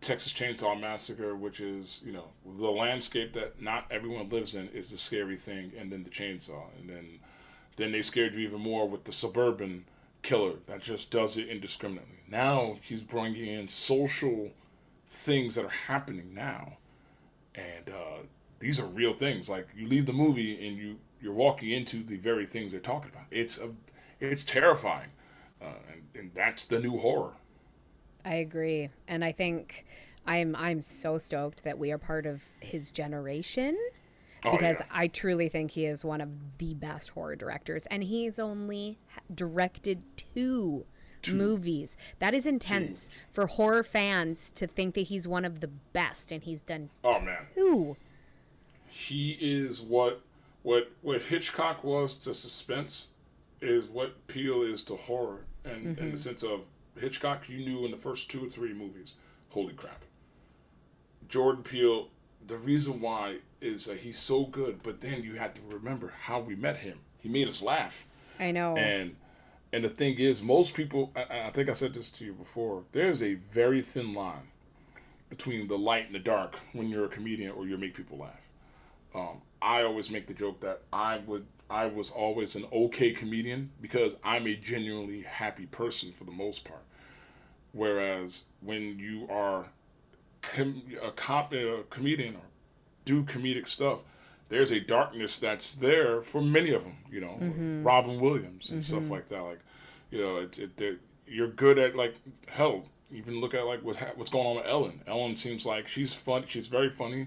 Texas 0.00 0.32
Chainsaw 0.32 0.78
Massacre, 0.78 1.34
which 1.34 1.60
is, 1.60 2.00
you 2.04 2.12
know, 2.12 2.28
the 2.44 2.70
landscape 2.70 3.32
that 3.32 3.60
not 3.60 3.86
everyone 3.90 4.28
lives 4.28 4.54
in 4.54 4.68
is 4.68 4.90
the 4.90 4.98
scary 4.98 5.36
thing, 5.36 5.72
and 5.76 5.90
then 5.90 6.04
the 6.04 6.10
chainsaw. 6.10 6.64
And 6.78 6.88
then 6.88 7.18
then 7.76 7.92
they 7.92 8.02
scared 8.02 8.34
you 8.34 8.40
even 8.40 8.60
more 8.60 8.88
with 8.88 9.04
the 9.04 9.12
suburban 9.12 9.84
killer 10.22 10.54
that 10.66 10.80
just 10.80 11.10
does 11.10 11.36
it 11.36 11.48
indiscriminately. 11.48 12.20
Now 12.28 12.78
he's 12.82 13.02
bringing 13.02 13.46
in 13.46 13.68
social 13.68 14.50
things 15.06 15.54
that 15.54 15.64
are 15.64 15.68
happening 15.68 16.34
now. 16.34 16.78
And 17.54 17.88
uh, 17.88 18.22
these 18.58 18.80
are 18.80 18.86
real 18.86 19.14
things. 19.14 19.48
Like 19.48 19.68
you 19.76 19.88
leave 19.88 20.06
the 20.06 20.12
movie 20.12 20.66
and 20.66 20.76
you 20.76 20.96
you're 21.20 21.32
walking 21.32 21.70
into 21.70 22.02
the 22.02 22.16
very 22.16 22.46
things 22.46 22.72
they're 22.72 22.80
talking 22.80 23.10
about. 23.10 23.26
It's 23.30 23.58
a 23.58 23.70
it's 24.20 24.44
terrifying, 24.44 25.10
uh, 25.60 25.74
and, 25.92 26.02
and 26.14 26.30
that's 26.34 26.64
the 26.64 26.78
new 26.78 26.98
horror. 26.98 27.32
I 28.26 28.34
agree, 28.34 28.90
and 29.08 29.24
I 29.24 29.32
think 29.32 29.86
I'm 30.26 30.54
I'm 30.56 30.82
so 30.82 31.16
stoked 31.16 31.64
that 31.64 31.78
we 31.78 31.92
are 31.92 31.98
part 31.98 32.26
of 32.26 32.42
his 32.60 32.90
generation 32.90 33.78
Oh, 34.44 34.52
because 34.52 34.78
yeah. 34.80 34.86
I 34.90 35.08
truly 35.08 35.48
think 35.48 35.72
he 35.72 35.86
is 35.86 36.04
one 36.04 36.20
of 36.20 36.58
the 36.58 36.74
best 36.74 37.10
horror 37.10 37.36
directors, 37.36 37.86
and 37.86 38.04
he's 38.04 38.38
only 38.38 38.98
directed 39.34 40.02
two, 40.16 40.86
movies. 41.28 41.96
That 42.20 42.34
is 42.34 42.46
intense 42.46 43.08
for 43.32 43.48
horror 43.48 43.82
fans 43.82 44.50
to 44.52 44.68
think 44.68 44.94
that 44.94 45.08
he's 45.08 45.26
one 45.26 45.44
of 45.44 45.58
the 45.58 45.66
best, 45.66 46.30
and 46.30 46.44
he's 46.44 46.60
done 46.60 46.90
Oh 47.02 47.20
man, 47.20 47.46
two. 47.52 47.96
he 48.88 49.36
is 49.40 49.80
what 49.80 50.20
what 50.62 50.92
what 51.02 51.22
Hitchcock 51.22 51.82
was 51.82 52.16
to 52.18 52.34
suspense 52.34 53.08
is 53.60 53.86
what 53.86 54.28
Peele 54.28 54.62
is 54.62 54.84
to 54.84 54.94
horror, 54.94 55.46
and 55.64 55.86
in 55.86 55.94
the 55.96 56.02
mm-hmm. 56.02 56.14
sense 56.16 56.44
of 56.44 56.60
Hitchcock, 57.00 57.48
you 57.48 57.58
knew 57.58 57.84
in 57.84 57.90
the 57.90 57.96
first 57.96 58.30
two 58.30 58.46
or 58.46 58.48
three 58.48 58.72
movies, 58.72 59.14
holy 59.50 59.74
crap. 59.74 60.02
Jordan 61.28 61.62
Peele, 61.62 62.08
the 62.46 62.56
reason 62.56 63.00
why 63.00 63.38
is 63.60 63.86
that 63.86 63.98
he's 63.98 64.18
so 64.18 64.44
good, 64.44 64.82
but 64.82 65.00
then 65.00 65.22
you 65.22 65.34
have 65.34 65.54
to 65.54 65.60
remember 65.68 66.12
how 66.22 66.40
we 66.40 66.54
met 66.54 66.78
him. 66.78 66.98
He 67.18 67.28
made 67.28 67.48
us 67.48 67.62
laugh. 67.62 68.04
I 68.38 68.52
know. 68.52 68.76
And 68.76 69.16
and 69.72 69.84
the 69.84 69.88
thing 69.88 70.18
is, 70.18 70.42
most 70.42 70.74
people, 70.74 71.12
I, 71.16 71.48
I 71.48 71.50
think 71.50 71.68
I 71.68 71.74
said 71.74 71.92
this 71.92 72.10
to 72.12 72.24
you 72.24 72.32
before. 72.32 72.84
There's 72.92 73.22
a 73.22 73.34
very 73.34 73.82
thin 73.82 74.14
line 74.14 74.48
between 75.28 75.66
the 75.66 75.76
light 75.76 76.06
and 76.06 76.14
the 76.14 76.20
dark 76.20 76.58
when 76.72 76.88
you're 76.88 77.06
a 77.06 77.08
comedian 77.08 77.50
or 77.50 77.66
you 77.66 77.76
make 77.76 77.94
people 77.94 78.18
laugh. 78.18 78.40
Um, 79.14 79.42
I 79.60 79.82
always 79.82 80.10
make 80.10 80.28
the 80.28 80.34
joke 80.34 80.60
that 80.60 80.82
I 80.92 81.18
would, 81.18 81.46
I 81.68 81.86
was 81.86 82.10
always 82.10 82.54
an 82.54 82.66
okay 82.72 83.12
comedian 83.12 83.70
because 83.80 84.14
I'm 84.22 84.46
a 84.46 84.54
genuinely 84.54 85.22
happy 85.22 85.66
person 85.66 86.12
for 86.12 86.24
the 86.24 86.32
most 86.32 86.64
part. 86.64 86.82
Whereas 87.76 88.42
when 88.60 88.98
you 88.98 89.28
are 89.30 89.66
com- 90.42 90.82
a, 91.02 91.10
com- 91.10 91.52
a 91.52 91.82
comedian 91.90 92.36
or 92.36 92.46
do 93.04 93.22
comedic 93.22 93.68
stuff, 93.68 93.98
there's 94.48 94.70
a 94.72 94.80
darkness 94.80 95.38
that's 95.38 95.74
there 95.74 96.22
for 96.22 96.40
many 96.40 96.70
of 96.72 96.84
them. 96.84 96.96
You 97.10 97.20
know, 97.20 97.36
Robin 97.84 98.20
Williams 98.20 98.70
and 98.70 98.84
stuff 98.84 99.10
like 99.10 99.28
that. 99.28 99.42
Like, 99.42 99.60
you 100.10 100.20
know, 100.20 100.36
it, 100.38 100.58
it, 100.58 100.80
it, 100.80 100.98
you're 101.26 101.48
good 101.48 101.78
at 101.78 101.94
like 101.96 102.14
hell. 102.48 102.86
Even 103.12 103.40
look 103.40 103.54
at 103.54 103.66
like 103.66 103.82
what 103.82 103.96
ha- 103.96 104.12
what's 104.16 104.30
going 104.30 104.46
on 104.46 104.56
with 104.56 104.66
Ellen. 104.66 105.02
Ellen 105.06 105.36
seems 105.36 105.66
like 105.66 105.86
she's 105.86 106.14
fun. 106.14 106.44
She's 106.48 106.66
very 106.68 106.90
funny, 106.90 107.26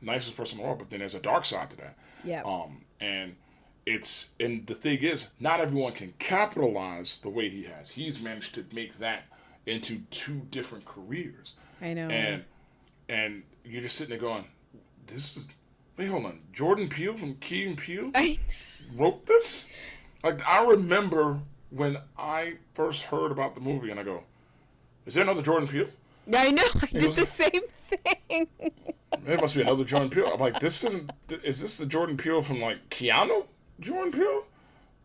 nicest 0.00 0.36
person 0.36 0.56
in 0.58 0.62
the 0.62 0.66
world. 0.66 0.78
But 0.78 0.90
then 0.90 1.00
there's 1.00 1.14
a 1.14 1.20
dark 1.20 1.44
side 1.44 1.70
to 1.70 1.76
that. 1.76 1.96
yeah. 2.24 2.42
Um, 2.44 2.84
and 3.00 3.36
it's 3.84 4.30
and 4.40 4.66
the 4.66 4.74
thing 4.74 4.98
is, 4.98 5.30
not 5.40 5.60
everyone 5.60 5.92
can 5.92 6.14
capitalize 6.18 7.18
the 7.22 7.28
way 7.28 7.48
he 7.48 7.64
has. 7.64 7.90
He's 7.90 8.20
managed 8.20 8.54
to 8.54 8.64
make 8.72 8.98
that 8.98 9.24
into 9.66 10.00
two 10.10 10.42
different 10.50 10.84
careers 10.84 11.54
I 11.80 11.94
know. 11.94 12.08
and 12.08 12.44
and 13.08 13.42
you're 13.64 13.82
just 13.82 13.96
sitting 13.96 14.10
there 14.10 14.20
going, 14.20 14.44
"This 15.06 15.36
is 15.36 15.48
wait, 15.96 16.08
hold 16.08 16.26
on, 16.26 16.40
Jordan 16.52 16.88
Peele 16.88 17.16
from 17.16 17.34
Key 17.36 17.66
and 17.66 17.76
Peele 17.78 18.10
I, 18.14 18.38
wrote 18.96 19.26
this." 19.26 19.68
Like 20.24 20.46
I 20.46 20.64
remember 20.64 21.40
when 21.70 21.98
I 22.18 22.54
first 22.74 23.02
heard 23.02 23.32
about 23.32 23.54
the 23.54 23.60
movie, 23.60 23.90
and 23.90 23.98
I 23.98 24.02
go, 24.02 24.24
"Is 25.06 25.14
there 25.14 25.22
another 25.24 25.42
Jordan 25.42 25.68
Peele? 25.68 25.88
I 26.32 26.50
know. 26.50 26.64
I 26.82 26.86
did 26.86 27.12
the 27.14 27.26
same 27.26 27.62
thing. 27.88 28.48
There 29.24 29.38
must 29.38 29.54
be 29.54 29.60
another 29.60 29.84
Jordan 29.84 30.10
Peele." 30.10 30.30
I'm 30.32 30.40
like, 30.40 30.58
"This 30.58 30.80
doesn't. 30.80 31.10
Is 31.44 31.60
this 31.60 31.78
the 31.78 31.86
Jordan 31.86 32.16
Peele 32.16 32.42
from 32.42 32.60
like 32.60 32.88
Keanu 32.90 33.44
Jordan 33.78 34.10
Peele?" 34.10 34.44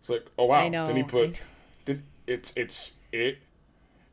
It's 0.01 0.09
like, 0.09 0.25
"Oh 0.39 0.45
wow." 0.45 0.55
I 0.63 0.69
know, 0.69 0.85
Then 0.87 0.95
he 0.95 1.03
put, 1.03 1.39
did 1.85 2.03
it's 2.25 2.53
it's 2.55 2.95
it. 3.11 3.39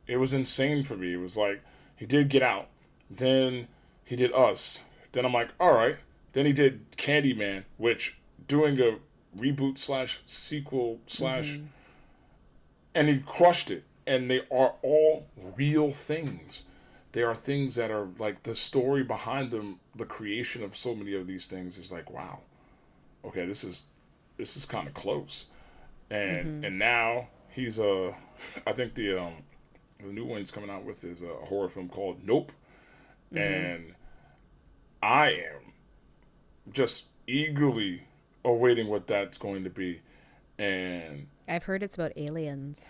It 0.07 0.17
was 0.17 0.33
insane 0.33 0.83
for 0.83 0.95
me. 0.95 1.13
It 1.13 1.17
was 1.17 1.37
like 1.37 1.63
he 1.95 2.05
did 2.05 2.29
Get 2.29 2.43
Out, 2.43 2.67
then 3.09 3.67
he 4.03 4.15
did 4.15 4.33
Us. 4.33 4.79
Then 5.11 5.25
I'm 5.25 5.33
like, 5.33 5.49
all 5.59 5.73
right. 5.73 5.97
Then 6.33 6.45
he 6.45 6.53
did 6.53 6.91
Candyman, 6.97 7.63
which 7.77 8.17
doing 8.47 8.79
a 8.79 8.97
reboot 9.37 9.77
slash 9.77 10.19
sequel 10.25 10.99
slash, 11.07 11.59
and 12.93 13.07
he 13.07 13.19
crushed 13.19 13.71
it. 13.71 13.83
And 14.05 14.29
they 14.29 14.41
are 14.51 14.73
all 14.83 15.27
real 15.55 15.91
things. 15.91 16.65
They 17.13 17.23
are 17.23 17.33
things 17.33 17.75
that 17.75 17.89
are 17.89 18.09
like 18.19 18.43
the 18.43 18.55
story 18.55 19.03
behind 19.03 19.51
them. 19.51 19.79
The 19.95 20.05
creation 20.05 20.63
of 20.63 20.75
so 20.75 20.93
many 20.93 21.15
of 21.15 21.25
these 21.25 21.47
things 21.47 21.77
is 21.77 21.91
like, 21.91 22.11
wow. 22.11 22.39
Okay, 23.23 23.45
this 23.45 23.63
is 23.63 23.85
this 24.37 24.57
is 24.57 24.65
kind 24.65 24.87
of 24.87 24.93
close. 24.93 25.45
And 26.09 26.65
and 26.65 26.77
now 26.77 27.29
he's 27.49 27.79
uh, 27.79 28.13
I 28.67 28.73
think 28.73 28.93
the 28.95 29.17
um, 29.17 29.33
the 29.99 30.11
new 30.11 30.25
one 30.25 30.39
he's 30.39 30.51
coming 30.51 30.69
out 30.69 30.83
with 30.83 31.03
is 31.03 31.21
a 31.21 31.45
horror 31.45 31.69
film 31.69 31.89
called 31.89 32.19
Nope, 32.25 32.51
and 33.31 33.93
I 35.01 35.29
am 35.31 35.73
just 36.71 37.05
eagerly 37.27 38.03
awaiting 38.43 38.87
what 38.87 39.07
that's 39.07 39.37
going 39.37 39.63
to 39.63 39.69
be, 39.69 40.01
and 40.57 41.27
I've 41.47 41.63
heard 41.63 41.83
it's 41.83 41.95
about 41.95 42.13
aliens. 42.15 42.85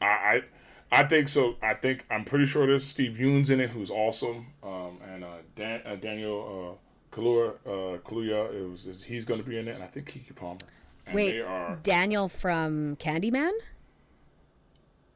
I, 0.00 0.06
I, 0.06 0.42
I 0.90 1.04
think 1.04 1.28
so. 1.28 1.56
I 1.62 1.74
think 1.74 2.04
I'm 2.10 2.24
pretty 2.24 2.46
sure 2.46 2.66
there's 2.66 2.84
Steve 2.84 3.18
Yeun's 3.18 3.50
in 3.50 3.60
it, 3.60 3.70
who's 3.70 3.90
awesome, 3.90 4.46
um, 4.62 4.98
and 5.06 5.24
uh, 5.24 5.38
Dan, 5.56 5.82
uh, 5.84 5.96
Daniel 5.96 6.78
uh, 6.78 7.16
Kaluuya, 7.16 7.54
uh, 7.66 7.98
Kaluuya 7.98 8.74
is, 8.74 8.86
is 8.86 9.02
he's 9.02 9.24
going 9.24 9.42
to 9.42 9.48
be 9.48 9.58
in 9.58 9.68
it, 9.68 9.74
and 9.74 9.82
I 9.82 9.86
think 9.86 10.10
Keke 10.10 10.34
Palmer. 10.34 10.58
And 11.06 11.14
Wait, 11.14 11.32
they 11.32 11.40
are 11.40 11.78
Daniel 11.82 12.28
from 12.28 12.96
Candyman? 12.96 13.52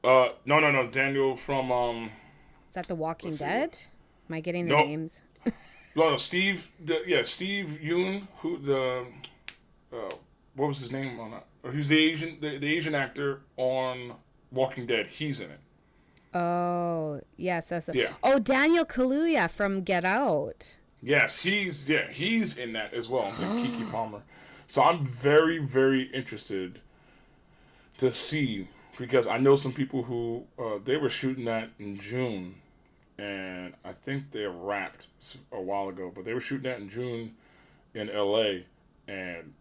Uh 0.05 0.31
no 0.45 0.59
no 0.61 0.71
no 0.71 0.87
Daniel 0.89 1.37
from 1.37 1.71
um 1.71 2.11
Is 2.69 2.75
that 2.75 2.89
The 2.89 2.95
Walking 2.95 3.31
Let's 3.31 3.39
see. 3.39 3.45
Dead? 3.45 3.79
Am 4.29 4.35
I 4.35 4.41
getting 4.41 4.67
the 4.67 4.77
names? 4.77 5.21
no 5.97 6.11
no 6.11 6.17
Steve 6.17 6.71
the, 6.85 7.03
yeah 7.07 7.23
Steve 7.23 7.79
Yeun 7.83 8.27
who 8.39 8.59
the 8.59 9.07
uh 9.93 10.15
what 10.55 10.69
was 10.69 10.79
his 10.81 10.93
name 10.93 11.19
on 11.21 11.31
that? 11.31 11.47
He 11.71 11.79
was 11.79 11.89
the 11.89 11.99
Asian 11.99 12.39
the, 12.41 12.59
the 12.59 12.77
Asian 12.77 12.95
actor 12.95 13.41
on 13.57 14.15
Walking 14.51 14.87
Dead. 14.87 15.07
He's 15.07 15.41
in 15.41 15.51
it. 15.51 15.61
Oh, 16.35 17.21
yes. 17.37 17.69
So, 17.69 17.81
so. 17.81 17.93
Yeah. 17.93 18.13
Oh, 18.23 18.39
Daniel 18.39 18.85
Kaluuya 18.85 19.51
from 19.51 19.83
Get 19.83 20.05
Out. 20.05 20.77
Yes, 21.03 21.43
he's 21.43 21.89
yeah, 21.89 22.11
he's 22.11 22.57
in 22.57 22.73
that 22.73 22.95
as 22.95 23.09
well. 23.09 23.31
like 23.31 23.37
Keke 23.39 23.91
Palmer. 23.91 24.23
So 24.69 24.83
I'm 24.83 25.05
very 25.05 25.59
very 25.59 26.03
interested 26.03 26.81
to 27.99 28.13
see 28.13 28.69
because 28.99 29.27
I 29.27 29.39
know 29.39 29.57
some 29.57 29.73
people 29.73 30.03
who 30.05 30.45
uh, 30.59 30.79
they 30.85 30.97
were 30.97 31.09
shooting 31.09 31.45
that 31.47 31.71
in 31.79 31.99
June, 31.99 32.57
and 33.19 33.75
I 33.85 33.93
think 33.93 34.31
they 34.33 34.45
wrapped 34.47 35.09
a 35.51 35.61
while 35.61 35.89
ago. 35.89 36.13
But 36.15 36.25
they 36.25 36.35
were 36.35 36.41
shooting 36.41 36.71
that 36.71 36.81
in 36.81 36.89
June 36.89 37.35
in 37.95 38.09
L.A. 38.11 38.65
and 39.07 39.53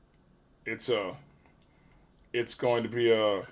it's 0.65 0.89
a 0.89 1.15
it's 2.33 2.55
going 2.55 2.83
to 2.83 2.89
be 2.89 3.11
a 3.11 3.43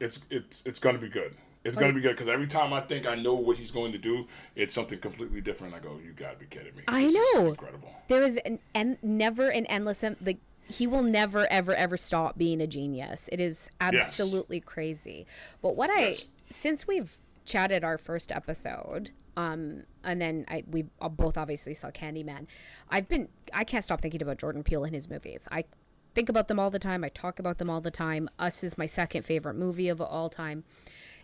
it's 0.00 0.24
it's 0.30 0.62
it's 0.66 0.78
going 0.78 0.94
to 0.96 1.00
be 1.00 1.08
good. 1.08 1.34
It's 1.64 1.74
going 1.74 1.90
to 1.90 1.96
be 1.96 2.00
good 2.00 2.16
because 2.16 2.28
every 2.28 2.46
time 2.46 2.72
I 2.72 2.80
think 2.80 3.06
I 3.08 3.16
know 3.16 3.34
what 3.34 3.56
he's 3.56 3.72
going 3.72 3.90
to 3.90 3.98
do, 3.98 4.26
it's 4.54 4.72
something 4.72 5.00
completely 5.00 5.40
different. 5.40 5.74
I 5.74 5.80
go, 5.80 5.98
you 6.04 6.12
got 6.12 6.34
to 6.34 6.38
be 6.38 6.46
kidding 6.46 6.76
me! 6.76 6.84
I 6.86 7.02
This 7.02 7.16
is 7.16 7.34
know. 7.34 7.48
incredible. 7.48 7.90
There 8.06 8.22
is 8.22 8.36
an, 8.44 8.60
en- 8.72 8.98
never 9.02 9.48
an 9.48 9.66
endless 9.66 10.04
like 10.20 10.38
he 10.68 10.86
will 10.86 11.02
never 11.02 11.46
ever 11.50 11.74
ever 11.74 11.96
stop 11.96 12.36
being 12.36 12.60
a 12.60 12.66
genius. 12.66 13.28
It 13.32 13.40
is 13.40 13.70
absolutely 13.80 14.60
crazy. 14.60 15.26
But 15.62 15.76
what 15.76 15.90
I 15.92 16.16
since 16.50 16.86
we've 16.86 17.16
chatted 17.44 17.84
our 17.84 17.98
first 17.98 18.32
episode, 18.32 19.10
um, 19.36 19.84
and 20.02 20.20
then 20.20 20.44
I 20.48 20.64
we 20.70 20.86
uh, 21.00 21.08
both 21.08 21.36
obviously 21.36 21.74
saw 21.74 21.90
Candyman. 21.90 22.46
I've 22.90 23.08
been 23.08 23.28
I 23.52 23.64
can't 23.64 23.84
stop 23.84 24.00
thinking 24.00 24.22
about 24.22 24.38
Jordan 24.38 24.62
Peele 24.62 24.84
and 24.84 24.94
his 24.94 25.08
movies. 25.08 25.46
I 25.50 25.64
think 26.14 26.28
about 26.28 26.48
them 26.48 26.58
all 26.58 26.70
the 26.70 26.78
time. 26.78 27.04
I 27.04 27.10
talk 27.10 27.38
about 27.38 27.58
them 27.58 27.70
all 27.70 27.80
the 27.80 27.90
time. 27.90 28.28
Us 28.38 28.64
is 28.64 28.78
my 28.78 28.86
second 28.86 29.24
favorite 29.24 29.54
movie 29.54 29.88
of 29.88 30.00
all 30.00 30.28
time. 30.30 30.64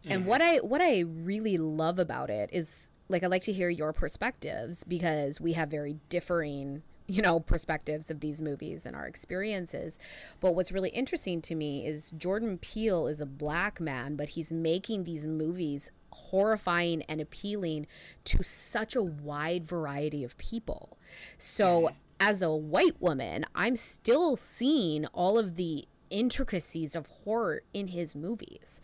And 0.04 0.26
what 0.26 0.42
I 0.42 0.56
what 0.58 0.80
I 0.80 1.00
really 1.00 1.58
love 1.58 1.98
about 1.98 2.28
it 2.28 2.50
is 2.52 2.90
like 3.08 3.22
I 3.22 3.26
like 3.26 3.42
to 3.42 3.52
hear 3.52 3.68
your 3.68 3.92
perspectives 3.92 4.84
because 4.84 5.40
we 5.40 5.52
have 5.52 5.70
very 5.70 5.98
differing, 6.08 6.82
you 7.12 7.20
know, 7.20 7.38
perspectives 7.38 8.10
of 8.10 8.20
these 8.20 8.40
movies 8.40 8.86
and 8.86 8.96
our 8.96 9.06
experiences. 9.06 9.98
But 10.40 10.54
what's 10.54 10.72
really 10.72 10.88
interesting 10.88 11.42
to 11.42 11.54
me 11.54 11.86
is 11.86 12.10
Jordan 12.12 12.56
Peele 12.56 13.06
is 13.06 13.20
a 13.20 13.26
black 13.26 13.82
man, 13.82 14.16
but 14.16 14.30
he's 14.30 14.50
making 14.50 15.04
these 15.04 15.26
movies 15.26 15.90
horrifying 16.10 17.02
and 17.02 17.20
appealing 17.20 17.86
to 18.24 18.42
such 18.42 18.96
a 18.96 19.02
wide 19.02 19.62
variety 19.62 20.24
of 20.24 20.38
people. 20.38 20.96
So 21.36 21.90
as 22.18 22.40
a 22.40 22.50
white 22.50 22.98
woman, 22.98 23.44
I'm 23.54 23.76
still 23.76 24.34
seeing 24.36 25.04
all 25.06 25.38
of 25.38 25.56
the 25.56 25.84
intricacies 26.08 26.96
of 26.96 27.06
horror 27.24 27.60
in 27.74 27.88
his 27.88 28.14
movies 28.14 28.80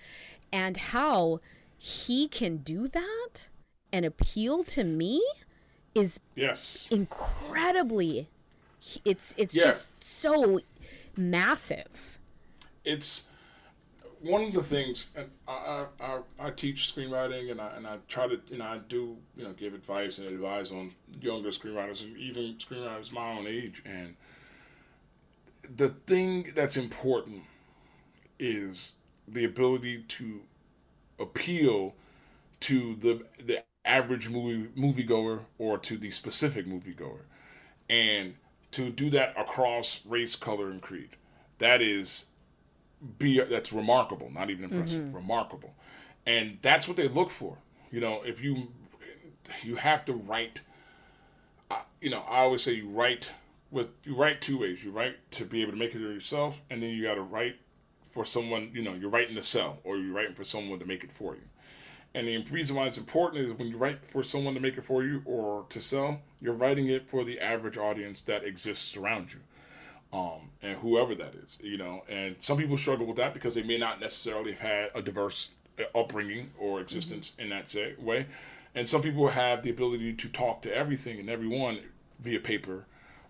and 0.53 0.77
how 0.77 1.41
he 1.79 2.29
can 2.29 2.59
do 2.59 2.89
that 2.89 3.49
and 3.91 4.05
appeal 4.05 4.65
to 4.65 4.85
me 4.85 5.23
is 5.99 6.20
Yes, 6.35 6.89
incredibly 6.91 8.29
it's 9.05 9.35
it's 9.37 9.55
Yeah. 9.55 9.65
just 9.65 9.89
so 10.03 10.61
massive 11.16 12.19
it's 12.85 13.25
one 14.20 14.45
of 14.45 14.55
the 14.55 14.62
things. 14.62 15.11
And 15.15 15.31
I, 15.47 15.87
I, 16.01 16.20
I, 16.39 16.51
teach 16.51 16.93
screenwriting, 16.95 17.51
and 17.51 17.61
I 17.61 17.77
and 17.77 17.87
I 17.87 17.99
try 18.09 18.27
to, 18.27 18.41
and 18.53 18.62
I 18.62 18.79
do, 18.79 19.16
you 19.37 19.45
know, 19.45 19.53
give 19.53 19.75
advice 19.75 20.19
and 20.19 20.29
advise 20.29 20.70
on 20.73 20.93
younger 21.20 21.51
screenwriters 21.51 22.03
and 22.03 22.16
even 22.16 22.55
screenwriters 22.55 23.12
my 23.12 23.33
own 23.33 23.47
age. 23.47 23.83
And 23.85 24.16
the 25.77 25.91
thing 25.91 26.53
that's 26.55 26.77
important 26.77 27.43
is 28.39 28.95
the 29.27 29.45
ability 29.45 30.05
to 30.09 30.41
appeal 31.19 31.95
to 32.61 32.97
the 32.97 33.25
the 33.45 33.62
average 33.89 34.28
movie 34.28 34.69
moviegoer 34.77 35.40
or 35.59 35.78
to 35.78 35.97
the 35.97 36.10
specific 36.10 36.66
moviegoer, 36.66 37.20
and 37.89 38.35
to 38.73 38.90
do 38.90 39.10
that 39.10 39.35
across 39.36 40.05
race, 40.06 40.36
color, 40.36 40.70
and 40.70 40.82
creed. 40.82 41.10
That 41.59 41.81
is 41.81 42.27
be 43.19 43.40
that's 43.40 43.73
remarkable, 43.73 44.31
not 44.31 44.51
even 44.51 44.65
impressive, 44.65 45.05
mm-hmm. 45.05 45.16
remarkable, 45.16 45.74
and 46.27 46.59
that's 46.62 46.86
what 46.86 46.97
they 46.97 47.09
look 47.09 47.31
for. 47.31 47.59
You 47.90 48.01
know, 48.01 48.23
if 48.24 48.43
you 48.43 48.69
you 49.62 49.77
have 49.77 50.05
to 50.06 50.12
write. 50.12 50.62
Uh, 51.70 51.82
you 52.01 52.09
know, 52.09 52.23
I 52.28 52.39
always 52.39 52.62
say 52.62 52.73
you 52.73 52.89
write 52.89 53.31
with 53.70 53.89
you 54.05 54.15
write 54.15 54.40
two 54.40 54.59
ways. 54.59 54.85
You 54.85 54.90
write 54.90 55.16
to 55.32 55.44
be 55.44 55.62
able 55.62 55.73
to 55.73 55.78
make 55.78 55.94
it 55.94 56.01
yourself, 56.01 56.60
and 56.70 56.82
then 56.82 56.90
you 56.90 57.02
got 57.02 57.15
to 57.15 57.23
write 57.23 57.56
for 58.10 58.24
someone. 58.24 58.70
You 58.73 58.82
know, 58.82 58.94
you're 58.94 59.10
writing 59.10 59.35
to 59.36 59.43
sell, 59.43 59.78
or 59.85 59.97
you're 59.97 60.15
writing 60.15 60.35
for 60.35 60.44
someone 60.44 60.78
to 60.78 60.86
make 60.86 61.05
it 61.05 61.12
for 61.12 61.35
you. 61.35 61.43
And 62.14 62.26
the 62.26 62.39
reason 62.51 62.74
why 62.74 62.86
it's 62.86 62.98
important 62.98 63.44
is 63.44 63.52
when 63.52 63.68
you 63.68 63.76
write 63.76 64.05
for 64.05 64.22
someone 64.22 64.55
to 64.55 64.60
make 64.60 64.78
it 64.78 64.85
for 64.85 65.05
you 65.05 65.22
or 65.24 65.66
to 65.68 65.80
sell, 65.80 66.20
you're 66.40 66.55
writing 66.55 66.89
it 66.89 67.09
for 67.09 67.24
the 67.24 67.39
average 67.39 67.76
audience 67.76 68.20
that 68.22 68.44
exists 68.44 68.97
around 68.97 69.32
you 69.32 69.40
um, 70.12 70.51
and 70.62 70.78
whoever 70.78 71.14
that 71.14 71.35
is, 71.35 71.59
you 71.62 71.76
know. 71.76 72.05
And 72.09 72.36
some 72.39 72.56
people 72.56 72.76
struggle 72.76 73.06
with 73.06 73.16
that 73.16 73.35
because 73.35 73.55
they 73.55 73.62
may 73.62 73.78
not 73.78 74.01
necessarily 74.01 74.52
have 74.52 74.60
had 74.60 74.90
a 74.94 75.02
diverse 75.02 75.52
uh, 75.78 75.98
upbringing 75.98 76.51
or 76.59 76.80
existence 76.80 77.35
in 77.39 77.51
that 77.51 77.68
say, 77.68 77.94
way. 77.98 78.26
And 78.74 78.89
some 78.89 79.02
people 79.02 79.28
have 79.28 79.62
the 79.62 79.70
ability 79.70 80.14
to 80.14 80.28
talk 80.28 80.62
to 80.62 80.74
everything 80.74 81.18
and 81.18 81.28
everyone 81.28 81.80
via 82.20 82.40
paper 82.40 82.86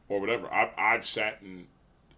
or 0.08 0.20
whatever. 0.20 0.52
I, 0.52 0.70
I've 0.76 1.06
sat 1.06 1.40
and 1.42 1.66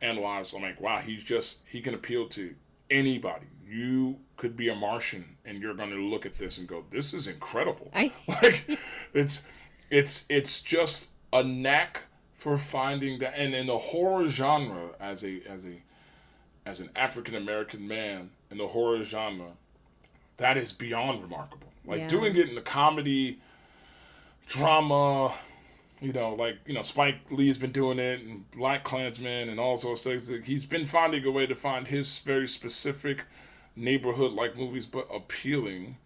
analyzed. 0.00 0.54
I'm 0.54 0.62
like, 0.62 0.80
wow, 0.80 0.98
he's 0.98 1.22
just 1.22 1.58
he 1.66 1.80
can 1.80 1.94
appeal 1.94 2.28
to 2.28 2.54
anybody. 2.90 3.46
You 3.66 4.18
could 4.40 4.56
be 4.56 4.70
a 4.70 4.74
Martian 4.74 5.36
and 5.44 5.60
you're 5.60 5.74
going 5.74 5.90
to 5.90 5.96
look 6.02 6.24
at 6.24 6.38
this 6.38 6.56
and 6.56 6.66
go, 6.66 6.82
this 6.90 7.12
is 7.12 7.28
incredible. 7.28 7.90
I- 7.94 8.10
like 8.26 8.64
it's 9.12 9.42
it's 9.90 10.24
it's 10.30 10.62
just 10.62 11.10
a 11.30 11.42
knack 11.44 12.04
for 12.38 12.56
finding 12.56 13.18
that 13.18 13.34
and 13.36 13.54
in 13.54 13.66
the 13.66 13.76
horror 13.76 14.26
genre 14.28 14.88
as 14.98 15.24
a 15.26 15.42
as 15.46 15.66
a 15.66 15.82
as 16.64 16.80
an 16.80 16.88
African 16.96 17.34
American 17.34 17.86
man 17.86 18.30
in 18.50 18.56
the 18.56 18.68
horror 18.68 19.02
genre, 19.04 19.50
that 20.38 20.56
is 20.56 20.72
beyond 20.72 21.20
remarkable. 21.22 21.68
Like 21.84 22.00
Yeah. 22.00 22.08
doing 22.08 22.34
it 22.34 22.48
in 22.48 22.54
the 22.54 22.62
comedy, 22.62 23.40
drama, 24.46 25.34
you 26.00 26.14
know, 26.14 26.34
like 26.34 26.56
you 26.64 26.72
know, 26.72 26.82
Spike 26.82 27.16
Lee 27.30 27.48
has 27.48 27.58
been 27.58 27.72
doing 27.72 27.98
it, 27.98 28.22
and 28.22 28.50
Black 28.52 28.84
Klansman, 28.84 29.50
and 29.50 29.60
all 29.60 29.76
sorts 29.76 30.06
of 30.06 30.24
things. 30.24 30.46
He's 30.46 30.64
been 30.64 30.86
finding 30.86 31.26
a 31.26 31.30
way 31.30 31.46
to 31.46 31.54
find 31.54 31.86
his 31.86 32.20
very 32.20 32.48
specific 32.48 33.26
neighborhood-like 33.80 34.56
movies, 34.56 34.86
but 34.86 35.08
appealing. 35.12 35.96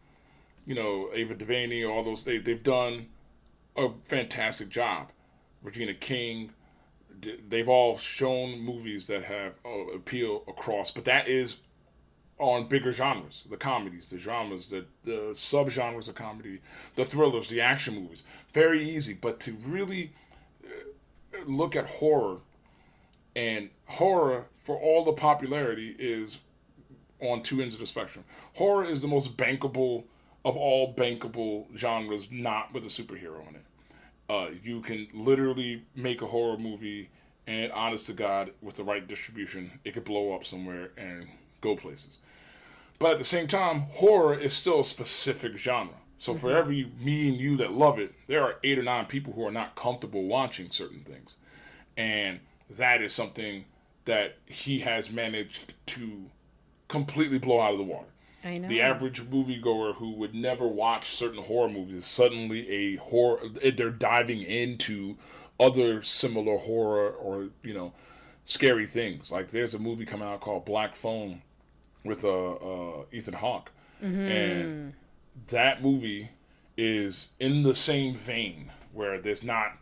You 0.65 0.75
know, 0.75 1.11
Ava 1.13 1.35
DuVernay, 1.35 1.85
all 1.85 2.03
those 2.03 2.25
they 2.25 2.39
they've 2.39 2.63
done 2.63 3.09
a 3.77 3.89
fantastic 4.07 4.69
job. 4.69 5.11
Regina 5.63 5.95
King, 5.95 6.51
they've 7.49 7.69
all 7.69 7.97
shown 7.99 8.61
movies 8.61 9.07
that 9.09 9.25
have 9.25 9.55
uh, 9.65 9.95
appeal 9.95 10.43
across, 10.47 10.91
but 10.91 11.05
that 11.05 11.29
is 11.29 11.61
on 12.39 12.69
bigger 12.69 12.93
genres, 12.93 13.45
the 13.49 13.57
comedies, 13.57 14.11
the 14.11 14.19
dramas, 14.19 14.71
the, 14.71 14.85
the 15.05 15.31
subgenres 15.33 16.09
of 16.09 16.15
comedy, 16.15 16.61
the 16.97 17.05
thrillers, 17.05 17.49
the 17.49 17.61
action 17.61 17.95
movies. 17.95 18.25
Very 18.53 18.89
easy, 18.89 19.15
but 19.15 19.41
to 19.41 19.53
really 19.65 20.13
uh, 20.65 21.39
look 21.47 21.77
at 21.77 21.87
horror, 21.87 22.39
and 23.37 23.71
horror 23.87 24.47
for 24.65 24.77
all 24.77 25.05
the 25.05 25.13
popularity 25.13 25.95
is 25.99 26.41
on 27.25 27.43
two 27.43 27.61
ends 27.61 27.75
of 27.75 27.81
the 27.81 27.87
spectrum. 27.87 28.25
Horror 28.55 28.85
is 28.85 29.03
the 29.03 29.09
most 29.09 29.37
bankable 29.37 30.05
of 30.45 30.57
all 30.57 30.95
bankable 30.95 31.67
genres, 31.77 32.31
not 32.31 32.73
with 32.75 32.85
a 32.85 32.89
superhero 32.89 33.49
in 33.49 33.57
it. 33.57 33.65
Uh, 34.29 34.49
you 34.63 34.81
can 34.81 35.09
literally 35.13 35.85
make 35.95 36.23
a 36.23 36.27
horror 36.27 36.59
movie, 36.59 37.11
and 37.47 37.73
honest 37.73 38.07
to 38.07 38.13
God, 38.13 38.53
with 38.63 38.77
the 38.77 38.85
right 38.85 39.07
distribution, 39.07 39.71
it 39.85 39.95
could 39.95 40.05
blow 40.05 40.35
up 40.35 40.45
somewhere 40.45 40.91
and 40.97 41.29
go 41.61 41.77
places. 41.77 42.19
But 42.99 43.13
at 43.13 43.19
the 43.19 43.25
same 43.25 43.47
time, 43.47 43.81
horror 43.93 44.39
is 44.39 44.53
still 44.53 44.81
a 44.81 44.85
specific 44.85 45.57
genre. 45.57 45.95
So 46.19 46.35
for 46.35 46.57
every 46.57 46.91
me 47.01 47.29
and 47.29 47.39
you 47.39 47.57
that 47.59 47.73
love 47.73 47.99
it, 47.99 48.15
there 48.29 48.43
are 48.43 48.57
eight 48.63 48.79
or 48.79 48.83
nine 48.83 49.07
people 49.07 49.33
who 49.35 49.47
are 49.47 49.53
not 49.53 49.75
comfortable 49.75 50.25
watching 50.25 50.71
certain 50.71 51.01
things. 51.01 51.37
And 51.97 52.41
that 52.71 53.03
is 53.03 53.13
something 53.13 53.65
that 54.05 54.37
he 54.47 54.81
has 54.81 55.11
managed 55.11 55.75
to 55.87 56.31
completely 56.89 57.39
blow 57.39 57.61
out 57.61 57.73
of 57.73 57.79
the 57.79 57.85
water. 57.85 58.07
I 58.45 58.59
know. 58.59 58.69
The 58.69 58.83
average 58.83 59.23
moviegoer 59.23 59.95
who 59.97 60.13
would 60.13 60.35
never 60.35 60.67
watch 60.67 61.15
certain 61.15 61.43
horror 61.43 61.69
movies 61.69 62.07
suddenly 62.07 62.69
a 62.71 62.97
horror 62.97 63.41
they're 63.49 63.91
diving 63.91 64.43
into 64.43 65.17
other 65.59 66.03
similar 66.03 66.59
horror 66.59 67.11
or 67.11 67.49
you 67.63 67.73
know 67.73 67.93
scary 68.45 68.87
things. 68.87 69.33
Like 69.33 69.51
there's 69.51 69.75
a 69.75 69.79
movie 69.79 70.05
coming 70.05 70.29
out 70.29 70.41
called 70.41 70.67
Black 70.67 70.95
Phone 70.95 71.43
with 72.05 72.25
uh, 72.25 72.53
uh 72.53 73.05
Ethan 73.13 73.35
Hawke, 73.35 73.71
and 74.03 74.95
that 75.49 75.83
movie 75.83 76.31
is 76.77 77.33
in 77.41 77.63
the 77.63 77.75
same 77.75 78.15
vein 78.15 78.73
where 78.93 79.21
there's 79.21 79.43
not 79.43 79.79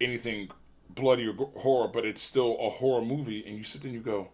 anything 0.00 0.50
bloody 0.88 1.26
or 1.26 1.34
horror, 1.58 1.88
but 1.88 2.04
it's 2.04 2.22
still 2.22 2.56
a 2.60 2.70
horror 2.70 3.04
movie, 3.04 3.44
and 3.46 3.56
you 3.56 3.64
sit 3.64 3.82
there 3.82 3.88
and 3.88 3.96
you 3.96 4.00
go, 4.00 4.28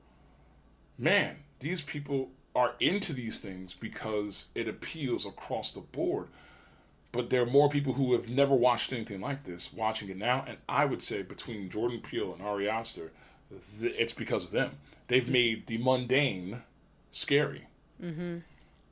man, 0.98 1.36
these 1.61 1.81
people 1.81 2.31
are 2.55 2.74
into 2.81 3.12
these 3.12 3.39
things 3.39 3.74
because 3.74 4.47
it 4.55 4.66
appeals 4.69 5.24
across 5.24 5.70
the 5.70 5.81
board. 5.81 6.28
But 7.12 7.31
there 7.31 7.43
are 7.43 7.47
more 7.47 7.69
people 7.69 7.95
who 7.95 8.12
have 8.12 8.28
never 8.28 8.55
watched 8.55 8.93
anything 8.93 9.20
like 9.20 9.45
this 9.45 9.73
watching 9.73 10.09
it 10.11 10.16
now, 10.16 10.45
and 10.47 10.59
I 10.69 10.85
would 10.85 11.03
say 11.03 11.23
between 11.23 11.70
Jordan 11.70 12.01
Peele 12.01 12.32
and 12.32 12.43
Ari 12.43 12.69
Aster, 12.69 13.11
th- 13.81 13.95
it's 13.99 14.12
because 14.12 14.45
of 14.45 14.51
them. 14.53 14.78
They've 15.09 15.28
made 15.28 15.66
the 15.66 15.78
mundane 15.78 16.62
scary. 17.11 17.66
Mm-hmm. 18.01 18.39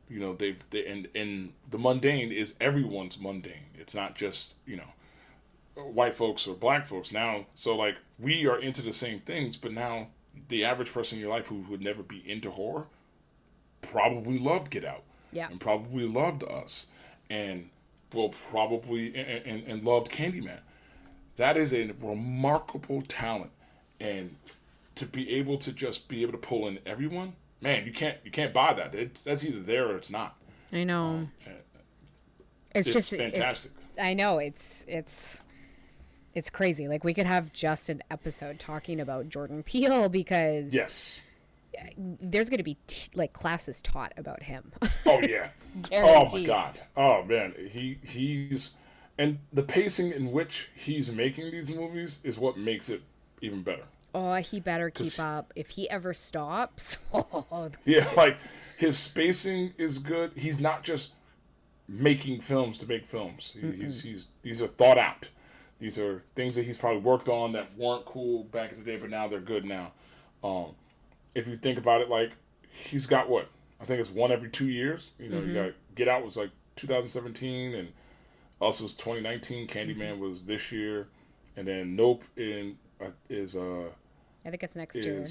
You 0.08 0.20
know, 0.20 0.34
they've 0.34 0.58
they, 0.70 0.84
and 0.86 1.06
and 1.14 1.52
the 1.70 1.78
mundane 1.78 2.32
is 2.32 2.54
everyone's 2.60 3.20
mundane. 3.20 3.70
It's 3.78 3.94
not 3.94 4.16
just 4.16 4.56
you 4.66 4.76
know 4.76 5.82
white 5.84 6.16
folks 6.16 6.46
or 6.46 6.54
black 6.54 6.88
folks 6.88 7.12
now. 7.12 7.46
So 7.54 7.76
like 7.76 7.96
we 8.18 8.46
are 8.48 8.58
into 8.58 8.82
the 8.82 8.92
same 8.92 9.20
things, 9.20 9.56
but 9.56 9.72
now 9.72 10.08
the 10.48 10.64
average 10.64 10.92
person 10.92 11.18
in 11.18 11.22
your 11.22 11.30
life 11.30 11.46
who 11.46 11.64
would 11.70 11.84
never 11.84 12.02
be 12.02 12.22
into 12.26 12.50
horror 12.50 12.86
probably 13.82 14.38
loved 14.38 14.70
Get 14.70 14.84
Out. 14.84 15.02
Yeah. 15.32 15.48
And 15.50 15.60
probably 15.60 16.06
loved 16.06 16.42
us. 16.42 16.86
And 17.30 17.70
will 18.12 18.34
probably 18.50 19.14
and, 19.14 19.44
and, 19.44 19.66
and 19.66 19.84
loved 19.84 20.10
Candyman. 20.10 20.60
That 21.36 21.56
is 21.56 21.72
a 21.72 21.92
remarkable 22.00 23.02
talent. 23.02 23.50
And 24.00 24.36
to 24.94 25.06
be 25.06 25.30
able 25.36 25.58
to 25.58 25.72
just 25.72 26.08
be 26.08 26.22
able 26.22 26.32
to 26.32 26.38
pull 26.38 26.66
in 26.66 26.78
everyone, 26.86 27.34
man, 27.60 27.84
you 27.86 27.92
can't 27.92 28.16
you 28.24 28.30
can't 28.30 28.54
buy 28.54 28.72
that. 28.72 28.94
It's 28.94 29.22
that's 29.22 29.44
either 29.44 29.60
there 29.60 29.88
or 29.88 29.96
it's 29.96 30.10
not. 30.10 30.36
I 30.72 30.84
know. 30.84 31.06
Um, 31.06 31.32
it's, 32.74 32.88
It's 32.88 32.94
just 32.94 33.10
fantastic. 33.10 33.72
I 34.00 34.14
know 34.14 34.38
it's 34.38 34.84
it's 34.86 35.40
it's 36.38 36.50
crazy. 36.50 36.88
Like 36.88 37.04
we 37.04 37.12
could 37.12 37.26
have 37.26 37.52
just 37.52 37.88
an 37.88 38.02
episode 38.10 38.58
talking 38.58 39.00
about 39.00 39.28
Jordan 39.28 39.62
Peele 39.66 40.08
because 40.08 40.72
yes. 40.72 41.20
there's 41.96 42.48
going 42.48 42.58
to 42.58 42.64
be 42.64 42.78
t- 42.86 43.10
like 43.14 43.32
classes 43.32 43.82
taught 43.82 44.12
about 44.16 44.44
him. 44.44 44.72
Oh 45.04 45.20
yeah. 45.20 45.48
oh 45.92 46.28
my 46.32 46.44
god. 46.44 46.80
Oh 46.96 47.22
man, 47.24 47.54
he 47.70 47.98
he's 48.02 48.74
and 49.18 49.38
the 49.52 49.62
pacing 49.64 50.12
in 50.12 50.30
which 50.32 50.70
he's 50.76 51.10
making 51.10 51.50
these 51.50 51.70
movies 51.70 52.20
is 52.22 52.38
what 52.38 52.56
makes 52.56 52.88
it 52.88 53.02
even 53.40 53.62
better. 53.62 53.84
oh, 54.14 54.34
he 54.36 54.60
better 54.60 54.90
keep 54.90 55.18
up. 55.18 55.52
If 55.54 55.70
he 55.70 55.90
ever 55.90 56.14
stops, 56.14 56.98
oh, 57.12 57.70
Yeah, 57.84 58.08
like 58.16 58.38
his 58.76 58.98
spacing 58.98 59.74
is 59.76 59.98
good. 59.98 60.32
He's 60.36 60.60
not 60.60 60.84
just 60.84 61.14
making 61.88 62.40
films 62.40 62.78
to 62.78 62.86
make 62.86 63.06
films. 63.06 63.56
He, 63.60 63.72
he's, 63.72 64.02
he's 64.02 64.28
these 64.42 64.62
are 64.62 64.66
thought 64.68 64.98
out. 64.98 65.28
These 65.80 65.98
are 65.98 66.24
things 66.34 66.54
that 66.56 66.64
he's 66.64 66.76
probably 66.78 67.00
worked 67.00 67.28
on 67.28 67.52
that 67.52 67.76
weren't 67.76 68.04
cool 68.04 68.44
back 68.44 68.72
in 68.72 68.78
the 68.78 68.84
day, 68.84 68.96
but 68.96 69.10
now 69.10 69.28
they're 69.28 69.40
good 69.40 69.64
now. 69.64 69.92
Um, 70.42 70.74
if 71.34 71.46
you 71.46 71.56
think 71.56 71.78
about 71.78 72.00
it, 72.00 72.08
like 72.08 72.32
he's 72.90 73.06
got 73.06 73.28
what 73.28 73.48
I 73.80 73.84
think 73.84 74.00
it's 74.00 74.10
one 74.10 74.32
every 74.32 74.50
two 74.50 74.68
years. 74.68 75.12
You 75.18 75.28
know, 75.28 75.40
you 75.40 75.54
got 75.54 75.72
Get 75.94 76.08
Out 76.08 76.24
was 76.24 76.36
like 76.36 76.50
2017, 76.76 77.74
and 77.74 77.88
Us 78.60 78.80
was 78.80 78.92
2019. 78.94 79.68
Candyman 79.68 80.18
was 80.18 80.44
this 80.44 80.72
year, 80.72 81.08
and 81.56 81.66
then 81.68 81.94
Nope 81.94 82.24
in 82.36 82.78
uh, 83.00 83.10
is 83.28 83.54
uh 83.56 83.88
I 84.44 84.50
think 84.50 84.62
it's 84.64 84.74
next 84.74 84.96
year. 84.96 85.24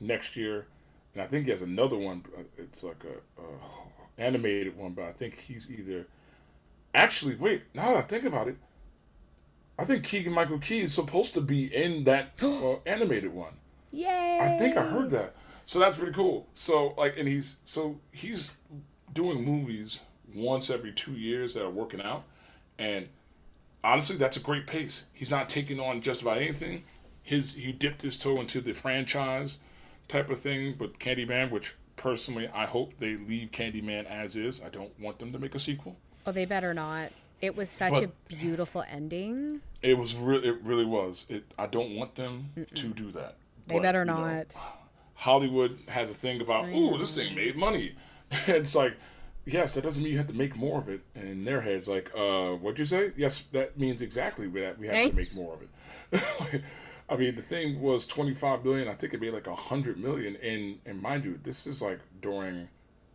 next 0.00 0.36
year, 0.36 0.66
and 1.14 1.22
I 1.22 1.26
think 1.26 1.46
he 1.46 1.50
has 1.50 1.62
another 1.62 1.96
one. 1.96 2.24
uh, 2.38 2.42
It's 2.56 2.84
like 2.84 3.02
a, 3.04 3.40
a 3.42 3.46
animated 4.18 4.76
one, 4.76 4.92
but 4.92 5.06
I 5.06 5.12
think 5.12 5.40
he's 5.48 5.70
either. 5.72 6.06
Actually, 6.94 7.34
wait. 7.34 7.62
Now 7.74 7.88
that 7.88 7.96
I 7.96 8.02
think 8.02 8.24
about 8.24 8.48
it, 8.48 8.56
I 9.78 9.84
think 9.84 10.04
Keegan 10.04 10.32
Michael 10.32 10.58
Key 10.58 10.80
is 10.80 10.94
supposed 10.94 11.34
to 11.34 11.40
be 11.40 11.74
in 11.74 12.04
that 12.04 12.32
uh, 12.42 12.76
animated 12.86 13.32
one. 13.32 13.54
Yay! 13.90 14.38
I 14.40 14.58
think 14.58 14.76
I 14.76 14.86
heard 14.86 15.10
that. 15.10 15.34
So 15.64 15.78
that's 15.78 15.96
pretty 15.96 16.12
cool. 16.12 16.46
So 16.54 16.94
like, 16.96 17.16
and 17.16 17.28
he's 17.28 17.56
so 17.64 17.98
he's 18.12 18.54
doing 19.12 19.44
movies 19.44 20.00
once 20.34 20.70
every 20.70 20.92
two 20.92 21.12
years 21.12 21.54
that 21.54 21.64
are 21.64 21.70
working 21.70 22.00
out, 22.00 22.24
and 22.78 23.08
honestly, 23.82 24.16
that's 24.16 24.36
a 24.36 24.40
great 24.40 24.66
pace. 24.66 25.06
He's 25.12 25.30
not 25.30 25.48
taking 25.48 25.80
on 25.80 26.02
just 26.02 26.22
about 26.22 26.38
anything. 26.38 26.84
His 27.22 27.54
he 27.54 27.72
dipped 27.72 28.02
his 28.02 28.18
toe 28.18 28.40
into 28.40 28.60
the 28.60 28.72
franchise 28.72 29.58
type 30.08 30.30
of 30.30 30.38
thing, 30.38 30.76
but 30.78 30.98
Candyman, 30.98 31.50
which 31.50 31.74
personally 31.96 32.48
I 32.48 32.66
hope 32.66 32.92
they 32.98 33.16
leave 33.16 33.50
Candyman 33.50 34.06
as 34.06 34.36
is. 34.36 34.62
I 34.62 34.68
don't 34.68 34.98
want 35.00 35.18
them 35.18 35.32
to 35.32 35.38
make 35.38 35.54
a 35.54 35.58
sequel. 35.58 35.96
Oh, 36.26 36.32
they 36.32 36.44
better 36.44 36.74
not. 36.74 37.10
It 37.42 37.54
was 37.56 37.68
such 37.68 37.92
But- 37.92 38.04
a 38.04 38.08
beautiful 38.28 38.84
ending. 38.88 39.60
It 39.82 39.98
was 39.98 40.14
really, 40.14 40.48
it 40.48 40.62
really 40.62 40.84
was. 40.86 41.26
It. 41.28 41.44
I 41.58 41.66
don't 41.66 41.94
want 41.94 42.14
them 42.14 42.50
to 42.74 42.88
do 42.88 43.10
that. 43.12 43.36
They 43.66 43.74
But, 43.76 43.82
better 43.82 44.00
you 44.00 44.04
know, 44.06 44.20
not. 44.20 44.46
Hollywood 45.14 45.78
has 45.88 46.10
a 46.10 46.14
thing 46.14 46.40
about, 46.40 46.68
ooh, 46.68 46.98
this 46.98 47.14
thing 47.14 47.34
made 47.34 47.56
money. 47.56 47.94
it's 48.46 48.74
like, 48.74 48.94
yes, 49.44 49.74
that 49.74 49.82
doesn't 49.84 50.02
mean 50.02 50.12
you 50.12 50.18
have 50.18 50.26
to 50.28 50.34
make 50.34 50.56
more 50.56 50.78
of 50.78 50.88
it. 50.88 51.00
And 51.14 51.28
in 51.28 51.44
their 51.44 51.60
heads, 51.62 51.88
like, 51.88 52.10
uh, 52.16 52.52
what'd 52.54 52.78
you 52.78 52.84
say? 52.84 53.12
Yes, 53.16 53.40
that 53.52 53.78
means 53.78 54.02
exactly 54.02 54.46
that 54.48 54.78
we 54.78 54.86
have 54.88 54.96
Hey. 54.96 55.10
to 55.10 55.16
make 55.16 55.34
more 55.34 55.54
of 55.54 55.62
it. 55.62 56.62
I 57.08 57.16
mean, 57.16 57.36
the 57.36 57.42
thing 57.42 57.80
was 57.80 58.06
25 58.06 58.62
billion. 58.64 58.88
I 58.88 58.94
think 58.94 59.14
it 59.14 59.20
made 59.20 59.32
like 59.32 59.46
100 59.46 59.98
million. 59.98 60.36
And, 60.36 60.78
and 60.84 61.00
mind 61.00 61.24
you, 61.24 61.38
this 61.42 61.66
is 61.66 61.80
like 61.80 62.00
during 62.20 62.68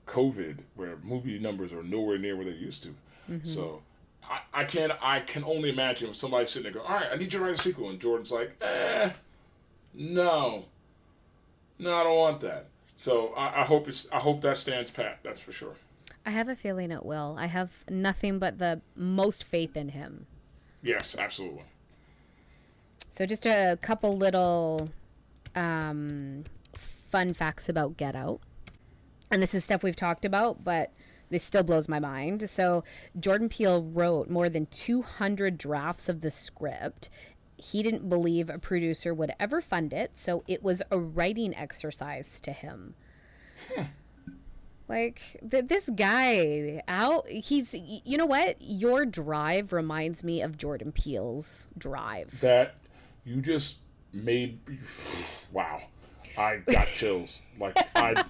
COVID 0.08 0.60
where 0.76 0.98
movie 1.04 1.38
numbers 1.40 1.74
are 1.74 1.84
nowhere 1.84 2.18
near 2.18 2.36
where 2.36 2.46
they 2.46 2.52
used 2.52 2.84
to. 2.84 2.96
So 3.44 3.82
I, 4.24 4.62
I 4.62 4.64
can 4.66 4.92
I 5.02 5.20
can 5.20 5.44
only 5.44 5.70
imagine 5.70 6.10
if 6.10 6.16
somebody's 6.16 6.50
sitting 6.50 6.72
there 6.72 6.82
going, 6.82 6.92
all 6.92 7.00
right, 7.00 7.10
I 7.12 7.16
need 7.16 7.34
you 7.34 7.40
to 7.40 7.46
write 7.46 7.54
a 7.54 7.58
sequel. 7.58 7.90
And 7.90 8.00
Jordan's 8.00 8.32
like, 8.32 8.56
eh, 8.62 9.12
no. 9.94 10.66
No, 11.80 11.96
I 11.96 12.04
don't 12.04 12.18
want 12.18 12.40
that. 12.42 12.68
So 12.98 13.34
I, 13.36 13.62
I 13.62 13.64
hope 13.64 13.88
it's 13.88 14.08
I 14.12 14.20
hope 14.20 14.42
that 14.42 14.58
stands 14.58 14.92
pat. 14.92 15.20
That's 15.24 15.42
for 15.42 15.52
sure. 15.52 15.76
I 16.26 16.30
have 16.30 16.48
a 16.48 16.56
feeling 16.56 16.92
it 16.92 17.04
will. 17.04 17.36
I 17.40 17.48
have 17.48 17.72
nothing 17.90 18.38
but 18.38 18.60
the 18.60 18.82
most 18.96 19.44
faith 19.44 19.76
in 19.76 19.90
him. 19.90 20.28
Yes, 20.84 21.18
absolutely. 21.18 21.64
So 23.10 23.26
just 23.26 23.46
a 23.46 23.78
couple 23.82 24.16
little 24.16 24.90
um, 25.56 26.44
fun 26.74 27.34
facts 27.34 27.68
about 27.68 27.98
Get 27.98 28.16
Out. 28.16 28.40
And 29.32 29.42
this 29.42 29.54
is 29.54 29.64
stuff 29.64 29.82
we've 29.82 29.96
talked 29.96 30.26
about, 30.26 30.64
but 30.64 30.92
this 31.32 31.44
still 31.44 31.64
blows 31.64 31.88
my 31.88 32.00
mind. 32.00 32.48
So 32.50 32.84
Jordan 33.20 33.50
Peele 33.50 33.82
wrote 33.82 34.30
more 34.30 34.50
than 34.50 34.68
200 34.68 35.58
drafts 35.58 36.08
of 36.08 36.22
the 36.22 36.30
script. 36.30 37.10
He 37.58 37.82
didn't 37.82 38.10
believe 38.10 38.50
a 38.50 38.60
producer 38.60 39.14
would 39.14 39.32
ever 39.40 39.62
fund 39.62 39.94
it, 39.94 40.12
so 40.16 40.44
it 40.48 40.62
was 40.62 40.84
a 40.92 41.00
writing 41.00 41.56
exercise 41.56 42.40
to 42.42 42.52
him. 42.52 42.94
Like 44.92 45.22
th- 45.50 45.68
this 45.70 45.90
guy 45.96 46.84
out, 46.86 47.26
he's 47.30 47.74
you 47.74 48.18
know 48.18 48.26
what? 48.26 48.58
Your 48.60 49.06
drive 49.06 49.72
reminds 49.72 50.22
me 50.22 50.42
of 50.42 50.58
Jordan 50.58 50.92
Peele's 50.92 51.70
drive. 51.78 52.42
That 52.42 52.76
you 53.24 53.40
just 53.40 53.78
made 54.12 54.60
wow. 55.54 55.82
I 56.38 56.58
got 56.58 56.88
chills. 56.96 57.42
Like 57.60 57.78
I 57.96 58.24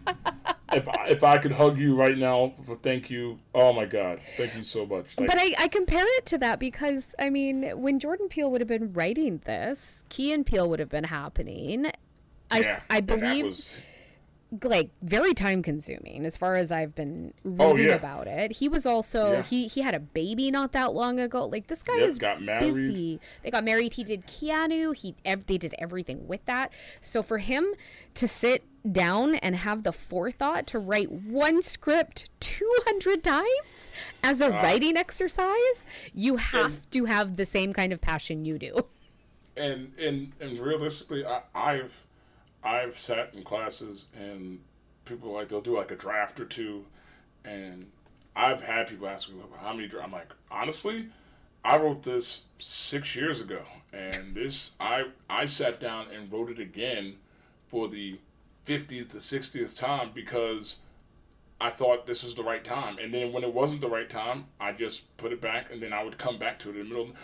if 0.74 0.88
I, 0.88 1.08
if 1.08 1.24
I 1.24 1.38
could 1.38 1.52
hug 1.52 1.78
you 1.78 1.96
right 1.96 2.18
now 2.18 2.54
for 2.66 2.76
thank 2.76 3.10
you. 3.10 3.40
Oh 3.54 3.74
my 3.74 3.86
god. 3.86 4.20
Thank 4.38 4.56
you 4.56 4.64
so 4.64 4.86
much. 4.86 5.18
Like 5.18 5.28
But 5.28 5.38
I, 5.40 5.54
I 5.58 5.68
compare 5.68 6.06
it 6.18 6.26
to 6.28 6.38
that 6.40 6.60
because 6.60 7.16
I 7.20 7.30
mean, 7.30 7.64
when 7.76 8.00
Jordan 8.00 8.30
Peele 8.30 8.52
would 8.52 8.62
have 8.62 8.68
been 8.68 8.94
writing 8.94 9.42
this, 9.46 10.06
Key 10.10 10.32
and 10.32 10.46
Peele 10.46 10.70
would 10.70 10.80
have 10.80 10.90
been 10.90 11.06
happening. 11.06 11.92
I 12.50 12.60
yeah, 12.60 12.82
I 12.90 13.02
believe 13.02 13.46
was 13.46 13.82
like 14.64 14.90
very 15.02 15.34
time 15.34 15.64
consuming 15.64 16.26
as 16.26 16.36
far 16.36 16.56
as 16.56 16.74
I've 16.74 16.94
been 16.94 17.34
Oh, 17.58 17.72
reading 17.74 17.90
yeah. 17.90 17.96
about 17.96 18.28
it. 18.28 18.52
He 18.54 18.68
was 18.68 18.86
also 18.86 19.32
Yeah. 19.32 19.44
he 19.44 19.68
he 19.68 19.82
had 19.82 19.96
a 19.96 20.00
baby 20.00 20.52
not 20.52 20.74
that 20.74 20.94
long 20.94 21.20
ago. 21.22 21.46
Like 21.46 21.68
this 21.68 21.84
guy 21.84 21.96
Yep, 21.98 22.10
is 22.10 22.18
got 22.18 22.42
married. 22.42 22.74
busy. 22.74 23.20
They 23.44 23.52
got 23.52 23.64
married. 23.64 23.94
He 23.94 24.04
did 24.04 24.28
Keanu. 24.28 24.94
He 24.96 25.16
ev- 25.24 25.46
they 25.48 25.58
did 25.58 25.74
everything 25.78 26.28
with 26.28 26.44
that. 26.46 26.72
So 27.00 27.24
for 27.24 27.38
him 27.38 27.66
to 28.16 28.28
sit 28.28 28.64
down 28.92 29.36
and 29.36 29.56
have 29.56 29.84
the 29.84 29.94
forethought 29.94 30.68
to 30.68 30.80
write 30.80 31.12
one 31.12 31.62
script 31.62 32.30
200 32.42 33.24
times 33.24 33.46
as 34.24 34.42
a 34.42 34.52
Ah. 34.54 34.62
writing 34.62 34.98
exercise, 34.98 35.86
you 36.14 36.36
have 36.38 36.90
to 36.92 37.06
have 37.06 37.38
the 37.38 37.46
same 37.46 37.72
kind 37.72 37.94
of 37.94 38.02
passion 38.02 38.44
you 38.44 38.58
do. 38.60 38.86
and 39.56 39.94
and 40.00 40.34
and 40.42 40.60
realistically, 40.60 41.26
I, 41.26 41.42
I've 41.56 42.06
I've 42.64 43.00
sat 43.00 43.34
in 43.34 43.44
classes 43.44 44.06
and 44.16 44.60
people 45.06 45.32
like 45.32 45.50
they'll 45.50 45.62
do 45.62 45.78
like 45.78 45.92
a 45.92 45.96
draft 45.96 46.40
or 46.40 46.46
two, 46.46 46.86
and 47.44 47.92
I've 48.36 48.64
had 48.64 48.88
people 48.88 49.08
ask 49.08 49.30
me 49.30 49.36
"Well, 49.38 49.50
how 49.60 49.74
many. 49.74 49.88
dra-" 49.88 50.04
I'm 50.04 50.12
like 50.12 50.32
honestly, 50.50 51.08
I 51.64 51.78
wrote 51.78 52.04
this 52.04 52.44
six 52.60 53.16
years 53.16 53.40
ago, 53.40 53.64
and 53.92 54.36
this 54.36 54.72
I 54.80 55.06
I 55.30 55.46
sat 55.46 55.80
down 55.80 56.08
and 56.12 56.32
wrote 56.32 56.50
it 56.50 56.60
again 56.60 57.18
for 57.68 57.88
the 57.88 58.20
fiftieth 58.66 59.10
to 59.12 59.22
sixtieth 59.22 59.76
time 59.76 60.12
because 60.14 60.78
I 61.60 61.70
thought 61.70 62.08
this 62.08 62.24
was 62.24 62.36
the 62.36 62.44
right 62.44 62.64
time, 62.64 62.98
and 62.98 63.14
then 63.14 63.32
when 63.32 63.44
it 63.44 63.54
wasn't 63.54 63.82
the 63.82 63.90
right 63.90 64.10
time, 64.10 64.46
I 64.60 64.72
just 64.72 65.16
put 65.18 65.32
it 65.32 65.42
back, 65.42 65.72
and 65.72 65.82
then 65.82 65.94
I 65.94 66.04
would 66.04 66.18
come 66.18 66.40
back 66.40 66.58
to 66.60 66.70
it 66.70 66.76
in 66.76 66.90
the 66.90 66.96
middle. 66.96 67.16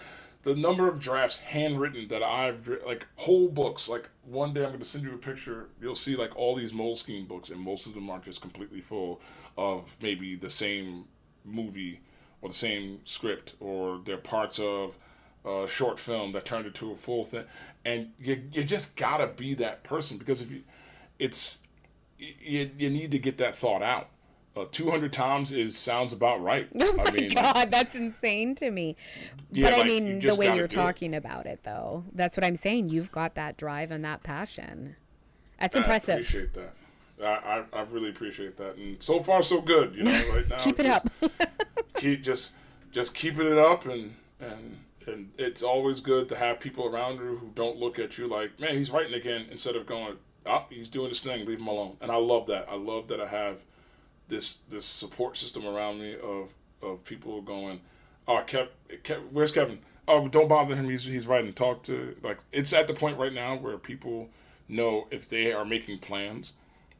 The 0.48 0.56
number 0.56 0.88
of 0.88 1.02
drafts 1.02 1.40
handwritten 1.40 2.07
that 2.07 2.24
I've 2.24 2.69
like 2.86 3.06
whole 3.18 3.49
books. 3.49 3.90
Like 3.90 4.07
one 4.24 4.53
day 4.53 4.61
I'm 4.61 4.69
going 4.69 4.80
to 4.80 4.86
send 4.86 5.03
you 5.03 5.14
a 5.14 5.18
picture. 5.18 5.68
You'll 5.82 5.94
see 5.94 6.15
like 6.15 6.34
all 6.38 6.56
these 6.56 6.72
Moleskine 6.72 7.28
books, 7.28 7.49
and 7.49 7.60
most 7.60 7.86
of 7.86 7.94
them 7.94 8.10
are 8.10 8.19
just 8.19 8.40
completely 8.41 8.80
full 8.80 9.19
of 9.57 9.98
maybe 10.02 10.38
the 10.38 10.49
same 10.49 11.03
movie 11.44 11.99
or 12.41 12.48
the 12.48 12.56
same 12.56 13.02
script, 13.03 13.56
or 13.60 13.99
they're 14.06 14.15
parts 14.15 14.57
of 14.57 14.98
a 15.44 15.68
short 15.68 15.99
film 15.99 16.32
that 16.32 16.45
turned 16.45 16.65
into 16.65 16.94
a 16.94 16.95
full 16.95 17.26
thing. 17.26 17.44
And 17.84 18.14
you 18.18 18.41
you 18.53 18.64
just 18.64 18.95
gotta 18.95 19.28
be 19.28 19.53
that 19.56 19.84
person 19.84 20.18
because 20.18 20.41
if 20.41 20.49
you, 20.49 20.64
it's 21.19 21.60
you, 22.18 22.72
you 22.78 22.90
need 22.90 23.11
to 23.11 23.19
get 23.19 23.38
that 23.40 23.53
thought 23.53 23.84
out 23.84 24.11
uh, 24.58 24.66
200 24.72 25.14
times 25.14 25.52
is 25.52 25.78
sounds 25.78 26.14
about 26.14 26.42
right. 26.42 26.68
Oh 26.82 26.94
my 26.94 27.04
I 27.06 27.12
mean, 27.12 27.32
god, 27.32 27.70
that's 27.72 27.96
insane 27.96 28.56
to 28.56 28.72
me. 28.72 28.96
Yeah, 29.52 29.70
but 29.70 29.80
I 29.80 29.84
mean, 29.84 30.20
the 30.20 30.36
way 30.36 30.48
you're 30.48 30.68
do 30.68 30.80
it. 30.80 30.82
talking 30.82 31.14
about 31.16 31.46
it, 31.46 31.62
though, 31.64 32.04
that's 32.14 32.36
what 32.38 32.44
I'm 32.44 32.56
saying. 32.56 32.90
You've 32.90 33.12
got 33.12 33.36
that 33.36 33.58
drive 33.58 33.92
and 33.92 34.04
that 34.06 34.24
passion. 34.24 34.96
That's 35.60 35.76
I 35.76 35.80
impressive. 35.80 36.16
appreciate 36.16 36.54
that. 36.54 36.74
I, 37.22 37.64
I, 37.74 37.80
I 37.80 37.82
really 37.84 38.10
appreciate 38.10 38.58
that, 38.58 38.76
and 38.76 39.02
so 39.02 39.22
far 39.24 39.42
so 39.42 39.62
good. 39.62 39.96
You 39.96 40.04
know, 40.04 40.34
right 40.34 40.48
now 40.48 40.58
Keep 40.60 40.80
it 40.80 40.84
just 40.84 41.08
up. 41.22 41.32
keep 41.98 42.24
just 42.24 42.54
just 42.92 43.16
keeping 43.16 43.48
it 43.48 43.58
up, 43.58 43.86
and 43.86 44.16
and 44.40 44.78
and 45.08 45.32
it's 45.38 45.64
always 45.64 46.00
good 46.00 46.30
to 46.30 46.36
have 46.36 46.60
people 46.60 46.86
around 46.86 47.16
you 47.16 47.38
who 47.38 47.52
don't 47.56 47.78
look 47.78 47.98
at 47.98 48.18
you 48.18 48.28
like, 48.28 48.60
man, 48.60 48.76
he's 48.76 48.92
writing 48.92 49.14
again, 49.14 49.48
instead 49.50 49.76
of 49.76 49.86
going, 49.86 50.18
oh, 50.46 50.66
he's 50.70 50.90
doing 50.90 51.10
his 51.10 51.22
thing, 51.22 51.46
leave 51.46 51.60
him 51.60 51.68
alone. 51.68 51.98
And 52.02 52.12
I 52.12 52.18
love 52.18 52.46
that. 52.48 52.68
I 52.70 52.76
love 52.76 53.08
that 53.08 53.20
I 53.22 53.28
have 53.28 53.58
this 54.28 54.58
this 54.70 54.86
support 54.86 55.38
system 55.38 55.66
around 55.66 55.99
me 55.99 56.16
of 56.16 56.49
of 56.82 57.04
people 57.04 57.41
going, 57.41 57.82
oh, 58.28 58.44
Kev, 58.48 58.70
Kev 59.04 59.22
where's 59.32 59.52
Kevin? 59.52 59.80
Oh, 60.08 60.28
don't 60.28 60.48
bother 60.48 60.76
him. 60.76 60.90
He's 60.90 61.04
he's 61.04 61.28
writing. 61.28 61.54
Talk 61.54 61.84
to 61.84 62.16
like 62.24 62.40
it's 62.52 62.74
at 62.74 62.88
the 62.88 62.94
point 62.94 63.18
right 63.18 63.34
now 63.34 63.56
where 63.56 63.78
people 63.78 64.30
know 64.68 65.08
if 65.12 65.30
they 65.30 65.52
are 65.54 65.66
making 65.66 65.99
plans, 65.99 66.54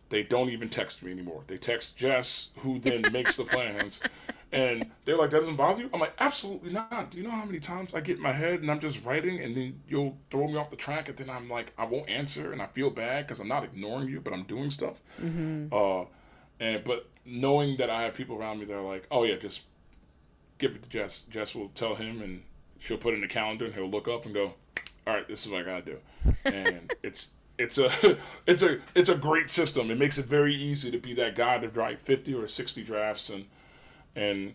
they 0.10 0.24
don't 0.24 0.50
even 0.50 0.70
text 0.70 1.04
me 1.04 1.12
anymore. 1.12 1.44
They 1.48 1.58
text 1.58 1.98
Jess, 1.98 2.50
who 2.60 2.80
then 2.80 3.04
makes 3.12 3.38
the 3.38 3.44
plans. 3.44 4.02
And 4.50 4.92
they're 5.04 5.18
like, 5.18 5.32
that 5.32 5.42
doesn't 5.42 5.58
bother 5.58 5.82
you? 5.82 5.90
I'm 5.94 6.00
like, 6.00 6.14
absolutely 6.20 6.72
not. 6.72 7.12
Do 7.12 7.18
you 7.18 7.24
know 7.26 7.32
how 7.32 7.44
many 7.44 7.60
times 7.60 7.94
I 7.94 8.00
get 8.00 8.16
in 8.16 8.24
my 8.24 8.32
head 8.32 8.62
and 8.62 8.72
I'm 8.72 8.80
just 8.80 9.04
writing 9.04 9.42
and 9.42 9.56
then 9.56 9.82
you'll 9.90 10.18
throw 10.30 10.48
me 10.48 10.56
off 10.56 10.70
the 10.70 10.78
track 10.78 11.10
and 11.10 11.18
then 11.18 11.30
I'm 11.30 11.50
like, 11.50 11.74
I 11.78 11.86
won't 11.86 12.10
answer 12.10 12.54
and 12.54 12.62
I 12.62 12.68
feel 12.68 12.90
bad 12.90 13.28
because 13.28 13.42
I'm 13.42 13.50
not 13.50 13.66
ignoring 13.66 14.08
you, 14.08 14.22
but 14.22 14.32
I'm 14.32 14.44
doing 14.44 14.72
stuff. 14.72 15.02
Uh, 15.74 16.06
and 16.62 16.84
but 16.86 17.10
knowing 17.28 17.78
that 17.78 17.90
I 17.90 18.04
have 18.04 18.14
people 18.14 18.38
around 18.38 18.60
me 18.60 18.66
that 18.66 18.76
are 18.76 18.82
like, 18.82 19.06
oh 19.12 19.24
yeah, 19.24 19.36
just 19.36 19.62
give 20.58 20.76
it 20.76 20.84
to 20.84 20.90
Jess. 20.90 21.26
Jess 21.30 21.54
will 21.54 21.70
tell 21.70 21.96
him 21.96 22.22
and 22.22 22.44
she'll 22.80 22.98
put 22.98 23.14
in 23.14 23.22
the 23.22 23.28
calendar 23.28 23.66
and 23.66 23.74
he'll 23.74 23.90
look 23.90 24.08
up 24.08 24.26
and 24.26 24.34
go, 24.34 24.54
all 25.06 25.14
right, 25.14 25.28
this 25.28 25.46
is 25.46 25.52
what 25.52 25.62
I 25.62 25.66
gotta 25.66 25.82
do. 25.82 25.98
And 26.46 26.94
it's 27.04 27.32
it's 27.58 27.78
a 27.78 28.18
it's 28.48 28.62
a 28.62 28.80
it's 28.96 29.10
a 29.10 29.16
great 29.16 29.50
system. 29.50 29.92
It 29.92 29.98
makes 29.98 30.18
it 30.18 30.26
very 30.26 30.56
easy 30.56 30.92
to 30.92 30.98
be 30.98 31.14
that 31.16 31.36
guy 31.36 31.58
to 31.60 31.70
write 31.70 32.00
50 32.00 32.34
or 32.34 32.48
60 32.48 32.84
drafts 32.84 33.30
and 33.30 33.46
and 34.16 34.54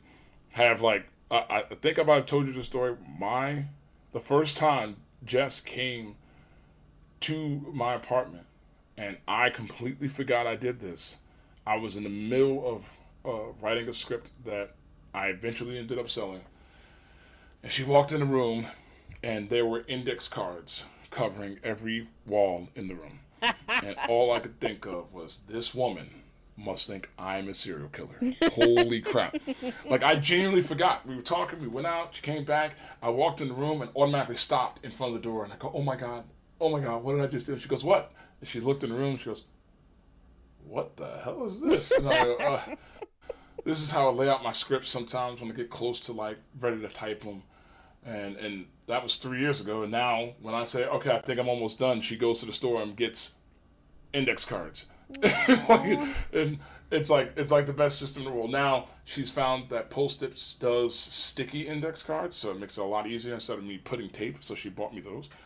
have 0.51 0.81
like 0.81 1.07
I, 1.31 1.65
I 1.71 1.75
think 1.75 1.99
I've 1.99 2.27
told 2.27 2.47
you 2.47 2.53
the 2.53 2.63
story. 2.63 2.97
My 3.19 3.67
the 4.13 4.21
first 4.21 4.57
time 4.57 4.97
Jess 5.25 5.61
came 5.61 6.17
to 7.21 7.65
my 7.73 7.95
apartment 7.95 8.47
and 8.97 9.17
I 9.27 9.51
completely 9.51 10.09
forgot 10.09 10.47
I 10.47 10.57
did 10.57 10.81
this. 10.81 11.17
I 11.67 11.77
was 11.77 11.97
in 11.97 12.03
the 12.05 12.09
middle 12.11 12.67
of 12.67 12.85
uh, 13.25 13.53
writing 13.61 13.89
a 13.89 13.95
script 13.95 14.33
that 14.45 14.75
I 15.15 15.29
eventually 15.29 15.79
ended 15.79 15.99
up 15.99 16.11
selling. 16.11 16.41
And 17.63 17.71
she 17.71 17.85
walked 17.85 18.13
in 18.13 18.21
the 18.21 18.27
room 18.27 18.67
and 19.23 19.49
there 19.49 19.67
were 19.67 19.85
index 19.87 20.29
cards 20.29 20.85
covering 21.11 21.61
every 21.63 22.09
wall 22.27 22.69
in 22.75 22.89
the 22.89 22.95
room. 22.95 23.21
and 23.69 23.97
all 24.09 24.33
I 24.33 24.41
could 24.41 24.59
think 24.59 24.87
of 24.87 25.13
was 25.13 25.41
this 25.49 25.75
woman 25.75 26.11
must 26.57 26.87
think 26.87 27.11
I'm 27.19 27.49
a 27.49 27.55
serial 27.55 27.89
killer. 27.89 28.35
Holy 28.55 29.01
crap. 29.01 29.37
Like 29.89 30.03
I 30.03 30.17
genuinely 30.17 30.63
forgot. 30.63 31.07
We 31.07 31.17
were 31.17 31.23
talking, 31.23 31.61
we 31.61 31.69
went 31.69 31.87
out, 31.87 32.17
she 32.17 32.23
came 32.23 32.45
back, 32.45 32.75
I 33.03 33.11
walked 33.11 33.41
in 33.41 33.49
the 33.49 33.55
room 33.55 33.83
and 33.83 33.91
automatically 33.95 34.37
stopped 34.37 34.85
in 34.85 34.91
front 34.91 35.15
of 35.15 35.23
the 35.23 35.29
door 35.29 35.45
and 35.45 35.53
I 35.53 35.57
go, 35.57 35.71
Oh 35.75 35.83
my 35.83 35.97
god, 35.97 36.25
oh 36.61 36.69
my 36.71 36.81
god, 36.81 37.03
what 37.03 37.15
did 37.15 37.23
I 37.23 37.27
just 37.27 37.47
do? 37.47 37.59
She 37.59 37.69
goes, 37.69 37.85
What? 37.85 38.13
And 38.41 38.49
she 38.49 38.61
looked 38.61 38.83
in 38.85 38.91
the 38.91 38.97
room, 38.97 39.17
she 39.17 39.27
goes, 39.27 39.45
What 40.67 40.97
the 40.97 41.19
hell 41.23 41.45
is 41.47 41.61
this? 41.61 41.91
And 41.91 42.09
I 42.09 42.25
go, 42.25 42.37
uh, 42.37 42.61
this 43.65 43.81
is 43.81 43.91
how 43.91 44.09
I 44.09 44.13
lay 44.13 44.29
out 44.29 44.43
my 44.43 44.53
scripts 44.53 44.89
sometimes 44.89 45.41
when 45.41 45.51
I 45.51 45.55
get 45.55 45.71
close 45.71 46.01
to 46.01 46.13
like 46.13 46.39
ready 46.59 46.81
to 46.81 46.89
type 46.89 47.23
them. 47.23 47.43
And 48.05 48.37
and 48.37 48.67
that 48.87 49.03
was 49.03 49.17
three 49.17 49.41
years 49.41 49.61
ago. 49.61 49.83
And 49.83 49.93
now 49.93 50.33
when 50.41 50.55
I 50.55 50.65
say, 50.65 50.87
okay, 50.87 51.11
I 51.11 51.19
think 51.19 51.39
I'm 51.39 51.49
almost 51.49 51.79
done, 51.79 52.01
she 52.01 52.17
goes 52.17 52.41
to 52.41 52.47
the 52.47 52.53
store 52.53 52.83
and 52.83 52.97
gets 52.97 53.35
index 54.13 54.45
cards. 54.45 54.87
Like, 55.69 56.01
and 56.33 56.59
it's 56.91 57.11
like 57.11 57.33
it's 57.37 57.51
like 57.51 57.67
the 57.67 57.73
best 57.73 57.99
system 57.99 58.23
in 58.23 58.31
the 58.31 58.35
world. 58.35 58.51
Now 58.51 58.89
she's 59.05 59.31
found 59.31 59.71
that 59.71 59.91
Post-its 59.91 60.55
does 60.55 60.95
sticky 60.95 61.67
index 61.67 62.03
cards, 62.03 62.37
so 62.37 62.51
it 62.51 62.61
makes 62.61 62.79
it 62.79 62.83
a 62.83 62.85
lot 62.85 63.07
easier 63.07 63.35
instead 63.35 63.59
of 63.59 63.65
me 63.65 63.79
putting 63.79 64.11
tape. 64.11 64.39
So 64.41 64.55
she 64.55 64.69
bought 64.69 64.95
me 64.95 65.01
those. 65.01 65.29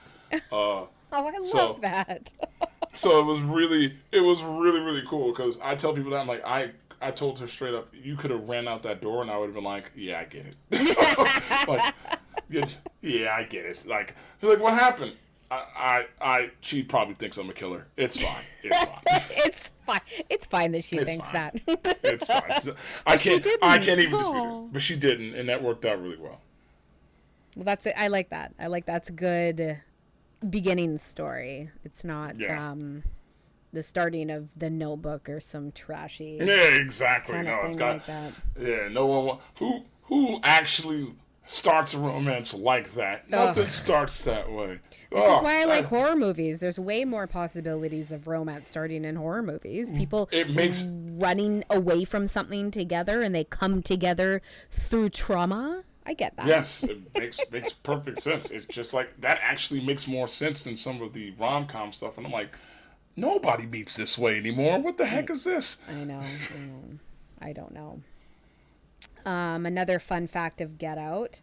Uh, 0.50 0.86
Oh, 1.18 1.26
I 1.26 1.38
love 1.38 1.46
So- 1.46 1.78
that. 1.82 2.32
so 2.94 3.18
it 3.20 3.24
was 3.24 3.40
really 3.40 3.94
it 4.12 4.20
was 4.20 4.42
really 4.42 4.80
really 4.80 5.02
cool 5.06 5.30
because 5.32 5.60
I 5.60 5.74
tell 5.74 5.92
people 5.92 6.10
that 6.12 6.18
I'm 6.20 6.26
like 6.28 6.44
I 6.46 6.70
I 7.02 7.10
told 7.10 7.38
her 7.40 7.46
straight 7.46 7.74
up 7.74 7.88
you 7.92 8.16
could 8.16 8.30
have 8.30 8.48
ran 8.48 8.66
out 8.66 8.82
that 8.84 9.02
door 9.02 9.20
and 9.22 9.30
I 9.30 9.36
would 9.36 9.46
have 9.46 9.54
been 9.54 9.64
like 9.64 9.90
yeah 9.94 10.18
I 10.20 10.24
get 10.24 10.46
it 10.70 11.68
like 11.68 11.94
yeah, 13.02 13.34
I 13.34 13.42
get 13.44 13.66
it 13.66 13.84
like 13.86 14.14
she's 14.40 14.48
like 14.48 14.60
what 14.60 14.72
happened 14.74 15.12
I, 15.50 15.64
I 15.76 16.06
I 16.20 16.50
she 16.62 16.82
probably 16.82 17.14
thinks 17.16 17.36
I'm 17.36 17.50
a 17.50 17.52
killer 17.52 17.86
it's 17.98 18.20
fine 18.22 18.44
it's 18.62 18.76
fine 18.76 18.98
it's 19.30 19.70
fine. 19.86 20.00
It's 20.30 20.46
fine 20.46 20.72
that 20.72 20.84
she 20.84 20.96
It's 20.96 21.04
thinks 21.04 21.28
fine. 21.28 21.60
that. 21.66 21.98
it's 22.02 22.26
fine 22.26 22.74
I 23.06 23.16
she 23.16 23.38
can't 23.40 23.62
I 23.62 23.78
can't 23.78 24.00
even 24.00 24.16
dispute 24.18 24.36
Oh. 24.36 24.64
it 24.66 24.72
but 24.72 24.80
she 24.82 24.96
didn't 24.96 25.34
and 25.34 25.48
that 25.50 25.62
worked 25.62 25.84
out 25.84 26.00
really 26.00 26.16
well 26.16 26.40
well, 27.56 27.64
that's 27.64 27.86
it. 27.86 27.94
I 27.96 28.08
like 28.08 28.28
that. 28.30 28.52
I 28.58 28.66
like 28.66 28.84
that's 28.84 29.08
good 29.08 29.80
beginning 30.48 30.98
story. 30.98 31.70
It's 31.84 32.04
not 32.04 32.38
Yeah. 32.40 32.70
um 32.72 33.02
the 33.72 33.82
starting 33.82 34.30
of 34.30 34.48
the 34.58 34.70
Notebook 34.70 35.28
or 35.28 35.38
some 35.40 35.70
trashy 35.72 36.38
yeah 36.42 36.76
exactly 36.76 37.34
kind 37.34 37.46
no 37.46 37.60
of 37.60 37.66
it's 37.66 37.76
thing 37.76 37.86
got 37.86 37.94
like 37.94 38.06
that. 38.06 38.32
Yeah, 38.60 38.88
no 38.88 39.06
one 39.06 39.38
who 39.58 39.84
who 40.02 40.40
actually 40.42 41.14
starts 41.48 41.94
a 41.94 41.98
romance 41.98 42.52
like 42.54 42.94
that. 42.94 43.28
Nothing 43.30 43.66
starts 43.68 44.24
that 44.24 44.50
way. 44.50 44.80
This 45.12 45.22
is 45.22 45.42
why 45.42 45.62
I 45.62 45.64
like 45.64 45.84
horror 45.84 46.16
movies. 46.16 46.58
There's 46.58 46.78
way 46.78 47.04
more 47.04 47.26
possibilities 47.28 48.10
of 48.12 48.26
romance 48.26 48.68
starting 48.68 49.04
in 49.04 49.14
horror 49.16 49.42
movies. 49.42 49.92
People 49.92 50.26
Mm. 50.32 50.32
It 50.40 50.50
makes 50.50 50.84
running 50.84 51.62
away 51.70 52.04
from 52.04 52.26
something 52.26 52.70
together 52.72 53.20
and 53.22 53.34
they 53.34 53.44
come 53.44 53.80
together 53.82 54.42
through 54.70 55.10
trauma. 55.10 55.84
I 56.06 56.14
get 56.14 56.36
that. 56.36 56.46
yes, 56.46 56.82
it 56.84 56.98
makes 57.18 57.40
makes 57.50 57.72
perfect 57.72 58.20
sense. 58.22 58.50
It's 58.50 58.66
just 58.66 58.94
like 58.94 59.20
that 59.20 59.38
actually 59.42 59.80
makes 59.80 60.06
more 60.06 60.28
sense 60.28 60.64
than 60.64 60.76
some 60.76 61.02
of 61.02 61.12
the 61.12 61.32
rom 61.32 61.66
com 61.66 61.92
stuff, 61.92 62.16
and 62.16 62.26
I'm 62.26 62.32
like, 62.32 62.56
nobody 63.16 63.66
meets 63.66 63.96
this 63.96 64.16
way 64.16 64.36
anymore. 64.36 64.80
What 64.80 64.98
the 64.98 65.06
heck 65.06 65.30
is 65.30 65.44
this? 65.44 65.78
I 65.88 66.04
know. 66.04 66.20
I 66.20 66.58
know. 66.58 66.98
I 67.40 67.52
don't 67.52 67.74
know. 67.74 68.00
Um, 69.24 69.66
another 69.66 69.98
fun 69.98 70.26
fact 70.28 70.60
of 70.60 70.78
Get 70.78 70.98
Out 70.98 71.40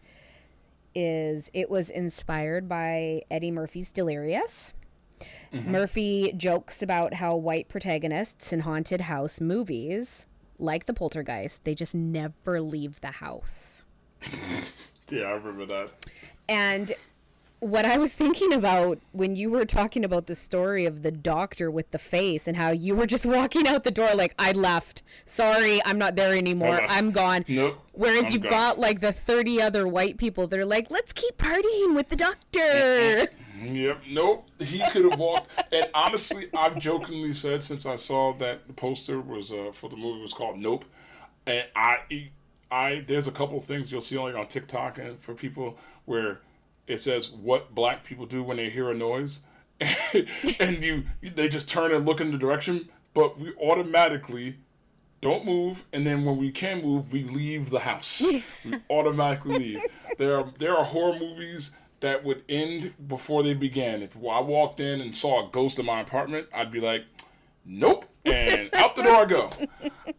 is 0.95 1.49
it 1.53 1.69
was 1.69 1.89
inspired 1.89 2.69
by 2.69 3.23
Eddie 3.29 3.51
Murphy's 3.51 3.91
Delirious. 3.91 4.73
Murphy 5.51 6.33
jokes 6.35 6.81
about 6.81 7.13
how 7.15 7.35
white 7.35 7.69
protagonists 7.69 8.51
in 8.51 8.61
haunted 8.61 9.01
house 9.01 9.39
movies, 9.39 10.25
like 10.57 10.85
the 10.85 10.93
poltergeist, 10.93 11.63
they 11.63 11.75
just 11.75 11.93
never 11.93 12.59
leave 12.59 12.99
the 13.01 13.11
house. 13.11 13.82
Yeah, 15.09 15.23
I 15.23 15.31
remember 15.31 15.65
that. 15.67 15.91
And 16.49 16.93
what 17.59 17.85
I 17.85 17.97
was 17.97 18.13
thinking 18.13 18.51
about 18.51 18.99
when 19.13 19.35
you 19.37 19.49
were 19.49 19.63
talking 19.63 20.03
about 20.03 20.27
the 20.27 20.35
story 20.35 20.85
of 20.85 21.01
the 21.01 21.11
doctor 21.11 21.71
with 21.71 21.91
the 21.91 21.97
face 21.99 22.45
and 22.47 22.57
how 22.57 22.71
you 22.71 22.93
were 22.93 23.05
just 23.05 23.25
walking 23.37 23.67
out 23.67 23.83
the 23.83 23.91
door 23.91 24.13
like 24.15 24.33
I 24.37 24.51
left. 24.51 25.01
Sorry, 25.25 25.81
I'm 25.85 25.97
not 25.97 26.15
there 26.15 26.33
anymore. 26.35 26.81
I'm 26.89 27.11
gone. 27.11 27.45
Nope, 27.47 27.79
Whereas 27.93 28.25
I'm 28.25 28.31
you've 28.33 28.41
gone. 28.43 28.51
got 28.51 28.79
like 28.79 28.99
the 28.99 29.13
30 29.13 29.61
other 29.61 29.87
white 29.87 30.17
people 30.17 30.47
that 30.47 30.59
are 30.59 30.65
like, 30.65 30.91
"Let's 30.91 31.13
keep 31.13 31.37
partying 31.37 31.95
with 31.95 32.09
the 32.09 32.15
doctor." 32.17 33.29
Yep. 33.61 34.01
Nope. 34.09 34.49
He 34.59 34.83
could 34.91 35.09
have 35.09 35.17
walked. 35.17 35.47
and 35.71 35.87
honestly, 35.93 36.49
I've 36.53 36.77
jokingly 36.79 37.33
said 37.33 37.63
since 37.63 37.85
I 37.85 37.95
saw 37.95 38.33
that 38.39 38.67
the 38.67 38.73
poster 38.73 39.21
was 39.21 39.53
uh, 39.53 39.71
for 39.71 39.89
the 39.89 39.95
movie 39.95 40.21
was 40.21 40.33
called 40.33 40.59
Nope, 40.59 40.83
and 41.45 41.65
I 41.75 41.99
I 42.73 43.03
there's 43.05 43.27
a 43.27 43.31
couple 43.31 43.57
of 43.57 43.65
things 43.65 43.91
you'll 43.91 44.01
see 44.01 44.17
like 44.17 44.33
on 44.33 44.47
TikTok 44.47 44.97
and 44.97 45.21
for 45.21 45.35
people 45.35 45.77
where 46.05 46.41
it 46.87 46.99
says 46.99 47.29
what 47.29 47.75
black 47.75 48.03
people 48.03 48.25
do 48.25 48.41
when 48.41 48.57
they 48.57 48.71
hear 48.71 48.89
a 48.89 48.95
noise, 48.95 49.41
and 50.59 50.83
you 50.83 51.03
they 51.21 51.47
just 51.47 51.69
turn 51.69 51.93
and 51.93 52.03
look 52.03 52.19
in 52.19 52.31
the 52.31 52.37
direction, 52.37 52.89
but 53.13 53.39
we 53.39 53.53
automatically 53.61 54.57
don't 55.21 55.45
move, 55.45 55.85
and 55.93 56.05
then 56.05 56.25
when 56.25 56.37
we 56.37 56.51
can 56.51 56.81
move, 56.81 57.13
we 57.13 57.23
leave 57.23 57.69
the 57.69 57.81
house. 57.81 58.21
we 58.65 58.79
automatically 58.89 59.59
leave. 59.59 59.81
There 60.17 60.35
are 60.39 60.51
there 60.57 60.75
are 60.75 60.83
horror 60.83 61.19
movies 61.19 61.71
that 61.99 62.23
would 62.23 62.43
end 62.49 62.95
before 63.07 63.43
they 63.43 63.53
began. 63.53 64.01
If 64.01 64.17
I 64.17 64.41
walked 64.41 64.79
in 64.79 64.99
and 64.99 65.15
saw 65.15 65.47
a 65.47 65.51
ghost 65.51 65.77
in 65.77 65.85
my 65.85 66.01
apartment, 66.01 66.47
I'd 66.51 66.71
be 66.71 66.81
like, 66.81 67.05
"Nope," 67.63 68.05
and 68.25 68.73
out 68.73 68.95
the 68.95 69.03
door 69.03 69.17
I 69.17 69.25
go. 69.25 69.51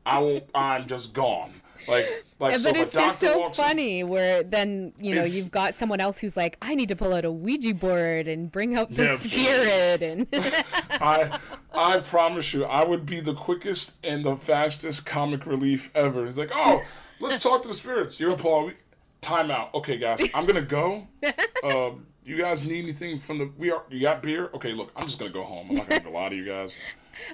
I 0.06 0.20
won't. 0.20 0.44
I'm 0.54 0.86
just 0.86 1.12
gone. 1.12 1.50
Like, 1.88 2.24
like, 2.38 2.52
Yeah, 2.52 2.58
so 2.58 2.70
but 2.72 2.80
it's 2.80 2.92
just 2.92 3.20
so 3.20 3.38
walks 3.38 3.58
in- 3.58 3.64
funny 3.64 4.04
where 4.04 4.42
then 4.42 4.92
you 4.98 5.14
know 5.14 5.24
you've 5.24 5.50
got 5.50 5.74
someone 5.74 6.00
else 6.00 6.18
who's 6.18 6.36
like, 6.36 6.56
I 6.62 6.74
need 6.74 6.88
to 6.88 6.96
pull 6.96 7.12
out 7.14 7.24
a 7.24 7.30
Ouija 7.32 7.74
board 7.74 8.28
and 8.28 8.50
bring 8.50 8.76
out 8.76 8.94
the 8.94 9.04
Yeah. 9.04 9.16
spirit 9.18 10.02
and 10.02 10.26
I 10.90 11.38
I 11.72 12.00
promise 12.00 12.52
you, 12.54 12.64
I 12.64 12.84
would 12.84 13.04
be 13.06 13.20
the 13.20 13.34
quickest 13.34 13.94
and 14.04 14.24
the 14.24 14.36
fastest 14.36 15.06
comic 15.06 15.46
relief 15.46 15.90
ever. 15.94 16.26
It's 16.26 16.38
like, 16.38 16.50
oh, 16.54 16.82
let's 17.20 17.42
talk 17.42 17.62
to 17.62 17.68
the 17.68 17.74
spirits. 17.74 18.18
You're 18.20 18.30
gonna 18.30 18.42
pull 18.42 18.66
out 18.68 18.72
time 19.20 19.50
out. 19.50 19.72
Okay, 19.74 19.96
guys, 19.98 20.20
I'm 20.34 20.46
gonna 20.46 20.62
go. 20.62 21.06
Um, 21.62 22.06
you 22.26 22.36
guys 22.36 22.62
need 22.66 22.84
anything 22.84 23.18
from 23.20 23.38
the 23.38 23.50
we 23.56 23.70
are 23.70 23.82
you 23.88 24.02
got 24.02 24.22
beer? 24.22 24.50
Okay, 24.54 24.72
look, 24.72 24.90
I'm 24.96 25.06
just 25.06 25.18
gonna 25.18 25.30
go 25.30 25.42
home. 25.44 25.68
I'm 25.70 25.76
not 25.76 25.88
gonna 25.88 26.10
lie 26.10 26.28
to 26.28 26.36
you 26.36 26.44
guys. 26.44 26.76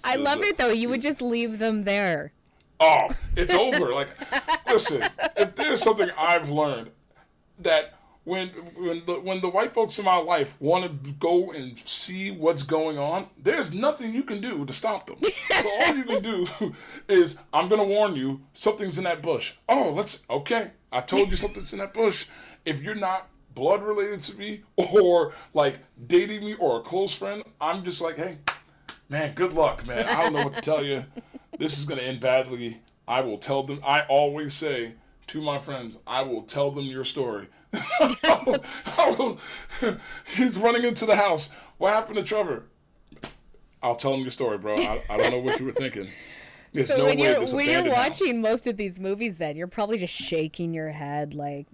I 0.05 0.15
love 0.17 0.41
it 0.43 0.57
though. 0.57 0.69
You 0.71 0.89
would 0.89 1.03
just 1.03 1.21
leave 1.21 1.59
them 1.59 1.83
there. 1.83 2.33
Oh, 2.81 3.09
it's 3.37 3.55
over. 3.55 3.93
Like, 3.93 4.09
listen, 4.67 5.03
if 5.37 5.55
there's 5.55 5.83
something 5.83 6.09
I've 6.17 6.49
learned 6.49 6.91
that 7.59 7.95
when 8.25 8.49
when 8.49 9.03
the, 9.07 9.15
when 9.21 9.41
the 9.41 9.49
white 9.49 9.75
folks 9.75 9.99
in 9.99 10.05
my 10.05 10.17
life 10.17 10.57
want 10.61 10.85
to 10.85 11.11
go 11.13 11.53
and 11.53 11.77
see 11.79 12.31
what's 12.31 12.63
going 12.63 12.99
on, 12.99 13.27
there's 13.37 13.73
nothing 13.73 14.15
you 14.15 14.23
can 14.23 14.41
do 14.41 14.65
to 14.65 14.73
stop 14.73 15.07
them. 15.07 15.19
So 15.61 15.71
all 15.83 15.97
you 15.97 16.05
can 16.05 16.23
do 16.23 16.47
is 17.09 17.39
I'm 17.53 17.69
gonna 17.69 17.85
warn 17.85 18.17
you, 18.17 18.43
something's 18.55 18.99
in 18.99 19.05
that 19.05 19.23
bush. 19.23 19.55
Oh, 19.69 19.93
let's 19.95 20.23
okay. 20.31 20.71
I 20.93 21.01
told 21.01 21.31
you 21.31 21.37
something's 21.37 21.73
in 21.73 21.79
that 21.79 21.95
bush. 21.95 22.27
If 22.65 22.83
you're 22.83 22.95
not 22.95 23.29
blood 23.55 23.83
related 23.83 24.21
to 24.21 24.37
me 24.37 24.63
or 24.77 25.35
like 25.55 25.79
dating 26.07 26.45
me 26.45 26.55
or 26.55 26.81
a 26.81 26.83
close 26.83 27.13
friend, 27.13 27.43
I'm 27.61 27.85
just 27.85 28.01
like, 28.01 28.17
hey, 28.17 28.39
man, 29.09 29.35
good 29.35 29.53
luck, 29.53 29.87
man. 29.87 30.07
I 30.07 30.23
don't 30.23 30.33
know 30.33 30.45
what 30.45 30.55
to 30.55 30.61
tell 30.61 30.85
you. 30.85 31.05
This 31.61 31.79
is 31.79 31.85
going 31.85 32.01
to 32.01 32.05
end 32.05 32.19
badly. 32.21 32.81
I 33.07 33.21
will 33.21 33.39
tell 33.39 33.63
them. 33.63 33.81
I 33.87 34.01
always 34.09 34.55
say 34.55 34.95
to 35.29 35.41
my 35.43 35.59
friends, 35.59 35.97
I 36.07 36.23
will 36.23 36.43
tell 36.43 36.71
them 36.71 36.87
your 36.87 37.05
story. 37.05 37.49
I 37.75 38.43
will, 38.47 38.65
I 38.99 39.11
will- 39.19 39.39
he's 40.35 40.57
running 40.57 40.85
into 40.85 41.07
the 41.07 41.17
house. 41.17 41.51
What 41.79 41.93
happened 41.95 42.17
to 42.17 42.23
Trevor? 42.25 42.65
I'll 43.83 43.97
tell 43.97 44.15
him 44.15 44.21
your 44.23 44.31
story, 44.31 44.59
bro. 44.59 44.77
I, 44.77 45.03
I 45.09 45.17
don't 45.17 45.31
know 45.31 45.39
what 45.39 45.61
you 45.61 45.67
were 45.67 45.73
thinking. 45.73 46.09
There's 46.73 46.89
So 46.89 46.97
no 46.99 47.05
when 47.07 47.19
way 47.19 47.25
you're 47.25 47.41
when 47.41 47.49
you're 47.69 47.81
abandoned 47.81 47.95
house- 47.95 48.21
watching 48.21 48.41
most 48.41 48.67
of 48.67 48.77
these 48.77 48.99
movies, 49.01 49.37
then 49.39 49.57
you're 49.57 49.67
probably 49.67 49.99
just 49.99 50.15
shaking 50.15 50.73
your 50.75 50.91
head 50.91 51.35
like, 51.35 51.67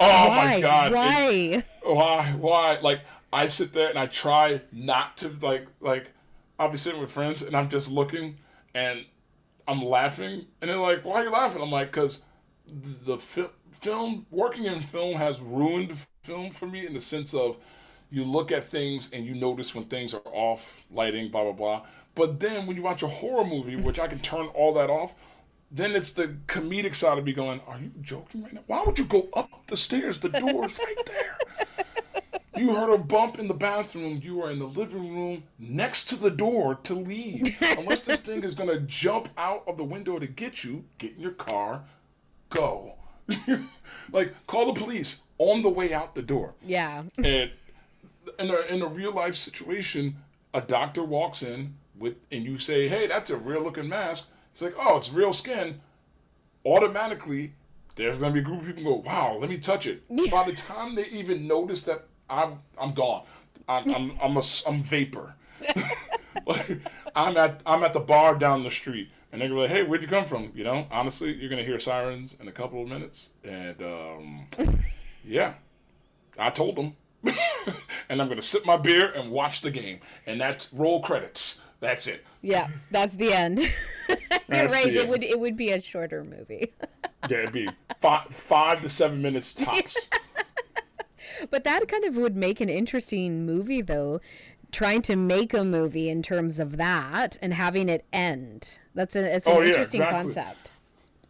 Oh 0.00 0.28
why, 0.28 0.36
my 0.54 0.60
god! 0.60 0.86
It- 0.92 0.94
why? 0.94 1.64
why 1.94 2.32
why 2.38 2.78
like 2.80 3.00
i 3.32 3.46
sit 3.46 3.72
there 3.74 3.88
and 3.90 3.98
i 3.98 4.06
try 4.06 4.60
not 4.72 5.16
to 5.18 5.28
like 5.42 5.66
like 5.80 6.08
i'll 6.58 6.70
be 6.70 6.76
sitting 6.78 7.00
with 7.00 7.10
friends 7.12 7.42
and 7.42 7.54
i'm 7.56 7.68
just 7.68 7.90
looking 7.90 8.36
and 8.74 9.04
i'm 9.68 9.82
laughing 9.82 10.46
and 10.60 10.70
they're 10.70 10.76
like 10.76 11.04
why 11.04 11.20
are 11.20 11.24
you 11.24 11.30
laughing 11.30 11.62
i'm 11.62 11.70
like 11.70 11.90
because 11.90 12.22
the 12.66 13.18
fi- 13.18 13.50
film 13.80 14.26
working 14.30 14.64
in 14.64 14.82
film 14.82 15.16
has 15.16 15.40
ruined 15.40 15.96
film 16.22 16.50
for 16.50 16.66
me 16.66 16.86
in 16.86 16.92
the 16.94 17.00
sense 17.00 17.34
of 17.34 17.56
you 18.10 18.24
look 18.24 18.50
at 18.52 18.64
things 18.64 19.10
and 19.12 19.24
you 19.24 19.34
notice 19.34 19.74
when 19.74 19.84
things 19.84 20.14
are 20.14 20.22
off 20.26 20.84
lighting 20.90 21.30
blah 21.30 21.44
blah 21.44 21.52
blah 21.52 21.86
but 22.14 22.40
then 22.40 22.66
when 22.66 22.76
you 22.76 22.82
watch 22.82 23.02
a 23.02 23.08
horror 23.08 23.44
movie 23.44 23.76
which 23.76 23.98
i 23.98 24.06
can 24.06 24.18
turn 24.20 24.46
all 24.48 24.72
that 24.74 24.90
off 24.90 25.14
then 25.70 25.94
it's 25.94 26.12
the 26.12 26.36
comedic 26.46 26.94
side 26.94 27.16
of 27.18 27.24
me 27.24 27.32
going, 27.32 27.60
Are 27.66 27.78
you 27.78 27.92
joking 28.00 28.42
right 28.42 28.52
now? 28.52 28.62
Why 28.66 28.82
would 28.84 28.98
you 28.98 29.04
go 29.04 29.28
up 29.34 29.48
the 29.68 29.76
stairs? 29.76 30.18
The 30.18 30.28
door's 30.28 30.76
right 30.78 30.96
there. 31.06 31.38
You 32.60 32.74
heard 32.74 32.92
a 32.92 32.98
bump 32.98 33.38
in 33.38 33.48
the 33.48 33.54
bathroom. 33.54 34.20
You 34.22 34.42
are 34.42 34.50
in 34.50 34.58
the 34.58 34.66
living 34.66 35.16
room 35.16 35.44
next 35.58 36.10
to 36.10 36.16
the 36.16 36.30
door 36.30 36.74
to 36.82 36.94
leave. 36.94 37.56
Unless 37.62 38.00
this 38.00 38.20
thing 38.20 38.44
is 38.44 38.54
going 38.54 38.68
to 38.68 38.80
jump 38.80 39.30
out 39.38 39.64
of 39.66 39.78
the 39.78 39.84
window 39.84 40.18
to 40.18 40.26
get 40.26 40.62
you, 40.62 40.84
get 40.98 41.14
in 41.14 41.20
your 41.20 41.30
car, 41.30 41.84
go. 42.50 42.96
like, 44.12 44.34
call 44.46 44.74
the 44.74 44.78
police 44.78 45.22
on 45.38 45.62
the 45.62 45.70
way 45.70 45.94
out 45.94 46.14
the 46.14 46.20
door. 46.20 46.52
Yeah. 46.62 47.04
And 47.16 47.50
in 48.38 48.50
a, 48.50 48.60
in 48.68 48.82
a 48.82 48.86
real 48.88 49.14
life 49.14 49.36
situation, 49.36 50.16
a 50.52 50.60
doctor 50.60 51.02
walks 51.02 51.42
in 51.42 51.76
with, 51.98 52.16
and 52.30 52.44
you 52.44 52.58
say, 52.58 52.88
"Hey, 52.88 53.06
that's 53.06 53.30
a 53.30 53.38
real 53.38 53.62
looking 53.62 53.88
mask." 53.88 54.28
It's 54.52 54.60
like, 54.60 54.74
"Oh, 54.78 54.98
it's 54.98 55.10
real 55.10 55.32
skin." 55.32 55.80
Automatically, 56.66 57.54
there's 57.94 58.18
gonna 58.18 58.34
be 58.34 58.40
a 58.40 58.42
group 58.42 58.60
of 58.60 58.66
people 58.66 58.82
go, 58.82 58.94
"Wow, 58.96 59.38
let 59.40 59.48
me 59.48 59.58
touch 59.58 59.86
it." 59.86 60.02
By 60.30 60.44
the 60.44 60.52
time 60.52 60.94
they 60.94 61.06
even 61.06 61.46
notice 61.46 61.84
that 61.84 62.09
I'm 62.30 62.60
I'm 62.78 62.94
gone, 62.94 63.24
I'm 63.68 63.92
I'm 63.94 64.12
I'm 64.22 64.36
a 64.36 64.42
I'm 64.66 64.82
vapor. 64.82 65.34
like, 66.46 66.78
I'm 67.14 67.36
at 67.36 67.60
I'm 67.66 67.82
at 67.82 67.92
the 67.92 68.00
bar 68.00 68.36
down 68.36 68.62
the 68.62 68.70
street, 68.70 69.10
and 69.32 69.42
they're 69.42 69.48
like, 69.50 69.70
"Hey, 69.70 69.82
where'd 69.82 70.02
you 70.02 70.08
come 70.08 70.26
from?" 70.26 70.52
You 70.54 70.64
know, 70.64 70.86
honestly, 70.90 71.34
you're 71.34 71.50
gonna 71.50 71.64
hear 71.64 71.78
sirens 71.80 72.36
in 72.40 72.48
a 72.48 72.52
couple 72.52 72.82
of 72.82 72.88
minutes, 72.88 73.30
and 73.44 73.82
um, 73.82 74.46
yeah, 75.24 75.54
I 76.38 76.50
told 76.50 76.76
them. 76.76 76.96
and 78.08 78.22
I'm 78.22 78.28
gonna 78.28 78.40
sip 78.40 78.64
my 78.64 78.78
beer 78.78 79.10
and 79.12 79.30
watch 79.30 79.60
the 79.60 79.70
game, 79.70 80.00
and 80.26 80.40
that's 80.40 80.72
roll 80.72 81.02
credits. 81.02 81.60
That's 81.80 82.06
it. 82.06 82.24
Yeah, 82.42 82.68
that's 82.90 83.14
the 83.14 83.32
end. 83.32 83.58
You're 83.58 84.68
right. 84.68 84.86
It 84.86 85.00
end. 85.00 85.10
would 85.10 85.22
it 85.22 85.38
would 85.38 85.56
be 85.56 85.70
a 85.72 85.80
shorter 85.80 86.24
movie. 86.24 86.72
Yeah, 87.28 87.38
it'd 87.38 87.52
be 87.52 87.68
five, 88.00 88.26
five 88.34 88.80
to 88.80 88.88
seven 88.88 89.20
minutes 89.20 89.52
tops. 89.54 90.08
But 91.50 91.64
that 91.64 91.86
kind 91.88 92.04
of 92.04 92.16
would 92.16 92.36
make 92.36 92.60
an 92.60 92.68
interesting 92.68 93.46
movie, 93.46 93.82
though. 93.82 94.20
Trying 94.72 95.02
to 95.02 95.16
make 95.16 95.52
a 95.52 95.64
movie 95.64 96.08
in 96.08 96.22
terms 96.22 96.60
of 96.60 96.76
that 96.76 97.36
and 97.42 97.54
having 97.54 97.88
it 97.88 98.04
end. 98.12 98.78
That's 98.94 99.16
a 99.16 99.36
it's 99.36 99.46
an 99.46 99.52
Oh, 99.56 99.60
yeah, 99.60 99.68
interesting 99.68 100.00
exactly. 100.02 100.34
concept. 100.34 100.70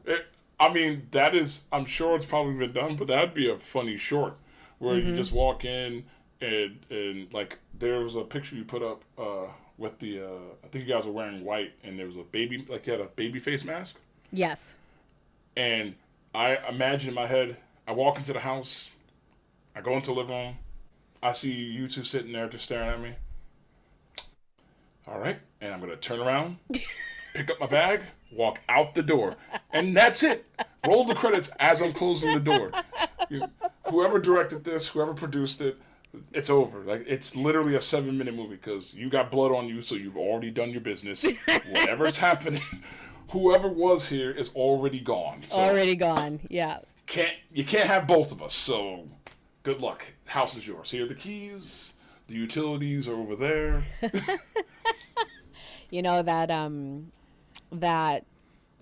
It, 0.04 0.26
I 0.58 0.70
mean, 0.72 1.06
that 1.12 1.34
is. 1.34 1.62
I'm 1.72 1.86
sure 1.86 2.16
it's 2.16 2.26
probably 2.26 2.54
been 2.54 2.72
done, 2.74 2.96
but 2.96 3.06
that'd 3.06 3.32
be 3.32 3.48
a 3.50 3.58
funny 3.58 3.96
short 3.96 4.34
where 4.78 4.98
you 4.98 5.14
just 5.14 5.32
walk 5.32 5.64
in 5.64 6.04
and 6.42 6.78
and 6.90 7.32
like 7.32 7.58
there 7.78 8.00
was 8.00 8.14
a 8.16 8.22
picture 8.22 8.56
you 8.56 8.64
put 8.64 8.82
up 8.82 9.02
uh, 9.18 9.46
with 9.78 9.98
the. 10.00 10.20
Uh, 10.22 10.28
I 10.62 10.68
think 10.68 10.86
you 10.86 10.92
guys 10.92 11.06
were 11.06 11.12
wearing 11.12 11.42
white, 11.42 11.72
and 11.82 11.98
there 11.98 12.06
was 12.06 12.16
a 12.16 12.22
baby 12.22 12.66
like 12.68 12.86
you 12.86 12.92
had 12.92 13.00
a 13.00 13.06
baby 13.16 13.38
face 13.38 13.64
mask. 13.64 14.00
Yes. 14.32 14.74
And 15.56 15.94
I 16.34 16.58
imagine 16.68 17.08
in 17.08 17.14
my 17.14 17.26
head, 17.26 17.56
I 17.88 17.92
walk 17.92 18.16
into 18.18 18.32
the 18.34 18.40
house, 18.40 18.90
I 19.74 19.80
go 19.80 19.94
into 19.94 20.08
the 20.08 20.16
living 20.20 20.34
room, 20.34 20.54
I 21.22 21.32
see 21.32 21.52
you 21.52 21.88
two 21.88 22.04
sitting 22.04 22.32
there 22.32 22.48
just 22.48 22.64
staring 22.64 22.88
at 22.90 23.00
me. 23.00 23.14
All 25.06 25.18
right, 25.18 25.38
and 25.60 25.72
I'm 25.72 25.80
gonna 25.80 25.96
turn 25.96 26.20
around, 26.20 26.58
pick 27.34 27.50
up 27.50 27.58
my 27.60 27.66
bag, 27.66 28.02
walk 28.32 28.60
out 28.68 28.94
the 28.94 29.02
door, 29.02 29.36
and 29.72 29.96
that's 29.96 30.22
it. 30.22 30.44
Roll 30.86 31.04
the 31.04 31.14
credits 31.14 31.48
as 31.58 31.80
I'm 31.82 31.92
closing 31.92 32.32
the 32.32 32.40
door. 32.40 32.72
You- 33.28 33.48
whoever 33.88 34.18
directed 34.18 34.64
this, 34.64 34.86
whoever 34.88 35.14
produced 35.14 35.60
it, 35.60 35.78
it's 36.32 36.50
over. 36.50 36.80
Like 36.80 37.04
it's 37.08 37.34
literally 37.34 37.74
a 37.74 37.80
seven 37.80 38.16
minute 38.18 38.34
movie 38.34 38.56
because 38.56 38.94
you 38.94 39.08
got 39.10 39.30
blood 39.32 39.52
on 39.52 39.66
you, 39.68 39.82
so 39.82 39.94
you've 39.94 40.16
already 40.16 40.50
done 40.50 40.70
your 40.70 40.80
business. 40.80 41.26
Whatever's 41.70 42.18
happening, 42.28 42.62
whoever 43.30 43.68
was 43.68 44.08
here 44.08 44.30
is 44.30 44.52
already 44.54 45.00
gone. 45.00 45.42
So 45.44 45.58
Already 45.58 45.94
gone. 45.96 46.40
Yeah. 46.48 46.78
can't 47.06 47.36
you 47.52 47.64
can't 47.64 47.88
have 47.88 48.06
both 48.06 48.30
of 48.32 48.42
us. 48.42 48.54
So 48.54 49.08
good 49.62 49.80
luck. 49.80 50.04
House 50.26 50.56
is 50.56 50.66
yours. 50.66 50.90
Here 50.90 51.04
are 51.04 51.08
the 51.08 51.14
keys. 51.14 51.94
The 52.28 52.34
utilities 52.34 53.08
are 53.08 53.14
over 53.16 53.36
there. 53.36 53.84
You 55.90 56.02
know 56.02 56.22
that 56.22 56.50
um 56.50 57.10
that 57.72 58.24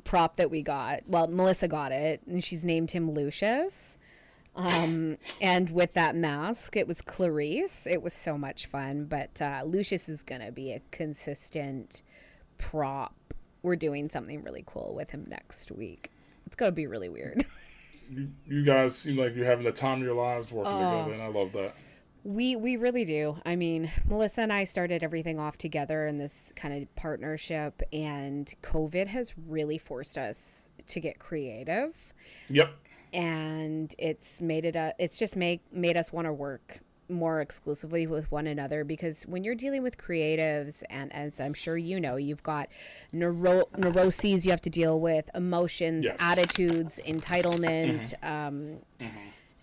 prop 0.05 0.37
that 0.37 0.51
we 0.51 0.63
got. 0.63 1.01
Well, 1.07 1.27
Melissa 1.27 1.69
got 1.69 1.91
it 1.93 2.21
and 2.27 2.45
she's 2.45 2.65
named 2.65 2.91
him 2.91 3.11
Lucius. 3.11 3.97
Um 4.55 5.17
and 5.41 5.71
with 5.71 5.95
that 5.95 6.15
mask, 6.15 6.77
it 6.77 6.87
was 6.87 7.01
Clarice. 7.01 7.87
It 7.87 8.03
was 8.03 8.13
so 8.13 8.37
much 8.37 8.67
fun, 8.67 9.07
but 9.07 9.41
uh 9.41 9.63
Lucius 9.65 10.09
is 10.09 10.23
going 10.23 10.43
to 10.43 10.53
be 10.53 10.73
a 10.73 10.83
consistent 10.91 12.03
prop. 12.59 13.15
We're 13.63 13.77
doing 13.77 14.11
something 14.11 14.43
really 14.43 14.65
cool 14.67 14.95
with 14.95 15.11
him 15.11 15.27
next 15.29 15.73
week. 15.73 16.11
It's 16.47 16.57
going 16.57 16.73
to 16.73 16.77
be 16.77 16.87
really 16.87 17.09
weird. 17.09 17.45
You, 18.11 18.31
you 18.47 18.65
guys 18.65 18.97
seem 18.97 19.17
like 19.17 19.35
you're 19.37 19.45
having 19.45 19.65
the 19.65 19.73
time 19.73 19.99
of 19.99 20.05
your 20.05 20.15
lives 20.15 20.51
working 20.53 20.73
together, 20.73 21.13
and 21.13 21.23
I 21.23 21.27
love 21.29 21.53
that. 21.53 21.75
We 22.25 22.57
we 22.57 22.77
really 22.77 23.05
do. 23.05 23.37
I 23.47 23.57
mean, 23.57 23.91
Melissa 24.07 24.43
and 24.43 24.53
I 24.53 24.65
started 24.65 25.03
everything 25.03 25.39
off 25.39 25.57
together 25.57 26.07
in 26.07 26.19
this 26.19 26.53
kind 26.57 26.83
of 26.83 26.95
partnership 26.97 27.81
and 27.93 28.53
COVID 28.63 29.07
has 29.09 29.33
really 29.47 29.79
forced 29.79 30.19
us 30.19 30.69
to 30.89 31.01
get 31.01 31.19
creative 31.19 32.13
Yep. 32.51 32.71
and 33.13 33.95
it's 33.99 34.41
made 34.41 34.65
it 34.65 34.75
a 34.77 34.95
it's 34.99 35.19
just 35.19 35.37
make 35.37 35.61
made 35.73 35.97
us 35.97 36.13
want 36.13 36.27
to 36.27 36.33
work 36.33 36.81
more 37.11 37.41
exclusively 37.41 38.07
with 38.07 38.31
one 38.31 38.47
another 38.47 38.85
because 38.85 39.25
when 39.25 39.43
you're 39.45 39.55
dealing 39.55 39.83
with 39.83 39.97
creatives 39.99 40.83
and 40.91 41.13
as 41.13 41.41
I'm 41.41 41.55
sure 41.55 41.77
you 41.77 41.99
know 42.01 42.17
you've 42.17 42.43
got 42.43 42.69
neuro- 43.13 43.69
neuroses 43.77 44.45
you 44.45 44.51
have 44.51 44.61
to 44.63 44.71
deal 44.71 45.01
with 45.01 45.31
emotions 45.35 46.05
Yes. 46.05 46.17
attitudes 46.21 47.01
entitlement 47.07 48.13
um, 48.23 48.79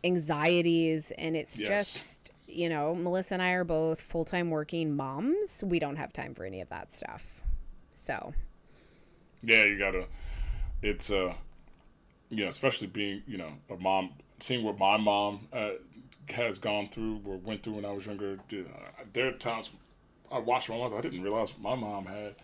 anxieties 0.04 1.12
and 1.18 1.36
it's 1.36 1.60
Yes. 1.60 1.68
just 1.94 2.32
you 2.48 2.70
know 2.70 2.94
Melissa 2.96 3.34
and 3.36 3.44
I 3.44 3.52
are 3.52 3.64
both 3.64 4.02
full-time 4.02 4.50
working 4.50 4.96
moms 4.96 5.64
we 5.66 5.80
don't 5.80 5.96
have 5.98 6.14
time 6.14 6.34
for 6.34 6.46
any 6.46 6.62
of 6.62 6.70
that 6.70 6.94
stuff 6.94 7.42
so 8.04 8.34
Yeah, 9.44 9.64
you 9.66 9.78
gotta. 9.80 10.06
It's 10.82 11.10
uh, 11.12 11.34
you 12.30 12.44
know, 12.44 12.50
especially 12.50 12.88
being 12.88 13.24
you 13.28 13.38
know 13.38 13.54
a 13.70 13.76
mom, 13.78 14.12
seeing 14.40 14.64
what 14.64 14.78
my 14.78 14.98
mom 14.98 15.48
uh, 15.54 15.72
has 16.32 16.60
gone 16.60 16.90
through 16.90 17.22
or 17.26 17.38
went 17.38 17.64
through 17.64 17.74
when 17.74 17.86
I 17.86 17.92
was 17.92 18.06
younger. 18.06 18.38
Uh, 18.52 18.64
there 19.14 19.28
are 19.28 19.32
times 19.32 19.70
I 20.32 20.40
watched 20.40 20.70
my 20.70 20.78
mother. 20.78 20.98
I 20.98 21.02
didn't 21.02 21.22
realize 21.24 21.54
my 21.60 21.76
mom 21.76 22.06
had 22.06 22.36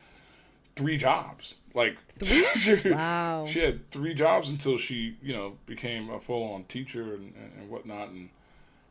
three 0.75 0.97
jobs. 0.97 1.55
Like 1.73 1.97
she, 2.23 2.75
Wow. 2.85 3.45
she 3.47 3.59
had 3.59 3.89
three 3.91 4.13
jobs 4.13 4.49
until 4.49 4.77
she 4.77 5.17
you 5.21 5.33
know 5.33 5.57
became 5.65 6.09
a 6.09 6.19
full 6.19 6.53
on 6.53 6.63
teacher 6.65 7.13
and, 7.15 7.33
and, 7.35 7.51
and 7.59 7.69
whatnot 7.69 8.09
and. 8.09 8.29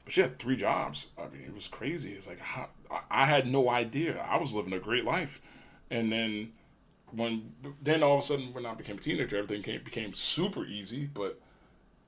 But 0.05 0.15
she 0.15 0.23
had 0.23 0.39
three 0.39 0.57
jobs. 0.57 1.09
I 1.19 1.29
mean, 1.29 1.43
it 1.47 1.55
was 1.55 1.69
crazy. 1.69 2.13
It's 2.13 2.27
like 2.27 2.41
how, 2.41 2.69
I, 2.91 3.01
I 3.11 3.27
had 3.27 3.47
no 3.47 3.69
idea. 3.69 4.19
I 4.19 4.39
was 4.39 4.55
living 4.55 4.73
a 4.73 4.79
great 4.79 5.05
life, 5.05 5.43
and 5.91 6.11
then 6.11 6.53
when 7.13 7.53
then 7.83 8.03
all 8.03 8.15
of 8.19 8.21
a 8.21 8.27
sudden 8.27 8.55
when 8.55 8.65
I 8.65 8.73
became 8.75 8.97
a 8.97 9.01
teenager, 9.01 9.37
everything 9.37 9.63
came, 9.63 9.83
became 9.85 10.15
super 10.15 10.65
easy. 10.65 11.05
But 11.13 11.39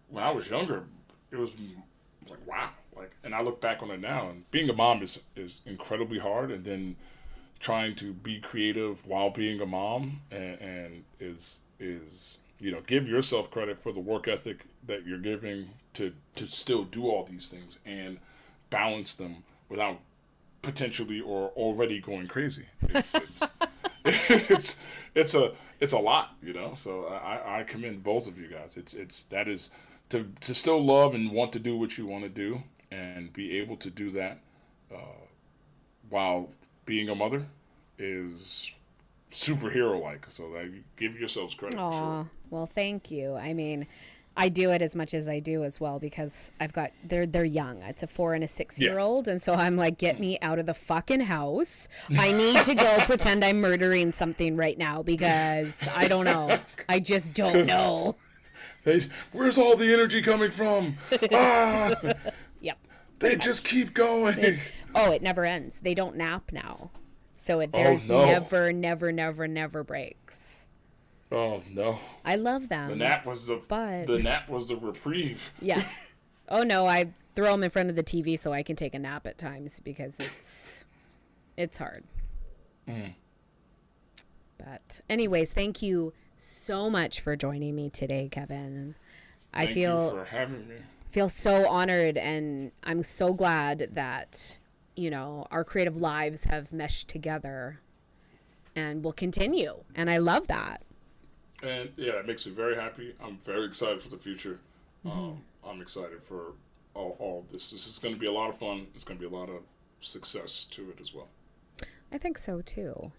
when 0.09 0.25
I 0.25 0.31
was 0.31 0.49
younger, 0.49 0.85
it 1.31 1.37
was 1.37 1.51
like 2.29 2.47
wow, 2.47 2.71
like, 2.97 3.13
and 3.25 3.35
I 3.35 3.43
look 3.43 3.61
back 3.61 3.83
on 3.83 3.91
it 3.91 4.01
now, 4.01 4.29
and 4.31 4.51
being 4.51 4.69
a 4.69 4.73
mom 4.73 5.03
is 5.03 5.21
is 5.37 5.63
incredibly 5.67 6.19
hard, 6.19 6.51
and 6.51 6.65
then 6.65 6.97
trying 7.61 7.95
to 7.95 8.13
be 8.13 8.41
creative 8.41 9.07
while 9.07 9.31
being 9.31 9.61
a 9.61 9.67
mom, 9.67 10.21
and, 10.31 10.61
and 10.61 11.05
is 11.21 11.59
is 11.79 12.39
you 12.59 12.71
know 12.71 12.81
give 12.87 13.09
yourself 13.09 13.51
credit 13.51 13.79
for 13.79 13.93
the 13.93 14.01
work 14.01 14.29
ethic 14.29 14.67
that 14.87 15.07
you're 15.07 15.19
giving 15.19 15.71
to 15.95 16.13
to 16.37 16.47
still 16.47 16.85
do 16.85 17.09
all 17.09 17.25
these 17.25 17.49
things 17.49 17.79
and 17.85 18.19
balance 18.71 19.15
them 19.15 19.45
without 19.69 19.99
potentially 20.63 21.21
or 21.21 21.49
already 21.51 22.01
going 22.01 22.29
crazy. 22.29 22.67
It's 22.89 23.15
it's 23.15 23.43
it's 24.05 24.79
it's 25.15 25.35
a 25.35 25.53
it's 25.81 25.93
a 25.93 25.99
lot, 25.99 26.37
you 26.43 26.53
know. 26.53 26.75
So 26.75 27.07
I, 27.07 27.61
I 27.61 27.63
commend 27.65 28.03
both 28.03 28.29
of 28.29 28.39
you 28.39 28.49
guys. 28.49 28.77
It's 28.77 28.95
it's 28.95 29.25
that 29.25 29.49
is 29.49 29.71
to 30.13 30.31
to 30.41 30.55
still 30.55 30.85
love 30.85 31.15
and 31.15 31.31
want 31.33 31.53
to 31.55 31.59
do 31.59 31.77
what 31.77 31.97
you 31.97 32.07
want 32.07 32.23
to 32.23 32.29
do 32.29 32.63
and 32.91 33.33
be 33.33 33.59
able 33.59 33.77
to 33.79 33.89
do 33.89 34.11
that 34.11 34.39
uh, 34.95 34.99
while 36.11 36.51
being 36.85 37.09
a 37.09 37.15
mother 37.15 37.47
is 37.99 38.73
superhero 39.31 40.01
like. 40.01 40.27
So 40.29 40.49
like, 40.49 40.71
give 40.97 41.19
yourselves 41.19 41.55
credit 41.55 41.77
for 41.77 41.83
Aw, 41.83 41.91
sure. 42.23 42.31
well, 42.51 42.67
thank 42.67 43.11
you. 43.11 43.37
I 43.37 43.55
mean, 43.55 43.87
I 44.37 44.51
do 44.51 44.71
it 44.71 44.83
as 44.83 44.95
much 44.95 45.15
as 45.15 45.29
I 45.29 45.39
do 45.39 45.65
as 45.65 45.81
well 45.81 45.99
because 45.99 46.51
I've 46.61 46.75
got 46.75 46.91
they're 47.05 47.25
they're 47.25 47.47
young. 47.47 47.81
It's 47.83 48.03
a 48.03 48.07
four 48.07 48.35
and 48.35 48.45
a 48.45 48.49
six 48.49 48.79
year 48.81 48.99
old, 48.99 49.29
and 49.29 49.41
so 49.41 49.55
I'm 49.55 49.77
like, 49.77 49.97
get 49.97 50.21
me 50.21 50.39
out 50.43 50.59
of 50.59 50.67
the 50.67 50.75
fucking 50.75 51.21
house. 51.21 51.89
I 52.19 52.33
need 52.33 52.63
to 52.65 52.75
go 52.75 52.99
pretend 53.07 53.43
I'm 53.43 53.61
murdering 53.63 54.13
something 54.13 54.57
right 54.57 54.77
now 54.77 55.03
because 55.03 55.89
I 55.95 56.07
don't 56.07 56.27
know. 56.27 56.59
I 56.89 57.01
just 57.01 57.33
don't 57.33 57.67
know. 57.75 58.17
They, 58.85 59.07
where's 59.33 59.59
all 59.59 59.77
the 59.77 59.93
energy 59.93 60.23
coming 60.23 60.51
from? 60.51 60.97
ah, 61.33 61.95
Yep. 62.61 62.79
they 63.21 63.37
just 63.37 63.65
keep 63.65 63.95
going. 63.95 64.61
Oh, 64.95 65.13
it 65.13 65.23
never 65.23 65.45
ends. 65.45 65.79
They 65.81 65.95
don't 65.95 66.17
nap 66.17 66.51
now, 66.53 66.91
so 67.41 67.61
it 67.61 67.71
there's 67.73 68.09
no. 68.11 68.25
never, 68.27 68.73
never, 68.73 69.13
never, 69.13 69.47
never 69.49 69.85
breaks. 69.85 70.67
Oh 71.31 71.63
no. 71.71 71.99
I 72.25 72.37
love 72.37 72.69
them. 72.69 72.91
The 72.91 72.97
nap 72.97 73.25
was 73.25 73.47
the 73.47 73.63
But- 73.67 74.07
the 74.07 74.19
nap 74.19 74.49
was 74.49 74.69
the 74.69 74.77
reprieve. 74.77 75.53
Yeah. 75.63 75.83
Oh 76.49 76.63
no, 76.65 76.85
I 76.87 77.13
throw 77.35 77.53
them 77.53 77.63
in 77.63 77.71
front 77.71 77.89
of 77.89 77.97
the 77.97 78.03
TV 78.03 78.39
so 78.39 78.53
I 78.53 78.63
can 78.63 78.77
take 78.77 78.95
a 78.95 78.99
nap 78.99 79.27
at 79.27 79.39
times 79.39 79.81
because 79.81 80.17
it's 80.19 80.85
it's 81.57 81.79
hard. 81.79 82.05
But 84.59 85.01
anyways, 85.09 85.53
thank 85.53 85.83
you 85.83 86.13
so 86.43 86.91
much 86.91 87.21
for 87.21 87.37
joining 87.37 87.75
me 87.75 87.89
today, 87.91 88.29
Kevin. 88.31 88.95
I 89.55 89.67
feel 89.67 90.05
you 90.05 90.11
for 90.11 90.25
having 90.25 90.69
me. 90.69 90.77
feel 91.11 91.29
so 91.29 91.69
honored 91.69 92.17
and 92.17 92.73
I'm 92.83 93.03
so 93.03 93.35
glad 93.35 93.91
that 93.93 94.59
you 94.97 95.11
know 95.11 95.47
our 95.51 95.65
creative 95.65 95.97
lives 95.97 96.45
have 96.45 96.73
meshed 96.73 97.09
together 97.09 97.81
and 98.75 99.05
will 99.05 99.13
continue. 99.13 99.85
And 99.95 100.11
I 100.11 100.19
love 100.19 100.49
that. 100.49 100.83
And 101.63 101.91
yeah, 101.97 102.15
it 102.15 102.27
makes 102.27 102.47
me 102.47 102.53
very 102.53 102.75
happy. 102.75 103.15
I'm 103.23 103.39
very 103.45 103.67
excited 103.67 104.03
for 104.03 104.09
the 104.09 104.17
future. 104.17 104.61
Mm-hmm. 105.05 105.19
Um, 105.19 105.45
I'm 105.65 105.81
excited 105.81 106.23
for 106.23 106.55
all, 106.95 107.17
all 107.19 107.41
of 107.41 107.53
this. 107.53 107.71
This 107.71 107.87
is 107.87 107.99
going 107.99 108.15
to 108.15 108.21
be 108.21 108.27
a 108.27 108.33
lot 108.33 108.51
of 108.51 108.59
fun. 108.59 108.89
It's 108.95 109.05
going 109.05 109.19
to 109.19 109.29
be 109.29 109.33
a 109.33 109.39
lot 109.39 109.49
of 109.49 109.63
success 110.01 110.67
to 110.71 110.91
it 110.91 111.01
as 111.01 111.15
well. 111.15 111.29
I 112.11 112.19
think 112.19 112.37
so 112.39 112.63
too. 112.63 113.13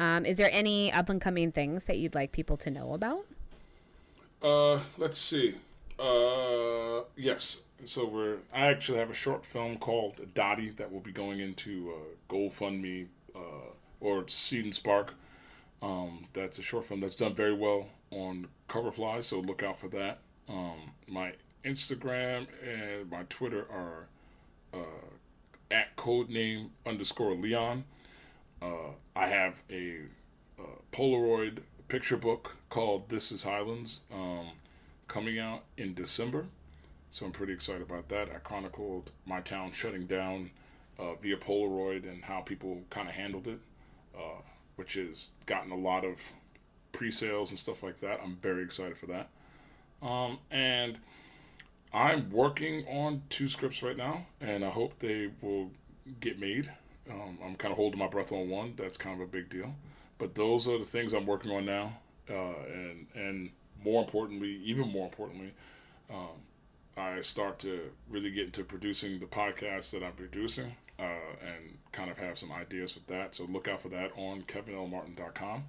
Um, 0.00 0.24
is 0.24 0.38
there 0.38 0.48
any 0.50 0.90
up 0.90 1.10
and 1.10 1.20
coming 1.20 1.52
things 1.52 1.84
that 1.84 1.98
you'd 1.98 2.14
like 2.14 2.32
people 2.32 2.56
to 2.56 2.70
know 2.70 2.94
about? 2.94 3.26
Uh, 4.42 4.80
let's 4.96 5.18
see. 5.18 5.56
Uh, 5.98 7.02
yes. 7.16 7.60
So 7.84 8.06
we're. 8.06 8.38
I 8.50 8.68
actually 8.68 8.98
have 8.98 9.10
a 9.10 9.14
short 9.14 9.44
film 9.44 9.76
called 9.76 10.32
Dottie 10.32 10.70
that 10.70 10.90
will 10.90 11.00
be 11.00 11.12
going 11.12 11.38
into 11.38 11.92
uh, 11.92 12.32
GoFundMe 12.32 13.08
uh, 13.36 13.74
or 14.00 14.26
Seed 14.26 14.64
and 14.64 14.74
Spark. 14.74 15.12
Um, 15.82 16.28
that's 16.32 16.58
a 16.58 16.62
short 16.62 16.86
film 16.86 17.00
that's 17.00 17.14
done 17.14 17.34
very 17.34 17.54
well 17.54 17.88
on 18.10 18.48
Coverfly, 18.70 19.22
so 19.22 19.40
look 19.40 19.62
out 19.62 19.78
for 19.78 19.88
that. 19.88 20.20
Um, 20.48 20.92
my 21.08 21.34
Instagram 21.62 22.46
and 22.66 23.10
my 23.10 23.24
Twitter 23.28 23.66
are 23.70 24.06
uh, 24.72 25.10
at 25.70 25.94
codename 25.96 26.70
underscore 26.86 27.34
Leon. 27.34 27.84
Uh, 28.62 28.92
I 29.16 29.26
have 29.26 29.62
a 29.70 30.00
uh, 30.58 30.62
Polaroid 30.92 31.58
picture 31.88 32.16
book 32.16 32.56
called 32.68 33.08
This 33.08 33.32
Is 33.32 33.44
Highlands 33.44 34.00
um, 34.12 34.50
coming 35.08 35.38
out 35.38 35.64
in 35.76 35.94
December. 35.94 36.46
So 37.10 37.26
I'm 37.26 37.32
pretty 37.32 37.52
excited 37.52 37.82
about 37.82 38.08
that. 38.10 38.28
I 38.30 38.38
chronicled 38.38 39.10
my 39.26 39.40
town 39.40 39.72
shutting 39.72 40.06
down 40.06 40.50
uh, 40.98 41.14
via 41.14 41.36
Polaroid 41.36 42.08
and 42.08 42.24
how 42.24 42.40
people 42.40 42.82
kind 42.90 43.08
of 43.08 43.14
handled 43.14 43.48
it, 43.48 43.58
uh, 44.16 44.42
which 44.76 44.94
has 44.94 45.30
gotten 45.46 45.72
a 45.72 45.76
lot 45.76 46.04
of 46.04 46.18
pre 46.92 47.10
sales 47.10 47.50
and 47.50 47.58
stuff 47.58 47.82
like 47.82 47.98
that. 48.00 48.20
I'm 48.22 48.36
very 48.36 48.62
excited 48.62 48.96
for 48.96 49.06
that. 49.06 49.30
Um, 50.02 50.38
and 50.50 50.98
I'm 51.92 52.30
working 52.30 52.86
on 52.86 53.22
two 53.28 53.48
scripts 53.48 53.82
right 53.82 53.96
now, 53.96 54.26
and 54.40 54.64
I 54.64 54.70
hope 54.70 54.98
they 55.00 55.30
will 55.40 55.70
get 56.20 56.38
made. 56.38 56.70
Um, 57.08 57.38
I'm 57.44 57.54
kind 57.56 57.72
of 57.72 57.76
holding 57.76 57.98
my 57.98 58.08
breath 58.08 58.32
on 58.32 58.48
one. 58.48 58.74
That's 58.76 58.96
kind 58.96 59.20
of 59.20 59.26
a 59.26 59.30
big 59.30 59.48
deal. 59.48 59.74
But 60.18 60.34
those 60.34 60.68
are 60.68 60.78
the 60.78 60.84
things 60.84 61.12
I'm 61.12 61.26
working 61.26 61.50
on 61.50 61.64
now, 61.64 61.98
uh, 62.28 62.54
and 62.72 63.06
and 63.14 63.50
more 63.82 64.02
importantly, 64.02 64.60
even 64.64 64.88
more 64.88 65.06
importantly, 65.06 65.52
um, 66.10 66.42
I 66.96 67.22
start 67.22 67.58
to 67.60 67.90
really 68.10 68.30
get 68.30 68.46
into 68.46 68.64
producing 68.64 69.18
the 69.18 69.26
podcast 69.26 69.92
that 69.92 70.02
I'm 70.02 70.12
producing, 70.12 70.76
uh, 70.98 71.02
and 71.42 71.78
kind 71.92 72.10
of 72.10 72.18
have 72.18 72.38
some 72.38 72.52
ideas 72.52 72.94
with 72.94 73.06
that. 73.06 73.34
So 73.34 73.44
look 73.44 73.66
out 73.66 73.80
for 73.80 73.88
that 73.88 74.10
on 74.16 74.42
kevinlmartin.com. 74.42 75.64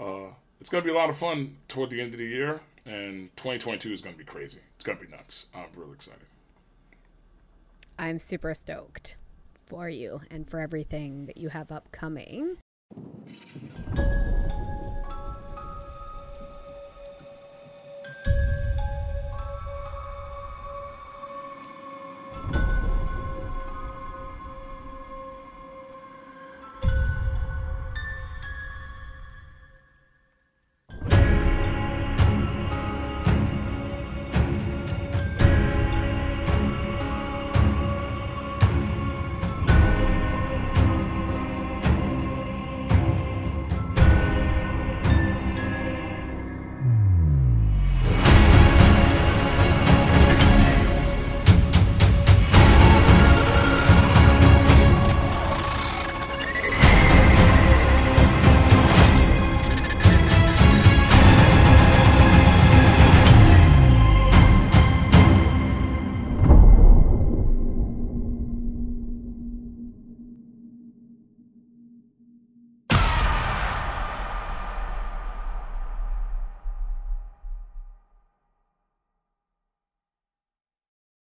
Uh, 0.00 0.32
it's 0.60 0.70
going 0.70 0.82
to 0.82 0.86
be 0.86 0.94
a 0.94 0.98
lot 0.98 1.10
of 1.10 1.16
fun 1.18 1.56
toward 1.68 1.90
the 1.90 2.00
end 2.00 2.14
of 2.14 2.18
the 2.18 2.26
year, 2.26 2.60
and 2.86 3.28
2022 3.36 3.92
is 3.92 4.00
going 4.00 4.14
to 4.14 4.18
be 4.18 4.24
crazy. 4.24 4.60
It's 4.76 4.84
going 4.84 4.96
to 4.98 5.04
be 5.04 5.10
nuts. 5.10 5.46
I'm 5.54 5.66
really 5.76 5.92
excited. 5.92 6.26
I'm 7.98 8.18
super 8.18 8.54
stoked 8.54 9.16
for 9.68 9.88
you 9.88 10.20
and 10.30 10.48
for 10.48 10.60
everything 10.60 11.26
that 11.26 11.36
you 11.36 11.48
have 11.48 11.70
upcoming. 11.70 12.56